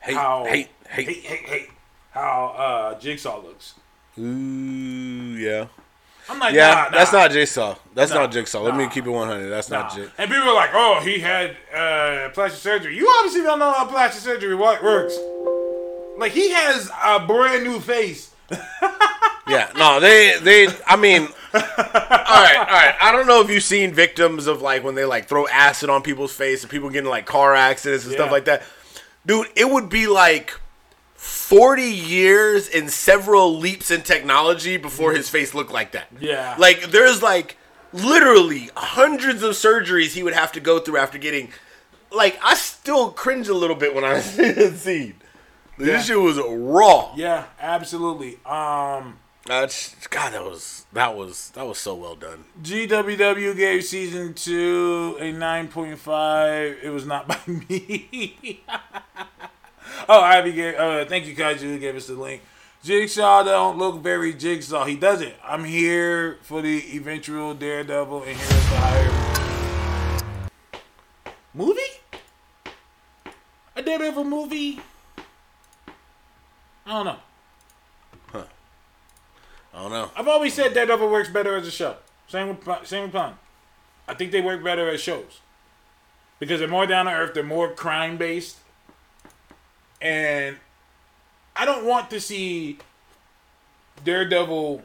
Hate, 0.00 0.14
how 0.14 0.44
hate, 0.44 0.68
hate. 0.88 1.06
hate, 1.08 1.24
hate, 1.24 1.48
hate 1.48 1.68
how 2.10 2.54
uh, 2.56 2.98
Jigsaw 2.98 3.42
looks. 3.42 3.74
Ooh, 4.18 5.36
yeah, 5.36 5.66
I'm 6.28 6.38
like, 6.40 6.54
yeah. 6.54 6.68
nah, 6.68 6.74
nah, 6.84 6.90
That's 6.90 7.12
not 7.12 7.30
Jigsaw. 7.30 7.76
That's 7.94 8.10
Nah, 8.12 8.20
not 8.22 8.32
Jigsaw. 8.32 8.62
Let 8.62 8.76
me 8.76 8.88
keep 8.88 9.06
it 9.06 9.10
100. 9.10 9.48
That's 9.48 9.70
not 9.70 9.94
Jig. 9.94 10.10
And 10.18 10.30
people 10.30 10.48
are 10.48 10.54
like, 10.54 10.70
oh, 10.72 11.00
he 11.04 11.18
had 11.20 11.56
uh, 11.74 12.30
plastic 12.34 12.60
surgery. 12.60 12.96
You 12.96 13.08
obviously 13.18 13.42
don't 13.42 13.58
know 13.58 13.70
how 13.72 13.86
plastic 13.86 14.22
surgery 14.22 14.54
works. 14.56 15.16
Like 16.16 16.32
he 16.32 16.50
has 16.50 16.90
a 17.04 17.20
brand 17.26 17.64
new 17.64 17.78
face. 17.80 18.34
Yeah, 19.48 19.70
no, 19.76 19.98
they 19.98 20.38
they. 20.42 20.68
I 20.86 20.96
mean, 20.96 21.26
all 21.54 21.60
right, 21.60 22.56
all 22.58 22.64
right. 22.64 22.94
I 23.00 23.10
don't 23.12 23.26
know 23.26 23.40
if 23.40 23.50
you've 23.50 23.62
seen 23.62 23.92
victims 23.92 24.46
of 24.46 24.60
like 24.62 24.84
when 24.84 24.94
they 24.94 25.04
like 25.04 25.28
throw 25.28 25.46
acid 25.48 25.88
on 25.90 26.02
people's 26.02 26.32
face 26.34 26.62
and 26.62 26.70
people 26.70 26.90
getting 26.90 27.08
like 27.10 27.26
car 27.26 27.54
accidents 27.54 28.04
and 28.04 28.14
stuff 28.14 28.30
like 28.30 28.44
that. 28.46 28.62
Dude, 29.26 29.46
it 29.56 29.68
would 29.70 29.88
be 29.88 30.06
like 30.06 30.52
forty 31.14 31.90
years 31.90 32.68
and 32.68 32.90
several 32.90 33.58
leaps 33.58 33.90
in 33.90 34.02
technology 34.02 34.76
before 34.76 35.12
his 35.12 35.28
face 35.28 35.54
looked 35.54 35.72
like 35.72 35.92
that. 35.92 36.08
Yeah. 36.20 36.54
like 36.58 36.90
there's 36.90 37.22
like 37.22 37.56
literally 37.92 38.70
hundreds 38.76 39.42
of 39.42 39.52
surgeries 39.52 40.12
he 40.12 40.22
would 40.22 40.34
have 40.34 40.52
to 40.52 40.60
go 40.60 40.78
through 40.78 40.98
after 40.98 41.18
getting. 41.18 41.50
Like, 42.10 42.38
I 42.42 42.54
still 42.54 43.10
cringe 43.10 43.48
a 43.48 43.54
little 43.54 43.76
bit 43.76 43.94
when 43.94 44.04
I 44.04 44.20
see 44.20 44.50
that 44.52 44.76
scene. 44.76 45.14
Yeah. 45.78 45.86
This 45.86 46.06
shit 46.06 46.18
was 46.18 46.38
raw. 46.38 47.12
Yeah, 47.16 47.44
absolutely. 47.60 48.38
Um, 48.44 49.18
That's 49.48 50.06
God. 50.08 50.34
That 50.34 50.44
was 50.44 50.84
that 50.92 51.16
was 51.16 51.48
that 51.52 51.66
was 51.66 51.78
so 51.78 51.94
well 51.94 52.14
done. 52.14 52.44
GWW 52.62 53.56
gave 53.56 53.82
season 53.82 54.34
two 54.34 55.16
a 55.18 55.32
nine 55.32 55.68
point 55.68 55.98
five. 55.98 56.76
It 56.82 56.90
was 56.90 57.06
not 57.06 57.26
by 57.28 57.40
me. 57.46 58.62
oh, 60.06 60.20
Ivy 60.20 60.52
gave. 60.52 60.74
Uh, 60.74 61.06
thank 61.06 61.24
you, 61.24 61.34
Kaiju, 61.34 61.60
who 61.60 61.78
gave 61.78 61.96
us 61.96 62.08
the 62.08 62.12
link. 62.12 62.42
Jigsaw 62.84 63.42
don't 63.42 63.78
look 63.78 64.02
very 64.02 64.34
jigsaw. 64.34 64.84
He 64.84 64.96
doesn't. 64.96 65.32
I'm 65.42 65.64
here 65.64 66.36
for 66.42 66.60
the 66.60 66.94
eventual 66.94 67.54
Daredevil, 67.54 68.24
and 68.24 68.36
here's 68.36 68.48
the 68.50 68.76
higher 68.76 69.10
movie. 71.54 71.80
A 73.74 73.82
Daredevil 73.82 74.24
movie. 74.24 74.78
I 76.84 76.92
don't 76.92 77.06
know. 77.06 77.16
I 79.78 79.82
don't 79.82 79.92
know. 79.92 80.10
I've 80.16 80.26
always 80.26 80.54
said 80.54 80.74
Daredevil 80.74 81.08
works 81.08 81.28
better 81.28 81.54
as 81.54 81.64
a 81.64 81.70
show. 81.70 81.94
Same 82.26 82.48
with 82.48 82.64
Pun- 82.64 82.84
same 82.84 83.04
with. 83.04 83.14
I 83.14 84.14
think 84.14 84.32
they 84.32 84.40
work 84.40 84.64
better 84.64 84.88
as 84.88 85.00
shows 85.00 85.40
because 86.40 86.58
they're 86.58 86.66
more 86.68 86.84
down 86.84 87.06
to 87.06 87.12
earth. 87.12 87.32
They're 87.32 87.44
more 87.44 87.70
crime 87.70 88.16
based, 88.16 88.56
and 90.02 90.56
I 91.54 91.64
don't 91.64 91.84
want 91.84 92.10
to 92.10 92.20
see 92.20 92.78
Daredevil 94.04 94.82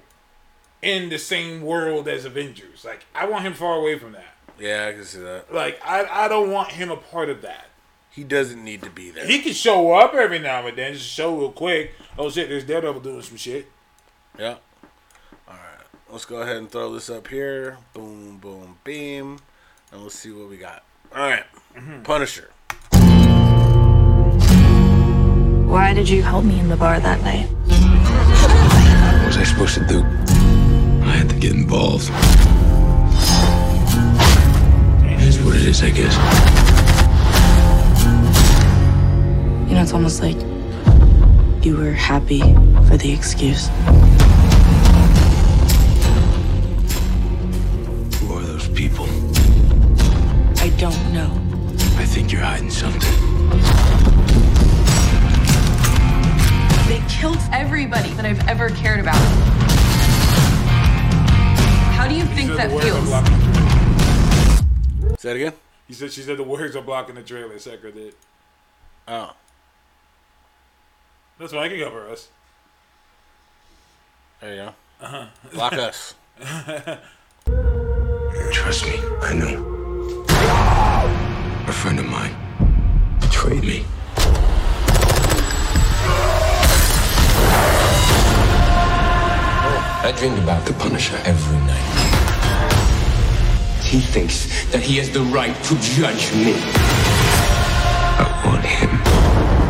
in 0.83 1.09
the 1.09 1.17
same 1.17 1.63
world 1.63 2.07
as 2.07 2.23
Avengers. 2.23 2.85
Like 2.85 3.03
I 3.15 3.25
want 3.25 3.45
him 3.45 3.53
far 3.53 3.75
away 3.79 3.97
from 3.97 4.11
that. 4.11 4.35
Yeah, 4.59 4.85
I 4.89 4.93
can 4.93 5.05
see 5.05 5.21
that. 5.21 5.51
Like 5.51 5.81
I 5.83 6.05
I 6.05 6.27
don't 6.27 6.51
want 6.51 6.69
him 6.69 6.91
a 6.91 6.97
part 6.97 7.29
of 7.31 7.41
that. 7.41 7.65
He 8.11 8.23
doesn't 8.23 8.63
need 8.63 8.83
to 8.83 8.91
be 8.91 9.09
there. 9.09 9.25
He 9.25 9.39
can 9.39 9.53
show 9.53 9.93
up 9.93 10.13
every 10.13 10.37
now 10.37 10.67
and 10.67 10.77
then, 10.77 10.93
just 10.93 11.07
show 11.07 11.35
real 11.35 11.51
quick. 11.51 11.93
Oh 12.15 12.29
shit, 12.29 12.47
there's 12.47 12.63
Daredevil 12.63 13.01
doing 13.01 13.23
some 13.23 13.37
shit. 13.37 13.71
Yeah. 14.37 14.57
All 16.13 16.19
right. 16.19 16.21
Let's 16.21 16.25
go 16.25 16.41
ahead 16.43 16.57
and 16.57 16.69
throw 16.69 16.93
this 16.93 17.09
up 17.09 17.27
here. 17.27 17.79
Boom, 17.95 18.37
boom, 18.37 18.77
beam, 18.83 19.39
and 19.91 20.03
let's 20.03 20.13
see 20.13 20.31
what 20.31 20.47
we 20.47 20.57
got. 20.57 20.83
All 21.11 21.27
right. 21.27 21.43
Mm-hmm. 21.75 22.03
Punisher. 22.03 22.51
Why 25.67 25.91
did 25.95 26.07
you 26.07 26.21
help 26.21 26.45
me 26.45 26.59
in 26.59 26.69
the 26.69 26.77
bar 26.77 26.99
that 26.99 27.19
night? 27.23 27.47
What 29.17 29.25
was 29.25 29.37
I 29.37 29.43
supposed 29.43 29.73
to 29.73 29.87
do? 29.87 30.03
I 31.03 31.15
had 31.17 31.29
to 31.29 31.35
get 31.35 31.53
involved. 31.53 32.11
It 35.11 35.19
is 35.27 35.41
what 35.43 35.55
it 35.55 35.65
is, 35.65 35.81
I 35.81 35.89
guess. 35.89 36.15
You 39.67 39.73
know, 39.73 39.81
it's 39.81 39.93
almost 39.93 40.21
like 40.21 40.37
You 41.65 41.75
were 41.77 41.91
happy 41.91 42.41
for 42.87 42.97
the 42.97 43.11
excuse. 43.11 43.69
Don't 50.83 51.13
know. 51.13 51.31
I 51.95 52.03
think 52.03 52.29
you're 52.29 52.41
hiding 52.41 52.69
something. 52.69 52.99
They 56.89 57.01
killed 57.07 57.39
everybody 57.53 58.09
that 58.15 58.25
I've 58.25 58.45
ever 58.49 58.67
cared 58.67 58.99
about. 58.99 59.15
How 61.95 62.05
do 62.05 62.13
you 62.13 62.25
think 62.25 62.49
that 62.57 62.67
the 62.67 62.75
words 62.75 62.85
feels? 62.85 63.05
blocking. 63.05 63.39
Say 65.19 65.31
it 65.31 65.35
again. 65.37 65.53
He 65.87 65.93
said 65.93 66.11
she 66.11 66.21
said 66.21 66.35
the 66.35 66.43
words 66.43 66.75
are 66.75 66.81
blocking 66.81 67.15
the 67.15 67.23
trailer. 67.23 67.57
Secker 67.59 67.91
did. 67.91 68.13
Oh. 69.07 69.33
That's 71.39 71.53
why 71.53 71.63
I 71.63 71.69
can 71.69 71.79
cover 71.79 72.09
us. 72.09 72.27
There 74.41 74.53
you 74.53 74.63
go. 74.63 74.73
Uh-huh. 74.99 75.27
Block 75.53 75.73
us. 75.75 76.15
Trust 78.51 78.85
me, 78.85 78.99
I 79.21 79.33
know. 79.33 79.72
A 81.83 81.85
friend 81.85 81.99
of 81.99 82.05
mine 82.05 82.33
betrayed 83.19 83.61
me. 83.65 83.83
I 90.05 90.13
dreamed 90.17 90.39
about 90.39 90.65
the 90.65 90.73
Punisher 90.73 91.17
every 91.23 91.57
night. 91.67 91.89
He 93.83 93.99
thinks 93.99 94.65
that 94.71 94.81
he 94.81 94.97
has 94.97 95.09
the 95.11 95.21
right 95.21 95.55
to 95.65 95.75
judge 95.79 96.33
me. 96.33 96.53
I 98.19 98.41
want 98.45 98.65
him 98.65 98.89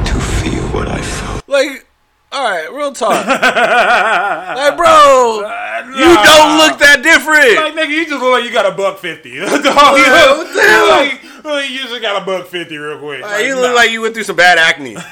to 0.05 0.13
feel 0.41 0.63
what 0.69 0.87
I 0.87 1.01
felt. 1.01 1.47
Like, 1.47 1.85
all 2.31 2.49
right, 2.49 2.71
real 2.71 2.93
talk. 2.93 3.25
like, 3.27 4.77
bro, 4.77 5.49
you 5.97 6.13
don't 6.13 6.57
look 6.57 6.79
that 6.79 7.01
different. 7.03 7.55
Like 7.57 7.73
nigga, 7.73 7.89
you 7.89 8.05
just 8.05 8.21
look 8.21 8.31
like 8.33 8.43
you 8.43 8.51
got 8.51 8.65
a 8.65 8.71
buck 8.75 8.99
fifty. 8.99 9.37
Dog, 9.39 9.57
you 9.57 9.65
Yeah, 9.65 10.25
look- 10.29 10.37
what 10.45 10.53
the 10.53 10.61
hell? 10.61 10.87
Like, 10.89 11.32
like 11.43 11.69
you 11.69 11.79
just 11.79 12.01
got 12.01 12.21
a 12.21 12.25
buck 12.25 12.47
fifty 12.47 12.77
real 12.77 12.99
quick. 12.99 13.21
Like, 13.21 13.45
you 13.45 13.55
nah. 13.55 13.61
look 13.61 13.75
like 13.75 13.91
you 13.91 14.01
went 14.01 14.13
through 14.13 14.23
some 14.23 14.35
bad 14.35 14.57
acne. 14.57 14.95
like, 14.95 15.05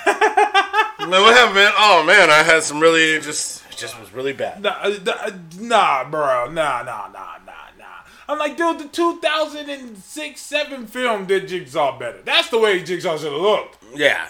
what 0.99 1.35
happened, 1.35 1.55
man? 1.55 1.71
Oh 1.77 2.03
man, 2.05 2.29
I 2.29 2.43
had 2.43 2.63
some 2.63 2.79
really 2.79 3.19
just, 3.19 3.63
just 3.75 3.99
was 3.99 4.13
really 4.13 4.33
bad. 4.33 4.61
Nah, 4.61 4.77
uh, 4.81 4.97
nah, 5.05 5.29
nah, 5.59 6.09
bro. 6.09 6.45
Nah, 6.45 6.83
nah, 6.83 7.07
nah, 7.07 7.37
nah, 7.45 7.53
nah. 7.77 7.85
I'm 8.27 8.39
like, 8.39 8.55
dude, 8.57 8.79
the 8.79 8.87
2006 8.87 10.41
7 10.41 10.87
film 10.87 11.25
did 11.25 11.47
Jigsaw 11.47 11.97
better. 11.99 12.21
That's 12.23 12.49
the 12.49 12.59
way 12.59 12.81
Jigsaw 12.81 13.17
should 13.17 13.31
have 13.31 13.41
looked. 13.41 13.77
Yeah. 13.93 14.29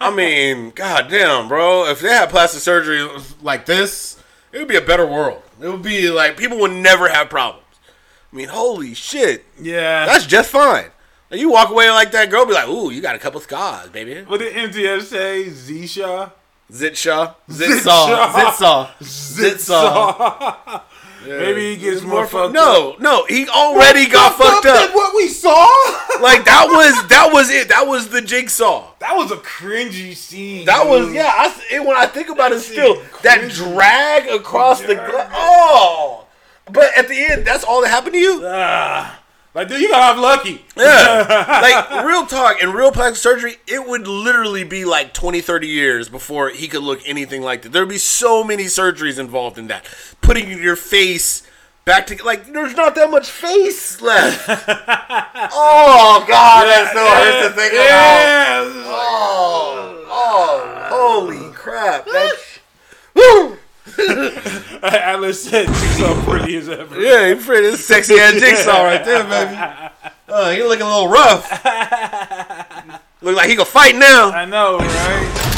I 0.00 0.14
mean, 0.14 0.70
goddamn, 0.70 1.48
bro. 1.48 1.86
If 1.86 2.00
they 2.00 2.08
had 2.08 2.30
plastic 2.30 2.60
surgery 2.60 3.08
like 3.40 3.66
this, 3.66 4.22
it 4.52 4.58
would 4.58 4.68
be 4.68 4.76
a 4.76 4.82
better 4.82 5.06
world. 5.06 5.42
It 5.60 5.68
would 5.68 5.82
be 5.82 6.10
like 6.10 6.36
people 6.36 6.58
would 6.58 6.72
never 6.72 7.08
have 7.08 7.30
problems. 7.30 7.61
I 8.32 8.36
mean, 8.36 8.48
holy 8.48 8.94
shit, 8.94 9.44
Yeah. 9.60 10.06
that's 10.06 10.26
just 10.26 10.50
fine. 10.50 10.86
Like, 11.30 11.40
you 11.40 11.50
walk 11.50 11.70
away 11.70 11.90
like 11.90 12.12
that 12.12 12.30
girl, 12.30 12.44
be 12.46 12.52
like, 12.52 12.68
"Ooh, 12.68 12.90
you 12.90 13.00
got 13.00 13.14
a 13.14 13.18
couple 13.18 13.40
scars, 13.40 13.88
baby." 13.90 14.22
what 14.26 14.38
did 14.40 14.54
MTF 14.54 15.02
say? 15.04 15.44
Zisha? 15.50 16.32
Zitshaw, 16.70 17.34
Zitsaw, 17.50 18.32
Zitsaw, 18.32 18.88
Zitsaw. 19.02 20.82
Maybe 21.26 21.74
he 21.74 21.80
gets 21.80 22.02
more, 22.02 22.26
fu- 22.26 22.36
fucked 22.38 22.56
up. 22.56 22.98
No, 22.98 23.20
no, 23.20 23.24
he 23.26 23.46
already 23.48 24.08
got 24.08 24.34
fucked 24.36 24.64
than 24.64 24.88
up. 24.88 24.94
what 24.94 25.14
we 25.14 25.28
saw? 25.28 25.68
Like 26.20 26.44
that 26.44 26.66
was 26.68 27.08
that 27.08 27.30
was 27.32 27.50
it. 27.50 27.68
That 27.68 27.86
was 27.88 28.08
the 28.08 28.20
jigsaw. 28.22 28.92
that 29.00 29.16
was 29.16 29.32
a 29.32 29.36
cringy 29.36 30.14
scene. 30.14 30.66
That 30.66 30.86
was 30.86 31.12
yeah. 31.12 31.32
I, 31.34 31.60
it, 31.70 31.84
when 31.84 31.96
I 31.96 32.06
think 32.06 32.28
about 32.28 32.52
it, 32.52 32.60
still 32.60 32.94
shit 33.02 33.22
that 33.22 33.50
drag 33.50 34.28
across 34.28 34.82
the 34.82 34.94
gla- 34.94 35.28
oh. 35.32 36.21
But 36.72 36.96
at 36.96 37.08
the 37.08 37.14
end, 37.30 37.46
that's 37.46 37.64
all 37.64 37.82
that 37.82 37.88
happened 37.88 38.14
to 38.14 38.18
you. 38.18 38.42
Ah. 38.44 39.20
like, 39.54 39.68
dude, 39.68 39.82
you 39.82 39.90
got 39.90 40.16
off 40.16 40.22
lucky. 40.22 40.64
Yeah, 40.76 41.26
like 41.90 42.04
real 42.04 42.26
talk 42.26 42.62
and 42.62 42.74
real 42.74 42.90
plastic 42.90 43.16
surgery, 43.16 43.56
it 43.66 43.86
would 43.86 44.08
literally 44.08 44.64
be 44.64 44.84
like 44.84 45.12
20, 45.12 45.40
30 45.40 45.66
years 45.66 46.08
before 46.08 46.48
he 46.48 46.68
could 46.68 46.82
look 46.82 47.00
anything 47.04 47.42
like 47.42 47.62
that. 47.62 47.72
There'd 47.72 47.88
be 47.88 47.98
so 47.98 48.42
many 48.42 48.64
surgeries 48.64 49.18
involved 49.18 49.58
in 49.58 49.66
that. 49.68 49.84
Putting 50.22 50.50
your 50.50 50.76
face 50.76 51.46
back 51.84 52.06
to 52.06 52.24
like, 52.24 52.50
there's 52.52 52.74
not 52.74 52.94
that 52.94 53.10
much 53.10 53.30
face 53.30 54.00
left. 54.00 54.44
oh 54.48 56.24
God, 56.26 56.64
that 56.64 56.88
still 56.90 57.06
hurts 57.06 57.48
to 57.48 57.60
think 57.60 57.72
about. 57.74 58.72
Oh, 58.94 60.06
oh, 60.08 60.88
holy 60.90 61.52
crap! 61.52 62.06
That's 62.06 62.60
woo. 63.14 63.58
Atlas 64.82 65.44
said 65.44 65.66
Jigsaw 65.66 66.24
pretty 66.24 66.56
as 66.56 66.68
ever. 66.68 67.00
Yeah, 67.00 67.28
he 67.28 67.34
pretty 67.34 67.70
this 67.70 67.84
sexy 67.86 68.14
ass 68.14 68.34
jigsaw 68.34 68.82
right 68.82 69.04
there, 69.04 69.24
baby. 69.24 69.56
Oh, 70.28 70.50
he 70.54 70.62
looking 70.62 70.82
a 70.82 70.88
little 70.88 71.08
rough. 71.08 71.50
Look 73.20 73.36
like 73.36 73.48
he 73.48 73.56
can 73.56 73.64
fight 73.64 73.96
now. 73.96 74.30
I 74.30 74.44
know, 74.44 74.78
right? 74.78 75.52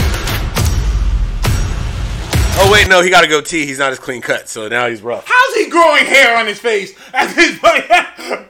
Oh 2.56 2.70
wait, 2.72 2.88
no, 2.88 3.02
he 3.02 3.10
got 3.10 3.24
a 3.24 3.28
goatee. 3.28 3.66
He's 3.66 3.78
not 3.78 3.92
as 3.92 3.98
clean 3.98 4.20
cut, 4.20 4.48
so 4.48 4.68
now 4.68 4.88
he's 4.88 5.02
rough. 5.02 5.24
How's 5.26 5.54
he 5.56 5.68
growing 5.68 6.04
hair 6.04 6.36
on 6.36 6.46
his 6.46 6.58
face 6.58 6.94
at 7.12 7.34
this 7.34 7.58
point? 7.58 7.84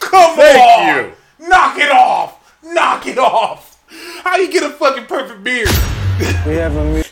Come 0.00 0.36
Thank 0.36 0.78
on! 0.78 1.10
you. 1.40 1.48
Knock 1.48 1.78
it 1.78 1.90
off! 1.90 2.58
Knock 2.62 3.06
it 3.06 3.18
off! 3.18 3.73
How 4.22 4.36
you 4.36 4.50
get 4.50 4.62
a 4.62 4.70
fucking 4.70 5.06
perfect 5.06 5.42
beard? 5.44 5.68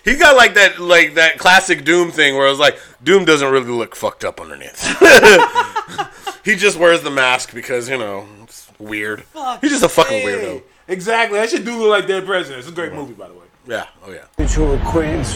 He's 0.05 0.19
got 0.19 0.37
like 0.37 0.55
that, 0.55 0.79
like 0.81 1.15
that 1.15 1.39
classic 1.39 1.85
Doom 1.85 2.11
thing 2.11 2.37
where 2.37 2.49
it's 2.49 2.61
like 2.61 2.79
Doom 3.03 3.25
doesn't 3.25 3.51
really 3.51 3.71
look 3.71 3.97
fucked 3.97 4.25
up 4.25 4.41
underneath. 4.41 4.81
he 6.45 6.55
just 6.57 6.79
wears 6.79 7.03
the 7.03 7.11
mask 7.11 7.53
because 7.53 7.89
you 7.89 7.99
know 7.99 8.27
it's 8.45 8.71
weird. 8.79 9.25
He's 9.61 9.71
just 9.71 9.85
a 9.85 9.89
fucking 9.89 10.25
weirdo. 10.27 10.63
Exactly. 10.89 11.39
That 11.39 11.51
should 11.51 11.65
do 11.65 11.77
look 11.79 11.91
like 11.91 12.07
Dead 12.07 12.25
President. 12.25 12.61
It's 12.61 12.69
a 12.69 12.73
great 12.73 12.93
movie, 12.93 13.15
by 13.15 13.29
the 13.29 13.35
way. 13.35 13.47
Yeah. 13.67 13.87
Oh 14.05 14.13
yeah. 14.13 14.25
Mutual 14.39 14.75
acquaintance. 14.75 15.35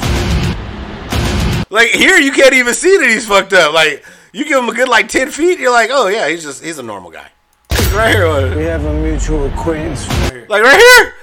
Like 1.71 1.89
here, 1.91 2.17
you 2.19 2.33
can't 2.33 2.55
even 2.55 2.75
see 2.75 2.97
that 2.99 3.09
he's 3.09 3.27
fucked 3.27 3.53
up. 3.53 3.73
Like 3.75 4.05
you 4.33 4.45
give 4.45 4.63
him 4.63 4.69
a 4.69 4.75
good 4.75 4.89
like 4.89 5.09
ten 5.09 5.31
feet, 5.31 5.59
you're 5.59 5.73
like, 5.73 5.91
oh 5.93 6.07
yeah, 6.09 6.29
he's 6.29 6.43
just 6.45 6.63
he's 6.63 6.79
a 6.79 6.83
normal 6.83 7.11
guy. 7.11 7.29
He's 7.71 7.93
right 7.93 8.15
here, 8.15 8.57
We 8.57 8.65
have 8.65 8.85
a 8.85 8.95
mutual 8.95 9.47
acquaintance. 9.47 10.09
like 10.49 10.63
right 10.63 10.81
here. 10.81 11.15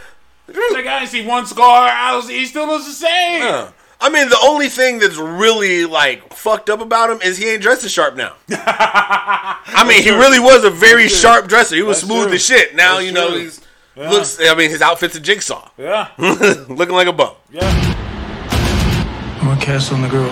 That 0.53 0.81
guy 0.84 0.99
didn't 0.99 1.11
see 1.11 1.25
one 1.25 1.45
scar. 1.45 1.89
I 1.89 2.15
was, 2.15 2.30
he 2.30 2.45
still 2.45 2.67
looks 2.67 2.85
the 2.85 2.91
same. 2.93 3.41
Yeah. 3.41 3.71
I 3.99 4.09
mean, 4.09 4.27
the 4.30 4.38
only 4.43 4.67
thing 4.69 4.99
that's 4.99 5.15
really 5.17 5.85
like 5.85 6.34
fucked 6.34 6.69
up 6.69 6.81
about 6.81 7.09
him 7.09 7.21
is 7.21 7.38
he 7.38 7.49
ain't 7.49 7.61
dressed 7.61 7.84
as 7.85 7.91
sharp 7.91 8.15
now. 8.15 8.35
I 8.49 9.85
mean, 9.88 10.03
he 10.03 10.09
really 10.11 10.39
was 10.39 10.63
a 10.65 10.69
very 10.69 11.07
sharp 11.07 11.47
dresser. 11.47 11.75
He 11.75 11.81
was 11.81 11.97
That's 12.01 12.07
smooth 12.11 12.25
true. 12.27 12.34
as 12.35 12.45
shit. 12.45 12.75
Now 12.75 12.95
That's 12.95 13.05
you 13.05 13.11
know 13.13 13.30
true. 13.30 13.39
he's 13.39 13.61
looks. 13.95 14.39
I 14.41 14.53
mean, 14.55 14.69
his 14.69 14.81
outfit's 14.81 15.15
a 15.15 15.19
jigsaw, 15.21 15.69
Yeah. 15.77 16.09
looking 16.17 16.95
like 16.95 17.07
a 17.07 17.13
bum. 17.13 17.34
Yeah. 17.51 17.61
I 17.63 19.47
want 19.47 19.61
cast 19.61 19.91
on 19.93 20.01
the 20.01 20.09
girl. 20.09 20.30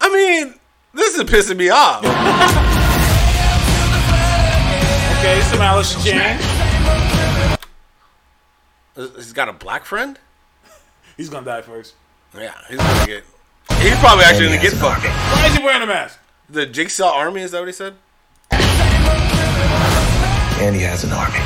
I 0.00 0.10
mean, 0.12 0.54
this 0.94 1.16
is 1.16 1.22
pissing 1.24 1.56
me 1.56 1.68
off. 1.70 2.04
Okay, 5.18 5.40
some 5.50 5.60
Alice 5.60 5.96
in 5.96 6.12
Chains. 6.12 6.40
He's 8.98 9.32
got 9.32 9.48
a 9.48 9.52
black 9.52 9.84
friend. 9.84 10.18
He's 11.16 11.28
gonna 11.28 11.46
die 11.46 11.62
first. 11.62 11.94
Yeah, 12.36 12.52
he's 12.68 12.78
gonna 12.78 13.06
get. 13.06 13.22
He's 13.80 13.96
probably 13.98 14.24
actually 14.24 14.46
gonna 14.46 14.60
get 14.60 14.72
fucked. 14.72 15.04
Why 15.04 15.46
is 15.46 15.56
he 15.56 15.62
wearing 15.62 15.82
a 15.82 15.86
mask? 15.86 16.18
The 16.50 16.66
Jigsaw 16.66 17.12
Army 17.12 17.42
is 17.42 17.52
that 17.52 17.60
what 17.60 17.68
he 17.68 17.72
said? 17.72 17.94
And 20.60 20.74
he 20.74 20.82
has 20.82 21.04
an 21.04 21.12
army. 21.12 21.38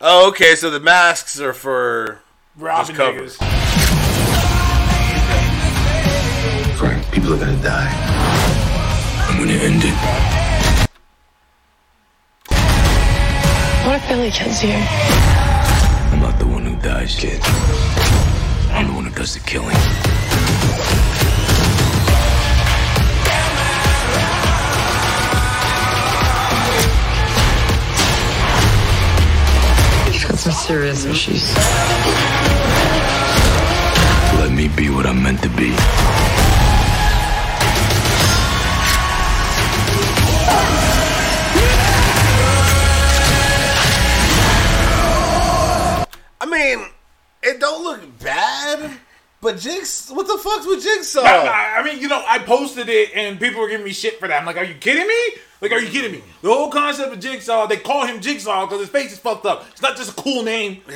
Oh, 0.00 0.28
okay. 0.28 0.54
So 0.54 0.70
the 0.70 0.78
masks 0.78 1.40
are 1.40 1.52
for. 1.52 2.20
Robbing 2.56 2.94
cover. 2.94 3.20
niggas. 3.20 3.36
Frank, 6.78 7.10
people 7.10 7.34
are 7.34 7.38
gonna 7.38 7.60
die. 7.64 7.90
I'm 9.28 9.38
gonna 9.40 9.54
end 9.54 9.82
it. 9.84 10.37
What 13.88 14.02
if 14.02 14.06
Billy 14.06 14.30
kills 14.30 14.62
you? 14.62 14.74
I'm 14.74 16.20
not 16.20 16.38
the 16.38 16.46
one 16.46 16.62
who 16.62 16.76
dies, 16.76 17.14
kid. 17.14 17.40
I'm 18.70 18.86
the 18.86 18.92
one 18.92 19.04
who 19.06 19.10
does 19.12 19.32
the 19.32 19.40
killing. 19.40 19.74
He's 30.12 30.22
got 30.22 30.38
some 30.38 30.52
serious 30.52 31.06
issues. 31.06 31.56
Let 34.36 34.52
me 34.52 34.68
be 34.68 34.90
what 34.90 35.06
I'm 35.06 35.22
meant 35.22 35.40
to 35.44 35.48
be. 35.48 35.74
Mean, 46.58 46.86
It 47.42 47.60
don't 47.60 47.84
look 47.84 48.18
bad, 48.18 48.98
but 49.40 49.58
Jigs, 49.58 50.10
what 50.10 50.26
the 50.26 50.36
fuck's 50.38 50.66
with 50.66 50.82
Jigsaw? 50.82 51.22
I, 51.22 51.76
I 51.78 51.84
mean, 51.84 52.00
you 52.00 52.08
know, 52.08 52.22
I 52.26 52.40
posted 52.40 52.88
it 52.88 53.10
and 53.14 53.38
people 53.38 53.60
were 53.60 53.68
giving 53.68 53.84
me 53.84 53.92
shit 53.92 54.18
for 54.18 54.26
that. 54.26 54.40
I'm 54.40 54.46
like, 54.46 54.56
are 54.56 54.64
you 54.64 54.74
kidding 54.74 55.06
me? 55.06 55.40
Like, 55.60 55.72
are 55.72 55.80
you 55.80 55.88
kidding 55.88 56.12
me? 56.12 56.22
The 56.42 56.48
whole 56.52 56.70
concept 56.70 57.12
of 57.12 57.20
Jigsaw, 57.20 57.66
they 57.66 57.76
call 57.76 58.06
him 58.06 58.20
Jigsaw 58.20 58.66
because 58.66 58.80
his 58.80 58.88
face 58.88 59.12
is 59.12 59.18
fucked 59.18 59.46
up. 59.46 59.66
It's 59.70 59.82
not 59.82 59.96
just 59.96 60.18
a 60.18 60.22
cool 60.22 60.42
name. 60.42 60.82
Uh, 60.88 60.92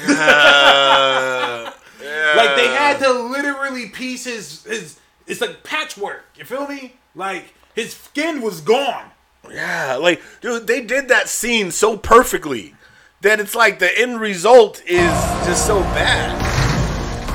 yeah. 2.03 2.33
Like 2.37 2.57
they 2.57 2.67
had 2.67 2.99
to 2.99 3.13
literally 3.13 3.89
piece 3.89 4.25
his 4.25 4.65
his. 4.65 4.99
It's 5.29 5.41
like 5.41 5.63
patchwork. 5.63 6.25
You 6.37 6.45
feel 6.45 6.67
me? 6.67 6.95
Like 7.15 7.55
his 7.75 7.95
skin 7.95 8.43
was 8.43 8.61
gone. 8.61 9.05
Yeah, 9.49 9.99
like 10.01 10.21
dude, 10.41 10.67
they 10.67 10.81
did 10.81 11.09
that 11.09 11.29
scene 11.29 11.71
so 11.71 11.97
perfectly 11.97 12.75
that 13.23 13.39
it's 13.41 13.55
like 13.55 13.79
the 13.79 13.99
end 13.99 14.21
result 14.21 14.83
is 14.87 15.11
just 15.47 15.67
so 15.67 15.81
bad. 15.81 16.41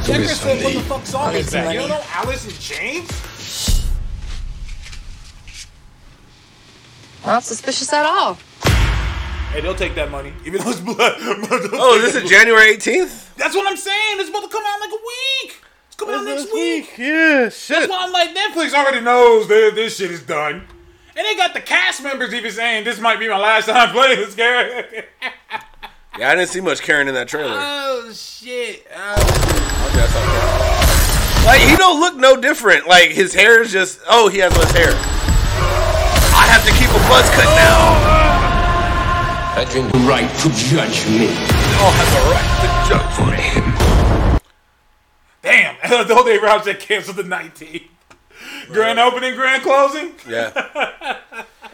Checker 0.05 0.21
is 0.21 0.39
said, 0.39 0.63
"What 0.63 0.73
the 0.73 0.79
funny. 0.79 0.87
fuck 0.87 1.05
song 1.05 1.33
is 1.33 1.49
that? 1.51 1.73
You 1.73 1.79
don't 1.79 1.89
know 1.89 2.03
Alice 2.13 2.45
in 2.45 2.53
Chains?" 2.59 3.83
Not 7.25 7.43
suspicious 7.43 7.91
at 7.91 8.05
all. 8.05 8.37
Hey, 9.51 9.61
they'll 9.61 9.75
take 9.75 9.95
that 9.95 10.11
money, 10.11 10.33
even 10.45 10.61
though 10.61 10.69
it's 10.69 10.79
blood. 10.79 11.15
Oh, 11.19 11.99
this 12.01 12.15
is 12.15 12.29
January 12.29 12.71
eighteenth. 12.71 13.35
That's 13.37 13.55
what 13.55 13.67
I'm 13.67 13.77
saying. 13.77 14.19
It's 14.19 14.29
about 14.29 14.43
to 14.43 14.49
come 14.49 14.63
out 14.65 14.75
in 14.75 14.91
like 14.91 14.99
a 14.99 15.03
week. 15.45 15.61
It's 15.87 15.95
coming 15.95 16.15
out 16.15 16.25
next 16.25 16.53
week. 16.53 16.97
Yeah, 16.97 17.49
shit. 17.49 17.77
That's 17.79 17.89
why 17.89 18.03
I'm 18.05 18.11
like, 18.11 18.35
Netflix 18.35 18.73
already 18.73 18.99
knows 19.01 19.47
that 19.47 19.71
this 19.75 19.97
shit 19.97 20.11
is 20.11 20.21
done. 20.21 20.67
And 21.15 21.25
they 21.25 21.35
got 21.35 21.53
the 21.53 21.61
cast 21.61 22.03
members 22.03 22.33
even 22.33 22.51
saying 22.51 22.83
this 22.83 22.99
might 22.99 23.19
be 23.19 23.27
my 23.27 23.39
last 23.39 23.67
time 23.67 23.89
playing 23.93 24.19
this 24.19 24.35
game. 24.35 24.83
Yeah, 26.17 26.31
I 26.31 26.35
didn't 26.35 26.49
see 26.49 26.61
much 26.61 26.81
Karen 26.81 27.07
in 27.07 27.13
that 27.13 27.27
trailer. 27.27 27.53
oh 27.55 28.11
shit! 28.11 28.87
Oh. 28.95 29.13
Okay, 29.13 29.97
that's 29.97 30.15
okay. 30.15 31.45
Like 31.45 31.61
he 31.61 31.75
don't 31.75 31.99
look 31.99 32.15
no 32.15 32.35
different. 32.35 32.87
Like 32.87 33.11
his 33.11 33.33
hair 33.33 33.61
is 33.61 33.71
just 33.71 33.99
oh 34.09 34.27
he 34.27 34.39
has 34.39 34.55
less 34.57 34.71
hair. 34.71 34.89
I 36.33 36.45
have 36.49 36.65
to 36.65 36.71
keep 36.73 36.89
a 36.89 37.01
buzz 37.07 37.29
cut 37.31 37.45
now. 37.55 38.17
Adrian, 39.61 39.87
the 39.89 39.99
right 40.09 40.29
to 40.41 40.49
judge 40.49 41.05
me. 41.07 41.25
Y'all 41.27 41.91
have 41.91 42.09
the 42.13 42.21
right 42.33 42.49
to 42.61 42.67
judge. 42.89 43.13
For 43.15 43.31
him. 43.33 44.41
Damn! 45.43 46.07
Don't 46.07 46.25
they 46.25 46.37
Rouse 46.39 46.65
that 46.65 46.79
canceled 46.79 47.17
the 47.17 47.23
19th? 47.23 47.87
Grand 48.67 48.99
opening, 48.99 49.35
grand 49.35 49.63
closing. 49.63 50.13
Yeah. 50.27 50.51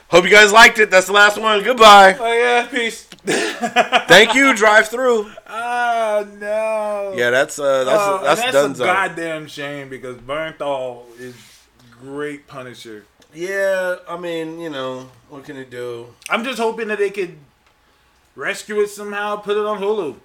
Hope 0.10 0.26
you 0.26 0.30
guys 0.30 0.52
liked 0.52 0.80
it. 0.80 0.92
That's 0.92 1.08
the 1.08 1.14
last 1.14 1.38
one. 1.38 1.64
Goodbye. 1.64 2.16
Oh 2.20 2.34
yeah, 2.34 2.68
peace. 2.68 3.08
Thank 3.26 4.34
you. 4.36 4.56
Drive 4.56 4.88
through. 4.90 5.32
Oh 5.48 6.28
no. 6.40 7.14
Yeah, 7.16 7.30
that's 7.30 7.58
uh 7.60 7.84
that's 7.84 8.02
Oh, 8.04 8.20
that's, 8.24 8.42
that's 8.42 8.54
done 8.54 8.72
a 8.72 8.76
goddamn 8.78 9.48
shame 9.48 9.90
because 9.90 10.18
Bernthal 10.18 11.04
is 11.20 11.36
great 12.02 12.48
Punisher. 12.48 13.06
Yeah, 13.34 13.96
I 14.08 14.18
mean, 14.18 14.60
you 14.60 14.70
know, 14.70 15.10
what 15.30 15.44
can 15.46 15.58
it 15.58 15.70
do? 15.72 16.08
I'm 16.30 16.44
just 16.44 16.60
hoping 16.60 16.88
that 16.90 17.00
they 17.00 17.10
could 17.10 17.36
rescue 18.36 18.80
it 18.82 18.90
somehow, 18.90 19.38
put 19.38 19.58
it 19.58 19.66
on 19.66 19.80
Hulu. 19.80 20.16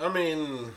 I 0.00 0.12
mean, 0.12 0.72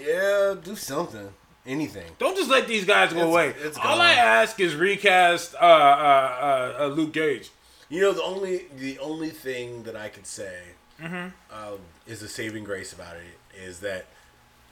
yeah, 0.00 0.54
do 0.62 0.74
something. 0.76 1.28
Anything. 1.66 2.10
Don't 2.18 2.36
just 2.36 2.50
let 2.50 2.66
these 2.66 2.84
guys 2.84 3.10
go 3.12 3.18
It's- 3.18 3.28
away. 3.32 3.54
it's 3.60 3.78
All. 3.78 4.00
I 4.00 4.12
ask 4.14 4.58
is 4.58 4.74
recast 4.74 5.54
uh, 5.54 5.58
uh, 5.58 5.64
uh, 5.68 6.82
uh, 6.84 6.86
Luke 6.86 7.12
Cage. 7.14 7.50
You 7.88 8.00
know, 8.00 8.12
the 8.12 8.22
only 8.22 8.64
the 8.76 8.98
only 8.98 9.30
thing 9.30 9.82
that 9.84 9.94
I 9.94 10.08
could 10.08 10.26
say 10.26 10.60
um, 11.02 11.78
is 12.06 12.20
the 12.20 12.28
saving 12.28 12.64
grace 12.64 12.92
about 12.92 13.16
it 13.16 13.60
is 13.64 13.80
that 13.80 14.06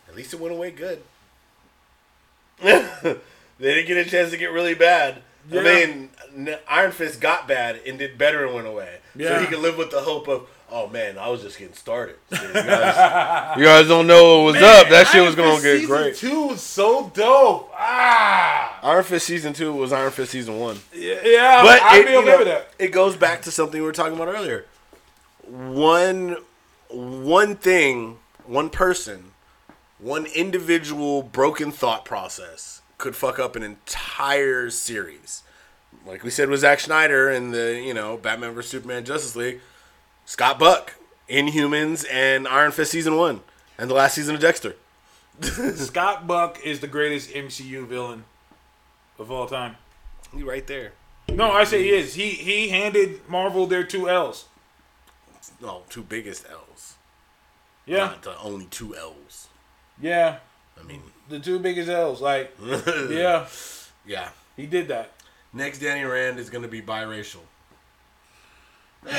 at 0.08 0.14
least 0.16 0.32
it 0.34 0.40
went 0.40 0.54
away 0.54 0.70
good. 0.70 1.02
they 2.62 3.16
didn't 3.58 3.86
get 3.86 4.06
a 4.06 4.08
chance 4.08 4.30
to 4.30 4.36
get 4.36 4.50
really 4.52 4.74
bad. 4.74 5.22
Yeah. 5.50 5.60
I 5.62 5.64
mean, 6.36 6.56
Iron 6.68 6.92
Fist 6.92 7.20
got 7.20 7.48
bad 7.48 7.80
and 7.86 7.98
did 7.98 8.18
better 8.18 8.44
and 8.44 8.54
went 8.54 8.66
away. 8.66 8.98
So 9.16 9.22
Yeah. 9.22 9.40
he 9.40 9.46
could 9.46 9.60
live 9.60 9.78
with 9.78 9.90
the 9.90 10.00
hope 10.00 10.28
of, 10.28 10.46
oh 10.70 10.86
man, 10.88 11.16
I 11.18 11.28
was 11.28 11.42
just 11.42 11.58
getting 11.58 11.74
started. 11.74 12.16
So 12.30 12.42
you, 12.46 12.52
guys, 12.52 13.58
you 13.58 13.64
guys 13.64 13.88
don't 13.88 14.06
know 14.06 14.42
what 14.42 14.54
was 14.54 14.62
up. 14.62 14.88
That 14.90 15.06
shit 15.06 15.22
was 15.22 15.34
gonna 15.34 15.54
get 15.62 15.80
season 15.80 15.86
great. 15.86 16.16
Two 16.16 16.48
was 16.48 16.60
so 16.62 17.10
dope. 17.14 17.70
Ah, 17.74 18.78
Iron 18.82 19.02
Fist 19.04 19.26
season 19.26 19.52
two 19.54 19.72
was 19.72 19.92
Iron 19.92 20.10
Fist 20.12 20.32
season 20.32 20.58
one. 20.58 20.78
yeah, 20.94 21.16
yeah 21.24 21.62
But 21.62 21.82
I'd 21.82 22.00
it, 22.02 22.06
be 22.06 22.12
you 22.12 22.24
know, 22.24 22.38
with 22.38 22.46
that. 22.46 22.68
it 22.78 22.88
goes 22.88 23.16
back 23.16 23.42
to 23.42 23.50
something 23.50 23.80
we 23.80 23.86
were 23.86 23.92
talking 23.92 24.14
about 24.14 24.28
earlier. 24.28 24.66
One, 25.50 26.36
one 26.88 27.56
thing, 27.56 28.18
one 28.46 28.70
person, 28.70 29.32
one 29.98 30.26
individual 30.26 31.24
broken 31.24 31.72
thought 31.72 32.04
process 32.04 32.82
could 32.98 33.16
fuck 33.16 33.40
up 33.40 33.56
an 33.56 33.64
entire 33.64 34.70
series. 34.70 35.42
Like 36.06 36.22
we 36.22 36.30
said 36.30 36.48
with 36.50 36.60
Zack 36.60 36.78
Snyder 36.78 37.28
and 37.28 37.52
the 37.52 37.82
you 37.84 37.92
know 37.92 38.16
Batman 38.16 38.54
vs 38.54 38.70
Superman 38.70 39.04
Justice 39.04 39.34
League, 39.34 39.60
Scott 40.24 40.60
Buck, 40.60 40.94
Inhumans, 41.28 42.06
and 42.08 42.46
Iron 42.46 42.70
Fist 42.70 42.92
season 42.92 43.16
one, 43.16 43.40
and 43.76 43.90
the 43.90 43.94
last 43.94 44.14
season 44.14 44.36
of 44.36 44.40
Dexter. 44.40 44.76
Scott 45.40 46.28
Buck 46.28 46.60
is 46.64 46.78
the 46.78 46.86
greatest 46.86 47.30
MCU 47.30 47.86
villain 47.88 48.22
of 49.18 49.32
all 49.32 49.48
time. 49.48 49.76
He 50.32 50.44
right 50.44 50.66
there. 50.68 50.92
No, 51.28 51.50
I 51.50 51.64
say 51.64 51.82
he 51.82 51.90
is. 51.90 52.14
He 52.14 52.30
he 52.30 52.68
handed 52.68 53.28
Marvel 53.28 53.66
their 53.66 53.82
two 53.82 54.08
L's. 54.08 54.44
No, 55.60 55.82
two 55.88 56.02
biggest 56.02 56.46
L's. 56.50 56.94
Yeah, 57.86 57.98
Not 57.98 58.22
the 58.22 58.38
only 58.38 58.66
two 58.66 58.94
L's. 58.96 59.48
yeah, 60.00 60.38
I 60.78 60.82
mean, 60.84 61.02
the 61.28 61.40
two 61.40 61.58
biggest 61.58 61.88
L's. 61.88 62.20
Like, 62.20 62.54
yeah, 63.08 63.46
yeah. 64.06 64.28
he 64.56 64.66
did 64.66 64.88
that. 64.88 65.12
Next 65.52 65.78
Danny 65.80 66.04
Rand 66.04 66.38
is 66.38 66.50
going 66.50 66.62
to 66.62 66.68
be 66.68 66.80
biracial. 66.80 67.40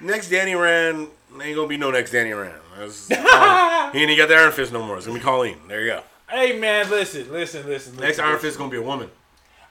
next 0.00 0.28
Danny 0.28 0.54
Rand 0.54 1.08
ain't 1.42 1.56
gonna 1.56 1.66
be 1.68 1.76
no 1.76 1.90
next 1.90 2.10
Danny 2.12 2.32
Rand. 2.32 2.60
That's- 2.74 3.10
uh, 3.10 3.90
he 3.92 4.04
ain't 4.04 4.18
got 4.18 4.28
the 4.28 4.36
Iron 4.36 4.52
Fist 4.52 4.72
no 4.72 4.82
more. 4.84 4.96
It's 4.96 5.06
gonna 5.06 5.18
be 5.18 5.24
Colleen. 5.24 5.56
There 5.68 5.80
you 5.80 5.86
go. 5.92 6.02
Hey 6.28 6.58
man, 6.58 6.90
listen, 6.90 7.30
listen, 7.32 7.66
listen. 7.66 7.94
Next 7.96 8.18
listen, 8.18 8.24
Iron 8.24 8.34
listen. 8.34 8.46
Fist 8.48 8.54
is 8.54 8.56
gonna 8.58 8.70
be 8.70 8.76
a 8.76 8.82
woman. 8.82 9.10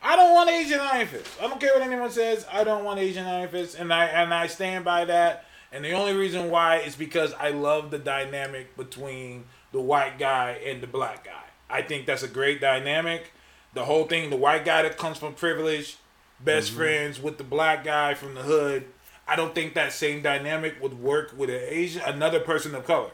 I 0.03 0.15
don't 0.15 0.33
want 0.33 0.49
Asian 0.49 0.79
Iron 0.79 1.07
Fist. 1.07 1.27
I 1.39 1.47
don't 1.47 1.59
care 1.59 1.73
what 1.73 1.83
anyone 1.83 2.09
says. 2.09 2.45
I 2.51 2.63
don't 2.63 2.83
want 2.83 2.99
Asian 2.99 3.25
Iron 3.25 3.49
Fist, 3.49 3.77
and 3.77 3.93
I 3.93 4.05
and 4.05 4.33
I 4.33 4.47
stand 4.47 4.83
by 4.83 5.05
that. 5.05 5.45
And 5.71 5.85
the 5.85 5.93
only 5.93 6.13
reason 6.13 6.49
why 6.49 6.77
is 6.77 6.95
because 6.95 7.33
I 7.33 7.49
love 7.49 7.91
the 7.91 7.99
dynamic 7.99 8.75
between 8.75 9.45
the 9.71 9.81
white 9.81 10.19
guy 10.19 10.59
and 10.65 10.81
the 10.81 10.87
black 10.87 11.23
guy. 11.23 11.43
I 11.69 11.81
think 11.81 12.05
that's 12.05 12.23
a 12.23 12.27
great 12.27 12.59
dynamic. 12.59 13.31
The 13.73 13.85
whole 13.85 14.05
thing, 14.05 14.29
the 14.29 14.35
white 14.35 14.65
guy 14.65 14.81
that 14.81 14.97
comes 14.97 15.17
from 15.17 15.33
privilege, 15.33 15.97
best 16.43 16.69
mm-hmm. 16.69 16.77
friends 16.77 17.21
with 17.21 17.37
the 17.37 17.45
black 17.45 17.85
guy 17.85 18.13
from 18.13 18.35
the 18.35 18.41
hood. 18.41 18.85
I 19.27 19.37
don't 19.37 19.55
think 19.55 19.75
that 19.75 19.93
same 19.93 20.21
dynamic 20.21 20.81
would 20.81 20.99
work 20.99 21.33
with 21.37 21.49
an 21.49 21.61
Asian, 21.61 22.01
another 22.01 22.41
person 22.41 22.75
of 22.75 22.85
color. 22.85 23.11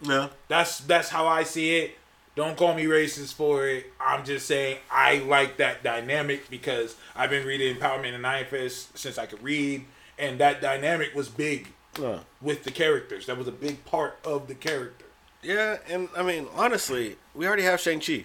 No. 0.00 0.30
That's 0.48 0.80
that's 0.80 1.10
how 1.10 1.26
I 1.26 1.44
see 1.44 1.76
it. 1.76 1.96
Don't 2.34 2.56
call 2.56 2.74
me 2.74 2.84
racist 2.84 3.34
for 3.34 3.66
it. 3.68 3.86
I'm 4.00 4.24
just 4.24 4.46
saying 4.46 4.78
I 4.90 5.18
like 5.18 5.58
that 5.58 5.82
dynamic 5.82 6.48
because 6.48 6.96
I've 7.14 7.30
been 7.30 7.46
reading 7.46 7.76
Power 7.76 8.00
Man 8.00 8.14
and 8.14 8.26
Iron 8.26 8.46
Fist 8.46 8.96
since 8.96 9.18
I 9.18 9.26
could 9.26 9.42
read, 9.42 9.84
and 10.20 10.38
that 10.38 10.60
dynamic 10.60 11.14
was 11.14 11.28
big 11.28 11.68
Uh, 12.00 12.18
with 12.40 12.62
the 12.64 12.70
characters. 12.70 13.26
That 13.26 13.36
was 13.38 13.48
a 13.48 13.52
big 13.52 13.84
part 13.84 14.18
of 14.24 14.46
the 14.46 14.54
character. 14.54 15.06
yeah, 15.42 15.78
and 15.88 16.08
I 16.16 16.22
mean, 16.22 16.46
honestly, 16.54 17.16
we 17.34 17.46
already 17.46 17.64
have 17.64 17.80
Shang 17.80 18.00
Chi. 18.00 18.24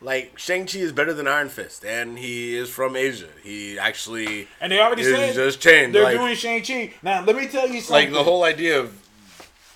Like 0.00 0.38
Shang 0.38 0.66
Chi 0.66 0.78
is 0.78 0.92
better 0.92 1.14
than 1.14 1.26
Iron 1.26 1.48
Fist, 1.48 1.84
and 1.84 2.18
he 2.18 2.54
is 2.54 2.68
from 2.68 2.96
Asia. 2.96 3.28
He 3.42 3.78
actually 3.78 4.46
And 4.60 4.70
they 4.70 4.78
already 4.80 5.02
said 5.04 5.34
just 5.34 5.60
changed. 5.60 5.94
they're 5.94 6.04
like, 6.04 6.16
doing 6.18 6.34
Shang 6.36 6.62
Chi. 6.62 6.92
Now 7.02 7.24
let 7.24 7.34
me 7.36 7.46
tell 7.48 7.66
you 7.68 7.80
something. 7.80 8.04
like 8.06 8.12
the 8.12 8.22
whole 8.24 8.44
idea 8.44 8.78
of 8.78 8.94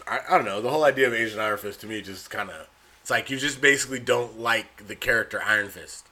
I, 0.07 0.21
I 0.29 0.37
don't 0.37 0.45
know 0.45 0.61
the 0.61 0.71
whole 0.71 0.85
idea 0.85 1.07
of 1.07 1.15
Asian 1.15 1.41
Iron 1.41 1.57
Fist 1.59 1.81
to 1.83 1.87
me 1.87 2.03
just 2.03 2.29
kind 2.31 2.51
of 2.51 2.69
it's 3.01 3.11
like 3.11 3.31
you 3.31 3.39
just 3.39 3.61
basically 3.63 3.99
don't 3.99 4.39
like 4.39 4.87
the 4.89 4.95
character 4.97 5.43
Iron 5.43 5.69
Fist. 5.71 6.07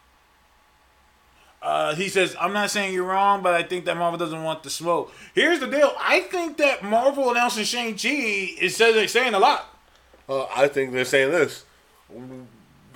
Uh, 1.61 1.95
he 1.95 2.09
says, 2.09 2.37
I'm 2.41 2.53
not 2.53 2.71
saying 2.71 2.95
you're 2.95 3.05
wrong, 3.05 3.43
but 3.43 3.55
I 3.55 3.63
think 3.65 3.85
that 3.87 3.97
Marvel 3.97 4.19
doesn't 4.19 4.45
want 4.45 4.63
the 4.63 4.71
smoke. 4.71 5.13
Here's 5.35 5.59
the 5.59 5.67
deal. 5.67 5.93
I 5.99 6.21
think 6.21 6.57
that 6.59 6.85
Marvel 6.85 7.31
announcing 7.31 7.65
Shang-Chi 7.65 8.09
is 8.61 8.77
saying, 8.77 9.09
saying 9.09 9.35
a 9.35 9.39
lot. 9.39 9.67
Uh, 10.29 10.45
I 10.55 10.69
think 10.69 10.93
they're 10.93 11.05
saying 11.05 11.33
this. 11.33 11.65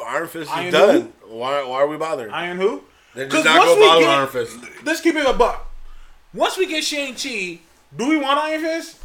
Iron 0.06 0.28
Fist 0.28 0.44
is 0.44 0.48
Iron 0.48 0.72
done. 0.72 1.12
Why, 1.26 1.64
why 1.64 1.76
are 1.80 1.86
we 1.88 1.96
bothering? 1.96 2.30
Iron 2.32 2.56
who? 2.58 2.82
They're 3.14 3.28
just 3.28 3.44
not 3.44 3.64
going 3.64 3.80
to 3.80 3.86
bother 3.86 4.00
get- 4.00 4.08
Iron 4.10 4.28
Fist. 4.28 4.56
Let's 4.84 5.00
keep 5.00 5.16
it 5.16 5.26
a 5.26 5.32
buck. 5.32 5.68
Once 6.32 6.56
we 6.56 6.66
get 6.66 6.84
Shang-Chi, 6.84 7.58
do 7.96 8.08
we 8.08 8.16
want 8.16 8.38
Iron 8.38 8.60
Fist? 8.60 8.96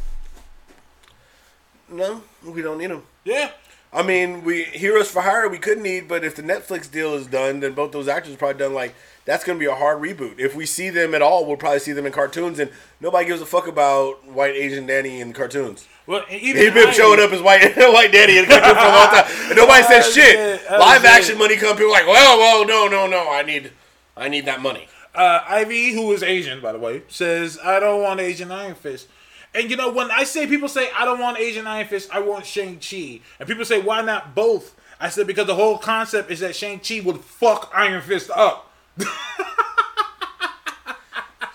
No, 1.90 2.22
we 2.44 2.62
don't 2.62 2.78
need 2.78 2.90
him. 2.90 3.02
Yeah. 3.24 3.50
I 3.92 4.02
mean, 4.02 4.44
we 4.44 4.64
Heroes 4.64 5.10
for 5.10 5.22
Hire 5.22 5.48
we 5.48 5.58
could 5.58 5.78
need, 5.78 6.08
but 6.08 6.22
if 6.22 6.36
the 6.36 6.42
Netflix 6.42 6.90
deal 6.90 7.14
is 7.14 7.26
done, 7.26 7.60
then 7.60 7.72
both 7.72 7.92
those 7.92 8.06
actors 8.08 8.34
are 8.34 8.36
probably 8.36 8.58
done. 8.58 8.74
Like 8.74 8.94
that's 9.28 9.44
going 9.44 9.58
to 9.58 9.60
be 9.60 9.70
a 9.70 9.74
hard 9.74 10.00
reboot. 10.00 10.38
If 10.38 10.56
we 10.56 10.64
see 10.64 10.88
them 10.88 11.14
at 11.14 11.20
all, 11.20 11.44
we'll 11.44 11.58
probably 11.58 11.80
see 11.80 11.92
them 11.92 12.06
in 12.06 12.12
cartoons, 12.12 12.58
and 12.58 12.70
nobody 12.98 13.26
gives 13.26 13.42
a 13.42 13.46
fuck 13.46 13.68
about 13.68 14.26
white 14.26 14.54
Asian 14.54 14.86
Danny 14.86 15.20
in 15.20 15.34
cartoons. 15.34 15.86
Well, 16.06 16.24
even 16.30 16.62
He's 16.62 16.72
been 16.72 16.94
showing 16.94 17.20
up 17.20 17.30
as 17.30 17.42
white 17.42 17.60
white 17.76 18.10
daddy 18.10 18.38
in 18.38 18.48
the 18.48 18.54
cartoon 18.54 18.74
for 18.74 18.80
a 18.80 18.88
long 18.88 19.08
time, 19.08 19.48
and 19.48 19.56
nobody 19.56 19.82
says 19.82 20.06
Oh, 20.06 20.10
shit. 20.10 20.62
Oh, 20.70 20.78
Live 20.78 21.04
action 21.04 21.36
money 21.36 21.56
come, 21.56 21.76
people 21.76 21.88
are 21.88 22.00
like, 22.00 22.06
well, 22.06 22.38
well, 22.38 22.66
no, 22.66 22.88
no, 22.88 23.06
no, 23.06 23.30
I 23.30 23.42
need, 23.42 23.70
I 24.16 24.30
need 24.30 24.46
that 24.46 24.62
money. 24.62 24.88
Uh, 25.14 25.44
Ivy, 25.46 25.92
who 25.92 26.10
is 26.12 26.22
Asian, 26.22 26.62
by 26.62 26.72
the 26.72 26.78
way, 26.78 27.02
says, 27.08 27.58
I 27.62 27.80
don't 27.80 28.00
want 28.02 28.20
Asian 28.20 28.50
Iron 28.50 28.76
Fist. 28.76 29.08
And 29.54 29.70
you 29.70 29.76
know, 29.76 29.92
when 29.92 30.10
I 30.10 30.24
say 30.24 30.46
people 30.46 30.68
say, 30.68 30.88
I 30.96 31.04
don't 31.04 31.20
want 31.20 31.38
Asian 31.38 31.66
Iron 31.66 31.86
Fist, 31.86 32.08
I 32.10 32.20
want 32.20 32.46
Shang-Chi. 32.46 33.20
And 33.38 33.46
people 33.46 33.66
say, 33.66 33.82
why 33.82 34.00
not 34.00 34.34
both? 34.34 34.74
I 34.98 35.10
said, 35.10 35.26
because 35.26 35.46
the 35.46 35.54
whole 35.54 35.76
concept 35.76 36.30
is 36.30 36.40
that 36.40 36.56
Shang-Chi 36.56 37.00
would 37.00 37.20
fuck 37.20 37.70
Iron 37.74 38.00
Fist 38.00 38.30
up. 38.30 38.67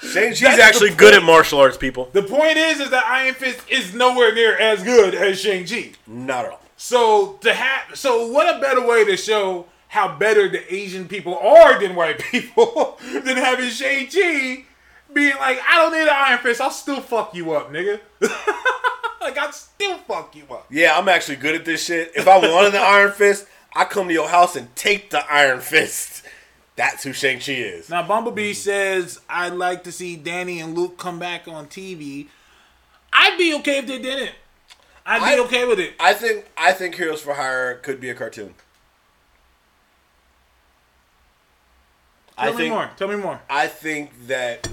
Shang-Chi's 0.02 0.60
actually 0.60 0.92
good 0.92 1.14
at 1.14 1.24
martial 1.24 1.60
arts, 1.60 1.78
people. 1.78 2.10
The 2.14 2.22
point 2.24 2.58
is, 2.58 2.80
is 2.80 2.92
that 2.92 3.06
Iron 3.06 3.34
Fist 3.34 3.62
is 3.70 3.94
nowhere 3.96 4.34
near 4.34 4.56
as 4.58 4.84
good 4.84 5.16
as 5.16 5.40
Shang-Chi. 5.40 5.94
Not 6.06 6.46
at 6.46 6.52
all. 6.52 6.62
So 6.78 7.38
to 7.42 7.54
have, 7.54 7.98
so 7.98 8.28
what 8.28 8.54
a 8.54 8.60
better 8.60 8.86
way 8.86 9.06
to 9.06 9.16
show 9.16 9.68
how 9.88 10.18
better 10.18 10.50
the 10.50 10.74
Asian 10.74 11.08
people 11.08 11.38
are 11.38 11.80
than 11.80 11.96
white 11.96 12.20
people 12.32 13.00
than 13.12 13.38
having 13.38 13.70
Shang 13.70 14.08
Chi 14.08 14.66
being 15.14 15.36
like, 15.36 15.60
I 15.70 15.78
don't 15.78 15.94
need 15.94 16.02
an 16.02 16.10
Iron 16.10 16.40
Fist, 16.40 16.60
I'll 16.60 16.72
still 16.72 17.00
fuck 17.00 17.36
you 17.36 17.52
up, 17.54 17.72
nigga. 17.72 18.00
like 19.22 19.38
I'll 19.38 19.52
still 19.52 20.00
fuck 20.00 20.36
you 20.36 20.44
up. 20.52 20.66
Yeah, 20.72 20.98
I'm 20.98 21.08
actually 21.08 21.36
good 21.36 21.56
at 21.56 21.64
this 21.64 21.86
shit. 21.86 22.12
If 22.16 22.28
I 22.28 22.38
wanted 22.40 22.74
the 22.74 22.80
Iron 22.80 23.12
Fist, 23.12 23.48
I 23.76 23.86
come 23.86 24.08
to 24.08 24.14
your 24.14 24.30
house 24.30 24.56
and 24.56 24.76
take 24.76 25.12
the 25.12 25.24
Iron 25.32 25.62
Fist. 25.62 26.24
That's 26.76 27.04
who 27.04 27.14
Shang-Chi 27.14 27.52
is. 27.52 27.90
Now 27.90 28.06
Bumblebee 28.08 28.54
says, 28.54 29.20
I'd 29.30 29.54
like 29.54 29.84
to 29.84 29.92
see 29.92 30.16
Danny 30.16 30.60
and 30.60 30.76
Luke 30.76 30.98
come 30.98 31.20
back 31.20 31.48
on 31.48 31.68
TV. 31.68 32.28
I'd 33.12 33.38
be 33.38 33.54
okay 33.56 33.78
if 33.78 33.88
they 33.88 34.00
didn't. 34.00 34.32
I'd 35.06 35.20
be 35.20 35.40
I- 35.40 35.46
okay 35.46 35.66
with 35.68 35.80
it. 35.80 35.94
I 36.00 36.14
think 36.14 36.46
I 36.58 36.72
think 36.74 36.96
Heroes 36.96 37.22
for 37.22 37.34
Hire 37.36 37.76
could 37.76 38.00
be 38.00 38.10
a 38.10 38.16
cartoon. 38.16 38.56
I 42.38 42.46
Tell 42.46 42.54
me 42.54 42.58
think 42.64 42.74
more. 42.74 42.90
Tell 42.98 43.08
me 43.08 43.16
more. 43.18 43.42
I 43.50 43.68
think 43.68 44.28
that 44.28 44.68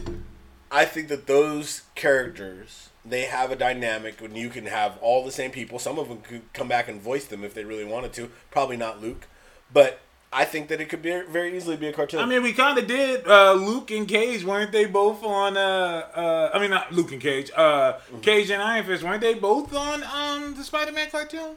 I 0.70 0.84
think 0.86 1.08
that 1.08 1.26
those 1.26 1.82
characters 1.94 2.88
they 3.04 3.22
have 3.22 3.50
a 3.50 3.56
dynamic 3.56 4.20
when 4.20 4.34
you 4.34 4.48
can 4.50 4.66
have 4.66 4.96
all 5.00 5.24
the 5.24 5.32
same 5.32 5.50
people. 5.50 5.78
Some 5.78 5.98
of 5.98 6.08
them 6.08 6.20
could 6.20 6.52
come 6.52 6.68
back 6.68 6.88
and 6.88 7.00
voice 7.00 7.24
them 7.26 7.44
if 7.44 7.52
they 7.54 7.64
really 7.64 7.84
wanted 7.84 8.12
to. 8.14 8.30
Probably 8.50 8.76
not 8.76 9.00
Luke, 9.02 9.26
but 9.72 10.00
I 10.32 10.44
think 10.44 10.68
that 10.68 10.80
it 10.80 10.88
could 10.88 11.02
be 11.02 11.22
very 11.28 11.56
easily 11.56 11.76
be 11.76 11.88
a 11.88 11.92
cartoon. 11.92 12.20
I 12.20 12.24
mean, 12.26 12.42
we 12.44 12.52
kind 12.52 12.78
of 12.78 12.86
did. 12.86 13.26
Uh, 13.26 13.52
Luke 13.54 13.90
and 13.90 14.06
Cage 14.06 14.44
weren't 14.44 14.70
they 14.70 14.84
both 14.84 15.24
on? 15.24 15.56
Uh, 15.56 16.06
uh, 16.14 16.50
I 16.54 16.60
mean, 16.60 16.70
not 16.70 16.92
Luke 16.92 17.10
and 17.12 17.20
Cage. 17.20 17.50
Uh, 17.56 17.94
Mm-hmm. 17.94 18.20
Cage 18.20 18.50
and 18.50 18.62
Iron 18.62 18.86
Fist 18.86 19.02
weren't 19.02 19.20
they 19.20 19.34
both 19.34 19.74
on 19.74 20.04
um 20.04 20.54
the 20.54 20.62
Spider-Man 20.62 21.10
cartoon? 21.10 21.56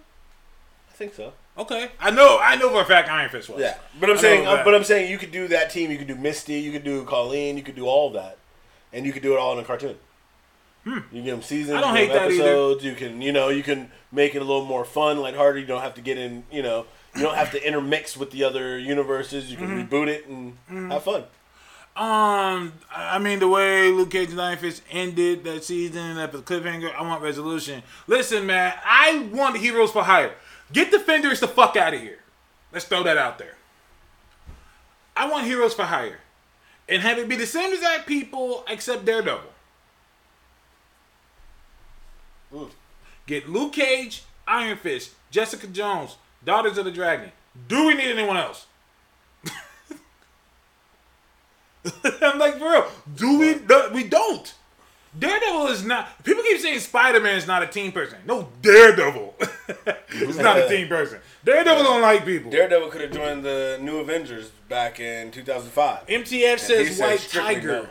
I 0.90 0.94
think 0.94 1.14
so. 1.14 1.34
Okay, 1.56 1.92
I 2.00 2.10
know. 2.10 2.40
I 2.42 2.56
know 2.56 2.70
for 2.72 2.82
a 2.82 2.86
fact 2.86 3.10
Iron 3.10 3.30
Fist 3.30 3.48
was. 3.50 3.60
Yeah, 3.62 3.78
but 4.00 4.10
I'm 4.10 4.18
I 4.18 4.22
saying, 4.22 4.46
that. 4.46 4.66
but 4.66 4.74
I'm 4.74 4.84
saying 4.84 5.12
you 5.12 5.20
could 5.20 5.32
do 5.32 5.48
that 5.50 5.70
team. 5.70 5.92
You 5.92 5.98
could 6.00 6.08
do 6.08 6.16
Misty. 6.16 6.56
You 6.56 6.72
could 6.72 6.84
do 6.84 7.04
Colleen. 7.06 7.58
You 7.58 7.64
could 7.64 7.76
do 7.76 7.86
all 7.86 8.10
that, 8.12 8.38
and 8.92 9.06
you 9.06 9.14
could 9.14 9.22
do 9.22 9.34
it 9.34 9.40
all 9.40 9.54
in 9.54 9.60
a 9.60 9.64
cartoon. 9.64 9.98
You 10.86 11.02
can 11.12 11.24
give 11.24 11.26
them 11.26 11.42
seasons. 11.44 11.72
Hmm. 11.72 11.78
I 11.78 11.82
don't 11.82 11.96
hate 11.96 12.08
give 12.08 12.14
that 12.16 12.32
either. 12.32 12.42
episodes. 12.44 12.84
You 12.84 12.96
can, 12.96 13.22
you 13.22 13.32
know, 13.32 13.50
you 13.50 13.62
can 13.64 13.92
make 14.12 14.34
it 14.36 14.40
a 14.42 14.46
little 14.46 14.66
more 14.66 14.84
fun, 14.84 15.20
lighthearted. 15.20 15.62
You 15.62 15.68
don't 15.68 15.82
have 15.82 15.94
to 15.96 16.02
get 16.02 16.18
in, 16.18 16.44
you 16.52 16.62
know, 16.64 16.86
you 17.16 17.22
don't 17.22 17.36
have 17.36 17.52
to 17.52 17.66
intermix 17.68 18.18
with 18.18 18.32
the 18.32 18.44
other 18.44 18.78
universes. 18.78 19.50
You 19.52 19.58
can 19.58 19.68
Mm-hmm. 19.68 19.94
reboot 19.96 20.08
it 20.08 20.28
and 20.28 20.92
have 20.92 21.04
fun. 21.04 21.24
Um, 21.96 22.74
I 22.92 23.20
mean 23.20 23.38
the 23.38 23.48
way 23.48 23.92
Luke 23.92 24.10
Cage 24.10 24.32
and 24.32 24.42
Iron 24.42 24.58
Fist 24.58 24.82
ended 24.90 25.44
that 25.44 25.64
season 25.64 26.18
at 26.18 26.32
the 26.32 26.40
cliffhanger. 26.40 26.92
I 26.96 27.04
want 27.04 27.22
resolution. 27.22 27.84
Listen, 28.08 28.48
man, 28.48 28.74
I 28.84 29.30
want 29.32 29.58
heroes 29.58 29.92
for 29.92 30.02
hire. 30.04 30.34
Get 30.72 30.90
defenders 30.90 31.40
the 31.40 31.48
fuck 31.48 31.76
out 31.76 31.94
of 31.94 32.02
here. 32.02 32.20
Let's 32.72 32.86
throw 32.86 33.04
that 33.04 33.18
out 33.18 33.38
there. 33.38 33.56
I 35.16 35.30
want 35.30 35.46
heroes 35.46 35.76
for 35.76 35.84
hire, 35.84 36.18
and 36.90 37.04
have 37.04 37.20
it 37.20 37.30
be 37.30 37.36
the 37.36 37.46
same 37.46 37.72
exact 37.72 38.08
people 38.08 38.66
except 38.68 39.06
Daredevil. 39.06 39.52
Get 43.28 43.48
Luke 43.48 43.74
Cage, 43.74 44.24
Iron 44.48 44.78
Fist, 44.78 45.12
Jessica 45.32 45.68
Jones, 45.68 46.18
Daughters 46.46 46.78
of 46.78 46.86
the 46.86 46.92
Dragon. 46.92 47.32
Do 47.68 47.88
we 47.88 47.94
need 47.96 48.12
anyone 48.12 48.38
else? 48.38 48.68
I'm 52.22 52.40
like, 52.40 52.58
for 52.58 52.72
real. 52.72 52.88
Do 53.16 53.40
we? 53.40 53.56
No, 53.68 53.90
we 53.94 54.04
don't. 54.06 54.54
Daredevil 55.18 55.68
is 55.68 55.86
not. 55.86 56.24
People 56.24 56.42
keep 56.44 56.60
saying 56.60 56.80
Spider 56.80 57.20
Man 57.20 57.36
is 57.38 57.46
not 57.46 57.62
a 57.62 57.68
team 57.68 57.92
person. 57.92 58.18
No, 58.26 58.50
Daredevil 58.62 59.36
is 60.14 60.38
not 60.40 60.58
a 60.58 60.68
team 60.68 60.88
person. 60.88 61.20
Daredevil 61.46 61.84
don't 61.84 62.02
like 62.02 62.26
people. 62.26 62.50
Daredevil 62.50 62.90
could 62.90 63.02
have 63.02 63.12
joined 63.12 63.46
the 63.46 63.78
New 63.82 63.98
Avengers 64.00 64.50
back 64.70 65.00
in 65.00 65.30
2005. 65.30 66.08
MTF 66.08 66.30
he 66.32 66.58
says 66.58 67.00
White 67.00 67.28
Tiger. 67.32 67.68
no. 67.68 67.88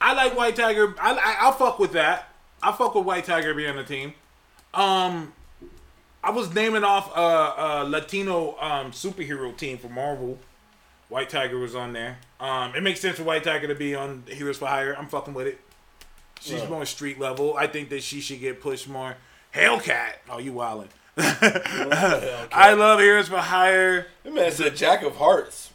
I 0.00 0.12
like 0.12 0.36
White 0.36 0.54
Tiger. 0.54 0.94
I, 1.00 1.12
I 1.12 1.36
I'll 1.40 1.52
fuck 1.52 1.78
with 1.80 1.92
that. 1.92 2.28
I 2.62 2.70
fuck 2.72 2.94
with 2.94 3.04
White 3.04 3.24
Tiger 3.24 3.52
being 3.54 3.70
on 3.70 3.76
the 3.76 3.84
team. 3.84 4.14
Um, 4.74 5.32
I 6.26 6.30
was 6.30 6.52
naming 6.52 6.82
off 6.82 7.16
a, 7.16 7.20
a 7.20 7.84
Latino 7.84 8.58
um 8.58 8.90
superhero 8.90 9.56
team 9.56 9.78
for 9.78 9.88
Marvel. 9.88 10.38
White 11.08 11.30
Tiger 11.30 11.56
was 11.56 11.76
on 11.76 11.92
there. 11.92 12.18
Um, 12.40 12.74
it 12.74 12.82
makes 12.82 12.98
sense 12.98 13.16
for 13.16 13.22
White 13.22 13.44
Tiger 13.44 13.68
to 13.68 13.76
be 13.76 13.94
on 13.94 14.24
Heroes 14.26 14.58
for 14.58 14.66
Hire. 14.66 14.96
I'm 14.98 15.06
fucking 15.06 15.34
with 15.34 15.46
it. 15.46 15.60
She's 16.40 16.68
more 16.68 16.84
street 16.84 17.20
level. 17.20 17.56
I 17.56 17.68
think 17.68 17.90
that 17.90 18.02
she 18.02 18.20
should 18.20 18.40
get 18.40 18.60
pushed 18.60 18.88
more. 18.88 19.16
Hellcat. 19.54 20.14
Oh, 20.28 20.38
you 20.38 20.52
wildin'. 20.52 20.88
I 21.16 22.74
love 22.76 22.98
Heroes 22.98 23.28
for 23.28 23.38
Hire. 23.38 24.08
That 24.24 24.34
man 24.34 24.52
a 24.52 24.70
Jack 24.70 25.02
of 25.04 25.14
Hearts. 25.16 25.70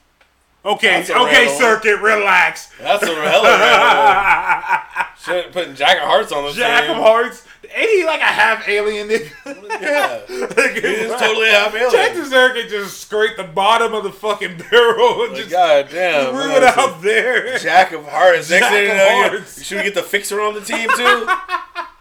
Okay, 0.65 1.02
okay, 1.02 1.48
one. 1.48 1.57
circuit, 1.57 1.98
relax. 2.02 2.72
That's 2.78 3.02
a 3.03 3.07
hell 3.07 3.45
of 3.45 3.60
a 3.60 5.07
Shit, 5.23 5.52
putting 5.53 5.76
Jack 5.76 5.98
of 5.98 6.03
Hearts 6.03 6.32
on 6.34 6.44
the 6.44 6.52
Jack 6.52 6.90
of 6.90 6.98
Hearts. 6.98 7.48
Ain't 7.64 7.90
he 7.92 8.06
like 8.06 8.22
a 8.22 8.26
half 8.26 8.68
alien 8.68 9.08
nigga? 9.08 9.30
Yeah, 9.82 10.20
he 10.28 10.80
is 10.80 11.12
totally 11.20 11.48
half 11.50 11.74
alien. 11.74 11.92
Jack 11.92 12.14
the 12.16 12.26
Circuit 12.26 12.70
just 12.70 13.00
scrape 13.02 13.38
the 13.38 13.44
bottom 13.44 13.94
of 13.94 14.04
the 14.04 14.12
fucking 14.12 14.58
barrel 14.72 15.24
and 15.24 15.32
Like, 15.34 15.38
just 15.38 15.50
God 15.52 15.88
damn, 15.90 16.32
threw 16.34 16.52
it 16.52 16.64
out 16.64 17.02
there. 17.02 17.58
Jack 17.60 17.92
of 17.94 18.06
Hearts. 18.08 18.50
Next 18.50 18.62
Jack 18.66 18.72
thing 18.72 18.86
you 18.86 18.92
of 18.92 18.98
know, 18.98 19.30
Hearts. 19.38 19.64
should 19.64 19.78
we 19.78 19.84
get 19.84 19.96
the 19.96 20.04
fixer 20.04 20.42
on 20.42 20.54
the 20.54 20.62
team 20.62 20.90
too? 20.96 21.28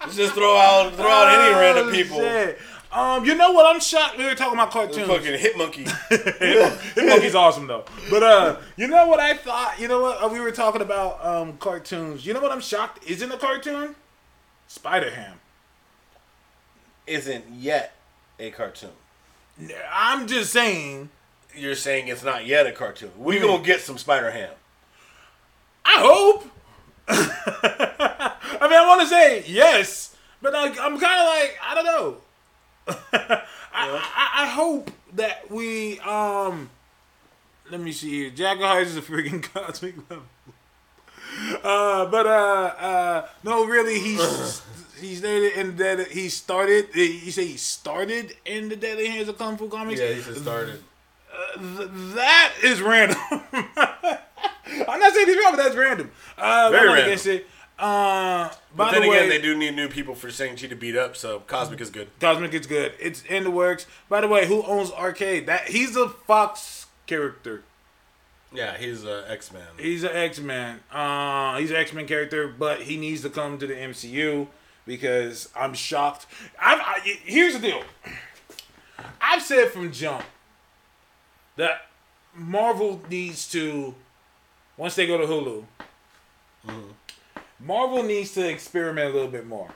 Let's 0.01 0.16
just 0.16 0.35
throw 0.35 0.57
out 0.57 0.95
throw 0.95 1.09
out 1.09 1.39
any 1.39 1.55
random 1.55 1.89
Oh, 1.89 1.93
people. 1.93 2.16
shit. 2.19 2.59
Um, 2.93 3.24
you 3.24 3.35
know 3.37 3.53
what? 3.53 3.66
I'm 3.73 3.81
shocked. 3.81 4.19
We 4.19 4.24
were 4.24 4.35
talking 4.35 4.55
about 4.55 4.73
cartoons. 4.73 5.07
Fucking 5.07 5.39
hit 5.39 5.57
monkey. 5.57 5.87
Hit 6.09 7.07
Monkey's 7.07 7.35
awesome 7.37 7.66
though. 7.69 7.85
But 8.11 8.23
uh, 8.23 8.57
you 8.77 8.89
know 8.89 9.07
what 9.07 9.20
I 9.20 9.35
thought? 9.37 9.78
You 9.78 9.87
know 9.89 10.01
what? 10.01 10.23
Uh, 10.24 10.28
we 10.28 10.41
were 10.41 10.51
talking 10.51 10.81
about 10.82 11.24
um 11.24 11.57
cartoons. 11.59 12.27
You 12.27 12.35
know 12.35 12.41
what 12.41 12.51
I'm 12.51 12.61
shocked 12.61 13.05
isn't 13.07 13.31
a 13.31 13.37
cartoon? 13.37 13.95
Spider 14.66 15.11
Ham. 15.11 15.40
Isn't 17.11 17.45
yet 17.59 17.97
a 18.39 18.53
cartoon. 18.53 18.91
I'm 19.93 20.28
just 20.28 20.53
saying. 20.53 21.09
You're 21.57 21.74
saying 21.74 22.07
it's 22.07 22.23
not 22.23 22.47
yet 22.47 22.69
a 22.69 22.73
cartoon. 22.73 23.11
We 23.19 23.41
gonna 23.41 23.65
get 23.65 23.81
some 23.81 23.99
Spider 23.99 24.31
Ham. 24.31 24.53
I 25.85 25.97
hope. 25.99 26.49
I 27.09 28.69
mean, 28.69 28.78
I 28.78 28.85
want 28.87 29.01
to 29.01 29.09
say 29.09 29.43
yes, 29.49 30.15
but 30.41 30.55
I, 30.55 30.69
I'm 30.69 31.01
kind 31.01 31.20
of 31.20 31.27
like 31.27 31.59
I 31.61 31.74
don't 31.74 31.85
know. 31.85 32.16
I, 33.12 33.43
I, 33.74 34.31
I 34.45 34.47
hope 34.47 34.93
that 35.15 35.51
we 35.51 35.99
um. 36.01 36.70
Let 37.73 37.81
me 37.81 37.91
see 37.91 38.11
here. 38.11 38.31
Jack 38.31 38.59
is 38.87 38.97
a 38.97 39.03
freaking 39.03 39.43
cosmic 39.53 39.97
level. 40.09 40.27
Uh, 41.65 42.07
but 42.07 42.27
uh, 42.27 42.74
uh, 42.78 43.28
no, 43.43 43.65
really, 43.65 43.99
he's 43.99 44.62
he 45.01 45.14
stated 45.14 45.52
in 45.55 45.77
that 45.77 46.09
he 46.09 46.28
started. 46.28 46.89
You 46.94 47.31
say 47.31 47.47
he 47.47 47.56
started 47.56 48.35
in 48.44 48.68
the 48.68 48.77
Deadly 48.77 49.06
Hands 49.09 49.28
of 49.28 49.39
Kung 49.39 49.56
Fu 49.56 49.68
comics. 49.68 50.01
Yeah, 50.01 50.12
he 50.12 50.20
started. 50.20 50.82
Th- 51.59 51.89
that 52.14 52.52
is 52.62 52.81
random. 52.81 53.18
I'm 54.89 55.01
not 55.01 55.12
saying 55.14 55.27
he's 55.27 55.36
wrong, 55.36 55.52
but 55.52 55.56
that's 55.56 55.77
random. 55.77 56.10
Uh, 56.39 56.70
Very 56.70 56.89
random. 56.89 57.32
it. 57.36 57.47
Uh, 57.78 58.48
by 58.48 58.52
But 58.77 58.90
then 58.93 59.02
the 59.02 59.09
way, 59.09 59.16
again, 59.16 59.28
they 59.31 59.40
do 59.40 59.56
need 59.56 59.74
new 59.74 59.89
people 59.89 60.14
for 60.14 60.31
Shang-Chi 60.31 60.66
to 60.66 60.77
beat 60.77 60.97
up, 60.97 61.16
so 61.16 61.40
Cosmic 61.40 61.81
is 61.81 61.89
good. 61.89 62.09
Cosmic 62.20 62.52
is 62.52 62.66
good. 62.66 62.93
It's 63.01 63.22
in 63.24 63.43
the 63.44 63.51
works. 63.51 63.86
By 64.09 64.20
the 64.20 64.28
way, 64.28 64.47
who 64.47 64.62
owns 64.64 64.90
Arcade? 64.93 65.47
That 65.47 65.68
he's 65.68 65.97
a 65.97 66.09
Fox 66.09 66.86
character. 67.06 67.62
Yeah, 68.52 68.77
he's 68.77 69.05
uh, 69.05 69.24
X-Man. 69.28 69.62
He's 69.78 70.02
an 70.02 70.10
X 70.12 70.40
Man. 70.40 70.81
Uh, 70.93 71.56
he's 71.59 71.70
an 71.70 71.77
X 71.77 71.93
Men 71.93 72.06
character, 72.06 72.48
but 72.48 72.82
he 72.82 72.97
needs 72.97 73.22
to 73.22 73.31
come 73.31 73.59
to 73.59 73.66
the 73.66 73.74
MCU 73.74 74.48
because 74.91 75.49
I'm 75.55 75.73
shocked. 75.73 76.27
I've, 76.61 76.81
I, 76.81 76.99
here's 77.25 77.55
the 77.55 77.61
deal. 77.61 77.81
I've 79.21 79.41
said 79.41 79.69
from 79.69 79.93
jump 79.93 80.25
that 81.55 81.83
Marvel 82.35 83.01
needs 83.09 83.49
to 83.53 83.95
once 84.77 84.97
they 84.97 85.07
go 85.07 85.17
to 85.17 85.27
Hulu. 85.29 85.65
Mm-hmm. 86.67 86.91
Marvel 87.61 88.03
needs 88.03 88.33
to 88.33 88.49
experiment 88.49 89.12
a 89.12 89.15
little 89.15 89.31
bit 89.31 89.47
more. 89.47 89.71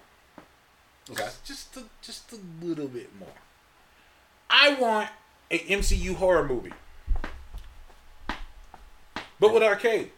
Okay. 1.08 1.28
Just 1.44 1.76
a, 1.76 1.82
just 2.02 2.32
a 2.32 2.38
little 2.60 2.88
bit 2.88 3.16
more. 3.16 3.28
I 4.50 4.74
want 4.74 5.10
a 5.48 5.60
MCU 5.60 6.16
horror 6.16 6.44
movie, 6.44 6.72
but 9.38 9.54
with 9.54 9.62
arcade. 9.62 10.10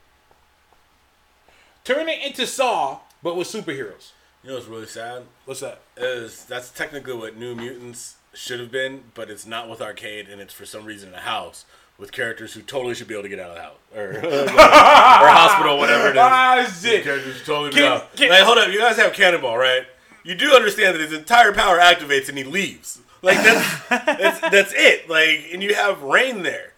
Turn 1.85 2.09
it 2.09 2.24
into 2.24 2.47
Saw, 2.47 3.01
but 3.23 3.36
with 3.36 3.47
superheroes. 3.47 4.12
You 4.47 4.52
know 4.52 4.59
what's 4.59 4.68
really 4.68 4.86
sad? 4.86 5.24
What's 5.44 5.59
that? 5.59 5.81
Is 5.97 6.44
that's 6.44 6.70
technically 6.70 7.14
what 7.14 7.36
New 7.36 7.56
Mutants 7.56 8.14
should 8.32 8.60
have 8.60 8.70
been, 8.70 9.02
but 9.12 9.28
it's 9.28 9.44
not 9.44 9.68
with 9.68 9.82
arcade, 9.82 10.28
and 10.28 10.40
it's 10.40 10.55
for 10.55 10.64
some 10.64 10.85
reason 10.85 11.09
in 11.09 11.16
a 11.16 11.20
house 11.20 11.64
with 11.98 12.12
characters 12.12 12.55
who 12.55 12.62
totally 12.62 12.94
should 12.94 13.09
be 13.09 13.14
able 13.14 13.24
to 13.24 13.28
get 13.28 13.40
out 13.40 13.51
of 13.51 13.56
the 13.56 13.62
house 13.62 13.77
or 13.93 14.18
or 14.24 15.28
hospital, 15.28 15.78
whatever 15.78 16.10
it 16.10 16.12
is. 16.12 16.16
Ah, 16.20 16.78
shit. 16.81 17.02
Characters 17.02 17.43
totally 17.44 17.73
Can- 17.73 17.90
out. 17.90 18.20
Like, 18.20 18.43
hold 18.44 18.59
up, 18.59 18.70
you 18.70 18.78
guys 18.78 18.94
have 18.98 19.14
Cannonball, 19.14 19.59
right? 19.59 19.82
You 20.23 20.36
do 20.36 20.52
understand 20.55 20.94
that 20.94 21.01
his 21.01 21.12
entire 21.12 21.52
power 21.52 21.78
activates 21.78 22.28
and 22.28 22.39
he 22.39 22.44
leaves. 22.44 23.01
Like 23.23 23.39
that's 23.39 23.89
that's 23.89 24.40
that's 24.40 24.73
it. 24.77 25.10
Like, 25.10 25.48
and 25.52 25.60
you 25.60 25.74
have 25.74 25.97
Rahne 25.98 26.44
there. 26.44 26.73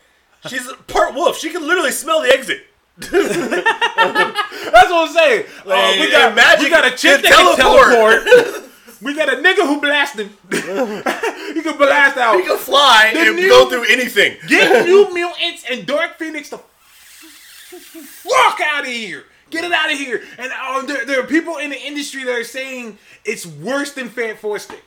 She's 0.46 0.72
part 0.86 1.14
wolf. 1.14 1.36
She 1.36 1.50
can 1.50 1.68
literally 1.68 1.90
smell 1.90 2.22
the 2.22 2.30
exit. 2.30 2.62
That's 2.98 4.90
what 4.90 5.08
I'm 5.08 5.14
saying. 5.14 5.46
Uh, 5.66 5.96
we 6.00 6.10
got 6.10 6.34
magic 6.34 6.64
we 6.64 6.70
got 6.70 6.92
a 6.92 6.96
chick 6.96 7.22
that 7.22 7.32
can 7.32 7.56
teleport. 7.56 8.24
teleport. 8.26 8.70
we 9.02 9.14
got 9.14 9.28
a 9.32 9.36
nigga 9.36 9.66
who 9.66 9.80
blasting. 9.80 10.30
he 10.50 11.62
can 11.62 11.76
blast 11.78 12.16
out. 12.16 12.36
He 12.36 12.42
can 12.46 12.58
fly 12.58 13.10
The 13.14 13.20
and 13.20 13.36
new- 13.36 13.48
go 13.48 13.70
through 13.70 13.84
anything. 13.88 14.36
Get 14.48 14.86
New 14.86 15.12
Mutants 15.14 15.64
and 15.70 15.86
Dark 15.86 16.18
Phoenix 16.18 16.50
the 16.50 16.58
fuck 16.58 18.60
out 18.60 18.84
of 18.84 18.90
here. 18.90 19.24
Get 19.50 19.64
it 19.64 19.72
out 19.72 19.90
of 19.90 19.96
here. 19.98 20.22
And 20.36 20.52
um, 20.52 20.86
there, 20.86 21.06
there 21.06 21.20
are 21.20 21.26
people 21.26 21.56
in 21.56 21.70
the 21.70 21.80
industry 21.80 22.24
that 22.24 22.34
are 22.34 22.44
saying 22.44 22.98
it's 23.24 23.46
worse 23.46 23.92
than 23.92 24.08
Fantastic. 24.08 24.82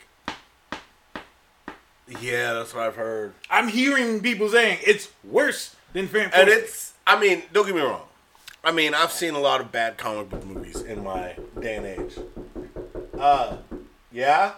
Yeah, 2.20 2.52
that's 2.52 2.74
what 2.74 2.84
I've 2.84 2.96
heard. 2.96 3.32
I'm 3.50 3.68
hearing 3.68 4.20
people 4.20 4.48
saying 4.48 4.78
it's 4.86 5.08
worse 5.24 5.74
than 5.94 6.06
Fantastic. 6.08 6.40
And 6.40 6.48
it's, 6.50 6.91
I 7.06 7.18
mean, 7.20 7.42
don't 7.52 7.66
get 7.66 7.74
me 7.74 7.80
wrong. 7.82 8.02
I 8.64 8.70
mean, 8.70 8.94
I've 8.94 9.12
seen 9.12 9.34
a 9.34 9.40
lot 9.40 9.60
of 9.60 9.72
bad 9.72 9.98
comic 9.98 10.30
book 10.30 10.44
movies 10.44 10.82
in 10.82 11.02
my 11.02 11.34
day 11.60 11.76
and 11.76 11.86
age. 11.86 12.18
Uh, 13.18 13.56
yeah? 14.12 14.52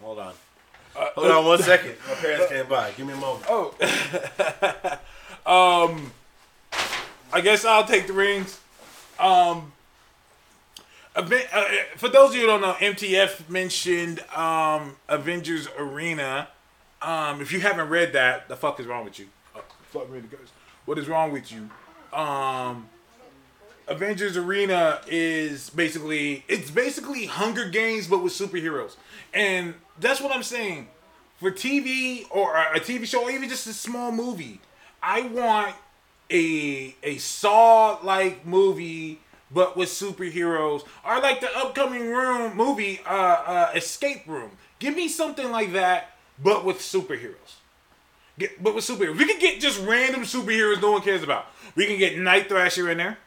Hold 0.00 0.20
on. 0.20 0.32
Hold 0.94 1.30
on 1.30 1.44
one 1.44 1.62
second. 1.62 1.96
My 2.08 2.14
parents 2.14 2.46
came 2.50 2.66
by. 2.66 2.92
Give 2.92 3.06
me 3.06 3.12
a 3.12 3.16
moment. 3.16 3.44
Oh. 3.48 3.74
um, 5.90 6.12
I 7.32 7.40
guess 7.42 7.64
I'll 7.64 7.84
take 7.84 8.06
the 8.06 8.14
rings. 8.14 8.58
Um, 9.18 9.72
Aven- 11.14 11.46
uh, 11.52 11.64
for 11.96 12.08
those 12.08 12.30
of 12.30 12.36
you 12.36 12.42
who 12.42 12.46
don't 12.46 12.60
know, 12.62 12.74
MTF 12.74 13.50
mentioned 13.50 14.20
um, 14.34 14.96
Avengers 15.08 15.68
Arena. 15.76 16.48
Um, 17.00 17.40
if 17.40 17.52
you 17.52 17.60
haven't 17.60 17.88
read 17.88 18.12
that, 18.14 18.48
the 18.48 18.56
fuck 18.56 18.80
is 18.80 18.86
wrong 18.86 19.04
with 19.04 19.18
you? 19.18 19.26
Oh, 19.54 19.62
fuck 19.90 20.10
me. 20.10 20.20
What 20.84 20.98
is 20.98 21.08
wrong 21.08 21.32
with 21.32 21.52
you? 21.52 21.68
Um, 22.12 22.88
Avengers 23.86 24.36
Arena 24.36 25.00
is 25.06 25.70
basically 25.70 26.44
it's 26.48 26.70
basically 26.70 27.26
Hunger 27.26 27.68
Games 27.68 28.06
but 28.06 28.22
with 28.22 28.32
superheroes, 28.32 28.96
and 29.32 29.74
that's 29.98 30.20
what 30.20 30.34
I'm 30.34 30.42
saying. 30.42 30.88
For 31.38 31.52
TV 31.52 32.26
or 32.30 32.56
a 32.56 32.80
TV 32.80 33.06
show, 33.06 33.24
or 33.24 33.30
even 33.30 33.48
just 33.48 33.66
a 33.66 33.72
small 33.72 34.10
movie, 34.10 34.60
I 35.02 35.22
want 35.22 35.74
a 36.30 36.94
a 37.02 37.18
Saw 37.18 37.98
like 38.02 38.44
movie 38.44 39.20
but 39.50 39.76
with 39.76 39.88
superheroes, 39.88 40.84
or 41.06 41.20
like 41.20 41.40
the 41.40 41.56
upcoming 41.56 42.08
room 42.10 42.56
movie, 42.56 43.00
uh, 43.06 43.12
uh, 43.12 43.70
Escape 43.74 44.26
Room. 44.26 44.50
Give 44.78 44.94
me 44.94 45.08
something 45.08 45.50
like 45.50 45.72
that, 45.72 46.17
but 46.42 46.64
with 46.64 46.78
superheroes. 46.78 47.56
Get, 48.38 48.62
but 48.62 48.74
with 48.74 48.84
superheroes, 48.84 49.18
we 49.18 49.26
can 49.26 49.38
get 49.38 49.60
just 49.60 49.80
random 49.84 50.22
superheroes 50.22 50.80
no 50.80 50.92
one 50.92 51.02
cares 51.02 51.22
about. 51.22 51.46
We 51.74 51.86
can 51.86 51.98
get 51.98 52.18
Night 52.18 52.48
Thrasher 52.48 52.90
in 52.90 52.98
there. 52.98 53.18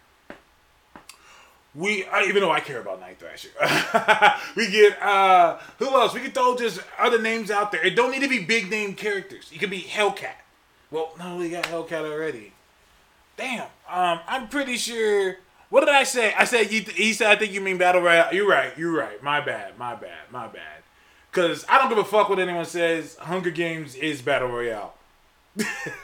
We, 1.73 2.05
I, 2.05 2.23
even 2.23 2.41
though 2.41 2.51
I 2.51 2.59
care 2.59 2.81
about 2.81 2.99
Night 2.99 3.17
Thrasher, 3.17 3.49
we 4.55 4.69
get 4.69 5.01
uh, 5.01 5.57
who 5.79 5.87
else? 5.87 6.13
We 6.13 6.19
can 6.19 6.31
throw 6.31 6.57
just 6.57 6.81
other 6.99 7.21
names 7.21 7.49
out 7.49 7.71
there. 7.71 7.85
It 7.85 7.95
don't 7.95 8.11
need 8.11 8.21
to 8.21 8.29
be 8.29 8.43
big 8.43 8.69
name 8.69 8.93
characters. 8.93 9.49
It 9.53 9.59
could 9.59 9.69
be 9.69 9.81
Hellcat. 9.81 10.35
Well, 10.89 11.13
no, 11.17 11.37
we 11.37 11.49
got 11.49 11.63
Hellcat 11.65 12.03
already. 12.11 12.51
Damn. 13.37 13.67
Um, 13.89 14.19
I'm 14.27 14.49
pretty 14.49 14.75
sure. 14.75 15.37
What 15.69 15.81
did 15.81 15.89
I 15.89 16.03
say? 16.03 16.33
I 16.33 16.43
said 16.43 16.71
you. 16.71 16.81
He 16.81 17.13
said 17.13 17.27
I 17.31 17.37
think 17.37 17.53
you 17.53 17.61
mean 17.61 17.77
battle 17.77 18.01
royale. 18.01 18.33
You're 18.33 18.49
right. 18.49 18.77
You're 18.77 18.95
right. 18.95 19.23
My 19.23 19.39
bad. 19.39 19.77
My 19.77 19.95
bad. 19.95 20.29
My 20.29 20.47
bad. 20.47 20.70
Cause 21.31 21.65
I 21.69 21.77
don't 21.77 21.87
give 21.87 21.97
a 21.97 22.03
fuck 22.03 22.27
what 22.27 22.39
anyone 22.39 22.65
says. 22.65 23.15
Hunger 23.15 23.51
Games 23.51 23.95
is 23.95 24.21
battle 24.21 24.49
royale. 24.49 24.95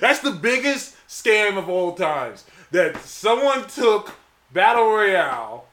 That's 0.00 0.18
the 0.20 0.32
biggest 0.32 0.96
scam 1.08 1.56
of 1.56 1.68
all 1.68 1.94
times. 1.94 2.44
That 2.72 2.96
someone 3.02 3.66
took 3.68 4.14
battle 4.52 4.86
royale 4.86 5.66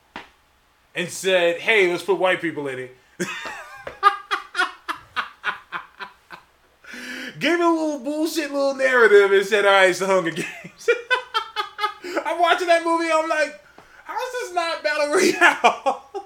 and 0.93 1.10
said, 1.10 1.60
"Hey, 1.60 1.89
let's 1.91 2.03
put 2.03 2.19
white 2.19 2.39
people 2.41 2.68
in 2.68 2.80
it." 2.80 2.95
Gave 7.39 7.53
it 7.53 7.61
a 7.61 7.69
little 7.69 7.99
bullshit 7.99 8.51
little 8.51 8.76
narrative 8.76 9.31
and 9.31 9.45
said, 9.45 9.65
"All 9.65 9.72
right, 9.72 9.89
it's 9.89 9.99
the 9.99 10.07
Hunger 10.07 10.31
Games." 10.31 10.89
I'm 12.26 12.39
watching 12.39 12.68
that 12.68 12.84
movie. 12.85 13.10
I'm 13.11 13.30
like, 13.30 13.60
"How 14.03 14.18
is 14.18 14.34
this 14.34 14.53
not 14.53 14.84
battle 14.84 15.07
royale?" 15.14 16.26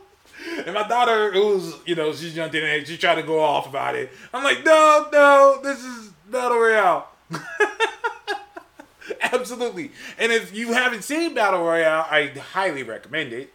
And 0.66 0.74
my 0.76 0.88
daughter, 0.88 1.32
who's 1.32 1.76
you 1.86 1.96
know, 1.96 2.14
she's 2.14 2.36
young 2.36 2.52
teenage, 2.52 2.88
she 2.88 2.98
tried 2.98 3.16
to 3.16 3.24
go 3.24 3.40
off 3.40 3.68
about 3.68 3.96
it. 3.96 4.12
I'm 4.34 4.44
like, 4.44 4.64
no, 4.64 5.08
no, 5.12 5.60
this 5.64 5.84
is 5.84 6.10
battle 6.30 6.60
royale. 6.60 7.08
Absolutely. 9.22 9.92
And 10.18 10.32
if 10.32 10.56
you 10.56 10.74
haven't 10.74 11.04
seen 11.04 11.34
Battle 11.34 11.64
Royale, 11.64 12.06
I 12.10 12.28
highly 12.28 12.84
recommend 12.84 13.34
it. 13.34 13.54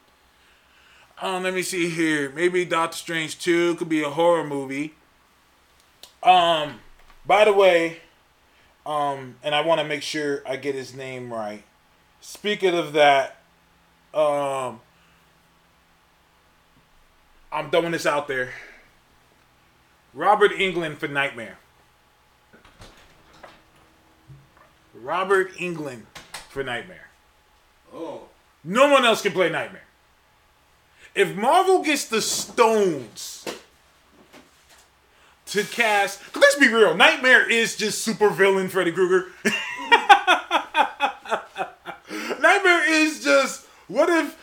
Um, 1.20 1.42
let 1.42 1.54
me 1.54 1.62
see 1.62 1.88
here. 1.88 2.30
Maybe 2.30 2.64
Doctor 2.64 2.96
Strange 2.96 3.38
2 3.38 3.76
could 3.76 3.88
be 3.88 4.02
a 4.02 4.10
horror 4.10 4.44
movie. 4.44 4.94
Um, 6.22 6.80
by 7.26 7.44
the 7.44 7.52
way, 7.52 7.98
um, 8.86 9.36
and 9.42 9.54
I 9.54 9.60
want 9.62 9.80
to 9.80 9.86
make 9.86 10.02
sure 10.02 10.42
I 10.46 10.56
get 10.56 10.74
his 10.74 10.94
name 10.94 11.32
right. 11.32 11.64
Speaking 12.20 12.74
of 12.74 12.92
that, 12.92 13.36
um, 14.14 14.80
I'm 17.50 17.70
throwing 17.70 17.92
this 17.92 18.06
out 18.06 18.28
there. 18.28 18.50
Robert 20.14 20.52
Englund 20.52 20.98
for 20.98 21.08
Nightmare. 21.08 21.58
Robert 24.94 25.52
Englund 25.54 26.02
for 26.50 26.62
Nightmare. 26.62 27.08
Oh. 27.92 28.22
No 28.64 28.90
one 28.92 29.04
else 29.04 29.22
can 29.22 29.32
play 29.32 29.48
Nightmare. 29.48 29.84
If 31.14 31.34
Marvel 31.34 31.82
gets 31.82 32.04
the 32.06 32.20
stones 32.20 33.44
to 35.46 35.62
cast, 35.64 36.20
'cause 36.32 36.42
let's 36.42 36.56
be 36.56 36.68
real, 36.68 36.94
Nightmare 36.94 37.48
is 37.48 37.76
just 37.76 38.02
super 38.04 38.28
villain 38.28 38.68
Freddy 38.68 38.92
Krueger. 38.92 39.32
Nightmare 42.40 42.84
is 42.92 43.24
just 43.24 43.66
what 43.86 44.08
if 44.10 44.36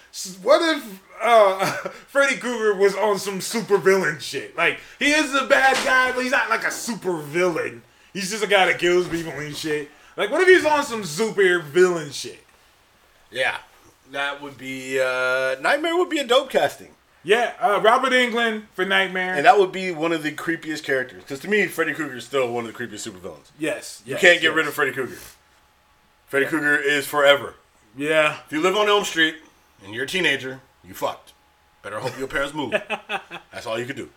what 0.43 0.61
if 0.77 0.83
uh, 1.25 1.65
Freddy 2.07 2.37
Krueger 2.37 2.75
was 2.75 2.95
on 2.95 3.17
some 3.19 3.41
super 3.41 3.77
villain 3.77 4.19
shit? 4.19 4.55
Like 4.55 4.79
he 4.99 5.11
is 5.11 5.33
a 5.33 5.45
bad 5.45 5.75
guy, 5.85 6.11
but 6.13 6.21
he's 6.23 6.31
not 6.31 6.49
like 6.49 6.63
a 6.63 6.71
super 6.71 7.17
villain. 7.17 7.81
He's 8.13 8.31
just 8.31 8.43
a 8.43 8.47
guy 8.47 8.65
that 8.67 8.79
kills 8.79 9.07
people 9.07 9.31
and 9.33 9.55
shit. 9.55 9.89
Like 10.15 10.31
what 10.31 10.41
if 10.41 10.47
he's 10.47 10.65
on 10.65 10.83
some 10.83 11.03
super 11.03 11.59
villain 11.59 12.11
shit? 12.11 12.43
Yeah. 13.31 13.57
That 14.11 14.41
would 14.41 14.57
be, 14.57 14.99
uh, 14.99 15.55
Nightmare 15.61 15.97
would 15.97 16.09
be 16.09 16.19
a 16.19 16.27
dope 16.27 16.51
casting. 16.51 16.89
Yeah, 17.23 17.53
uh, 17.59 17.81
Robert 17.81 18.11
Englund 18.13 18.65
for 18.75 18.85
Nightmare. 18.85 19.33
And 19.33 19.45
that 19.47 19.57
would 19.57 19.71
be 19.71 19.89
one 19.91 20.11
of 20.11 20.21
the 20.21 20.31
creepiest 20.31 20.83
characters. 20.83 21.23
Because 21.23 21.39
to 21.39 21.49
me, 21.49 21.65
Freddy 21.65 21.91
Krueger 21.95 22.17
is 22.17 22.23
still 22.23 22.51
one 22.53 22.67
of 22.67 22.71
the 22.71 22.77
creepiest 22.77 23.09
supervillains. 23.09 23.49
yes, 23.57 24.03
You 24.05 24.11
yes, 24.11 24.21
can't 24.21 24.41
get 24.41 24.49
yes. 24.49 24.55
rid 24.55 24.67
of 24.67 24.75
Freddy 24.75 24.91
Krueger. 24.91 25.17
Freddy 26.27 26.45
Krueger 26.45 26.77
is 26.77 27.07
forever. 27.07 27.55
Yeah, 27.97 28.37
If 28.45 28.51
you 28.51 28.61
live 28.61 28.75
on 28.77 28.87
Elm 28.87 29.03
Street 29.05 29.35
and 29.83 29.95
you're 29.95 30.03
a 30.03 30.07
teenager, 30.07 30.61
you 30.87 30.93
fucked. 30.93 31.33
Better 31.81 31.99
hope 31.99 32.17
your 32.17 32.27
parents 32.27 32.53
move. 32.53 32.71
That's 33.51 33.65
all 33.65 33.79
you 33.79 33.85
can 33.85 33.95
do. 33.95 34.09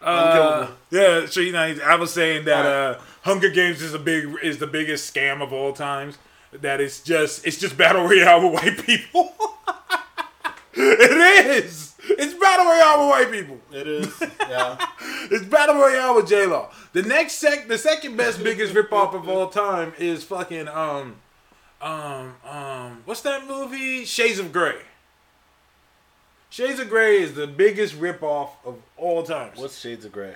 Unkillable. 0.00 0.74
yeah. 0.90 1.26
So 1.26 1.40
you 1.40 1.52
know, 1.52 1.76
I 1.84 1.94
was 1.96 2.12
saying 2.12 2.44
that 2.46 2.66
uh, 2.66 3.00
Hunger 3.22 3.50
Games 3.50 3.82
is 3.82 3.94
a 3.94 3.98
big 3.98 4.34
is 4.42 4.58
the 4.58 4.66
biggest 4.66 5.12
scam 5.12 5.42
of 5.42 5.52
all 5.52 5.72
times. 5.72 6.18
That 6.52 6.80
it's 6.80 7.00
just 7.00 7.46
it's 7.46 7.58
just 7.58 7.76
battle 7.76 8.04
royale 8.04 8.50
with 8.50 8.62
white 8.62 8.78
people. 8.84 9.32
it 10.74 11.64
is. 11.64 11.94
It's 12.04 12.34
battle 12.34 12.66
royale 12.66 13.00
with 13.00 13.10
white 13.10 13.32
people. 13.32 13.58
It 13.70 13.86
is. 13.86 14.22
Yeah. 14.40 14.86
It's 15.30 15.44
battle 15.44 15.76
royale 15.76 16.16
with 16.16 16.28
J 16.28 16.46
Law. 16.46 16.70
The 16.92 17.02
next 17.02 17.34
sec, 17.34 17.68
the 17.68 17.78
second 17.78 18.16
best, 18.16 18.42
biggest 18.42 18.74
ripoff 18.74 19.14
of 19.14 19.28
all 19.28 19.48
time 19.48 19.94
is 19.98 20.24
fucking 20.24 20.68
um, 20.68 21.16
um, 21.80 22.34
um, 22.44 23.02
what's 23.04 23.22
that 23.22 23.46
movie? 23.46 24.04
Shades 24.04 24.38
of 24.38 24.52
Grey. 24.52 24.76
Shades 26.52 26.78
of 26.80 26.90
Grey 26.90 27.22
is 27.22 27.32
the 27.32 27.46
biggest 27.46 27.98
ripoff 27.98 28.50
of 28.64 28.76
all 28.98 29.22
times. 29.22 29.58
What's 29.58 29.78
Shades 29.80 30.04
of 30.04 30.12
Grey? 30.12 30.34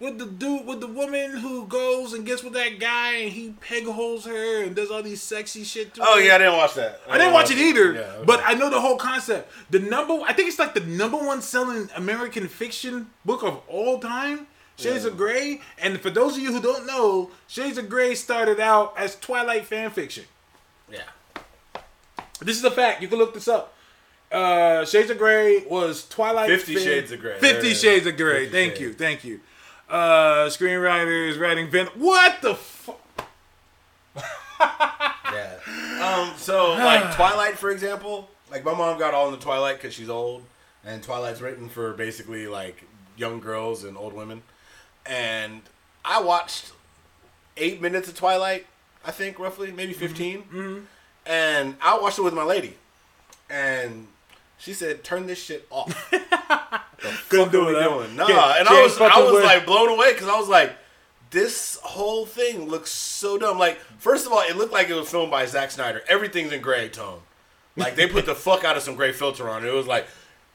with 0.00 0.16
the 0.16 0.26
dude 0.26 0.64
with 0.64 0.78
the 0.80 0.86
woman 0.86 1.38
who 1.38 1.66
goes 1.66 2.12
and 2.12 2.24
gets 2.24 2.44
with 2.44 2.52
that 2.52 2.78
guy 2.78 3.14
and 3.14 3.32
he 3.32 3.52
peg 3.60 3.84
holes 3.84 4.24
her 4.26 4.62
and 4.62 4.76
does 4.76 4.92
all 4.92 5.02
these 5.02 5.20
sexy 5.20 5.64
shit 5.64 5.92
to 5.92 6.00
Oh 6.06 6.14
her. 6.14 6.20
yeah, 6.20 6.36
I 6.36 6.38
didn't 6.38 6.56
watch 6.56 6.74
that. 6.74 7.00
I 7.10 7.18
didn't 7.18 7.32
watch 7.32 7.50
it 7.50 7.58
either, 7.58 7.94
Yeah, 7.94 8.00
okay. 8.02 8.24
but 8.24 8.40
I 8.46 8.54
know 8.54 8.70
the 8.70 8.80
whole 8.80 8.96
concept. 8.96 9.50
The 9.70 9.80
number, 9.80 10.20
I 10.24 10.32
think 10.34 10.46
it's 10.50 10.58
like 10.60 10.74
the 10.74 10.82
number 10.82 11.16
one 11.16 11.42
selling 11.42 11.88
American 11.96 12.46
fiction 12.46 13.10
book 13.24 13.42
of 13.42 13.60
all 13.66 13.98
time, 13.98 14.46
Shades 14.76 15.04
of 15.04 15.16
Grey. 15.16 15.62
And 15.78 15.98
for 16.00 16.10
those 16.10 16.36
of 16.36 16.44
you 16.44 16.52
who 16.52 16.62
don't 16.62 16.86
know, 16.86 17.32
Shades 17.48 17.76
of 17.76 17.88
Grey 17.88 18.14
started 18.14 18.60
out 18.60 18.94
as 18.96 19.16
Twilight 19.16 19.64
fan 19.64 19.90
fiction. 19.90 20.26
yeah. 20.88 21.00
This 22.40 22.56
is 22.56 22.62
a 22.62 22.70
fact. 22.70 23.02
You 23.02 23.08
can 23.08 23.18
look 23.18 23.34
this 23.34 23.48
up. 23.48 23.74
Uh, 24.30 24.84
Shades 24.84 25.10
of 25.10 25.18
Grey 25.18 25.64
was 25.68 26.06
Twilight. 26.08 26.48
Fifty 26.48 26.74
fan- 26.74 26.84
Shades 26.84 27.12
of 27.12 27.20
Grey. 27.20 27.38
Fifty. 27.38 27.74
Shades 27.74 28.06
of 28.06 28.16
Grey. 28.16 28.48
Thank 28.48 28.72
Shades. 28.72 28.80
you. 28.80 28.92
Thank 28.92 29.24
you. 29.24 29.40
Uh, 29.88 30.46
screenwriter 30.48 31.28
is 31.28 31.38
writing. 31.38 31.68
What 31.94 32.42
the 32.42 32.54
fuck? 32.54 33.00
Yeah. 34.60 35.58
Um. 36.02 36.32
So 36.36 36.72
like 36.72 37.14
Twilight, 37.16 37.58
for 37.58 37.70
example, 37.70 38.28
like 38.50 38.64
my 38.64 38.72
mom 38.74 38.98
got 38.98 39.14
all 39.14 39.28
into 39.28 39.40
Twilight 39.40 39.76
because 39.76 39.94
she's 39.94 40.08
old, 40.08 40.42
and 40.84 41.02
Twilight's 41.02 41.40
written 41.40 41.68
for 41.68 41.92
basically 41.92 42.46
like 42.46 42.84
young 43.16 43.38
girls 43.40 43.84
and 43.84 43.96
old 43.96 44.14
women. 44.14 44.42
And 45.06 45.62
I 46.04 46.20
watched 46.22 46.72
eight 47.56 47.80
minutes 47.80 48.08
of 48.08 48.14
Twilight, 48.16 48.66
I 49.04 49.10
think 49.10 49.38
roughly, 49.38 49.70
maybe 49.72 49.92
15 49.92 50.86
And 51.26 51.76
I 51.82 51.98
watched 51.98 52.18
it 52.18 52.22
with 52.22 52.34
my 52.34 52.42
lady, 52.44 52.76
and 53.50 54.06
she 54.58 54.72
said, 54.74 55.02
"Turn 55.04 55.26
this 55.26 55.42
shit 55.42 55.66
off." 55.70 56.10
Couldn't 57.28 57.52
do 57.52 57.68
it. 57.68 57.82
doing? 57.82 58.16
Nah, 58.16 58.26
Can't- 58.26 58.60
and 58.60 58.68
I 58.68 58.72
can't 58.72 58.82
was 58.84 59.00
I 59.00 59.20
was 59.22 59.32
with- 59.34 59.44
like 59.44 59.64
blown 59.64 59.88
away 59.88 60.12
because 60.12 60.28
I 60.28 60.38
was 60.38 60.48
like, 60.48 60.76
this 61.30 61.78
whole 61.82 62.26
thing 62.26 62.68
looks 62.68 62.90
so 62.90 63.38
dumb. 63.38 63.58
Like, 63.58 63.78
first 63.98 64.26
of 64.26 64.32
all, 64.32 64.40
it 64.40 64.56
looked 64.56 64.72
like 64.72 64.88
it 64.88 64.94
was 64.94 65.08
filmed 65.08 65.30
by 65.30 65.46
Zack 65.46 65.70
Snyder. 65.70 66.02
Everything's 66.08 66.52
in 66.52 66.60
gray 66.60 66.88
tone. 66.88 67.20
Like 67.76 67.94
they 67.96 68.06
put 68.08 68.26
the 68.26 68.34
fuck 68.46 68.64
out 68.64 68.76
of 68.76 68.82
some 68.82 68.96
gray 68.96 69.12
filter 69.12 69.48
on 69.48 69.64
it. 69.64 69.68
It 69.68 69.74
was 69.74 69.86
like 69.86 70.06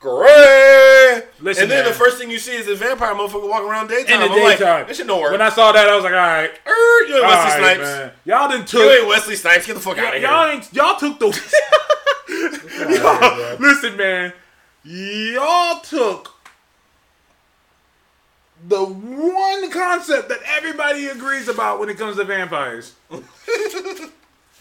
gray. 0.01 1.21
Listen, 1.39 1.63
and 1.63 1.71
then 1.71 1.84
man. 1.84 1.91
the 1.93 1.97
first 1.97 2.17
thing 2.17 2.30
you 2.30 2.39
see 2.39 2.55
is 2.55 2.65
this 2.65 2.80
vampire 2.80 3.13
motherfucker 3.13 3.47
walking 3.47 3.69
around 3.69 3.88
daytime. 3.88 4.21
in 4.23 4.27
the 4.30 4.35
I'm 4.35 4.43
like, 4.43 4.57
daytime. 4.59 4.88
this 4.88 4.97
shit 4.97 5.07
don't 5.07 5.21
work. 5.21 5.31
When 5.31 5.41
I 5.41 5.47
saw 5.49 5.71
that, 5.71 5.88
I 5.88 5.95
was 5.95 6.03
like, 6.03 6.11
all 6.13 6.19
right. 6.19 6.49
Er, 6.67 7.07
you 7.07 7.15
ain't 7.15 7.23
all 7.25 7.30
Wesley 7.31 7.61
right, 7.61 7.75
Snipes. 7.77 7.80
man. 7.80 8.11
Y'all 8.25 8.49
didn't 8.49 8.67
took. 8.67 8.81
You 8.81 8.91
ain't 8.91 9.07
Wesley 9.07 9.35
Snipes. 9.38 9.65
Get 9.65 9.75
the 9.75 9.80
fuck 9.80 9.97
out 9.97 10.13
of 10.15 10.19
here. 10.21 10.30
y'all 10.30 10.47
ain't. 10.49 10.73
Y'all 10.73 10.97
took 10.99 11.19
the. 11.19 11.27
Y'all- 12.27 13.42
listen, 13.84 13.97
man. 13.97 14.34
Y'all 14.84 15.80
took 15.81 16.34
the 18.68 18.84
one 18.84 19.72
concept 19.72 20.30
that 20.30 20.39
everybody 20.45 21.07
agrees 21.07 21.47
about 21.47 21.80
when 21.80 21.89
it 21.89 21.97
comes 21.97 22.18
to 22.18 22.23
vampires, 22.23 22.93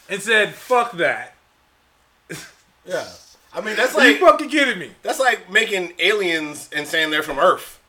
and 0.09 0.21
said, 0.21 0.55
"Fuck 0.55 0.93
that." 0.93 1.35
yeah. 2.87 3.09
I 3.55 3.61
mean, 3.61 3.77
that's 3.77 3.95
Are 3.95 4.09
you 4.09 4.19
fucking 4.19 4.49
kidding 4.49 4.79
me? 4.79 4.93
That's 5.03 5.21
like 5.21 5.51
making 5.53 5.93
aliens 5.99 6.71
and 6.75 6.87
saying 6.87 7.11
they're 7.11 7.23
from 7.23 7.39
Earth. 7.39 7.81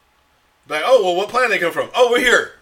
Like, 0.68 0.84
oh 0.86 1.04
well, 1.04 1.16
what 1.16 1.30
planet 1.30 1.52
they 1.52 1.60
come 1.60 1.72
from? 1.72 1.90
Oh, 1.96 2.12
we're 2.12 2.20
here. 2.20 2.54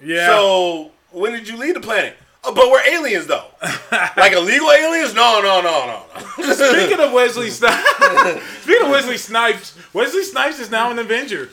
Yeah. 0.00 0.26
So 0.26 0.90
when 1.12 1.32
did 1.32 1.48
you 1.48 1.56
leave 1.56 1.74
the 1.74 1.80
planet? 1.80 2.16
Oh, 2.48 2.54
but 2.54 2.70
we're 2.70 2.94
aliens 2.94 3.26
though. 3.26 3.44
like 4.16 4.32
illegal 4.32 4.70
aliens? 4.70 5.12
No, 5.12 5.42
no, 5.42 5.60
no, 5.60 5.86
no, 5.86 6.46
no. 6.46 6.54
Speaking 6.54 6.98
of 6.98 7.12
Wesley 7.12 7.50
Snipes, 7.50 7.86
speaking 8.62 8.86
of 8.86 8.90
Wesley 8.90 9.18
Snipes, 9.18 9.76
Wesley 9.92 10.24
Snipes 10.24 10.58
is 10.58 10.70
now 10.70 10.90
an 10.90 10.98
Avenger. 10.98 11.50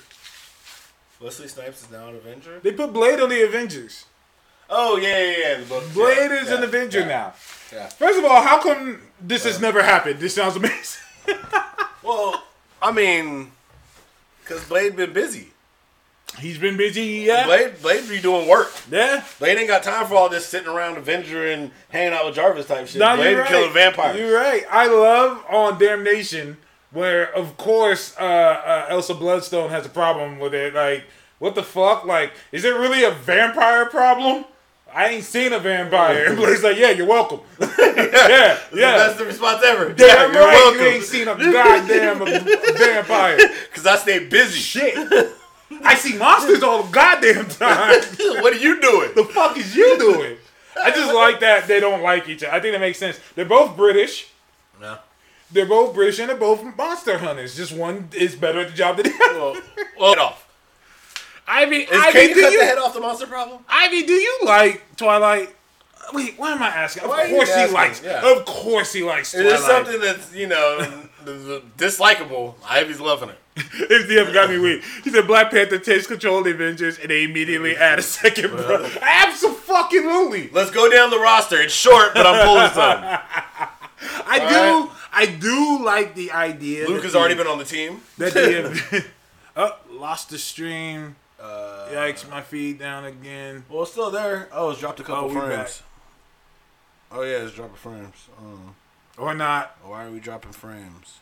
Wesley 1.19 1.49
Snipes 1.49 1.83
is 1.83 1.91
now 1.91 2.07
an 2.07 2.15
Avenger. 2.15 2.61
They 2.63 2.71
put 2.71 2.93
Blade 2.93 3.19
on 3.19 3.27
the 3.27 3.43
Avengers. 3.43 4.05
Oh 4.69 4.95
yeah, 4.95 5.19
yeah, 5.19 5.37
yeah. 5.37 5.57
The 5.59 5.65
book. 5.65 5.93
Blade 5.93 6.31
yeah, 6.31 6.41
is 6.41 6.47
yeah, 6.47 6.55
an 6.55 6.63
Avenger 6.63 6.99
yeah. 7.01 7.07
now. 7.07 7.33
Yeah. 7.73 7.87
First 7.87 8.17
of 8.17 8.23
all, 8.23 8.41
how 8.41 8.61
come 8.61 9.01
this 9.19 9.43
has 9.43 9.57
uh. 9.57 9.61
never 9.61 9.83
happened? 9.83 10.21
This 10.21 10.33
sounds 10.33 10.55
amazing. 10.55 11.01
Well, 12.03 12.41
I 12.81 12.93
mean, 12.93 13.51
because 14.41 14.63
Blade 14.63 14.95
been 14.95 15.11
busy. 15.11 15.49
He's 16.39 16.57
been 16.57 16.77
busy, 16.77 17.23
yeah. 17.25 17.45
Blade, 17.45 17.81
Blade 17.81 18.09
be 18.09 18.19
doing 18.19 18.47
work. 18.47 18.71
Yeah. 18.91 19.23
Blade 19.39 19.57
ain't 19.57 19.67
got 19.67 19.83
time 19.83 20.05
for 20.07 20.15
all 20.15 20.29
this 20.29 20.45
sitting 20.45 20.67
around 20.67 20.97
Avenger 20.97 21.47
and 21.47 21.71
hanging 21.89 22.13
out 22.13 22.25
with 22.25 22.35
Jarvis 22.35 22.67
type 22.67 22.87
shit. 22.87 22.99
No, 22.99 23.15
Blade 23.15 23.31
you're 23.31 23.41
right. 23.41 23.49
killing 23.49 23.73
vampires. 23.73 24.19
You're 24.19 24.35
right. 24.35 24.63
I 24.69 24.87
love 24.87 25.43
on 25.49 25.79
Damnation 25.79 26.57
where, 26.91 27.33
of 27.33 27.57
course, 27.57 28.15
uh, 28.19 28.23
uh, 28.23 28.85
Elsa 28.89 29.13
Bloodstone 29.13 29.69
has 29.69 29.85
a 29.85 29.89
problem 29.89 30.39
with 30.39 30.53
it. 30.53 30.73
Like, 30.73 31.03
what 31.39 31.55
the 31.55 31.63
fuck? 31.63 32.05
Like, 32.05 32.33
is 32.51 32.63
it 32.63 32.73
really 32.73 33.03
a 33.03 33.11
vampire 33.11 33.85
problem? 33.85 34.45
I 34.93 35.09
ain't 35.09 35.25
seen 35.25 35.51
a 35.51 35.59
vampire. 35.59 36.33
Blade's 36.35 36.63
like, 36.63 36.77
yeah, 36.77 36.91
you're 36.91 37.07
welcome. 37.07 37.41
yeah, 37.59 38.59
yeah. 38.73 38.97
That's 38.97 39.17
the 39.17 39.25
response 39.25 39.61
ever. 39.65 39.91
Damn 39.91 40.07
yeah, 40.07 40.21
you're 40.31 40.45
right, 40.45 40.53
welcome. 40.53 40.81
you 40.81 40.87
ain't 40.87 41.03
seen 41.03 41.27
a 41.27 41.35
goddamn 41.35 42.25
vampire. 42.77 43.37
Because 43.37 43.85
I 43.85 43.97
stay 43.97 44.25
busy. 44.27 44.59
Shit. 44.59 45.33
I 45.83 45.95
see 45.95 46.17
monsters 46.17 46.61
all 46.63 46.83
the 46.83 46.91
goddamn 46.91 47.47
time. 47.49 48.01
what 48.41 48.53
are 48.53 48.57
you 48.57 48.79
doing? 48.81 49.11
the 49.15 49.23
fuck 49.25 49.57
is 49.57 49.75
you 49.75 49.97
doing? 49.97 50.37
I 50.81 50.91
just 50.91 51.13
like 51.13 51.39
that 51.39 51.67
they 51.67 51.79
don't 51.79 52.01
like 52.03 52.27
each 52.29 52.43
other. 52.43 52.53
I 52.53 52.59
think 52.59 52.73
that 52.73 52.79
makes 52.79 52.99
sense. 52.99 53.19
They're 53.35 53.45
both 53.45 53.75
British. 53.75 54.27
No. 54.79 54.97
They're 55.51 55.65
both 55.65 55.93
British 55.93 56.19
and 56.19 56.29
they're 56.29 56.37
both 56.37 56.63
monster 56.77 57.17
hunters. 57.17 57.55
Just 57.55 57.71
one 57.71 58.09
is 58.13 58.35
better 58.35 58.59
at 58.59 58.69
the 58.69 58.73
job 58.75 58.97
than 58.97 59.05
the 59.05 59.23
other. 59.23 59.39
Well, 59.39 59.61
well, 59.99 60.09
head 60.09 60.19
off. 60.19 60.41
Ivy, 61.47 61.75
Is 61.77 61.89
Ivy, 61.91 62.11
Katie 62.11 62.33
do 62.33 62.41
cut 62.41 62.51
you, 62.51 62.59
the 62.59 62.65
head 62.65 62.77
off 62.77 62.93
the 62.93 62.99
monster 62.99 63.27
problem? 63.27 63.63
Ivy, 63.69 64.03
do 64.03 64.13
you 64.13 64.39
like 64.43 64.83
Twilight? 64.97 65.55
Wait, 66.13 66.33
why 66.37 66.51
am 66.51 66.61
I 66.61 66.67
asking? 66.67 67.03
Of 67.03 67.09
Why 67.09 67.23
are 67.23 67.27
you 67.27 67.35
course 67.35 67.55
he 67.55 67.67
likes. 67.67 68.03
Yeah. 68.03 68.31
Of 68.37 68.45
course 68.45 68.93
he 68.93 69.03
likes 69.03 69.33
It 69.33 69.43
Twilight. 69.43 69.59
is 69.59 69.65
something 69.65 70.01
that's 70.01 70.33
you 70.33 70.47
know 70.47 71.03
dislikable. 71.77 72.55
Ivy's 72.67 72.99
loving 72.99 73.29
it. 73.29 73.39
If 73.57 74.07
the 74.07 74.31
got 74.33 74.49
me 74.49 74.57
weak. 74.59 74.83
He 75.03 75.09
said 75.09 75.27
Black 75.27 75.49
Panther 75.49 75.79
takes 75.79 76.07
control 76.07 76.39
of 76.39 76.43
the 76.45 76.51
Avengers 76.51 76.99
and 76.99 77.09
they 77.09 77.23
immediately 77.23 77.75
add 77.77 77.99
a 77.99 78.01
second 78.01 78.51
brother. 78.51 78.89
Absolutely. 79.01 80.49
Let's 80.51 80.71
go 80.71 80.89
down 80.91 81.09
the 81.09 81.19
roster. 81.19 81.61
It's 81.61 81.73
short, 81.73 82.13
but 82.13 82.25
I'm 82.25 82.45
pulling 82.45 82.69
some. 82.71 83.03
I 84.27 84.39
All 84.39 84.83
do. 84.87 84.91
I 85.13 85.25
do 85.27 85.83
like 85.83 86.15
the 86.15 86.31
idea. 86.31 86.87
Luke 86.87 87.03
has 87.03 87.13
the- 87.13 87.19
already 87.19 87.35
been 87.35 87.47
on 87.47 87.57
the 87.57 87.63
team. 87.65 88.01
That 88.17 88.33
the 88.33 89.05
oh, 89.55 89.77
lost 89.91 90.29
the 90.29 90.37
stream. 90.37 91.15
Uh, 91.41 91.87
Yikes! 91.91 92.29
My 92.29 92.41
feed 92.41 92.79
down 92.79 93.05
again. 93.05 93.63
well, 93.69 93.83
it's 93.83 93.91
still 93.91 94.11
there. 94.11 94.49
Oh, 94.51 94.71
it's 94.71 94.79
dropped 94.79 94.99
a 94.99 95.03
couple 95.03 95.29
Oh, 95.29 95.47
frames. 95.47 95.83
Oh 97.11 97.21
yeah, 97.21 97.37
it's 97.43 97.53
dropping 97.53 97.75
frames. 97.75 98.27
Oh. 98.41 98.73
Or 99.17 99.33
not. 99.33 99.77
Why 99.83 100.05
are 100.05 100.11
we 100.11 100.19
dropping 100.19 100.51
frames? 100.51 101.19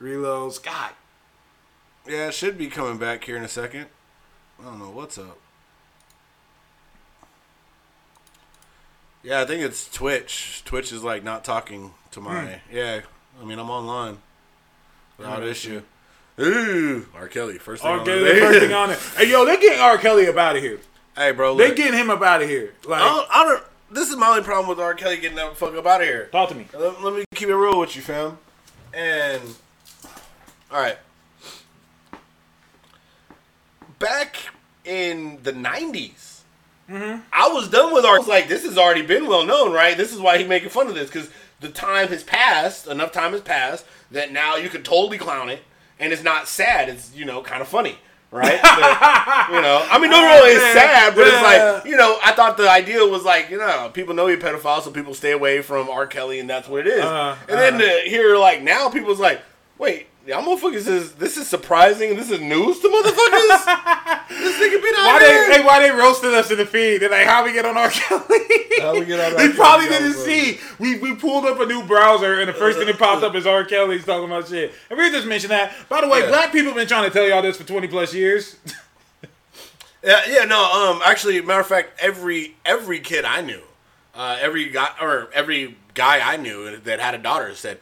Reloads. 0.00 0.62
God. 0.62 0.92
Yeah, 2.06 2.28
it 2.28 2.34
should 2.34 2.58
be 2.58 2.68
coming 2.68 2.98
back 2.98 3.24
here 3.24 3.36
in 3.36 3.44
a 3.44 3.48
second. 3.48 3.86
I 4.60 4.64
don't 4.64 4.78
know 4.78 4.90
what's 4.90 5.18
up. 5.18 5.38
Yeah, 9.22 9.42
I 9.42 9.44
think 9.44 9.62
it's 9.62 9.90
Twitch. 9.90 10.62
Twitch 10.64 10.92
is 10.92 11.04
like 11.04 11.22
not 11.22 11.44
talking 11.44 11.92
to 12.12 12.20
my. 12.20 12.44
Hmm. 12.44 12.74
Yeah, 12.74 13.00
I 13.40 13.44
mean 13.44 13.58
I'm 13.58 13.70
online 13.70 14.18
without 15.18 15.42
oh, 15.42 15.46
issue. 15.46 15.82
Ooh, 16.38 17.06
R. 17.14 17.28
Kelly 17.28 17.58
first 17.58 17.82
thing. 17.82 17.90
R. 17.90 17.98
on 18.00 18.06
Kelly, 18.06 18.40
first 18.40 18.60
thing 18.60 18.72
on 18.74 18.90
it. 18.90 18.98
Hey, 19.16 19.30
yo, 19.30 19.44
they're 19.44 19.60
getting 19.60 19.80
R. 19.80 19.98
Kelly 19.98 20.26
up 20.26 20.36
out 20.36 20.56
of 20.56 20.62
here. 20.62 20.80
Hey, 21.16 21.32
bro, 21.32 21.54
They 21.56 21.68
look, 21.68 21.76
getting 21.76 21.98
him 21.98 22.08
up 22.08 22.22
out 22.22 22.40
of 22.40 22.48
here. 22.48 22.72
Like, 22.86 23.02
I 23.02 23.08
don't, 23.08 23.28
I 23.30 23.44
don't. 23.44 23.64
This 23.90 24.08
is 24.08 24.16
my 24.16 24.28
only 24.28 24.42
problem 24.42 24.68
with 24.68 24.78
R. 24.78 24.94
Kelly 24.94 25.18
getting 25.18 25.36
that 25.36 25.56
fuck 25.56 25.74
up 25.74 25.84
out 25.84 26.00
of 26.00 26.06
here. 26.06 26.26
talk 26.32 26.48
to 26.48 26.54
me. 26.54 26.66
Let, 26.72 27.02
let 27.02 27.14
me 27.14 27.24
keep 27.34 27.48
it 27.48 27.54
real 27.54 27.78
with 27.78 27.94
you, 27.96 28.02
fam. 28.02 28.38
And 28.94 29.42
all 30.70 30.80
right, 30.80 30.96
back 34.00 34.36
in 34.84 35.38
the 35.44 35.52
90s 35.52 36.30
I 37.32 37.48
was 37.52 37.68
done 37.68 37.94
with 37.94 38.04
was 38.04 38.26
like, 38.26 38.48
this 38.48 38.64
has 38.64 38.76
already 38.76 39.02
been 39.02 39.26
well 39.26 39.46
known, 39.46 39.72
right? 39.72 39.96
This 39.96 40.12
is 40.12 40.20
why 40.20 40.38
he 40.38 40.44
making 40.44 40.70
fun 40.70 40.88
of 40.88 40.94
this 40.94 41.08
because 41.08 41.30
the 41.60 41.68
time 41.68 42.08
has 42.08 42.24
passed. 42.24 42.86
Enough 42.86 43.12
time 43.12 43.32
has 43.32 43.40
passed 43.40 43.86
that 44.10 44.32
now 44.32 44.56
you 44.56 44.68
can 44.68 44.82
totally 44.82 45.18
clown 45.18 45.48
it, 45.48 45.62
and 46.00 46.12
it's 46.12 46.24
not 46.24 46.48
sad. 46.48 46.88
It's 46.88 47.14
you 47.14 47.24
know 47.24 47.42
kind 47.42 47.62
of 47.62 47.68
funny. 47.68 47.98
Right, 48.32 48.60
But, 48.62 49.54
you 49.54 49.60
know. 49.60 49.84
I 49.90 49.98
mean, 49.98 50.08
no, 50.08 50.20
no, 50.20 50.40
it's 50.44 50.62
sad, 50.72 51.16
but 51.16 51.26
it's 51.26 51.42
like, 51.42 51.84
you 51.84 51.96
know. 51.96 52.16
I 52.22 52.30
thought 52.30 52.56
the 52.56 52.70
idea 52.70 53.04
was 53.04 53.24
like, 53.24 53.50
you 53.50 53.58
know, 53.58 53.90
people 53.92 54.14
know 54.14 54.28
you're 54.28 54.38
a 54.38 54.40
pedophile, 54.40 54.80
so 54.82 54.92
people 54.92 55.14
stay 55.14 55.32
away 55.32 55.62
from 55.62 55.88
R. 55.90 56.06
Kelly, 56.06 56.38
and 56.38 56.48
that's 56.48 56.68
what 56.68 56.86
it 56.86 56.92
is. 56.92 57.02
Uh-huh, 57.04 57.34
and 57.48 57.58
then 57.58 57.78
to 57.80 58.08
hear 58.08 58.36
like 58.36 58.62
now, 58.62 58.88
people's 58.88 59.18
like, 59.18 59.42
wait, 59.78 60.06
y'all 60.26 60.42
motherfuckers 60.42 60.86
is 60.86 61.12
this 61.14 61.36
is 61.36 61.46
surprising. 61.48 62.16
This 62.16 62.30
is 62.30 62.40
news 62.40 62.78
to 62.80 62.88
motherfuckers. 62.88 64.28
this 64.28 64.56
nigga 64.58 64.82
been 64.82 64.94
out 64.96 65.06
Why 65.06 65.20
here. 65.20 65.48
they 65.48 65.58
hey, 65.58 65.64
why 65.64 65.80
they 65.82 65.90
roasted 65.90 66.34
us 66.34 66.50
in 66.50 66.58
the 66.58 66.66
feed? 66.66 66.98
They're 67.02 67.10
like, 67.10 67.26
how 67.26 67.44
we 67.44 67.52
get 67.52 67.64
on 67.64 67.76
R. 67.76 67.90
Kelly? 67.90 68.38
How 68.80 68.98
we 68.98 69.04
get 69.04 69.20
on 69.20 69.32
R. 69.32 69.38
they 69.38 69.44
Kelly? 69.46 69.52
probably 69.54 69.86
That 69.88 70.00
didn't 70.00 70.16
was 70.16 70.24
see. 70.24 70.58
We 70.78 70.98
we 70.98 71.14
pulled 71.14 71.44
up 71.46 71.58
a 71.60 71.66
new 71.66 71.82
browser, 71.84 72.40
and 72.40 72.48
the 72.48 72.54
first 72.54 72.78
thing 72.78 72.86
that 72.86 72.98
popped 72.98 73.22
up 73.24 73.34
is 73.34 73.46
R. 73.46 73.64
Kelly's 73.64 74.04
talking 74.04 74.24
about 74.26 74.48
shit. 74.48 74.72
And 74.90 74.98
we 74.98 75.10
just 75.10 75.26
mentioned 75.26 75.50
that. 75.52 75.72
By 75.88 76.00
the 76.00 76.08
way, 76.08 76.20
Yeah. 76.20 76.28
black 76.28 76.52
people 76.52 76.68
have 76.68 76.76
been 76.76 76.88
trying 76.88 77.08
to 77.08 77.12
tell 77.12 77.26
y'all 77.28 77.42
this 77.42 77.56
for 77.56 77.64
twenty 77.64 77.88
plus 77.88 78.14
years. 78.14 78.56
Yeah, 80.02 80.20
yeah, 80.26 80.44
no. 80.44 80.62
Um, 80.64 81.02
actually, 81.04 81.42
matter 81.42 81.60
of 81.60 81.66
fact, 81.66 81.90
every 82.00 82.56
every 82.64 83.00
kid 83.00 83.26
I 83.26 83.42
knew, 83.42 83.60
uh, 84.14 84.38
every 84.40 84.70
guy 84.70 84.88
or 84.98 85.28
every 85.34 85.76
guy 85.92 86.20
I 86.26 86.38
knew 86.38 86.78
that 86.78 87.00
had 87.00 87.14
a 87.14 87.18
daughter 87.18 87.54
said, 87.54 87.80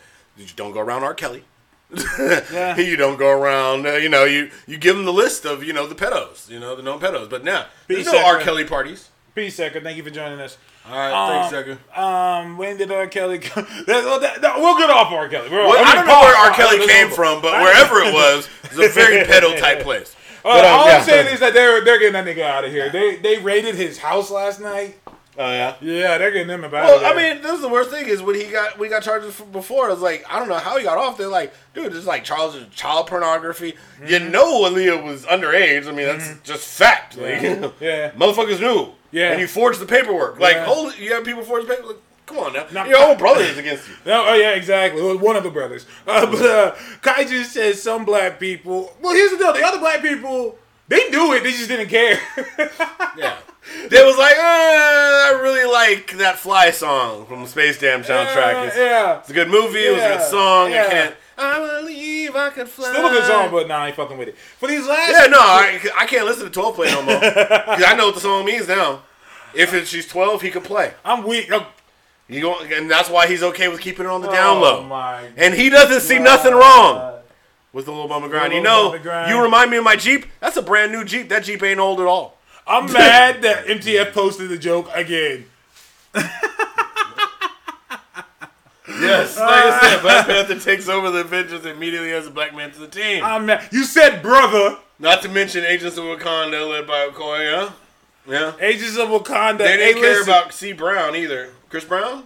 don't 0.56 0.72
go 0.72 0.80
around 0.80 1.04
R. 1.04 1.14
Kelly. 1.14 1.44
you 2.76 2.96
don't 2.96 3.18
go 3.18 3.30
around. 3.30 3.86
Uh, 3.86 3.92
you 3.92 4.08
know, 4.08 4.24
you 4.24 4.50
you 4.66 4.76
give 4.76 4.94
them 4.96 5.04
the 5.06 5.12
list 5.12 5.44
of 5.46 5.64
you 5.64 5.72
know 5.72 5.86
the 5.86 5.94
pedos, 5.94 6.48
you 6.50 6.60
know 6.60 6.76
the 6.76 6.82
known 6.82 7.00
pedos. 7.00 7.30
But 7.30 7.44
now 7.44 7.66
there's 7.86 8.06
no 8.06 8.12
Peace, 8.12 8.22
R. 8.24 8.38
Kelly 8.40 8.64
parties. 8.64 9.08
Peace, 9.34 9.54
Second. 9.56 9.84
Thank 9.84 9.96
you 9.96 10.02
for 10.02 10.10
joining 10.10 10.40
us. 10.40 10.58
All 10.86 10.96
right, 10.96 11.50
thanks, 11.50 11.54
Um, 11.54 11.58
Second. 11.60 11.78
Um, 11.96 12.58
when 12.58 12.76
did 12.76 12.90
R. 12.90 13.06
Kelly 13.06 13.38
come? 13.40 13.66
That, 13.86 14.20
that, 14.20 14.40
that- 14.42 14.56
we'll 14.58 14.76
get 14.78 14.90
off 14.90 15.12
R. 15.12 15.28
Kelly. 15.28 15.48
Well, 15.50 15.70
I, 15.72 15.84
mean, 15.84 15.94
don't 15.94 16.06
know 16.06 16.20
where 16.20 16.36
R. 16.36 16.50
Kelly 16.52 16.78
pause, 16.78 16.86
came 16.90 17.10
from, 17.10 17.40
but 17.42 17.52
wherever 17.62 17.96
it 18.00 18.12
was, 18.12 18.48
it 18.64 18.76
was 18.76 18.86
a 18.86 18.92
very 18.92 19.24
pedo 19.24 19.58
type 19.58 19.80
place. 19.80 20.14
Uh, 20.44 20.52
But, 20.54 20.64
um, 20.64 20.80
all 20.80 20.86
yeah. 20.86 20.96
I'm 20.98 21.04
saying 21.04 21.32
is 21.34 21.40
that 21.40 21.52
they're 21.54 21.84
they're 21.84 21.98
getting 21.98 22.12
that 22.14 22.24
nigga 22.24 22.42
out 22.42 22.64
of 22.64 22.70
here. 22.72 22.90
They 22.90 23.16
they 23.16 23.38
raided 23.38 23.74
his 23.74 23.98
house 23.98 24.30
last 24.30 24.60
night. 24.60 24.98
Oh 25.40 25.52
yeah. 25.52 25.76
Yeah, 25.80 26.18
they're 26.18 26.32
getting 26.32 26.48
him 26.48 26.64
about. 26.64 26.86
Well, 26.88 27.06
I 27.06 27.14
mean, 27.16 27.40
this 27.42 27.52
is 27.52 27.60
the 27.60 27.68
worst 27.68 27.90
thing 27.90 28.06
is 28.08 28.20
when 28.20 28.34
he 28.34 28.44
got 28.50 28.76
we 28.78 28.88
got 28.88 29.02
charges 29.04 29.34
for 29.36 29.44
before. 29.44 29.86
It 29.88 29.92
was 29.92 30.00
like 30.00 30.24
I 30.28 30.38
don't 30.40 30.48
know 30.48 30.56
how 30.58 30.76
he 30.76 30.82
got 30.82 30.98
off. 30.98 31.16
They're 31.16 31.28
like, 31.28 31.54
dude, 31.74 31.92
this 31.92 31.98
is 32.00 32.06
like 32.06 32.24
child 32.24 32.56
child 32.74 33.06
pornography. 33.06 33.76
You 34.04 34.16
Mm-hmm. 34.18 34.30
know, 34.32 34.62
Aaliyah 34.64 35.04
was 35.04 35.24
underage. 35.26 35.86
I 35.86 35.92
mean, 35.92 36.06
that's 36.06 36.40
just 36.42 36.66
fact. 36.66 37.16
Like, 37.16 37.40
Yeah. 37.80 38.10
motherfuckers 38.12 38.60
knew. 38.60 38.88
Yeah. 39.12 39.30
and 39.32 39.40
you 39.40 39.46
forged 39.46 39.78
the 39.80 39.86
paperwork. 39.86 40.40
Like, 40.40 40.54
Yeah. 40.56 40.64
hold. 40.64 40.98
You 40.98 41.14
have 41.14 41.24
people 41.24 41.42
forge 41.44 41.66
the 41.66 41.74
paper. 41.74 41.86
Like, 41.86 41.96
come 42.26 42.38
on 42.38 42.52
now, 42.54 42.66
Not- 42.72 42.88
your 42.88 42.98
own 42.98 43.16
brother 43.16 43.42
is 43.44 43.56
against 43.58 43.88
you. 43.88 43.94
No, 44.06 44.24
oh 44.26 44.34
yeah, 44.34 44.50
exactly. 44.50 45.00
One 45.16 45.36
of 45.36 45.44
the 45.44 45.50
brothers. 45.50 45.86
Uh, 46.06 46.26
but 46.26 46.42
uh, 46.42 46.74
Kaiju 47.00 47.44
says 47.44 47.80
some 47.80 48.04
black 48.04 48.40
people. 48.40 48.92
Well, 49.00 49.14
here's 49.14 49.30
the 49.30 49.38
deal: 49.38 49.52
the 49.52 49.62
other 49.64 49.78
black 49.78 50.02
people, 50.02 50.58
they 50.88 51.08
knew 51.10 51.32
it. 51.34 51.44
They 51.44 51.52
just 51.52 51.68
didn't 51.68 51.88
care. 51.88 52.18
Yeah, 53.16 53.36
they 53.88 54.04
was 54.04 54.16
like, 54.16 54.36
uh, 54.36 54.40
I 54.40 55.38
really 55.42 55.70
like 55.70 56.16
that 56.18 56.38
Fly 56.38 56.70
song 56.70 57.26
from 57.26 57.42
the 57.42 57.48
Space 57.48 57.78
Jam 57.78 58.02
soundtrack. 58.02 58.68
It's, 58.68 58.76
yeah, 58.76 59.20
it's 59.20 59.30
a 59.30 59.32
good 59.32 59.48
movie. 59.48 59.86
It 59.86 59.92
was 59.94 60.02
a 60.02 60.08
good 60.08 60.22
song. 60.22 60.70
Yeah. 60.70 60.84
I 60.86 60.90
can't. 60.90 61.14
I 61.40 61.80
believe 61.80 62.34
I 62.34 62.50
can 62.50 62.66
fly. 62.66 62.90
still 62.90 63.06
a 63.06 63.10
good 63.10 63.24
song, 63.24 63.50
but 63.52 63.68
nah, 63.68 63.76
I 63.76 63.86
ain't 63.88 63.96
fucking 63.96 64.18
with 64.18 64.28
it. 64.28 64.36
For 64.36 64.68
these 64.68 64.86
last, 64.86 65.10
Yeah, 65.12 65.26
no, 65.26 65.38
I, 65.38 65.80
I 66.00 66.06
can't 66.06 66.26
listen 66.26 66.44
to 66.44 66.50
12 66.50 66.74
play 66.74 66.90
no 66.90 67.02
more. 67.02 67.20
Cause 67.20 67.84
I 67.86 67.94
know 67.96 68.06
what 68.06 68.16
the 68.16 68.20
song 68.20 68.44
means 68.44 68.66
now. 68.66 69.02
If 69.54 69.72
it, 69.72 69.86
she's 69.86 70.06
12, 70.08 70.42
he 70.42 70.50
could 70.50 70.64
play. 70.64 70.92
I'm 71.04 71.24
weak. 71.26 71.48
Oh, 71.52 71.66
He 72.26 72.40
go, 72.40 72.58
and 72.60 72.90
that's 72.90 73.08
why 73.08 73.28
he's 73.28 73.42
okay 73.42 73.68
with 73.68 73.80
keeping 73.80 74.04
it 74.04 74.08
on 74.10 74.20
the 74.20 74.30
down 74.30 74.60
low. 74.60 74.80
Oh 74.80 74.84
my 74.84 75.28
And 75.36 75.54
he 75.54 75.70
doesn't 75.70 76.00
see 76.00 76.18
nothing 76.18 76.54
wrong 76.54 77.20
with 77.72 77.84
the 77.84 77.92
little 77.92 78.08
bumper 78.08 78.28
grind. 78.28 78.52
You 78.52 78.62
know, 78.62 78.98
grind. 78.98 79.30
you 79.30 79.40
remind 79.40 79.70
me 79.70 79.76
of 79.76 79.84
my 79.84 79.96
Jeep. 79.96 80.26
That's 80.40 80.56
a 80.56 80.62
brand 80.62 80.90
new 80.90 81.04
Jeep. 81.04 81.28
That 81.28 81.44
Jeep 81.44 81.62
ain't 81.62 81.78
old 81.80 82.00
at 82.00 82.06
all. 82.06 82.37
I'm 82.68 82.92
mad 82.92 83.42
that 83.42 83.66
MTF 83.66 84.12
posted 84.12 84.50
the 84.50 84.58
joke 84.58 84.88
again. 84.94 85.46
Yes, 89.00 89.38
like 89.38 89.64
I 89.64 89.80
said, 89.80 90.02
Black 90.02 90.26
Panther 90.26 90.58
takes 90.58 90.88
over 90.88 91.10
the 91.10 91.20
Avengers 91.20 91.64
immediately 91.66 92.12
as 92.12 92.26
a 92.26 92.30
black 92.30 92.54
man 92.54 92.70
to 92.72 92.80
the 92.80 92.88
team. 92.88 93.22
I'm 93.22 93.46
mad. 93.46 93.68
You 93.70 93.84
said 93.84 94.22
brother. 94.22 94.76
Not 94.98 95.22
to 95.22 95.28
mention 95.28 95.64
Agents 95.64 95.96
of 95.96 96.04
Wakanda 96.04 96.68
led 96.68 96.86
by 96.86 97.08
Okoye. 97.08 97.72
Yeah. 98.26 98.52
Agents 98.60 98.98
of 98.98 99.08
Wakanda. 99.08 99.58
They 99.58 99.76
didn't 99.76 99.96
hey, 99.96 100.02
care 100.02 100.22
about 100.22 100.52
C. 100.52 100.72
Brown 100.72 101.14
either. 101.14 101.50
Chris 101.68 101.84
Brown? 101.84 102.24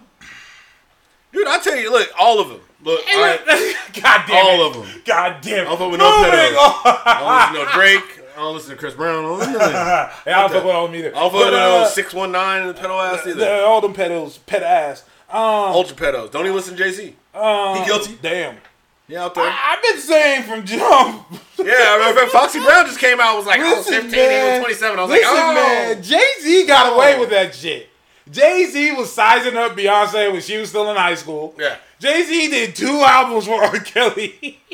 Dude, 1.31 1.47
I 1.47 1.59
tell 1.59 1.77
you, 1.77 1.91
look, 1.91 2.09
all 2.19 2.39
of 2.39 2.49
them. 2.49 2.61
Look, 2.83 3.01
I, 3.07 3.75
God 4.01 4.23
damn 4.27 4.45
all 4.45 4.65
it. 4.65 4.67
of 4.67 4.73
them. 4.73 5.01
God 5.05 5.41
damn 5.41 5.65
it. 5.65 5.69
I 5.69 5.75
don't 5.75 5.91
with 5.91 5.99
no 5.99 6.17
Moving 6.17 6.31
pedos. 6.31 6.55
I 6.55 7.51
don't 7.51 7.55
listen 7.55 7.67
to 7.67 7.73
Drake. 7.73 8.22
I 8.35 8.39
don't 8.41 8.53
listen 8.55 8.71
to 8.71 8.77
Chris 8.77 8.93
Brown. 8.93 9.25
I 9.25 9.27
don't 9.27 9.37
listen 9.39 9.53
to. 9.53 9.59
Yeah, 10.25 10.37
I 10.37 10.41
don't 10.41 10.51
fuck 10.51 10.63
with 10.65 10.73
all 10.73 10.87
them 10.87 10.95
either. 10.95 11.15
I 11.15 11.19
don't 11.19 11.31
fuck 11.31 11.45
with 11.45 11.53
uh, 11.53 11.85
619 11.87 12.67
and 12.67 12.75
the 12.75 12.81
pedo 12.81 13.13
ass 13.13 13.27
either. 13.27 13.35
the- 13.39 13.63
all 13.63 13.81
them 13.81 13.93
pedos, 13.93 14.39
pet 14.45 14.63
ass. 14.63 15.03
Um, 15.29 15.39
Ultra 15.39 15.95
pedos. 15.97 16.31
Don't 16.31 16.45
even 16.45 16.55
listen 16.55 16.75
to 16.75 16.83
Jay 16.83 16.91
Z. 16.91 17.15
um, 17.33 17.77
he 17.77 17.85
guilty. 17.85 18.17
Damn. 18.21 18.57
Yeah, 19.07 19.25
out 19.25 19.35
there. 19.35 19.43
I, 19.45 19.73
I've 19.75 19.81
been 19.83 20.01
saying 20.01 20.43
from 20.43 20.65
jump. 20.65 21.25
Yeah, 21.63 21.71
I 21.77 22.09
remember 22.09 22.29
Foxy 22.29 22.59
Brown 22.59 22.85
just 22.87 22.99
came 22.99 23.21
out 23.21 23.37
was 23.37 23.45
like, 23.45 23.61
I 23.61 23.73
was 23.75 23.87
Listen, 23.87 24.09
15, 24.09 24.19
he 24.19 24.25
was 24.25 24.59
27. 24.59 24.99
I 24.99 25.01
was 25.03 25.11
Listen, 25.11 25.33
like, 25.33 25.43
oh. 25.43 25.53
man, 25.53 26.03
Jay 26.03 26.27
Z 26.41 26.65
got 26.67 26.93
away 26.93 27.15
Oh. 27.15 27.19
with 27.21 27.29
that 27.29 27.55
shit. 27.55 27.87
Jay 28.29 28.65
Z 28.65 28.91
was 28.93 29.13
sizing 29.13 29.55
up 29.55 29.71
Beyonce 29.71 30.29
when 30.31 30.41
she 30.41 30.57
was 30.57 30.67
still 30.69 30.89
in 30.91 30.97
high 30.97 31.15
school. 31.15 31.55
Yeah. 31.57 31.77
Jay 31.99 32.23
Z 32.23 32.49
did 32.49 32.75
two 32.75 32.99
albums 33.01 33.45
for 33.45 33.63
R. 33.63 33.79
Kelly. 33.79 34.59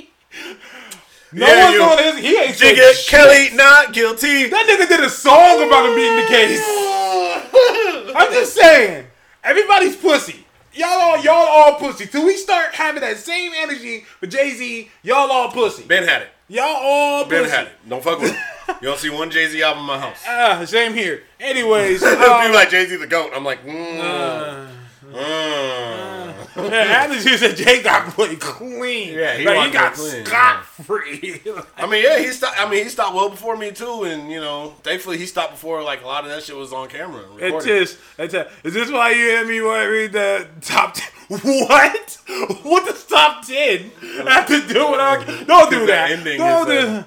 no 1.32 1.46
Yeah, 1.48 1.64
one's 1.66 1.76
you- 1.76 1.84
on 1.84 1.98
his. 2.04 2.18
He 2.26 2.38
ain't 2.38 2.56
Jigga 2.56 2.94
shit. 2.94 3.08
Kelly 3.08 3.50
not 3.56 3.94
guilty. 3.94 4.48
That 4.48 4.66
nigga 4.68 4.88
did 4.90 5.00
a 5.02 5.10
song 5.10 5.64
about 5.68 5.86
him 5.90 5.96
beating 5.96 6.16
the 6.18 6.26
case. 6.28 6.62
I'm 8.16 8.34
just 8.34 8.54
saying, 8.56 9.06
everybody's 9.44 9.96
pussy. 9.96 10.46
Y'all 10.74 10.90
all 11.02 11.18
y'all 11.24 11.34
all 11.48 11.76
pussy. 11.76 12.06
Till 12.06 12.26
we 12.26 12.38
start 12.38 12.74
having 12.74 13.02
that 13.02 13.18
same 13.18 13.52
energy 13.56 14.02
for 14.20 14.28
Jay 14.28 14.52
Z, 14.52 14.90
y'all 15.04 15.32
all 15.32 15.52
pussy. 15.52 15.84
Ben 15.84 16.08
had 16.08 16.22
it. 16.24 16.30
Y'all 16.48 16.66
all 16.66 17.26
Ben 17.26 17.44
pussy. 17.44 17.56
had 17.56 17.68
it. 17.68 17.74
Don't 17.88 18.04
fuck 18.04 18.20
with 18.20 18.32
him. 18.32 18.42
You 18.82 18.88
don't 18.88 19.00
see 19.00 19.10
one 19.10 19.32
Jay 19.32 19.48
Z 19.48 19.64
album 19.64 19.80
in 19.82 19.88
my 19.88 19.98
house. 20.00 20.24
Ah, 20.28 20.64
same 20.64 20.94
here. 20.94 21.24
Anyways, 21.40 22.04
People 22.08 22.24
um, 22.24 22.52
like 22.54 22.70
Jay 22.70 22.86
Z 22.86 22.98
the 22.98 23.08
goat. 23.08 23.32
I'm 23.36 23.44
like, 23.44 23.66
mm, 23.66 24.00
uh, 24.00 24.68
mm. 25.12 26.19
Alex 26.66 27.24
just 27.24 27.44
said 27.44 27.56
Jay 27.56 27.82
got 27.82 28.14
played 28.14 28.40
clean. 28.40 29.14
Yeah, 29.14 29.38
he 29.38 29.46
like, 29.46 29.68
he 29.68 29.74
got 29.74 29.96
scot 29.96 30.66
free. 30.66 31.42
I 31.78 31.88
mean, 31.88 32.04
yeah, 32.04 32.20
he 32.20 32.28
stopped. 32.28 32.60
I 32.60 32.70
mean, 32.70 32.84
he 32.84 32.90
stopped 32.90 33.16
well 33.16 33.30
before 33.30 33.56
me 33.58 33.72
too, 33.72 34.04
and 34.04 34.30
you 34.32 34.40
know, 34.40 34.76
thankfully 34.84 35.18
he 35.18 35.26
stopped 35.26 35.54
before 35.54 35.82
like 35.84 36.04
a 36.04 36.08
lot 36.08 36.24
of 36.24 36.30
that 36.30 36.44
shit 36.44 36.56
was 36.56 36.72
on 36.74 36.88
camera. 36.90 37.24
and 37.32 37.42
It's 37.42 37.66
just, 37.66 37.98
it's 38.18 38.34
a, 38.34 38.50
is 38.64 38.74
this 38.74 38.92
why 38.92 39.12
you 39.12 39.38
and 39.38 39.48
me 39.48 39.62
want 39.62 39.84
to 39.84 39.88
read 39.88 40.12
the 40.12 40.48
top 40.62 40.94
ten? 40.94 41.08
What? 41.30 42.18
What 42.64 42.86
does 42.86 43.06
top 43.06 43.46
ten 43.46 43.92
have 44.28 44.48
to 44.48 44.62
do 44.68 44.92
with 44.92 45.00
our? 45.00 45.24
Don't 45.46 45.70
do 45.70 45.86
that. 45.86 46.12
ending 46.12 46.38
Don't 46.40 46.70
is, 46.72 46.86
do. 46.86 47.06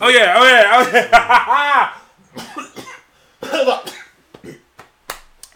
Oh 0.00 0.08
yeah, 0.08 0.34
oh 0.36 0.48
yeah, 0.48 0.70
oh 0.72 0.90
yeah. 0.92 1.92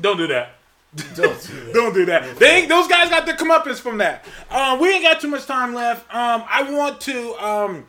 Don't 0.01 0.16
do 0.16 0.27
that. 0.27 0.53
Don't 1.15 1.93
do 1.95 2.05
that. 2.07 2.37
They 2.37 2.59
ain't, 2.59 2.69
those 2.69 2.87
guys 2.87 3.11
got 3.11 3.27
their 3.27 3.37
comeuppance 3.37 3.81
from 3.81 3.99
that. 3.99 4.25
Um, 4.51 4.79
we 4.81 4.91
ain't 4.95 5.03
got 5.03 5.21
too 5.21 5.29
much 5.29 5.45
time 5.47 5.75
left. 5.75 6.03
Um, 6.15 6.45
I 6.49 6.71
want 6.71 7.01
to 7.03 7.35
um, 7.45 7.87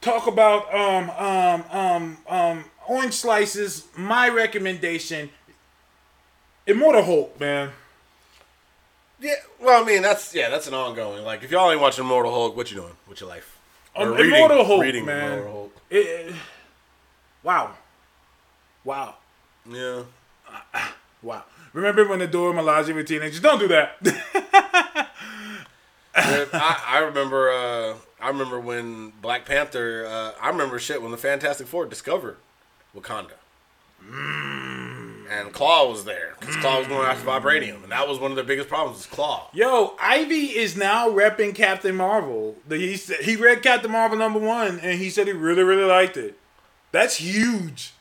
talk 0.00 0.26
about 0.28 0.72
um, 0.72 1.10
um, 1.10 1.64
um, 1.70 2.16
um, 2.28 2.64
orange 2.88 3.14
slices. 3.14 3.86
My 3.96 4.28
recommendation, 4.28 5.30
Immortal 6.66 7.02
Hulk, 7.02 7.40
man. 7.40 7.70
Yeah, 9.18 9.34
well, 9.60 9.82
I 9.82 9.86
mean, 9.86 10.00
that's 10.02 10.34
yeah, 10.34 10.48
that's 10.48 10.66
an 10.68 10.74
ongoing. 10.74 11.24
Like, 11.24 11.42
if 11.42 11.50
y'all 11.50 11.70
ain't 11.70 11.80
watching 11.80 12.04
Immortal 12.04 12.32
Hulk, 12.32 12.56
what 12.56 12.70
you 12.70 12.76
doing 12.78 12.92
with 13.08 13.20
your 13.20 13.28
life? 13.28 13.58
Um, 13.96 14.12
reading- 14.14 14.34
Immortal 14.34 14.64
Hulk, 14.64 14.80
reading 14.82 15.04
man. 15.04 15.32
Immortal 15.32 15.52
Hulk. 15.52 15.76
It- 15.90 15.96
it- 16.06 16.34
wow, 17.42 17.72
wow, 18.84 19.16
Yeah. 19.68 20.02
wow. 21.22 21.44
Remember 21.72 22.06
when 22.08 22.18
the 22.18 22.26
Dora 22.26 22.52
Milaje 22.52 22.92
were 22.94 23.02
teenagers? 23.02 23.40
Don't 23.40 23.58
do 23.58 23.68
that. 23.68 23.96
I, 26.14 26.82
I 26.86 26.98
remember. 26.98 27.50
Uh, 27.50 27.94
I 28.20 28.28
remember 28.28 28.60
when 28.60 29.12
Black 29.22 29.44
Panther. 29.46 30.06
Uh, 30.06 30.32
I 30.40 30.48
remember 30.48 30.78
shit 30.78 31.00
when 31.00 31.10
the 31.10 31.16
Fantastic 31.16 31.66
Four 31.66 31.86
discovered 31.86 32.36
Wakanda. 32.96 33.32
And 35.30 35.52
Klaw 35.52 35.88
was 35.88 36.04
there 36.04 36.34
because 36.40 36.56
Klaw 36.56 36.78
was 36.78 36.88
going 36.88 37.06
after 37.06 37.24
vibranium, 37.24 37.84
and 37.84 37.92
that 37.92 38.08
was 38.08 38.18
one 38.18 38.32
of 38.32 38.36
their 38.36 38.44
biggest 38.44 38.68
problems. 38.68 38.98
Was 38.98 39.06
Klaw. 39.06 39.48
Yo, 39.52 39.94
Ivy 40.00 40.46
is 40.46 40.76
now 40.76 41.08
repping 41.08 41.54
Captain 41.54 41.94
Marvel. 41.94 42.56
He 42.68 42.96
said 42.96 43.20
he 43.20 43.36
read 43.36 43.62
Captain 43.62 43.92
Marvel 43.92 44.18
number 44.18 44.40
one, 44.40 44.80
and 44.80 44.98
he 44.98 45.08
said 45.08 45.28
he 45.28 45.32
really, 45.32 45.62
really 45.62 45.84
liked 45.84 46.16
it. 46.16 46.36
That's 46.90 47.16
huge. 47.16 47.92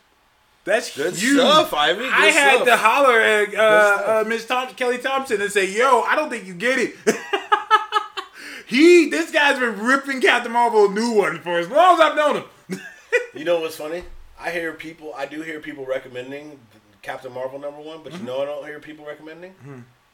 That's 0.66 0.96
Good 0.96 1.16
huge. 1.16 1.38
stuff, 1.40 1.74
Ivy. 1.74 2.00
Good 2.02 2.14
I 2.14 2.26
had 2.28 2.56
stuff. 2.56 2.68
to 2.68 2.78
holler 2.78 3.20
at 3.20 3.56
uh, 3.56 4.22
uh, 4.22 4.24
Miss 4.28 4.46
Kelly 4.76 4.98
Thompson 5.00 5.42
and 5.42 5.52
say, 5.52 5.66
"Yo, 5.72 6.02
I 6.02 6.16
don't 6.16 6.30
think 6.30 6.46
you 6.46 6.54
get 6.54 6.78
it." 6.78 6.96
he, 8.68 9.10
this 9.10 9.32
guy's 9.32 9.58
been 9.60 9.80
ripping 9.80 10.22
Captain 10.22 10.52
Marvel 10.52 10.86
a 10.86 10.94
new 10.94 11.14
one 11.14 11.40
for 11.40 11.58
as 11.60 11.68
long 11.70 11.96
as 11.96 12.00
I've 12.02 12.16
known 12.16 12.36
him. 12.38 12.80
You 13.34 13.44
know 13.44 13.60
what's 13.60 13.76
funny? 13.78 14.04
I 14.40 14.52
hear 14.52 14.72
people. 14.74 15.14
I 15.16 15.26
do 15.26 15.42
hear 15.42 15.60
people 15.60 15.84
recommending 15.86 16.60
Captain 17.02 17.34
Marvel 17.34 17.58
number 17.58 17.82
one, 17.82 18.02
but 18.04 18.14
you 18.14 18.20
know 18.20 18.42
I 18.42 18.46
don't 18.46 18.66
hear 18.66 18.80
people 18.80 19.04
recommending 19.06 19.56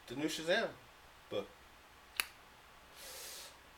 the 0.06 0.14
new 0.16 0.26
Shazam 0.28 0.68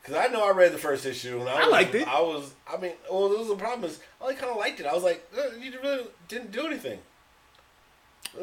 book. 0.09 0.17
Because 0.17 0.29
I 0.29 0.33
know 0.33 0.47
I 0.47 0.51
read 0.51 0.73
the 0.73 0.77
first 0.77 1.05
issue 1.05 1.39
and 1.39 1.49
I, 1.49 1.53
I 1.53 1.59
was, 1.59 1.71
liked 1.71 1.95
it. 1.95 2.07
I 2.07 2.21
was, 2.21 2.53
I 2.71 2.77
mean, 2.77 2.93
well, 3.11 3.29
this 3.29 3.39
was 3.39 3.47
the 3.49 3.55
problem 3.55 3.89
is 3.89 3.99
I 4.23 4.33
kind 4.33 4.51
of 4.51 4.57
liked 4.57 4.79
it. 4.79 4.85
I 4.85 4.93
was 4.93 5.03
like, 5.03 5.27
uh, 5.37 5.55
you 5.59 5.71
really 5.81 6.05
didn't 6.27 6.51
do 6.51 6.65
anything. 6.65 6.99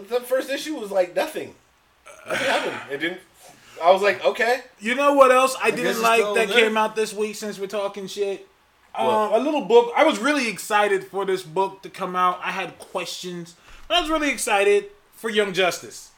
The 0.08 0.20
first 0.20 0.50
issue 0.50 0.74
was 0.74 0.90
like 0.90 1.14
nothing. 1.14 1.54
Nothing 2.26 2.46
happened. 2.46 2.92
It 2.92 2.98
didn't. 2.98 3.20
I 3.82 3.90
was 3.92 4.02
like, 4.02 4.24
okay. 4.24 4.62
You 4.80 4.94
know 4.94 5.14
what 5.14 5.30
else 5.30 5.54
I, 5.62 5.70
guess 5.70 5.80
didn't 5.80 6.02
like 6.02 6.22
that 6.34 6.48
there. 6.48 6.66
came 6.66 6.76
out 6.76 6.96
this 6.96 7.12
week 7.12 7.36
since 7.36 7.58
we're 7.58 7.66
talking 7.66 8.06
shit? 8.06 8.46
Um, 8.94 9.34
a 9.34 9.38
little 9.38 9.60
book. 9.66 9.92
I 9.94 10.04
was 10.04 10.18
really 10.18 10.48
excited 10.48 11.04
for 11.04 11.26
this 11.26 11.42
book 11.42 11.82
to 11.82 11.90
come 11.90 12.16
out. 12.16 12.40
I 12.42 12.50
had 12.50 12.78
questions, 12.78 13.54
but 13.86 13.98
I 13.98 14.00
was 14.00 14.08
really 14.08 14.30
excited 14.30 14.86
for 15.12 15.28
Young 15.28 15.52
Justice. 15.52 16.12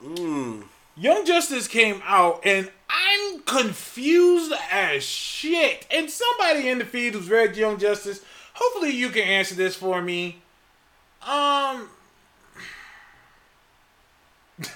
Hmm. 0.00 0.62
Young 0.96 1.24
Justice 1.26 1.66
came 1.66 2.02
out, 2.04 2.40
and 2.44 2.70
I'm 2.92 3.40
confused 3.40 4.52
as 4.70 5.02
shit. 5.02 5.86
And 5.90 6.10
somebody 6.10 6.68
in 6.68 6.78
the 6.78 6.84
feed 6.84 7.14
who's 7.14 7.30
read 7.30 7.56
Young 7.56 7.78
Justice, 7.78 8.20
hopefully 8.54 8.90
you 8.90 9.08
can 9.08 9.22
answer 9.22 9.54
this 9.54 9.74
for 9.74 10.02
me. 10.02 10.42
Um. 11.22 11.88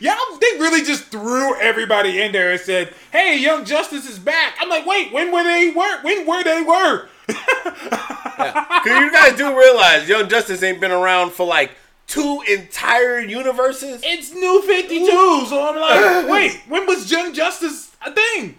Y'all, 0.00 0.16
they 0.40 0.58
really 0.58 0.82
just 0.82 1.06
threw 1.06 1.58
everybody 1.60 2.22
in 2.22 2.32
there 2.32 2.52
and 2.52 2.60
said, 2.60 2.94
"Hey, 3.10 3.38
Young 3.38 3.64
Justice 3.64 4.08
is 4.08 4.18
back." 4.18 4.56
I'm 4.60 4.68
like, 4.68 4.86
wait, 4.86 5.12
when 5.12 5.32
were 5.32 5.42
they 5.42 5.70
were? 5.70 6.02
When 6.02 6.26
were 6.26 6.44
they 6.44 6.62
were? 6.62 7.08
Because 8.36 9.00
you 9.00 9.10
guys 9.10 9.36
do 9.36 9.58
realize 9.58 10.08
Young 10.08 10.28
Justice 10.28 10.62
ain't 10.62 10.78
been 10.78 10.90
around 10.90 11.32
for 11.32 11.46
like 11.46 11.70
two 12.06 12.42
entire 12.48 13.20
universes. 13.20 14.00
It's 14.04 14.32
New 14.32 14.62
52, 14.62 15.06
so 15.46 15.68
I'm 15.68 15.80
like, 15.80 16.28
wait, 16.30 16.62
when 16.68 16.86
was 16.86 17.10
Young 17.10 17.32
Justice 17.32 17.94
a 18.04 18.12
thing? 18.12 18.56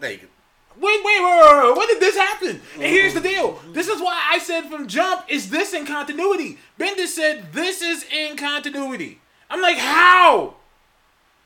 Like, 0.00 0.28
Wait, 0.78 1.02
wait, 1.02 1.22
wait, 1.22 1.40
wait, 1.40 1.64
wait, 1.64 1.76
when 1.78 1.88
did 1.88 2.00
this 2.00 2.16
happen? 2.16 2.48
And 2.48 2.60
mm-hmm. 2.60 2.82
here's 2.82 3.14
the 3.14 3.20
deal. 3.20 3.58
This 3.72 3.88
is 3.88 4.00
why 4.00 4.22
I 4.30 4.38
said 4.38 4.64
from 4.66 4.86
jump, 4.86 5.24
is 5.28 5.48
this 5.48 5.72
in 5.72 5.86
continuity? 5.86 6.58
Bendis 6.78 7.08
said 7.08 7.52
this 7.52 7.80
is 7.80 8.04
in 8.12 8.36
continuity. 8.36 9.20
I'm 9.48 9.62
like, 9.62 9.78
how? 9.78 10.54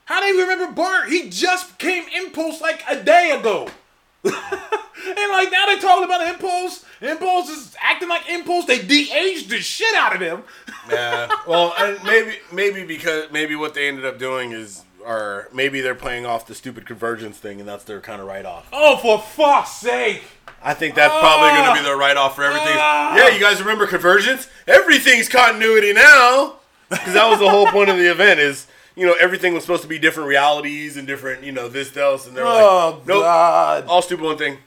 How 0.06 0.20
do 0.20 0.26
you 0.26 0.42
remember 0.42 0.72
Bart? 0.72 1.08
He 1.10 1.30
just 1.30 1.78
came 1.78 2.04
Impulse 2.16 2.60
like 2.60 2.82
a 2.88 3.00
day 3.00 3.30
ago. 3.38 3.68
and 4.24 4.34
like 4.34 5.52
now 5.52 5.66
they're 5.66 5.78
talking 5.78 6.04
about 6.04 6.26
Impulse. 6.26 6.84
Impulse 7.00 7.48
is 7.48 7.76
acting 7.80 8.08
like 8.08 8.28
Impulse. 8.28 8.66
They 8.66 8.80
de-aged 8.82 9.48
the 9.48 9.58
shit 9.60 9.94
out 9.94 10.14
of 10.14 10.20
him. 10.20 10.42
yeah. 10.90 11.28
Well, 11.46 11.72
and 11.78 12.02
maybe 12.04 12.38
maybe 12.52 12.84
because 12.84 13.30
maybe 13.30 13.54
what 13.56 13.74
they 13.74 13.88
ended 13.88 14.04
up 14.04 14.18
doing 14.18 14.52
is, 14.52 14.84
or 15.04 15.48
maybe 15.52 15.80
they're 15.80 15.94
playing 15.94 16.26
off 16.26 16.46
the 16.46 16.54
stupid 16.54 16.86
convergence 16.86 17.38
thing, 17.38 17.58
and 17.60 17.68
that's 17.68 17.84
their 17.84 18.00
kind 18.00 18.20
of 18.20 18.26
write 18.26 18.44
off. 18.44 18.68
Oh, 18.72 18.96
for 18.98 19.18
fuck's 19.20 19.72
sake. 19.72 20.22
I 20.62 20.74
think 20.74 20.94
that's 20.94 21.14
probably 21.18 21.48
going 21.56 21.74
to 21.74 21.80
be 21.82 21.86
their 21.86 21.96
write 21.96 22.18
off 22.18 22.36
for 22.36 22.44
everything. 22.44 22.74
Ah. 22.76 23.16
yeah, 23.16 23.28
you 23.30 23.40
guys 23.40 23.60
remember 23.60 23.86
convergence? 23.86 24.46
Everything's 24.66 25.26
continuity 25.28 25.94
now. 25.94 26.56
Because 26.90 27.14
that 27.14 27.30
was 27.30 27.38
the 27.38 27.48
whole 27.48 27.66
point 27.68 27.88
of 27.88 27.96
the 27.96 28.10
event. 28.10 28.40
Is 28.40 28.66
you 28.94 29.06
know 29.06 29.14
everything 29.18 29.54
was 29.54 29.62
supposed 29.62 29.82
to 29.82 29.88
be 29.88 29.98
different 29.98 30.28
realities 30.28 30.96
and 30.98 31.06
different 31.06 31.44
you 31.44 31.52
know 31.52 31.68
this 31.68 31.96
else, 31.96 32.26
and 32.26 32.36
they're 32.36 32.44
Oh, 32.44 32.96
like, 32.98 33.06
nope, 33.06 33.22
God. 33.22 33.86
all 33.86 34.02
stupid 34.02 34.24
one 34.24 34.36
thing. 34.36 34.58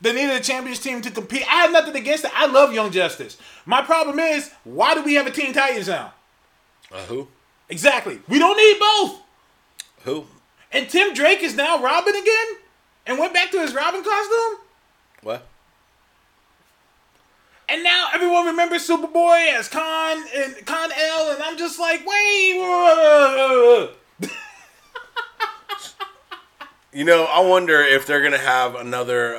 They 0.00 0.12
needed 0.12 0.36
a 0.36 0.40
champions 0.40 0.78
team 0.78 1.02
to 1.02 1.10
compete. 1.10 1.42
I 1.50 1.62
have 1.62 1.72
nothing 1.72 1.94
against 1.94 2.24
it. 2.24 2.30
I 2.34 2.46
love 2.46 2.72
Young 2.72 2.90
Justice. 2.90 3.36
My 3.66 3.82
problem 3.82 4.18
is, 4.18 4.50
why 4.64 4.94
do 4.94 5.02
we 5.02 5.14
have 5.14 5.26
a 5.26 5.30
Teen 5.30 5.52
Titans 5.52 5.88
now? 5.88 6.14
Uh, 6.90 7.00
who? 7.04 7.28
Exactly. 7.68 8.20
We 8.28 8.38
don't 8.38 8.56
need 8.56 8.78
both. 8.80 9.20
Who? 10.04 10.26
And 10.72 10.88
Tim 10.88 11.12
Drake 11.12 11.42
is 11.42 11.54
now 11.54 11.82
Robin 11.82 12.14
again? 12.14 12.46
And 13.06 13.18
went 13.18 13.34
back 13.34 13.50
to 13.50 13.60
his 13.60 13.74
Robin 13.74 14.02
costume? 14.02 14.58
What? 15.22 15.46
And 17.68 17.84
now 17.84 18.08
everyone 18.14 18.46
remembers 18.46 18.88
Superboy 18.88 19.52
as 19.52 19.68
Kon 19.68 20.24
and 20.34 20.66
Kon-El, 20.66 21.30
and 21.32 21.42
I'm 21.42 21.56
just 21.56 21.78
like, 21.78 22.04
wait. 22.06 23.90
You 26.92 27.04
know, 27.04 27.24
I 27.24 27.38
wonder 27.40 27.80
if 27.80 28.04
they're 28.04 28.20
gonna 28.20 28.36
have 28.36 28.74
another. 28.74 29.36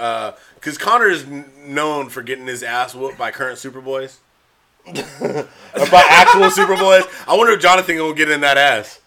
Because 0.61 0.77
Connor 0.77 1.09
is 1.09 1.25
known 1.27 2.07
for 2.07 2.21
getting 2.21 2.47
his 2.47 2.63
ass 2.63 2.95
whooped 2.95 3.17
by 3.17 3.31
current 3.31 3.57
Superboys, 3.57 4.19
or 4.87 4.93
by 5.91 6.05
actual 6.07 6.47
Superboys. 6.49 7.03
I 7.27 7.35
wonder 7.35 7.51
if 7.51 7.61
Jonathan 7.61 7.97
will 7.97 8.13
get 8.13 8.29
in 8.31 8.39
that 8.41 8.57
ass 8.57 9.01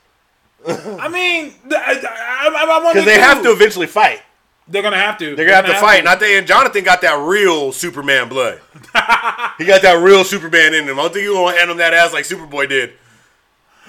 I 0.66 1.08
mean, 1.08 1.52
I, 1.70 2.00
I, 2.02 2.48
I, 2.48 2.88
I 2.88 2.92
because 2.92 3.04
they 3.04 3.16
too. 3.16 3.20
have 3.20 3.42
to 3.42 3.50
eventually 3.50 3.86
fight. 3.86 4.22
They're 4.66 4.82
gonna 4.82 4.96
have 4.96 5.18
to. 5.18 5.36
They're 5.36 5.44
gonna 5.44 5.56
have 5.56 5.66
to 5.66 5.80
fight. 5.80 6.04
Not 6.04 6.20
they. 6.20 6.38
And 6.38 6.46
Jonathan 6.46 6.84
got 6.84 7.02
that 7.02 7.18
real 7.18 7.70
Superman 7.70 8.30
blood. 8.30 8.60
he 9.58 9.66
got 9.66 9.82
that 9.82 10.00
real 10.02 10.24
Superman 10.24 10.72
in 10.72 10.84
him. 10.84 10.98
I 10.98 11.02
don't 11.02 11.12
think 11.12 11.26
he 11.26 11.32
gonna 11.32 11.56
hand 11.56 11.70
him 11.70 11.76
that 11.78 11.92
ass 11.92 12.14
like 12.14 12.24
Superboy 12.24 12.68
did. 12.68 12.94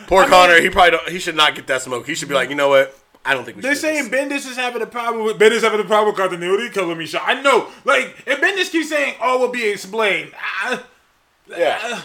Poor 0.08 0.26
Connor. 0.28 0.60
he 0.60 0.70
probably 0.70 0.92
don't, 0.92 1.10
he 1.10 1.20
should 1.20 1.36
not 1.36 1.56
get 1.56 1.68
that 1.68 1.82
smoke. 1.82 2.06
He 2.06 2.14
should 2.14 2.28
be 2.28 2.36
like, 2.36 2.50
you 2.50 2.56
know 2.56 2.68
what? 2.68 2.98
I 3.26 3.34
don't 3.34 3.44
think 3.44 3.58
we. 3.58 3.64
They're 3.64 3.76
saying. 3.76 4.10
Bendis 4.10 4.48
is 4.48 4.56
having 4.56 4.82
a 4.82 4.88
problem 4.88 5.26
with 5.26 5.40
Bendis 5.40 5.62
having 5.62 5.80
a 5.80 5.84
problem 5.84 6.14
with 6.14 6.22
continuity. 6.22 6.70
Color 6.70 6.96
me 6.96 7.06
shot. 7.08 7.24
I 7.26 7.42
know. 7.42 7.70
Like, 7.84 8.16
if 8.26 8.40
Bendis 8.40 8.72
keeps 8.72 8.90
saying 8.90 9.16
all 9.20 9.40
will 9.40 9.52
be 9.52 9.68
explained, 9.68 10.32
I, 10.62 10.82
Yeah. 11.50 12.02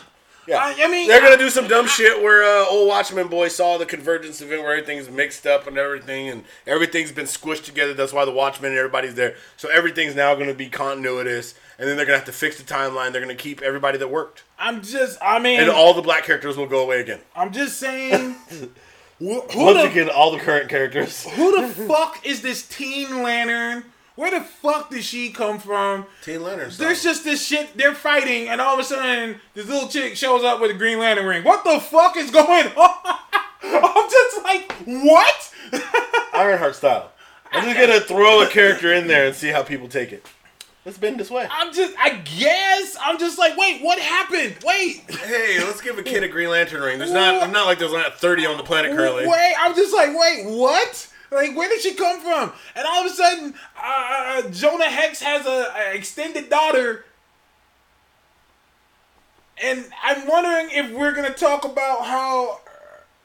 Yeah. 0.47 0.56
I, 0.56 0.74
I 0.84 0.88
mean, 0.90 1.06
They're 1.06 1.20
gonna 1.20 1.36
do 1.36 1.51
some 1.51 1.68
dumb 1.68 1.86
shit 1.86 2.22
where 2.22 2.42
uh, 2.42 2.66
old 2.68 2.88
Watchmen 2.88 3.28
boy 3.28 3.48
saw 3.48 3.78
the 3.78 3.86
convergence 3.86 4.40
event 4.40 4.62
where 4.62 4.72
everything's 4.72 5.09
mixed 5.09 5.47
up 5.47 5.66
and 5.66 5.78
everything, 5.78 6.28
and 6.28 6.44
everything's 6.66 7.12
been 7.12 7.26
squished 7.26 7.64
together. 7.64 7.94
That's 7.94 8.12
why 8.12 8.24
the 8.24 8.32
Watchmen 8.32 8.70
and 8.70 8.78
everybody's 8.78 9.14
there. 9.14 9.36
So 9.56 9.68
everything's 9.68 10.16
now 10.16 10.34
gonna 10.34 10.55
be 10.55 10.68
continuous, 10.68 11.55
and 11.78 11.88
then 11.88 11.97
they're 11.97 12.06
gonna 12.06 12.18
have 12.18 12.26
to 12.26 12.32
fix 12.32 12.56
the 12.56 12.64
timeline. 12.64 13.12
They're 13.12 13.20
gonna 13.20 13.34
keep 13.36 13.60
everybody 13.60 13.98
that 13.98 14.09
worked, 14.09 14.42
I'm 14.59 14.82
just. 14.82 15.18
I 15.22 15.38
mean, 15.38 15.60
and 15.60 15.70
all 15.70 15.94
the 15.94 16.02
black 16.02 16.24
characters 16.24 16.56
will 16.56 16.66
go 16.66 16.82
away 16.82 17.01
again. 17.01 17.20
I'm 17.36 17.52
just 17.52 17.78
saying. 17.78 18.34
who, 19.20 19.40
who 19.42 19.64
Once 19.64 19.78
the, 19.78 19.90
again, 19.90 20.10
all 20.10 20.32
the 20.32 20.38
current 20.38 20.68
characters. 20.68 21.24
who 21.30 21.60
the 21.60 21.68
fuck 21.68 22.26
is 22.26 22.42
this 22.42 22.66
Teen 22.66 23.22
Lantern? 23.22 23.84
Where 24.16 24.30
the 24.30 24.44
fuck 24.44 24.90
did 24.90 25.05
she 25.05 25.30
come 25.30 25.59
from? 25.59 26.06
Teen 26.22 26.42
Lantern. 26.42 26.70
There's 26.76 27.02
just 27.02 27.22
this 27.22 27.47
shit. 27.47 27.76
They're 27.76 27.94
fighting, 27.94 28.48
and 28.48 28.60
all 28.60 28.74
of 28.74 28.80
a 28.80 28.84
sudden, 28.84 29.40
this 29.55 29.68
little 29.68 29.88
chick 29.88 30.16
shows 30.16 30.42
up 30.42 30.60
with 30.60 30.70
a 30.70 30.74
Green 30.74 30.98
Lantern 30.98 31.26
ring. 31.26 31.44
What 31.44 31.64
the 31.64 31.78
fuck 31.80 32.16
is 32.16 32.30
going 32.30 32.66
on? 32.76 33.16
I'm 33.62 34.10
just 34.10 34.42
like, 34.42 34.72
what? 34.86 35.55
Ironheart 36.34 36.74
style. 36.74 37.12
I'm 37.52 37.64
just 37.64 37.78
gonna 37.78 38.01
throw 38.01 38.42
a 38.42 38.48
character 38.48 38.92
in 38.92 39.06
there 39.06 39.26
and 39.26 39.34
see 39.36 39.48
how 39.48 39.62
people 39.62 39.88
take 39.88 40.12
it. 40.12 40.26
It's 40.86 40.97
been 40.97 41.19
this 41.19 41.31
way. 41.31 41.47
I'm 41.51 41.74
just, 41.74 41.94
I 41.98 42.16
guess, 42.24 42.97
I'm 43.02 43.19
just 43.19 43.39
like, 43.39 43.55
wait, 43.57 43.82
what 43.82 43.98
happened? 43.98 44.57
Wait, 44.65 45.02
Hey, 45.11 45.59
let's 45.59 45.82
give 45.82 45.98
a 45.98 46.02
kid 46.02 46.23
a 46.23 46.28
Green 46.28 46.48
Lantern 46.48 46.81
ring. 46.82 46.98
There's 46.98 47.12
not, 47.12 47.51
not 47.51 47.66
like 47.66 47.78
there's 47.78 47.93
not 47.93 48.19
30 48.19 48.47
on 48.47 48.57
the 48.57 48.62
planet 48.62 48.97
currently. 48.97 49.27
wait. 49.27 49.55
I'm 49.59 49.74
just 49.74 49.93
like, 49.94 50.09
wait, 50.19 50.47
what? 50.47 51.07
Like, 51.31 51.55
where 51.55 51.69
did 51.69 51.81
she 51.82 51.94
come 51.94 52.20
from? 52.20 52.52
And 52.74 52.86
all 52.86 53.05
of 53.05 53.12
a 53.12 53.15
sudden, 53.15 53.55
uh, 53.81 54.48
Jonah 54.51 54.89
Hex 54.90 55.23
has 55.23 55.47
a, 55.47 55.73
a 55.77 55.94
extended 55.94 56.48
daughter. 56.48 57.05
And 59.62 59.85
I'm 60.02 60.27
wondering 60.27 60.70
if 60.73 60.90
we're 60.93 61.12
gonna 61.12 61.35
talk 61.35 61.66
about 61.66 62.07
how 62.07 62.61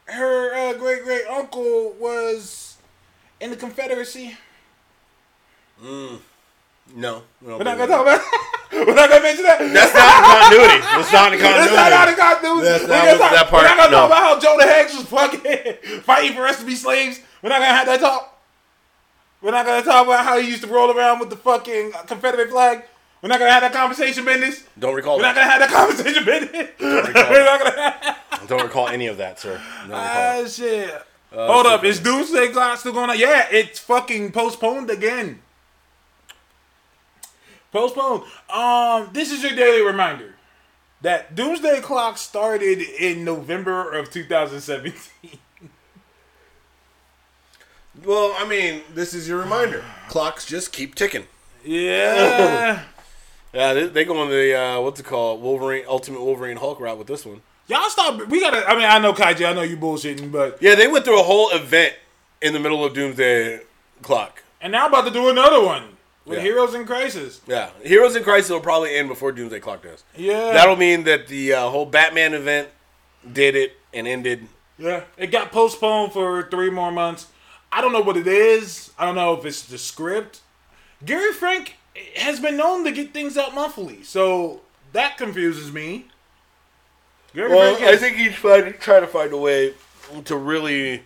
her 0.07 0.53
uh, 0.53 0.73
great 0.73 1.03
great 1.03 1.25
uncle 1.27 1.95
was 1.97 2.75
in 3.39 3.49
the 3.51 3.55
Confederacy. 3.55 4.37
No, 6.93 7.23
we 7.41 7.47
we're 7.53 7.63
not 7.63 7.77
gonna 7.77 7.87
that. 7.87 7.87
talk 7.87 8.01
about. 8.07 8.21
we're 8.87 8.93
not 8.95 9.09
gonna 9.09 9.23
mention 9.23 9.43
that. 9.45 9.59
That's 9.59 9.93
not 9.93 10.13
in 10.13 10.23
continuity. 10.29 10.79
That's 10.85 11.11
not 11.11 11.33
in 11.33 11.39
That's 11.39 11.73
not 11.73 11.91
how 11.91 12.05
the 12.05 12.13
continuity. 12.15 12.67
That's 12.69 12.83
We're 12.83 12.89
not 12.89 13.05
gonna 13.05 13.19
what- 13.19 13.19
talk- 13.19 13.31
that 13.31 13.47
part, 13.49 13.63
We're 13.63 13.67
not 13.69 13.77
gonna 13.77 13.91
no. 13.91 13.97
talk 13.97 14.09
about 14.09 14.23
how 14.23 14.39
Jonah 14.39 14.63
Hex 14.67 14.95
was 14.95 15.05
fucking 15.07 16.01
fighting 16.03 16.33
for 16.37 16.45
us 16.47 16.59
to 16.59 16.65
be 16.65 16.75
slaves. 16.75 17.19
We're 17.41 17.49
not 17.49 17.59
gonna 17.59 17.73
have 17.73 17.87
that 17.87 17.99
talk. 17.99 18.31
We're 19.41 19.51
not 19.51 19.65
gonna 19.65 19.83
talk 19.83 20.05
about 20.05 20.23
how 20.25 20.39
he 20.39 20.47
used 20.47 20.61
to 20.63 20.67
roll 20.67 20.91
around 20.95 21.19
with 21.19 21.29
the 21.29 21.35
fucking 21.35 21.91
Confederate 22.07 22.49
flag. 22.49 22.83
We're 23.21 23.29
not 23.29 23.39
gonna 23.39 23.51
have 23.51 23.61
that 23.63 23.73
conversation, 23.73 24.23
Bendis. 24.25 24.63
Don't 24.77 24.93
recall 24.93 25.17
We're 25.17 25.23
not 25.23 25.35
gonna 25.35 25.49
have 25.49 25.59
that 25.61 25.71
conversation, 25.71 26.23
Bendis. 26.23 26.69
recall 26.79 27.29
We're 27.31 27.45
not 27.45 27.59
gonna 27.59 27.91
have 27.91 28.47
Don't 28.47 28.61
recall 28.63 28.87
any 28.87 29.07
of 29.07 29.17
that, 29.17 29.39
sir. 29.39 29.59
Don't 29.81 29.89
recall. 29.89 30.01
Ah, 30.01 30.47
shit. 30.47 31.01
Hold 31.33 31.65
up, 31.65 31.83
is 31.83 31.99
Doomsday 31.99 32.49
Clock 32.53 32.77
still 32.79 32.93
going 32.93 33.09
on? 33.09 33.19
Yeah, 33.19 33.47
it's 33.51 33.79
fucking 33.79 34.31
postponed 34.31 34.89
again. 34.89 35.41
Postponed. 37.75 38.23
Um, 38.49 39.09
this 39.11 39.33
is 39.33 39.43
your 39.43 39.53
daily 39.53 39.81
reminder 39.81 40.35
that 41.01 41.35
Doomsday 41.35 41.81
Clock 41.81 42.17
started 42.17 42.79
in 42.79 43.25
November 43.25 43.91
of 43.91 44.09
2017. 44.09 44.93
well, 48.05 48.33
I 48.39 48.47
mean, 48.47 48.83
this 48.93 49.13
is 49.13 49.27
your 49.27 49.39
reminder. 49.39 49.83
Clocks 50.07 50.45
just 50.45 50.71
keep 50.71 50.95
ticking. 50.95 51.27
Yeah. 51.65 52.83
Yeah, 53.53 53.73
they, 53.73 53.87
they 53.87 54.03
go 54.03 54.17
on 54.19 54.29
the 54.29 54.53
uh, 54.53 54.81
what's 54.81 54.99
it 54.99 55.05
called, 55.05 55.41
Wolverine, 55.41 55.85
Ultimate 55.87 56.21
Wolverine 56.21 56.57
Hulk 56.57 56.77
route 56.81 56.97
with 56.97 57.07
this 57.07 57.25
one. 57.25 57.41
Y'all 57.69 57.89
stop. 57.89 58.27
We 58.27 58.41
gotta. 58.41 58.69
I 58.69 58.75
mean, 58.75 58.83
I 58.83 58.99
know 58.99 59.13
Kaiju. 59.13 59.47
I 59.47 59.53
know 59.53 59.61
you 59.61 59.77
bullshitting, 59.77 60.29
but 60.29 60.61
Yeah, 60.61 60.75
they 60.75 60.87
went 60.87 61.05
through 61.05 61.21
a 61.21 61.23
whole 61.23 61.49
event 61.51 61.93
in 62.41 62.51
the 62.51 62.59
middle 62.59 62.83
of 62.83 62.93
Doomsday 62.93 63.61
Clock. 64.01 64.43
And 64.59 64.73
now 64.73 64.87
about 64.87 65.05
to 65.05 65.11
do 65.11 65.29
another 65.29 65.63
one 65.63 65.94
with 66.25 66.37
Yeah. 66.37 66.43
Heroes 66.43 66.73
in 66.73 66.85
Crisis. 66.85 67.41
Yeah, 67.47 67.69
Heroes 67.83 68.15
in 68.15 68.23
Crisis 68.23 68.49
will 68.49 68.59
probably 68.61 68.95
end 68.95 69.07
before 69.09 69.31
Doomsday 69.31 69.59
Clock 69.59 69.83
does. 69.83 70.03
Yeah. 70.15 70.51
That'll 70.53 70.75
mean 70.75 71.03
that 71.03 71.27
the 71.27 71.53
uh, 71.53 71.69
whole 71.69 71.85
Batman 71.85 72.33
event 72.33 72.69
did 73.31 73.55
it 73.55 73.77
and 73.93 74.07
ended. 74.07 74.47
Yeah, 74.77 75.03
it 75.17 75.27
got 75.27 75.51
postponed 75.51 76.11
for 76.11 76.43
three 76.49 76.69
more 76.69 76.91
months. 76.91 77.27
I 77.71 77.81
don't 77.81 77.93
know 77.93 78.01
what 78.01 78.17
it 78.17 78.27
is. 78.27 78.91
I 78.97 79.05
don't 79.05 79.15
know 79.15 79.33
if 79.33 79.45
it's 79.45 79.63
the 79.63 79.77
script. 79.77 80.41
Gary 81.03 81.33
Frank 81.33 81.75
has 82.15 82.39
been 82.39 82.57
known 82.57 82.83
to 82.85 82.91
get 82.91 83.13
things 83.13 83.37
out 83.37 83.53
monthly, 83.53 84.03
so 84.03 84.61
that 84.93 85.17
confuses 85.17 85.71
me. 85.71 86.05
Gary 87.33 87.49
Well, 87.49 87.75
Frank 87.75 87.89
I 87.89 87.97
think 87.97 88.17
he's 88.17 88.33
trying, 88.33 88.73
trying 88.73 89.01
to 89.01 89.07
find 89.07 89.31
a 89.33 89.37
way 89.37 89.73
to 90.25 90.37
really 90.37 91.03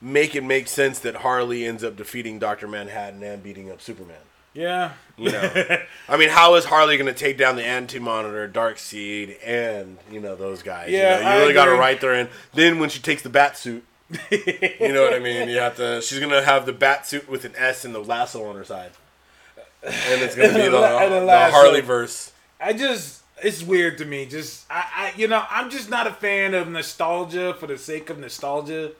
make 0.00 0.34
it 0.34 0.42
make 0.44 0.68
sense 0.68 0.98
that 1.00 1.16
Harley 1.16 1.66
ends 1.66 1.82
up 1.84 1.96
defeating 1.96 2.38
Doctor 2.38 2.66
Manhattan 2.68 3.22
and 3.22 3.42
beating 3.42 3.70
up 3.70 3.80
Superman. 3.80 4.16
Yeah, 4.52 4.92
You 5.16 5.30
know, 5.30 5.78
I 6.08 6.16
mean, 6.16 6.28
how 6.28 6.56
is 6.56 6.64
Harley 6.64 6.96
going 6.96 7.12
to 7.12 7.18
take 7.18 7.38
down 7.38 7.54
the 7.54 7.64
Anti 7.64 8.00
Monitor, 8.00 8.48
Darkseid, 8.48 9.36
and 9.44 9.96
you 10.10 10.18
know 10.20 10.34
those 10.34 10.62
guys? 10.62 10.90
Yeah, 10.90 11.18
you, 11.18 11.24
know, 11.24 11.34
you 11.34 11.40
really 11.42 11.54
got 11.54 11.66
to 11.66 11.72
write 11.72 12.00
there. 12.00 12.14
And 12.14 12.28
then 12.52 12.80
when 12.80 12.90
she 12.90 13.00
takes 13.00 13.22
the 13.22 13.28
bat 13.28 13.56
suit, 13.56 13.84
you 14.30 14.92
know 14.92 15.02
what 15.04 15.14
I 15.14 15.20
mean. 15.20 15.48
You 15.48 15.58
have 15.58 15.76
to. 15.76 16.02
She's 16.02 16.18
going 16.18 16.32
to 16.32 16.42
have 16.42 16.66
the 16.66 16.72
bat 16.72 17.06
suit 17.06 17.28
with 17.28 17.44
an 17.44 17.52
S 17.56 17.84
and 17.84 17.94
the 17.94 18.00
lasso 18.00 18.44
on 18.48 18.56
her 18.56 18.64
side, 18.64 18.90
and 19.84 19.94
it's 20.20 20.34
going 20.34 20.50
to 20.50 20.56
be 20.56 20.62
the, 20.64 20.70
the 20.70 21.20
lasso. 21.20 21.54
Harley 21.54 21.80
verse. 21.80 22.32
I 22.60 22.72
just 22.72 23.22
it's 23.42 23.62
weird 23.62 23.98
to 23.98 24.04
me. 24.04 24.26
Just 24.26 24.66
I, 24.68 24.84
I 24.96 25.12
you 25.16 25.28
know 25.28 25.44
I'm 25.48 25.70
just 25.70 25.88
not 25.90 26.08
a 26.08 26.12
fan 26.12 26.54
of 26.54 26.68
nostalgia 26.68 27.54
for 27.54 27.68
the 27.68 27.78
sake 27.78 28.10
of 28.10 28.18
nostalgia. 28.18 28.92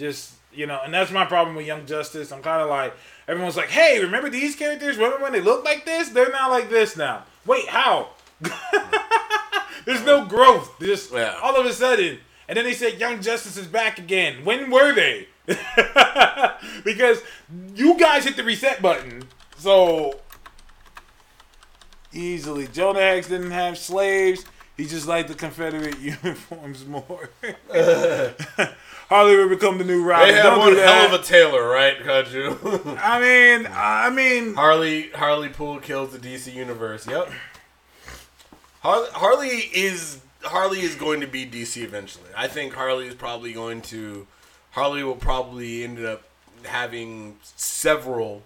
Just 0.00 0.32
you 0.50 0.66
know, 0.66 0.80
and 0.82 0.92
that's 0.94 1.10
my 1.12 1.26
problem 1.26 1.54
with 1.54 1.66
Young 1.66 1.84
Justice. 1.84 2.32
I'm 2.32 2.40
kind 2.40 2.62
of 2.62 2.70
like 2.70 2.94
everyone's 3.28 3.56
like, 3.56 3.68
hey, 3.68 4.00
remember 4.02 4.30
these 4.30 4.56
characters? 4.56 4.96
Remember 4.96 5.22
when 5.22 5.32
they 5.32 5.42
looked 5.42 5.66
like 5.66 5.84
this? 5.84 6.08
They're 6.08 6.32
not 6.32 6.50
like 6.50 6.70
this 6.70 6.96
now. 6.96 7.24
Wait, 7.44 7.68
how? 7.68 8.08
There's 9.84 10.02
no 10.04 10.24
growth. 10.24 10.72
Just 10.80 11.12
Yeah. 11.12 11.38
all 11.42 11.54
of 11.54 11.66
a 11.66 11.72
sudden. 11.74 12.18
And 12.48 12.56
then 12.56 12.64
they 12.64 12.72
said 12.72 12.98
Young 12.98 13.20
Justice 13.20 13.58
is 13.58 13.66
back 13.66 13.98
again. 13.98 14.42
When 14.44 14.70
were 14.70 14.94
they? 14.94 15.28
because 16.84 17.22
you 17.76 17.98
guys 17.98 18.24
hit 18.24 18.36
the 18.36 18.42
reset 18.42 18.80
button. 18.80 19.24
So 19.58 20.18
easily. 22.12 22.66
Jonah 22.68 23.00
Hex 23.00 23.28
didn't 23.28 23.50
have 23.50 23.76
slaves. 23.76 24.44
He 24.76 24.86
just 24.86 25.06
liked 25.06 25.28
the 25.28 25.34
Confederate 25.34 25.98
uniforms 26.00 26.86
more. 26.86 27.28
Harley 29.10 29.34
would 29.36 29.48
become 29.48 29.76
the 29.76 29.82
new 29.84 30.04
Robin. 30.04 30.28
They 30.28 30.34
had 30.34 30.44
Don't 30.44 30.58
one 30.60 30.74
do 30.74 30.78
hell 30.78 31.12
of 31.12 31.20
a 31.20 31.22
tailor, 31.24 31.68
right, 31.68 31.98
Kaiju? 31.98 32.96
I 33.02 33.20
mean, 33.20 33.68
I 33.68 34.08
mean, 34.08 34.54
Harley 34.54 35.10
Harley 35.10 35.48
Pool 35.48 35.80
kills 35.80 36.12
the 36.12 36.18
DC 36.18 36.54
universe. 36.54 37.08
Yep. 37.08 37.28
Harley, 38.82 39.08
Harley 39.12 39.48
is 39.74 40.20
Harley 40.44 40.82
is 40.82 40.94
going 40.94 41.20
to 41.22 41.26
be 41.26 41.44
DC 41.44 41.82
eventually. 41.82 42.30
I 42.36 42.46
think 42.46 42.72
Harley 42.72 43.08
is 43.08 43.16
probably 43.16 43.52
going 43.52 43.82
to 43.82 44.28
Harley 44.70 45.02
will 45.02 45.16
probably 45.16 45.82
end 45.82 46.04
up 46.04 46.22
having 46.64 47.36
several 47.42 48.44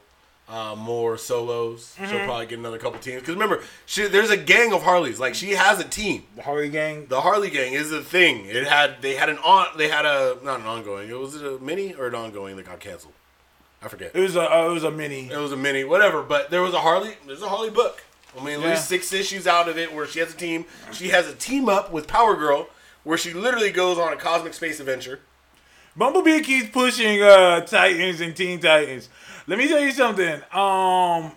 uh, 0.48 0.74
more 0.76 1.16
solos. 1.16 1.94
She'll 1.98 2.24
probably 2.24 2.46
get 2.46 2.58
another 2.58 2.78
couple 2.78 2.98
teams. 3.00 3.20
Because 3.20 3.34
remember, 3.34 3.62
she, 3.86 4.06
there's 4.06 4.30
a 4.30 4.36
gang 4.36 4.72
of 4.74 4.82
Harleys. 4.82 5.18
Like 5.18 5.34
she 5.34 5.52
has 5.52 5.80
a 5.80 5.84
team. 5.84 6.24
the 6.36 6.42
Harley 6.42 6.68
gang. 6.68 7.06
The 7.06 7.20
Harley 7.22 7.50
gang 7.50 7.72
is 7.72 7.90
a 7.92 8.02
thing. 8.02 8.46
It 8.46 8.66
had 8.66 9.00
they 9.00 9.14
had 9.14 9.28
an 9.30 9.38
on 9.38 9.68
they 9.78 9.88
had 9.88 10.04
a 10.04 10.36
not 10.42 10.60
an 10.60 10.66
ongoing. 10.66 11.08
It 11.08 11.18
was 11.18 11.34
it 11.36 11.46
a 11.46 11.58
mini 11.58 11.94
or 11.94 12.08
an 12.08 12.14
ongoing 12.14 12.56
that 12.56 12.66
got 12.66 12.80
canceled. 12.80 13.14
I 13.82 13.88
forget. 13.88 14.12
It 14.14 14.20
was 14.20 14.36
a 14.36 14.42
uh, 14.42 14.68
it 14.68 14.72
was 14.72 14.84
a 14.84 14.90
mini. 14.90 15.30
It 15.30 15.36
was 15.38 15.52
a 15.52 15.56
mini, 15.56 15.84
whatever. 15.84 16.22
But 16.22 16.50
there 16.50 16.62
was 16.62 16.74
a 16.74 16.80
Harley. 16.80 17.14
There's 17.26 17.42
a 17.42 17.48
Harley 17.48 17.70
book. 17.70 18.02
I 18.38 18.44
mean, 18.44 18.54
at 18.56 18.60
Yeah. 18.60 18.70
least 18.70 18.88
six 18.88 19.12
issues 19.12 19.46
out 19.46 19.68
of 19.68 19.78
it 19.78 19.94
where 19.94 20.06
she 20.06 20.18
has 20.18 20.34
a 20.34 20.36
team. 20.36 20.64
She 20.92 21.08
has 21.10 21.26
a 21.28 21.34
team 21.34 21.68
up 21.68 21.92
with 21.92 22.06
Power 22.08 22.34
Girl, 22.36 22.68
where 23.04 23.16
she 23.16 23.32
literally 23.32 23.70
goes 23.70 23.96
on 23.98 24.12
a 24.12 24.16
cosmic 24.16 24.54
space 24.54 24.80
adventure. 24.80 25.20
Bumblebee 25.96 26.40
keeps 26.40 26.68
pushing 26.70 27.22
uh 27.22 27.60
Titans 27.60 28.20
and 28.20 28.34
Teen 28.34 28.58
Titans. 28.60 29.08
Let 29.46 29.58
me 29.58 29.68
tell 29.68 29.80
you 29.80 29.92
something. 29.92 30.40
Um, 30.52 31.32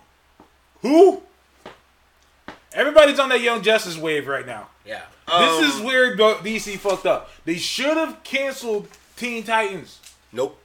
who? 0.81 1.21
Everybody's 2.73 3.19
on 3.19 3.29
that 3.29 3.41
Young 3.41 3.61
Justice 3.61 3.97
wave 3.97 4.27
right 4.27 4.45
now. 4.45 4.67
Yeah. 4.85 5.01
This 5.27 5.75
is 5.75 5.81
where 5.81 6.15
DC 6.15 6.77
fucked 6.77 7.05
up. 7.05 7.29
They 7.43 7.55
should 7.57 7.97
have 7.97 8.23
canceled 8.23 8.87
Teen 9.17 9.43
Titans 9.43 9.99
nope. 10.31 10.61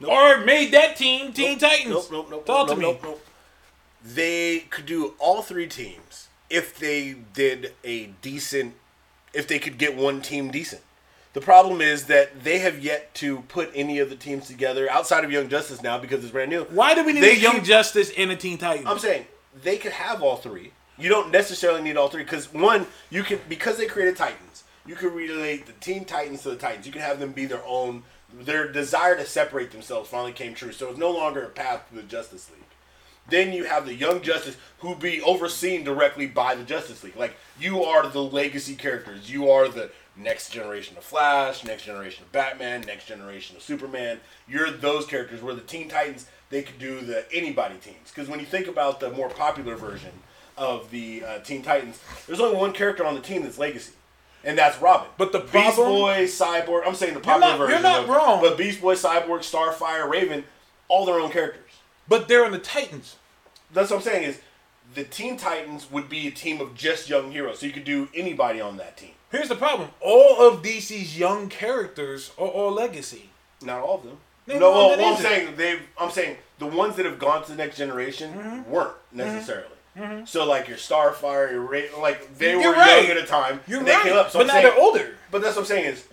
or 0.00 0.38
made 0.44 0.72
that 0.72 0.96
team 0.96 1.32
Teen 1.32 1.58
Titans. 1.58 2.10
Nope. 2.10 2.10
Nope. 2.10 2.28
Nope. 2.30 2.46
Talk 2.46 2.68
nope, 2.68 2.76
to 2.76 2.82
nope, 2.82 3.02
me. 3.02 3.08
Nope, 3.08 3.10
nope. 3.10 3.26
They 4.02 4.60
could 4.70 4.86
do 4.86 5.14
all 5.18 5.42
three 5.42 5.68
teams 5.68 6.28
if 6.48 6.78
they 6.78 7.16
did 7.34 7.74
a 7.84 8.06
decent. 8.22 8.74
If 9.32 9.46
they 9.46 9.60
could 9.60 9.78
get 9.78 9.96
one 9.96 10.22
team 10.22 10.50
decent. 10.50 10.82
The 11.32 11.40
problem 11.40 11.80
is 11.80 12.06
that 12.06 12.42
they 12.42 12.58
have 12.58 12.82
yet 12.82 13.14
to 13.16 13.42
put 13.42 13.70
any 13.74 14.00
of 14.00 14.10
the 14.10 14.16
teams 14.16 14.48
together 14.48 14.90
outside 14.90 15.24
of 15.24 15.30
Young 15.30 15.48
Justice 15.48 15.80
now 15.80 15.96
because 15.96 16.24
it's 16.24 16.32
brand 16.32 16.50
new. 16.50 16.64
Why 16.64 16.94
do 16.94 17.04
we 17.04 17.12
need 17.12 17.22
They 17.22 17.36
a 17.36 17.40
Young 17.40 17.62
Justice 17.62 18.10
and 18.16 18.32
a 18.32 18.36
Teen 18.36 18.58
Titans? 18.58 18.86
I'm 18.88 18.98
saying 18.98 19.26
they 19.62 19.76
could 19.76 19.92
have 19.92 20.22
all 20.22 20.36
three. 20.36 20.72
You 20.98 21.08
don't 21.08 21.30
necessarily 21.30 21.82
need 21.82 21.96
all 21.96 22.08
three 22.08 22.24
because 22.24 22.52
one, 22.52 22.86
you 23.10 23.22
can 23.22 23.38
because 23.48 23.78
they 23.78 23.86
created 23.86 24.16
Titans. 24.16 24.64
You 24.84 24.96
can 24.96 25.14
relate 25.14 25.66
the 25.66 25.72
Teen 25.74 26.04
Titans 26.04 26.42
to 26.42 26.50
the 26.50 26.56
Titans. 26.56 26.84
You 26.84 26.92
can 26.92 27.02
have 27.02 27.20
them 27.20 27.32
be 27.32 27.46
their 27.46 27.64
own. 27.64 28.02
Their 28.32 28.70
desire 28.70 29.16
to 29.16 29.24
separate 29.24 29.70
themselves 29.70 30.10
finally 30.10 30.32
came 30.32 30.54
true. 30.54 30.72
So 30.72 30.88
it's 30.88 30.98
no 30.98 31.10
longer 31.10 31.44
a 31.44 31.48
path 31.48 31.88
to 31.88 31.96
the 31.96 32.02
Justice 32.02 32.50
League. 32.50 32.64
Then 33.28 33.52
you 33.52 33.64
have 33.64 33.86
the 33.86 33.94
Young 33.94 34.22
Justice 34.22 34.56
who 34.78 34.96
be 34.96 35.22
overseen 35.22 35.84
directly 35.84 36.26
by 36.26 36.54
the 36.56 36.64
Justice 36.64 37.04
League. 37.04 37.16
Like 37.16 37.36
you 37.60 37.84
are 37.84 38.08
the 38.08 38.22
legacy 38.22 38.74
characters. 38.74 39.30
You 39.30 39.50
are 39.50 39.68
the 39.68 39.90
next 40.22 40.50
generation 40.50 40.96
of 40.96 41.04
Flash, 41.04 41.64
next 41.64 41.84
generation 41.84 42.24
of 42.24 42.32
Batman, 42.32 42.82
next 42.82 43.06
generation 43.06 43.56
of 43.56 43.62
Superman. 43.62 44.20
You're 44.48 44.70
those 44.70 45.06
characters. 45.06 45.42
Where 45.42 45.54
the 45.54 45.60
Teen 45.60 45.88
Titans, 45.88 46.26
they 46.50 46.62
could 46.62 46.78
do 46.78 47.00
the 47.00 47.24
anybody 47.32 47.76
teams. 47.76 48.10
Because 48.14 48.28
when 48.28 48.40
you 48.40 48.46
think 48.46 48.66
about 48.66 49.00
the 49.00 49.10
more 49.10 49.28
popular 49.28 49.76
version 49.76 50.12
of 50.56 50.90
the 50.90 51.24
uh, 51.24 51.38
Teen 51.40 51.62
Titans, 51.62 52.00
there's 52.26 52.40
only 52.40 52.56
one 52.56 52.72
character 52.72 53.04
on 53.04 53.14
the 53.14 53.20
team 53.20 53.42
that's 53.42 53.58
legacy. 53.58 53.92
And 54.42 54.56
that's 54.56 54.80
Robin. 54.80 55.08
But 55.18 55.32
the 55.32 55.40
Beast 55.40 55.76
Boy, 55.76 56.24
Cyborg. 56.24 56.82
I'm 56.86 56.94
saying 56.94 57.12
the 57.14 57.20
popular 57.20 57.58
not- 57.58 57.68
you're 57.68 57.80
not 57.80 58.04
of- 58.04 58.08
wrong. 58.08 58.40
But 58.40 58.56
Beast 58.56 58.80
Boy, 58.80 58.94
Cyborg, 58.94 59.40
Starfire, 59.40 60.08
Raven, 60.08 60.44
all 60.88 61.04
their 61.04 61.20
own 61.20 61.30
characters. 61.30 61.70
but 62.08 62.26
they're 62.26 62.44
in 62.46 62.52
the 62.52 62.58
Titans. 62.58 63.16
That's 63.72 63.90
what 63.90 63.98
I'm 63.98 64.02
saying 64.02 64.22
is 64.24 64.40
the 64.94 65.04
Teen 65.04 65.36
Titans 65.36 65.90
would 65.92 66.08
be 66.08 66.26
a 66.26 66.30
team 66.30 66.60
of 66.60 66.74
just 66.74 67.08
young 67.08 67.30
heroes. 67.30 67.60
So 67.60 67.66
you 67.66 67.72
could 67.72 67.84
do 67.84 68.08
anybody 68.14 68.60
on 68.60 68.78
that 68.78 68.96
team. 68.96 69.12
Here's 69.30 69.48
the 69.48 69.56
problem: 69.56 69.90
all 70.00 70.46
of 70.46 70.62
DC's 70.62 71.18
young 71.18 71.48
characters 71.48 72.32
are 72.38 72.46
all 72.48 72.72
legacy. 72.72 73.30
Not 73.62 73.80
all 73.82 73.96
of 73.96 74.04
them. 74.04 74.16
Name 74.46 74.58
no, 74.60 74.70
well, 74.70 74.96
well, 74.98 75.14
I'm 75.14 75.20
saying 75.22 75.56
they've. 75.56 75.80
I'm 75.98 76.10
saying 76.10 76.36
the 76.58 76.66
ones 76.66 76.96
that 76.96 77.06
have 77.06 77.18
gone 77.18 77.44
to 77.44 77.50
the 77.50 77.56
next 77.56 77.76
generation 77.76 78.32
Mm-hmm. 78.34 78.70
weren't 78.70 78.94
necessarily. 79.12 79.66
So 80.24 80.46
like 80.46 80.66
your 80.66 80.78
Starfire, 80.78 81.50
your 81.50 81.60
Ra- 81.60 82.00
like 82.00 82.38
they 82.38 82.52
You're 82.52 82.70
were 82.70 82.72
right. 82.72 83.02
young 83.06 83.10
at 83.18 83.22
a 83.22 83.26
time. 83.26 83.60
You're 83.66 83.80
and 83.80 83.86
they 83.88 83.92
right, 83.92 84.02
came 84.02 84.16
up. 84.16 84.30
So 84.30 84.38
but 84.38 84.42
I'm 84.42 84.46
now 84.46 84.52
saying, 84.54 84.64
they're 84.64 84.80
older. 84.82 85.14
But 85.30 85.42
that's 85.42 85.56
what 85.56 85.62
I'm 85.62 85.66
saying 85.66 85.84
is 85.86 86.08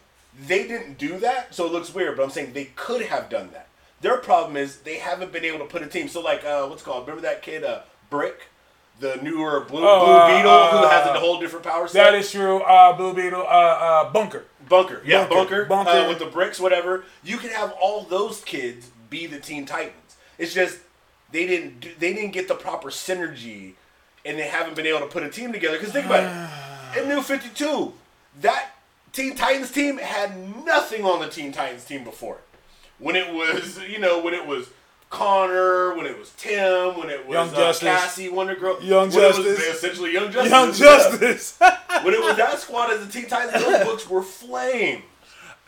they 0.45 0.67
didn't 0.67 0.97
do 0.97 1.19
that, 1.19 1.55
so 1.55 1.65
it 1.67 1.71
looks 1.71 1.93
weird. 1.93 2.17
But 2.17 2.23
I'm 2.23 2.29
saying 2.29 2.51
they 2.51 2.65
could 2.75 3.03
have 3.03 3.29
done 3.29 3.49
that. 3.53 3.67
Their 4.01 4.17
problem 4.17 4.57
is 4.57 4.79
they 4.79 4.97
haven't 4.97 5.31
been 5.31 5.45
able 5.45 5.59
to 5.59 5.65
put 5.65 5.83
a 5.83 5.87
team. 5.87 6.09
So 6.09 6.21
like, 6.21 6.43
uh, 6.43 6.65
what's 6.67 6.81
it 6.81 6.85
called? 6.85 7.07
Remember 7.07 7.21
that 7.21 7.41
kid, 7.41 7.63
uh, 7.63 7.81
Brick, 8.09 8.41
the 8.99 9.17
newer 9.17 9.61
Blue, 9.61 9.81
Oh, 9.83 10.05
Blue 10.05 10.13
uh, 10.13 10.27
Beetle, 10.27 10.51
who 10.79 10.85
uh, 10.85 10.89
has 10.89 11.07
a 11.07 11.19
whole 11.19 11.39
different 11.39 11.65
power 11.65 11.87
set. 11.87 12.03
That 12.03 12.15
is 12.15 12.31
true. 12.31 12.61
Uh, 12.61 12.93
Blue 12.93 13.13
Beetle, 13.13 13.41
uh, 13.41 13.43
uh, 13.43 14.11
Bunker. 14.11 14.45
Bunker, 14.67 15.01
yeah, 15.05 15.27
Bunker, 15.27 15.65
Bunker, 15.65 15.65
Bunker. 15.65 15.89
Uh, 15.91 16.09
with 16.09 16.19
the 16.19 16.25
bricks, 16.25 16.59
whatever. 16.59 17.05
You 17.23 17.37
can 17.37 17.51
have 17.51 17.73
all 17.81 18.03
those 18.03 18.43
kids 18.43 18.91
be 19.09 19.25
the 19.25 19.39
Teen 19.39 19.65
Titans. 19.65 20.17
It's 20.37 20.53
just 20.53 20.79
they 21.31 21.47
didn't 21.47 21.79
do, 21.79 21.91
they 21.97 22.13
didn't 22.13 22.31
get 22.33 22.47
the 22.49 22.55
proper 22.55 22.89
synergy, 22.89 23.73
and 24.25 24.37
they 24.37 24.47
haven't 24.47 24.75
been 24.75 24.85
able 24.85 24.99
to 24.99 25.07
put 25.07 25.23
a 25.23 25.29
team 25.29 25.53
together. 25.53 25.77
Because 25.77 25.93
think 25.93 26.05
about 26.05 26.23
it, 26.95 27.01
in 27.01 27.07
New 27.07 27.21
Fifty 27.21 27.49
Two, 27.55 27.93
that 28.41 28.71
Teen 29.13 29.35
Titans 29.35 29.71
team 29.71 29.99
had 29.99 30.65
nothing 30.65 31.05
on 31.05 31.21
the 31.21 31.29
Teen 31.29 31.53
Titans 31.53 31.85
team 31.85 32.03
before. 32.03 32.39
When 32.99 33.15
it 33.15 33.33
was, 33.33 33.79
you 33.87 33.99
know, 33.99 34.21
when 34.21 34.33
it 34.33 34.45
was 34.45 34.69
Connor, 35.09 35.95
when 35.95 36.05
it 36.05 36.17
was 36.17 36.31
Tim, 36.37 36.97
when 36.97 37.09
it 37.09 37.25
was 37.25 37.33
Young 37.33 37.49
uh, 37.49 37.55
Justice. 37.55 37.87
Cassie, 37.87 38.29
Wonder 38.29 38.55
Girl, 38.55 38.81
Young 38.81 39.09
when 39.09 39.19
it 39.23 39.27
was 39.27 39.37
Justice. 39.37 39.75
essentially 39.75 40.13
Young 40.13 40.31
Justice, 40.31 40.51
Young 40.51 40.73
Justice. 40.73 41.57
when 42.03 42.13
it 42.13 42.19
was 42.21 42.35
that 42.37 42.59
squad 42.59 42.91
as 42.91 43.05
the 43.05 43.11
Teen 43.11 43.27
Titans, 43.29 43.63
those 43.63 43.83
books 43.85 44.09
were 44.09 44.21
flame. 44.21 45.03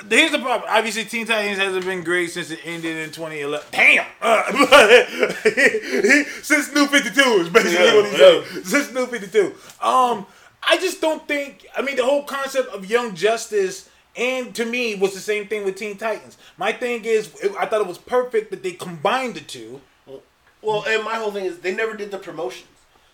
Here's 0.10 0.32
the 0.32 0.40
problem. 0.40 0.70
Obviously, 0.72 1.04
Teen 1.06 1.26
Titans 1.26 1.58
hasn't 1.58 1.84
been 1.86 2.04
great 2.06 2.32
since 2.32 2.52
it 2.52 2.60
ended 2.64 2.96
in 2.98 3.12
2011. 3.12 3.68
Damn. 3.72 4.06
Uh, 4.22 4.44
but 4.70 5.08
since 6.44 6.74
New 6.74 6.88
52 6.88 7.20
is 7.22 7.50
basically 7.50 7.86
Yeah, 7.86 7.96
what 7.96 8.06
he 8.06 8.12
yeah. 8.12 8.44
said. 8.54 8.66
Since 8.66 8.94
New 8.94 9.06
52. 9.08 9.48
Um, 9.82 10.26
I 10.64 10.78
just 10.78 11.02
don't 11.02 11.28
think. 11.28 11.66
I 11.76 11.82
mean, 11.82 11.98
the 11.98 12.06
whole 12.06 12.24
concept 12.24 12.70
of 12.74 12.86
Young 12.90 13.14
Justice 13.14 13.89
and 14.20 14.54
to 14.56 14.66
me 14.66 14.96
was 14.96 15.14
the 15.14 15.20
same 15.20 15.48
thing 15.48 15.64
with 15.64 15.78
Teen 15.78 15.98
Titans. 15.98 16.38
My 16.58 16.72
thing 16.74 17.06
is, 17.06 17.34
I 17.58 17.66
thought 17.66 17.82
it 17.82 17.88
was 17.88 17.98
perfect 17.98 18.52
that 18.52 18.62
they 18.62 18.74
combined 18.74 19.36
the 19.36 19.40
two. 19.42 19.82
Well, 20.62 20.84
and 20.86 21.04
my 21.06 21.16
whole 21.16 21.32
thing 21.32 21.46
is 21.46 21.60
they 21.60 21.74
never 21.74 21.96
did 21.96 22.12
the 22.12 22.18
promotions. 22.18 22.68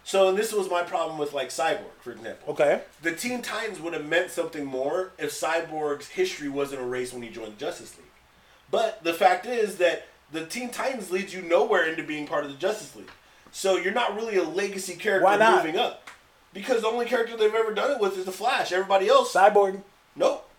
So, 0.04 0.32
this 0.32 0.52
was 0.54 0.70
my 0.70 0.84
problem 0.84 1.18
with 1.18 1.34
like 1.34 1.50
Cyborg, 1.50 1.92
for 2.02 2.12
example. 2.12 2.54
Okay. 2.54 2.82
The 3.02 3.16
Teen 3.16 3.42
Titans 3.42 3.80
would 3.80 3.94
have 3.94 4.06
meant 4.06 4.32
something 4.32 4.66
more 4.66 5.12
if 5.18 5.32
Cyborg's 5.32 6.10
history 6.10 6.50
wasn't 6.50 6.82
erased 6.82 7.14
when 7.14 7.24
he 7.24 7.30
joined 7.30 7.54
the 7.54 7.60
Justice 7.60 7.96
League. 7.98 8.06
But 8.70 9.04
the 9.04 9.14
fact 9.14 9.46
is 9.46 9.78
that 9.78 10.08
the 10.32 10.46
Teen 10.46 10.70
Titans 10.70 11.12
leads 11.12 11.34
you 11.34 11.42
nowhere 11.42 11.88
into 11.88 12.04
being 12.04 12.28
part 12.28 12.46
of 12.46 12.52
the 12.52 12.58
Justice 12.58 12.96
League. 12.96 13.12
So 13.52 13.78
you're 13.78 13.94
not 13.94 14.16
really 14.16 14.38
a 14.38 14.44
legacy 14.44 14.96
character 14.96 15.26
Why 15.26 15.38
not? 15.38 15.64
moving 15.64 15.80
up. 15.80 16.10
Because 16.54 16.82
the 16.82 16.88
only 16.88 17.06
character 17.06 17.36
they've 17.38 17.54
ever 17.54 17.74
done 17.74 17.92
it 17.92 18.00
with 18.00 18.18
is 18.18 18.26
the 18.26 18.32
Flash. 18.32 18.72
Everybody 18.72 19.08
else, 19.08 19.34
Cyborg. 19.34 19.82
nope. 20.16 20.50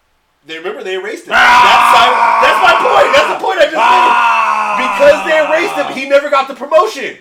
They 0.46 0.58
remember 0.58 0.82
they 0.84 0.94
erased 0.94 1.24
him. 1.26 1.30
That's, 1.30 1.42
Cy- 1.42 2.40
that's 2.42 2.60
my 2.62 2.74
point. 2.78 3.08
That's 3.14 3.30
the 3.34 3.44
point 3.44 3.58
I 3.58 3.64
just 3.64 3.76
Ah! 3.76 4.76
made. 4.78 4.86
Because 4.86 5.18
they 5.26 5.36
erased 5.44 5.74
him, 5.74 5.92
he 5.96 6.08
never 6.08 6.30
got 6.30 6.46
the 6.48 6.54
promotion. 6.54 7.18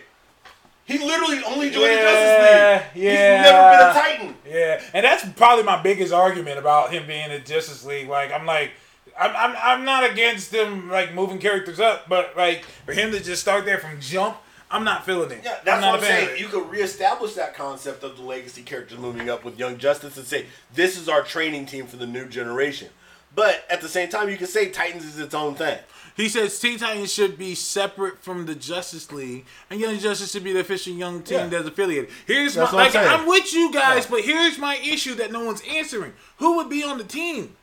He 0.86 1.00
literally 1.00 1.42
only 1.46 1.72
joined 1.72 1.92
the 1.94 1.98
Justice 1.98 2.38
League. 2.40 3.04
yeah. 3.04 3.40
He's 3.42 3.52
never 3.52 3.72
been 3.72 3.90
a 3.90 3.94
Titan. 3.94 4.36
Yeah, 4.48 4.82
and 4.94 5.04
that's 5.04 5.28
probably 5.36 5.64
my 5.64 5.82
biggest 5.82 6.14
argument 6.14 6.60
about 6.60 6.94
him 6.94 7.08
being 7.08 7.32
in 7.32 7.44
Justice 7.44 7.84
League. 7.84 8.08
Like, 8.08 8.32
I'm 8.32 8.46
like, 8.46 8.72
I'm, 9.20 9.32
I'm, 9.36 9.56
I'm 9.58 9.86
not 9.86 10.10
against 10.10 10.52
them 10.52 10.90
like 10.92 11.16
moving 11.16 11.40
characters 11.40 11.80
up, 11.80 12.08
but 12.08 12.38
like 12.38 12.66
for 12.86 12.94
him 12.94 13.12
to 13.12 13.20
just 13.24 13.42
start 13.42 13.66
there 13.66 13.80
from 13.80 14.00
jump, 14.00 14.38
I'm 14.70 14.84
not 14.84 15.06
feeling 15.06 15.32
it. 15.32 15.42
Yeah, 15.44 15.54
I'm 15.54 15.66
that's 15.66 15.82
not 15.82 15.92
what 15.94 16.00
I'm 16.02 16.04
a 16.04 16.08
fan 16.08 16.24
of 16.24 16.30
saying. 16.30 16.42
You 16.42 16.48
could 16.50 16.70
reestablish 16.70 17.34
that 17.34 17.56
concept 17.56 18.04
of 18.04 18.18
the 18.18 18.24
legacy 18.24 18.62
characters 18.62 19.00
moving 19.00 19.28
up 19.30 19.44
with 19.44 19.58
Young 19.58 19.80
Justice 19.80 20.18
and 20.18 20.28
say, 20.28 20.46
this 20.74 21.00
is 21.00 21.10
our 21.10 21.24
training 21.24 21.66
team 21.66 21.88
for 21.88 21.98
the 21.98 22.06
new 22.06 22.28
generation. 22.28 22.90
But 23.36 23.66
at 23.70 23.82
the 23.82 23.90
same 23.90 24.10
time, 24.10 24.30
you 24.30 24.38
can 24.38 24.48
say 24.48 24.70
Titans 24.70 25.04
is 25.06 25.20
its 25.20 25.34
own 25.36 25.56
thing. 25.56 25.78
He 26.16 26.30
says 26.30 26.58
Teen 26.58 26.80
Titans 26.80 27.12
should 27.12 27.38
be 27.38 27.56
separate 27.56 28.20
from 28.24 28.46
the 28.46 28.56
Justice 28.56 29.12
League, 29.12 29.46
and 29.70 29.80
Young 29.82 30.00
Justice 30.00 30.32
should 30.32 30.46
be 30.46 30.54
the 30.54 30.62
official 30.62 30.94
young 30.94 31.22
team 31.24 31.40
Yeah. 31.40 31.48
that's 31.48 31.68
affiliated. 31.68 32.10
Here's 32.26 32.54
That's 32.54 32.72
my 32.72 32.86
what 32.86 32.96
I'm. 32.96 33.22
I'm 33.22 33.28
with 33.28 33.54
you 33.54 33.74
guys, 33.74 34.06
but 34.06 34.22
here's 34.22 34.58
my 34.58 34.78
issue 34.78 35.16
that 35.16 35.34
no 35.34 35.44
one's 35.44 35.62
answering. 35.70 36.14
Who 36.38 36.56
would 36.56 36.70
be 36.70 36.84
on 36.84 36.98
the 36.98 37.04
team? 37.04 37.58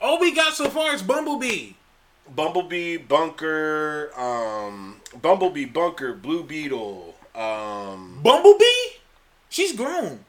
All 0.00 0.20
we 0.20 0.32
got 0.32 0.54
so 0.54 0.70
far 0.70 0.94
is 0.94 1.02
Bumblebee. 1.02 1.72
Bumblebee, 2.32 2.98
Bunker, 2.98 4.12
um, 4.16 5.00
Bumblebee, 5.20 5.64
Bunker, 5.64 6.12
Blue 6.14 6.44
Beetle. 6.44 7.16
Um, 7.34 8.20
Bumblebee? 8.22 8.98
She's 9.48 9.72
grown. 9.72 10.24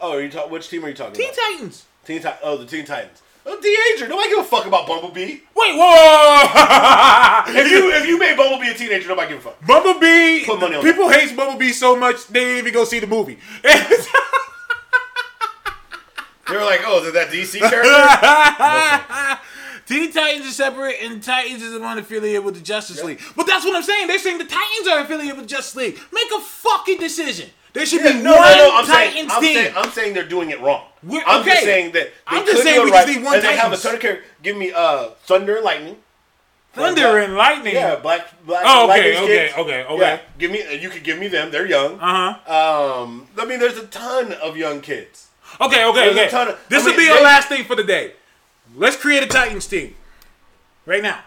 oh, 0.00 0.14
are 0.14 0.20
you 0.22 0.30
talking? 0.30 0.50
Which 0.50 0.68
team 0.68 0.84
are 0.84 0.88
you 0.88 0.94
talking 0.94 1.14
Teen 1.14 1.28
about? 1.30 1.36
Titans. 1.52 1.84
Teen 2.04 2.22
Ti- 2.22 2.28
Oh, 2.42 2.56
the 2.56 2.66
Teen 2.66 2.84
Titans. 2.84 3.22
Oh, 3.50 3.58
teenager. 3.60 4.08
Nobody 4.08 4.28
give 4.28 4.40
a 4.40 4.44
fuck 4.44 4.66
about 4.66 4.86
Bumblebee. 4.86 5.40
Wait, 5.56 5.74
whoa! 5.74 6.42
If 7.58 7.70
you 7.70 7.90
if 7.92 8.06
you 8.06 8.18
made 8.18 8.36
Bumblebee 8.36 8.70
a 8.70 8.74
teenager, 8.74 9.08
nobody 9.08 9.30
give 9.30 9.38
a 9.38 9.50
fuck. 9.50 9.66
Bumblebee. 9.66 10.44
Put 10.44 10.60
money 10.60 10.76
on 10.76 10.82
people 10.82 11.08
hate 11.08 11.34
Bumblebee 11.34 11.72
so 11.72 11.96
much 11.96 12.26
they 12.26 12.40
didn't 12.40 12.58
even 12.58 12.72
go 12.74 12.84
see 12.84 12.98
the 12.98 13.06
movie. 13.06 13.38
They 16.48 16.56
were 16.56 16.64
like, 16.64 16.80
oh, 16.84 17.04
is 17.04 17.12
that 17.12 17.28
DC 17.28 17.58
character? 17.70 19.42
Teen 19.86 20.12
Titans 20.12 20.46
is 20.46 20.56
separate, 20.56 20.96
and 21.02 21.22
Titans 21.22 21.62
is 21.62 21.74
unaffiliated 21.78 22.42
with 22.44 22.54
the 22.54 22.60
Justice 22.60 23.02
League. 23.02 23.20
But 23.36 23.46
that's 23.46 23.64
what 23.64 23.74
I'm 23.76 23.82
saying. 23.82 24.06
They're 24.06 24.18
saying 24.18 24.38
the 24.38 24.44
Titans 24.44 24.88
are 24.88 25.00
affiliated 25.00 25.36
with 25.38 25.48
Justice 25.48 25.76
League. 25.76 25.98
Make 26.12 26.30
a 26.36 26.40
fucking 26.40 26.98
decision. 26.98 27.50
There 27.78 27.86
should 27.86 28.02
Yeah, 28.04 28.12
be 28.14 28.22
no, 28.24 28.32
one 28.34 28.42
no, 28.42 28.56
no. 28.56 28.76
I'm 28.76 28.86
Titans 28.86 29.14
saying, 29.14 29.30
I'm 29.30 29.40
team. 29.40 29.54
saying, 29.54 29.74
I'm 29.76 29.90
saying 29.92 30.14
they're 30.14 30.26
doing 30.28 30.50
it 30.50 30.60
wrong. 30.60 30.84
We're- 31.04 31.22
I'm 31.28 31.44
just 31.44 31.62
saying 31.62 31.92
that 31.92 32.08
they 32.08 32.10
I'm 32.26 32.44
just 32.44 32.56
could 32.56 32.64
saying 32.64 32.84
we 32.84 32.90
right, 32.90 33.06
just 33.06 33.16
need 33.18 33.24
one 33.24 33.34
and 33.36 33.42
they 33.44 33.54
have 33.54 33.72
a 33.72 33.76
Titans. 33.76 33.94
of 33.94 34.00
characters. 34.00 34.26
Give 34.42 34.56
me 34.56 34.72
uh, 34.74 35.10
Thunder 35.22 35.54
and 35.56 35.64
Lightning. 35.64 35.96
Thunder 36.72 37.18
and 37.18 37.36
Lightning. 37.36 37.74
Yeah, 37.74 37.94
Black 37.96 38.26
Black. 38.44 38.64
Oh, 38.66 38.90
okay, 38.90 39.16
okay, 39.16 39.26
kids. 39.26 39.54
okay, 39.58 39.84
okay. 39.84 40.00
Yeah, 40.00 40.20
give 40.38 40.50
me. 40.50 40.78
You 40.80 40.90
could 40.90 41.04
give 41.04 41.20
me 41.20 41.28
them. 41.28 41.52
They're 41.52 41.66
young. 41.68 42.00
Uh 42.00 42.34
huh. 42.42 43.02
Um, 43.04 43.28
I 43.38 43.44
mean, 43.44 43.60
there's 43.60 43.78
a 43.78 43.86
ton 43.86 44.32
of 44.32 44.56
young 44.56 44.80
kids. 44.80 45.28
Okay, 45.60 45.84
okay, 45.84 46.00
There's 46.06 46.16
a 46.16 46.20
okay. 46.22 46.30
ton 46.30 46.48
of- 46.48 46.58
this 46.68 46.82
I 46.82 46.86
will 46.86 46.90
mean, 46.96 47.00
be 47.00 47.06
they- 47.06 47.12
our 47.12 47.22
last 47.22 47.46
thing 47.48 47.64
for 47.64 47.76
the 47.76 47.84
day. 47.84 48.14
Let's 48.74 48.96
create 48.96 49.22
a 49.22 49.26
Titans 49.26 49.66
team. 49.68 49.94
Right 50.84 51.02
now. 51.02 51.20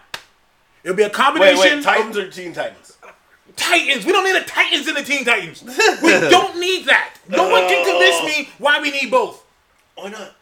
It'll 0.84 0.96
be 0.96 1.02
a 1.02 1.10
combination 1.10 1.58
wait. 1.60 1.78
of 1.78 1.84
Titans 1.84 2.16
or 2.18 2.30
Teen 2.30 2.52
Titans? 2.52 2.91
Titans. 3.56 4.04
We 4.04 4.12
don't 4.12 4.24
need 4.24 4.36
a 4.36 4.44
Titans 4.44 4.88
in 4.88 4.94
the 4.94 5.02
Teen 5.02 5.24
Titans. 5.24 5.62
We 5.62 5.72
don't 6.30 6.58
need 6.58 6.86
that. 6.86 7.14
No 7.28 7.48
one 7.48 7.62
can 7.68 7.84
convince 7.84 8.24
me 8.24 8.50
why 8.58 8.80
we 8.80 8.90
need 8.90 9.10
both. 9.10 9.44
Why 9.94 10.08
not? 10.08 10.34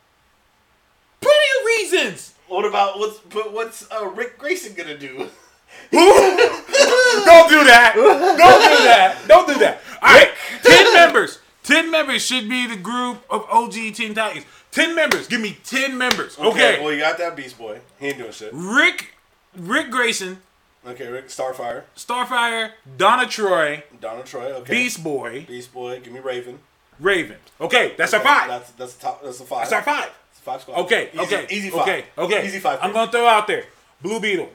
Plenty 1.20 1.46
of 1.60 1.66
reasons. 1.66 2.34
What 2.48 2.64
about 2.64 2.98
what's 2.98 3.18
but 3.18 3.52
what's 3.52 3.90
uh, 3.92 4.06
Rick 4.08 4.38
Grayson 4.38 4.74
gonna 4.74 4.98
do? 4.98 5.28
Don't 5.92 7.48
do 7.48 7.64
that. 7.64 7.92
Don't 7.94 8.18
do 8.18 8.84
that. 8.84 9.18
Don't 9.28 9.46
do 9.46 9.54
that. 9.60 9.80
All 10.02 10.14
right. 10.14 10.30
Ten 10.62 10.94
members. 10.94 11.38
Ten 11.62 11.90
members 11.90 12.24
should 12.24 12.48
be 12.48 12.66
the 12.66 12.76
group 12.76 13.22
of 13.30 13.46
OG 13.50 13.72
Teen 13.94 14.14
Titans. 14.14 14.44
Ten 14.72 14.94
members. 14.94 15.26
Give 15.28 15.40
me 15.40 15.58
ten 15.64 15.96
members. 15.96 16.38
Okay. 16.38 16.80
Well, 16.80 16.92
you 16.92 17.00
got 17.00 17.18
that 17.18 17.36
Beast 17.36 17.58
Boy. 17.58 17.80
He 17.98 18.08
ain't 18.08 18.18
doing 18.18 18.32
shit. 18.32 18.50
Rick, 18.52 19.14
Rick 19.56 19.90
Grayson, 19.90 20.38
Okay, 20.86 21.08
Rick 21.08 21.28
Starfire, 21.28 21.82
Starfire, 21.96 22.70
Donna 22.96 23.26
Troy, 23.26 23.84
Donald 24.00 24.24
Troy. 24.26 24.46
Okay. 24.52 24.72
Beast 24.72 25.04
Boy, 25.04 25.44
Beast 25.46 25.72
Boy. 25.74 26.00
Give 26.00 26.12
me 26.12 26.20
Raven. 26.20 26.58
Raven. 26.98 27.36
Okay, 27.60 27.94
that's 27.98 28.14
our 28.14 28.20
five. 28.20 28.48
That's 28.48 28.70
that's 28.72 28.94
the 28.94 29.02
top. 29.02 29.22
That's 29.22 29.38
the 29.38 29.44
five. 29.44 29.60
That's 29.68 29.72
our 29.72 29.82
five. 29.82 30.10
It's 30.30 30.38
a 30.38 30.42
five 30.42 30.60
squad. 30.62 30.78
Okay, 30.84 31.10
Easy, 31.12 31.20
okay, 31.22 31.46
Easy 31.50 31.70
five. 31.70 31.82
okay, 31.82 32.04
okay. 32.16 32.46
Easy 32.46 32.58
five. 32.60 32.78
I'm 32.82 32.92
gonna 32.94 33.10
throw 33.12 33.26
out 33.26 33.46
there 33.46 33.64
Blue 34.00 34.20
Beetle, 34.20 34.48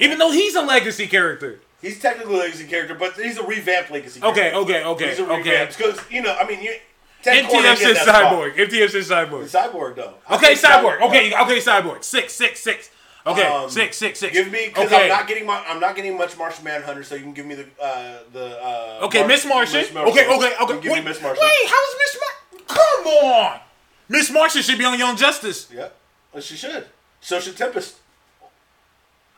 even 0.00 0.18
though 0.18 0.32
he's 0.32 0.56
a 0.56 0.62
legacy 0.62 1.06
character. 1.06 1.60
He's 1.80 2.00
technically 2.00 2.34
a 2.34 2.38
legacy 2.38 2.66
character, 2.66 2.94
but 2.94 3.14
he's 3.14 3.38
a 3.38 3.42
revamped 3.44 3.90
legacy. 3.92 4.20
Okay, 4.22 4.50
character. 4.50 4.58
okay, 4.60 4.84
okay, 4.84 5.08
He's 5.10 5.18
a 5.20 5.22
okay. 5.24 5.36
revamped 5.38 5.78
because 5.78 6.00
you 6.10 6.22
know, 6.22 6.36
I 6.38 6.46
mean, 6.48 6.62
you. 6.62 6.74
Ted 7.22 7.44
Kord 7.44 7.50
MTF 7.50 7.64
ain't 7.64 7.78
getting 7.78 7.94
that 7.94 8.02
spot. 8.02 8.32
cyborg. 8.32 8.54
MTF 8.56 8.90
says 8.90 9.08
cyborg. 9.10 9.44
Cyborg 9.44 9.96
though. 9.96 10.14
I 10.28 10.36
Okay, 10.36 10.54
think 10.54 10.58
cyborg. 10.58 11.00
Okay, 11.02 11.32
okay, 11.34 11.58
cyborg. 11.58 12.02
Six, 12.02 12.32
six, 12.32 12.60
six. 12.60 12.90
Okay, 13.26 13.42
Um, 13.42 13.68
six, 13.68 13.98
six, 13.98 14.18
six. 14.18 14.32
Give 14.32 14.50
me 14.50 14.68
because 14.68 14.86
okay. 14.86 15.02
I'm 15.02 15.08
not 15.08 15.26
getting 15.28 15.46
my, 15.46 15.62
I'm 15.68 15.78
not 15.78 15.94
getting 15.94 16.16
much 16.16 16.38
Martian 16.38 16.64
Manhunter, 16.64 17.04
so 17.04 17.14
you 17.14 17.22
can 17.22 17.34
give 17.34 17.44
me 17.44 17.54
the 17.54 17.66
uh, 17.82 18.18
the 18.32 18.58
uh, 18.62 19.00
Okay, 19.04 19.26
Miss 19.26 19.44
Martian. 19.44 19.84
Martian. 19.92 20.12
Okay, 20.12 20.26
okay, 20.26 20.54
okay. 20.62 20.66
can 20.66 20.80
Give 20.80 20.92
wait, 20.92 21.04
me 21.04 21.10
Miss 21.10 21.20
Martian. 21.20 21.42
Wait, 21.44 21.68
how's 21.68 21.94
Miss 21.98 22.18
Mar? 22.20 22.62
Come 22.66 23.06
on, 23.08 23.60
Miss 24.08 24.30
Martian 24.30 24.62
should 24.62 24.78
be 24.78 24.84
on 24.86 24.98
Young 24.98 25.16
Justice. 25.16 25.68
Yeah, 25.74 25.88
well, 26.32 26.40
she 26.42 26.56
should. 26.56 26.86
So 27.20 27.40
should 27.40 27.56
Tempest. 27.56 27.96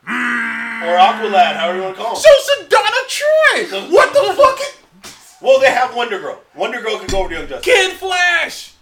Or 0.05 0.09
Aqualad, 0.11 1.55
however 1.55 1.77
you 1.77 1.83
want 1.83 1.95
to 1.95 2.01
call 2.01 2.15
him. 2.15 2.21
So 2.21 2.29
should 2.45 2.69
Donna 2.69 2.89
Troy. 3.07 3.89
What 3.89 4.13
the 4.13 4.33
fuck? 4.33 4.59
Is, 4.59 5.37
well, 5.41 5.59
they 5.59 5.71
have 5.71 5.95
Wonder 5.95 6.19
Girl. 6.19 6.39
Wonder 6.55 6.81
Girl 6.81 6.97
can 6.99 7.07
go 7.07 7.19
over 7.19 7.29
to 7.29 7.35
Young 7.35 7.47
Justice. 7.47 7.65
Kid 7.65 7.97
Flash. 7.97 8.73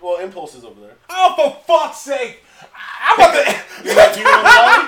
Well, 0.00 0.18
Impulse 0.20 0.54
is 0.54 0.64
over 0.64 0.80
there. 0.80 0.96
Oh, 1.08 1.34
for 1.36 1.64
fuck's 1.66 1.98
sake! 1.98 2.42
I'm 2.74 3.18
about 3.18 3.34
to. 3.34 3.40
You 3.84 3.96
want, 3.96 4.16
you 4.20 4.24
want 4.24 4.44
Wally? 4.44 4.82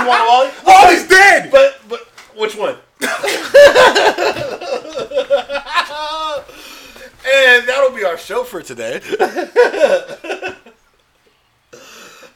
You 0.00 0.06
want 0.06 0.28
Wally? 0.28 0.50
Wally's 0.66 1.06
dead. 1.08 1.50
But 1.50 1.80
but 1.88 2.00
which 2.36 2.56
one? 2.56 2.76
and 7.40 7.66
that'll 7.68 7.96
be 7.96 8.04
our 8.04 8.18
show 8.18 8.44
for 8.44 8.62
today. 8.62 9.00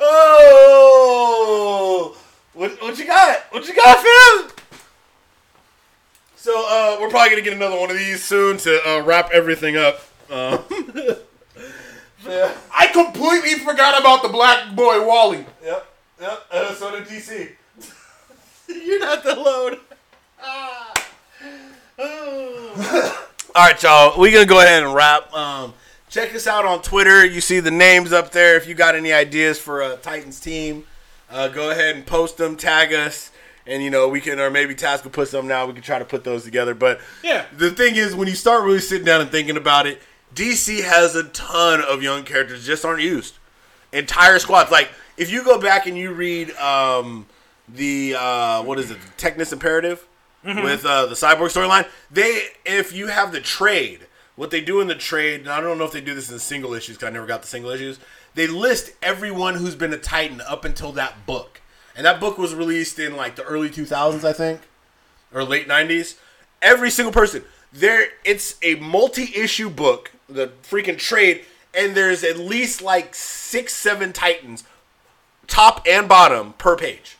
oh, 0.00 2.16
what 2.54 2.80
what 2.82 2.98
you 2.98 3.06
got? 3.06 3.38
What 3.50 3.68
you 3.68 3.74
got, 3.74 3.98
fam? 3.98 4.50
So 6.36 6.52
uh, 6.54 6.98
we're 7.00 7.08
probably 7.08 7.30
gonna 7.30 7.42
get 7.42 7.54
another 7.54 7.78
one 7.78 7.90
of 7.90 7.96
these 7.96 8.22
soon 8.22 8.58
to 8.58 8.88
uh, 8.88 9.02
wrap 9.02 9.30
everything 9.32 9.76
up. 9.76 10.00
Um, 10.30 10.60
yeah. 12.26 12.52
I 12.74 12.86
completely 12.88 13.54
forgot 13.60 14.00
about 14.00 14.22
the 14.22 14.28
black 14.28 14.74
boy 14.74 15.06
Wally. 15.06 15.44
Yep. 15.64 15.86
Yep. 16.20 16.46
Uh, 16.50 16.74
so 16.74 16.90
did 16.92 17.04
DC. 17.08 17.50
You're 18.68 19.00
not 19.00 19.22
the 19.22 19.34
load. 19.36 19.78
All 23.56 23.66
right, 23.68 23.80
y'all. 23.82 24.18
We're 24.18 24.32
gonna 24.32 24.46
go 24.46 24.60
ahead 24.60 24.82
and 24.82 24.94
wrap. 24.94 25.32
Um, 25.32 25.74
check 26.08 26.34
us 26.34 26.46
out 26.46 26.64
on 26.64 26.82
Twitter. 26.82 27.24
You 27.24 27.40
see 27.40 27.60
the 27.60 27.70
names 27.70 28.12
up 28.12 28.32
there. 28.32 28.56
If 28.56 28.66
you 28.66 28.74
got 28.74 28.94
any 28.96 29.12
ideas 29.12 29.58
for 29.60 29.80
a 29.82 29.96
Titans 29.96 30.40
team, 30.40 30.84
uh, 31.30 31.48
go 31.48 31.70
ahead 31.70 31.94
and 31.94 32.04
post 32.04 32.36
them. 32.36 32.56
Tag 32.56 32.92
us, 32.92 33.30
and 33.66 33.82
you 33.82 33.90
know 33.90 34.08
we 34.08 34.20
can, 34.20 34.40
or 34.40 34.50
maybe 34.50 34.74
Task 34.74 35.04
will 35.04 35.12
put 35.12 35.28
some 35.28 35.46
now. 35.46 35.66
We 35.66 35.72
can 35.72 35.82
try 35.82 35.98
to 36.00 36.04
put 36.04 36.24
those 36.24 36.42
together. 36.44 36.74
But 36.74 37.00
Yeah. 37.22 37.44
the 37.56 37.70
thing 37.70 37.94
is, 37.96 38.14
when 38.14 38.26
you 38.28 38.34
start 38.34 38.64
really 38.64 38.80
sitting 38.80 39.04
down 39.06 39.20
and 39.20 39.30
thinking 39.30 39.56
about 39.56 39.86
it, 39.86 40.02
DC 40.34 40.82
has 40.82 41.14
a 41.14 41.24
ton 41.24 41.80
of 41.80 42.02
young 42.02 42.24
characters 42.24 42.66
just 42.66 42.84
aren't 42.84 43.02
used 43.02 43.38
entire 43.94 44.38
squads. 44.38 44.70
Like 44.70 44.90
if 45.16 45.30
you 45.30 45.44
go 45.44 45.58
back 45.58 45.86
and 45.86 45.96
you 45.96 46.12
read 46.12 46.50
um, 46.56 47.26
the 47.68 48.16
uh, 48.18 48.62
what 48.62 48.78
is 48.78 48.90
it, 48.90 48.98
the 49.00 49.08
Technis 49.22 49.52
Imperative 49.52 50.06
with 50.44 50.84
uh, 50.84 51.06
the 51.06 51.14
Cyborg 51.14 51.48
storyline, 51.48 51.88
they 52.10 52.48
if 52.66 52.92
you 52.92 53.06
have 53.06 53.32
the 53.32 53.40
trade, 53.40 54.06
what 54.36 54.50
they 54.50 54.60
do 54.60 54.80
in 54.80 54.88
the 54.88 54.94
trade, 54.94 55.40
and 55.40 55.48
I 55.48 55.60
don't 55.60 55.78
know 55.78 55.84
if 55.84 55.92
they 55.92 56.00
do 56.00 56.14
this 56.14 56.30
in 56.30 56.38
single 56.38 56.74
issues 56.74 56.96
because 56.96 57.08
I 57.08 57.12
never 57.12 57.26
got 57.26 57.42
the 57.42 57.48
single 57.48 57.70
issues. 57.70 57.98
They 58.34 58.46
list 58.46 58.92
everyone 59.00 59.54
who's 59.54 59.76
been 59.76 59.92
a 59.92 59.98
Titan 59.98 60.40
up 60.40 60.64
until 60.64 60.92
that 60.92 61.24
book, 61.24 61.60
and 61.96 62.04
that 62.04 62.20
book 62.20 62.36
was 62.36 62.54
released 62.54 62.98
in 62.98 63.16
like 63.16 63.36
the 63.36 63.44
early 63.44 63.70
2000s, 63.70 64.24
I 64.24 64.32
think 64.32 64.60
or 65.32 65.44
late 65.44 65.68
'90s. 65.68 66.16
Every 66.60 66.90
single 66.90 67.12
person 67.12 67.44
there. 67.72 68.08
It's 68.24 68.56
a 68.62 68.76
multi-issue 68.76 69.70
book, 69.70 70.12
the 70.28 70.52
freaking 70.62 70.98
trade, 70.98 71.44
and 71.74 71.94
there's 71.94 72.24
at 72.24 72.38
least 72.38 72.82
like 72.82 73.14
six, 73.14 73.74
seven 73.74 74.12
Titans, 74.12 74.64
top 75.46 75.84
and 75.86 76.08
bottom 76.08 76.54
per 76.54 76.76
page. 76.76 77.16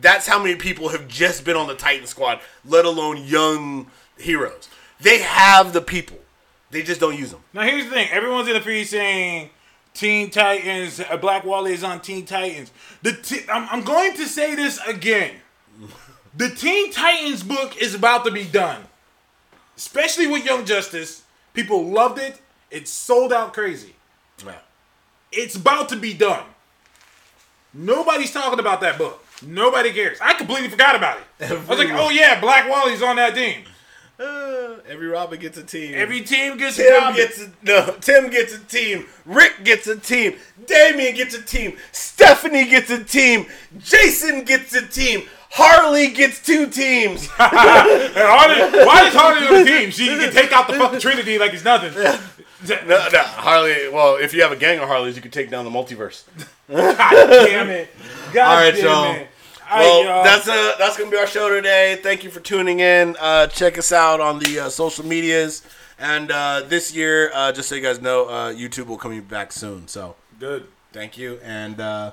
That's 0.00 0.26
how 0.26 0.42
many 0.42 0.56
people 0.56 0.88
have 0.90 1.06
just 1.06 1.44
been 1.44 1.56
on 1.56 1.66
the 1.66 1.74
Titan 1.74 2.06
squad, 2.06 2.40
let 2.64 2.84
alone 2.84 3.24
young 3.24 3.88
heroes. 4.16 4.68
They 5.00 5.20
have 5.20 5.72
the 5.72 5.82
people. 5.82 6.18
They 6.70 6.82
just 6.82 7.00
don't 7.00 7.18
use 7.18 7.30
them. 7.30 7.40
Now 7.52 7.62
here's 7.62 7.84
the 7.84 7.90
thing: 7.90 8.08
everyone's 8.10 8.48
in 8.48 8.54
the 8.54 8.60
feed 8.60 8.84
saying 8.84 9.50
Teen 9.94 10.30
Titans, 10.30 11.00
uh, 11.00 11.16
Black 11.18 11.44
Wally 11.44 11.72
is 11.72 11.84
on 11.84 12.00
Teen 12.00 12.24
Titans. 12.24 12.72
The 13.02 13.12
t- 13.12 13.44
I'm, 13.50 13.68
I'm 13.70 13.84
going 13.84 14.14
to 14.16 14.26
say 14.26 14.54
this 14.54 14.80
again: 14.86 15.34
the 16.34 16.48
Teen 16.48 16.90
Titans 16.90 17.42
book 17.42 17.76
is 17.76 17.94
about 17.94 18.24
to 18.24 18.30
be 18.30 18.44
done, 18.44 18.84
especially 19.76 20.26
with 20.26 20.44
Young 20.46 20.64
Justice. 20.64 21.21
People 21.54 21.84
loved 21.86 22.18
it. 22.18 22.40
It 22.70 22.88
sold 22.88 23.32
out 23.32 23.52
crazy. 23.52 23.94
It's 25.32 25.56
about 25.56 25.88
to 25.88 25.96
be 25.96 26.12
done. 26.12 26.44
Nobody's 27.72 28.32
talking 28.32 28.58
about 28.58 28.82
that 28.82 28.98
book. 28.98 29.24
Nobody 29.44 29.92
cares. 29.92 30.18
I 30.20 30.34
completely 30.34 30.68
forgot 30.68 30.94
about 30.94 31.18
it. 31.18 31.50
I 31.50 31.54
was 31.54 31.78
like, 31.78 31.88
oh 31.92 32.10
yeah, 32.10 32.38
Black 32.40 32.68
Wally's 32.68 33.02
on 33.02 33.16
that 33.16 33.34
team. 33.34 33.64
Uh, 34.20 34.76
every 34.86 35.08
Robin 35.08 35.40
gets 35.40 35.56
a 35.58 35.64
team. 35.64 35.94
Every 35.96 36.20
team 36.20 36.58
gets 36.58 36.78
a 36.78 36.82
Tim 36.82 37.02
Robin. 37.02 37.16
gets 37.16 37.40
a 37.40 37.50
no. 37.62 37.96
Tim 38.00 38.30
gets 38.30 38.54
a 38.54 38.58
team. 38.60 39.06
Rick 39.24 39.64
gets 39.64 39.86
a 39.86 39.96
team. 39.96 40.36
Damian 40.66 41.14
gets 41.14 41.34
a 41.34 41.42
team. 41.42 41.76
Stephanie 41.92 42.68
gets 42.68 42.90
a 42.90 43.02
team. 43.02 43.46
Jason 43.78 44.44
gets 44.44 44.74
a 44.74 44.86
team. 44.86 45.22
Harley 45.54 46.08
gets 46.08 46.40
two 46.42 46.66
teams. 46.66 47.28
And 47.38 48.28
Harley, 48.28 48.84
why 48.86 49.06
is 49.06 49.14
Harley 49.14 49.46
on 49.46 49.64
the 49.64 49.70
team? 49.70 49.90
She 49.90 50.06
can 50.06 50.32
take 50.32 50.50
out 50.52 50.66
the 50.66 50.74
fucking 50.74 51.00
Trinity 51.00 51.38
like 51.38 51.52
it's 51.52 51.64
nothing. 51.64 51.92
no, 51.94 53.08
no, 53.12 53.22
Harley. 53.22 53.88
Well, 53.90 54.16
if 54.16 54.32
you 54.32 54.42
have 54.42 54.52
a 54.52 54.56
gang 54.56 54.78
of 54.78 54.88
Harleys, 54.88 55.14
you 55.16 55.22
can 55.22 55.30
take 55.30 55.50
down 55.50 55.64
the 55.64 55.70
multiverse. 55.70 56.24
God 56.70 56.96
damn 57.46 57.68
it. 57.70 57.90
God 58.32 58.48
All 58.48 58.56
right, 58.56 58.74
damn 58.74 58.84
y'all. 58.84 59.14
it. 59.14 59.28
All 59.70 59.78
Well, 60.04 60.24
that's 60.24 60.48
uh 60.48 60.72
that's 60.78 60.96
gonna 60.96 61.10
be 61.10 61.16
our 61.16 61.26
show 61.26 61.48
today. 61.48 61.98
Thank 62.02 62.24
you 62.24 62.30
for 62.30 62.40
tuning 62.40 62.80
in. 62.80 63.16
Uh, 63.20 63.46
check 63.46 63.76
us 63.78 63.92
out 63.92 64.20
on 64.20 64.38
the 64.38 64.60
uh, 64.60 64.68
social 64.68 65.04
medias, 65.04 65.62
and 65.98 66.30
uh, 66.30 66.62
this 66.66 66.94
year, 66.94 67.30
uh, 67.34 67.52
just 67.52 67.68
so 67.68 67.74
you 67.74 67.82
guys 67.82 68.00
know, 68.00 68.26
uh, 68.26 68.52
YouTube 68.52 68.86
will 68.86 68.98
come 68.98 69.18
back 69.22 69.52
soon. 69.52 69.88
So 69.88 70.16
good. 70.38 70.66
thank 70.92 71.16
you, 71.18 71.40
and 71.42 71.80
uh, 71.80 72.12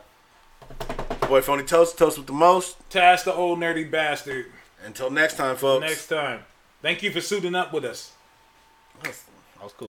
boy, 1.30 1.42
phony 1.42 1.64
toast, 1.64 1.98
toast 1.98 2.18
with 2.18 2.26
the 2.26 2.34
most. 2.34 2.78
Task 2.90 3.26
the 3.26 3.34
old 3.34 3.60
nerdy 3.60 3.90
bastard. 3.90 4.48
Until 4.84 5.12
next 5.12 5.38
time, 5.38 5.56
folks. 5.56 5.82
Next 5.82 6.08
time. 6.08 6.42
Thank 6.82 7.04
you 7.04 7.12
for 7.12 7.22
suiting 7.22 7.54
up 7.54 7.72
with 7.72 7.86
us. 7.86 8.14
That 9.04 9.14
was 9.62 9.74
cool. 9.74 9.88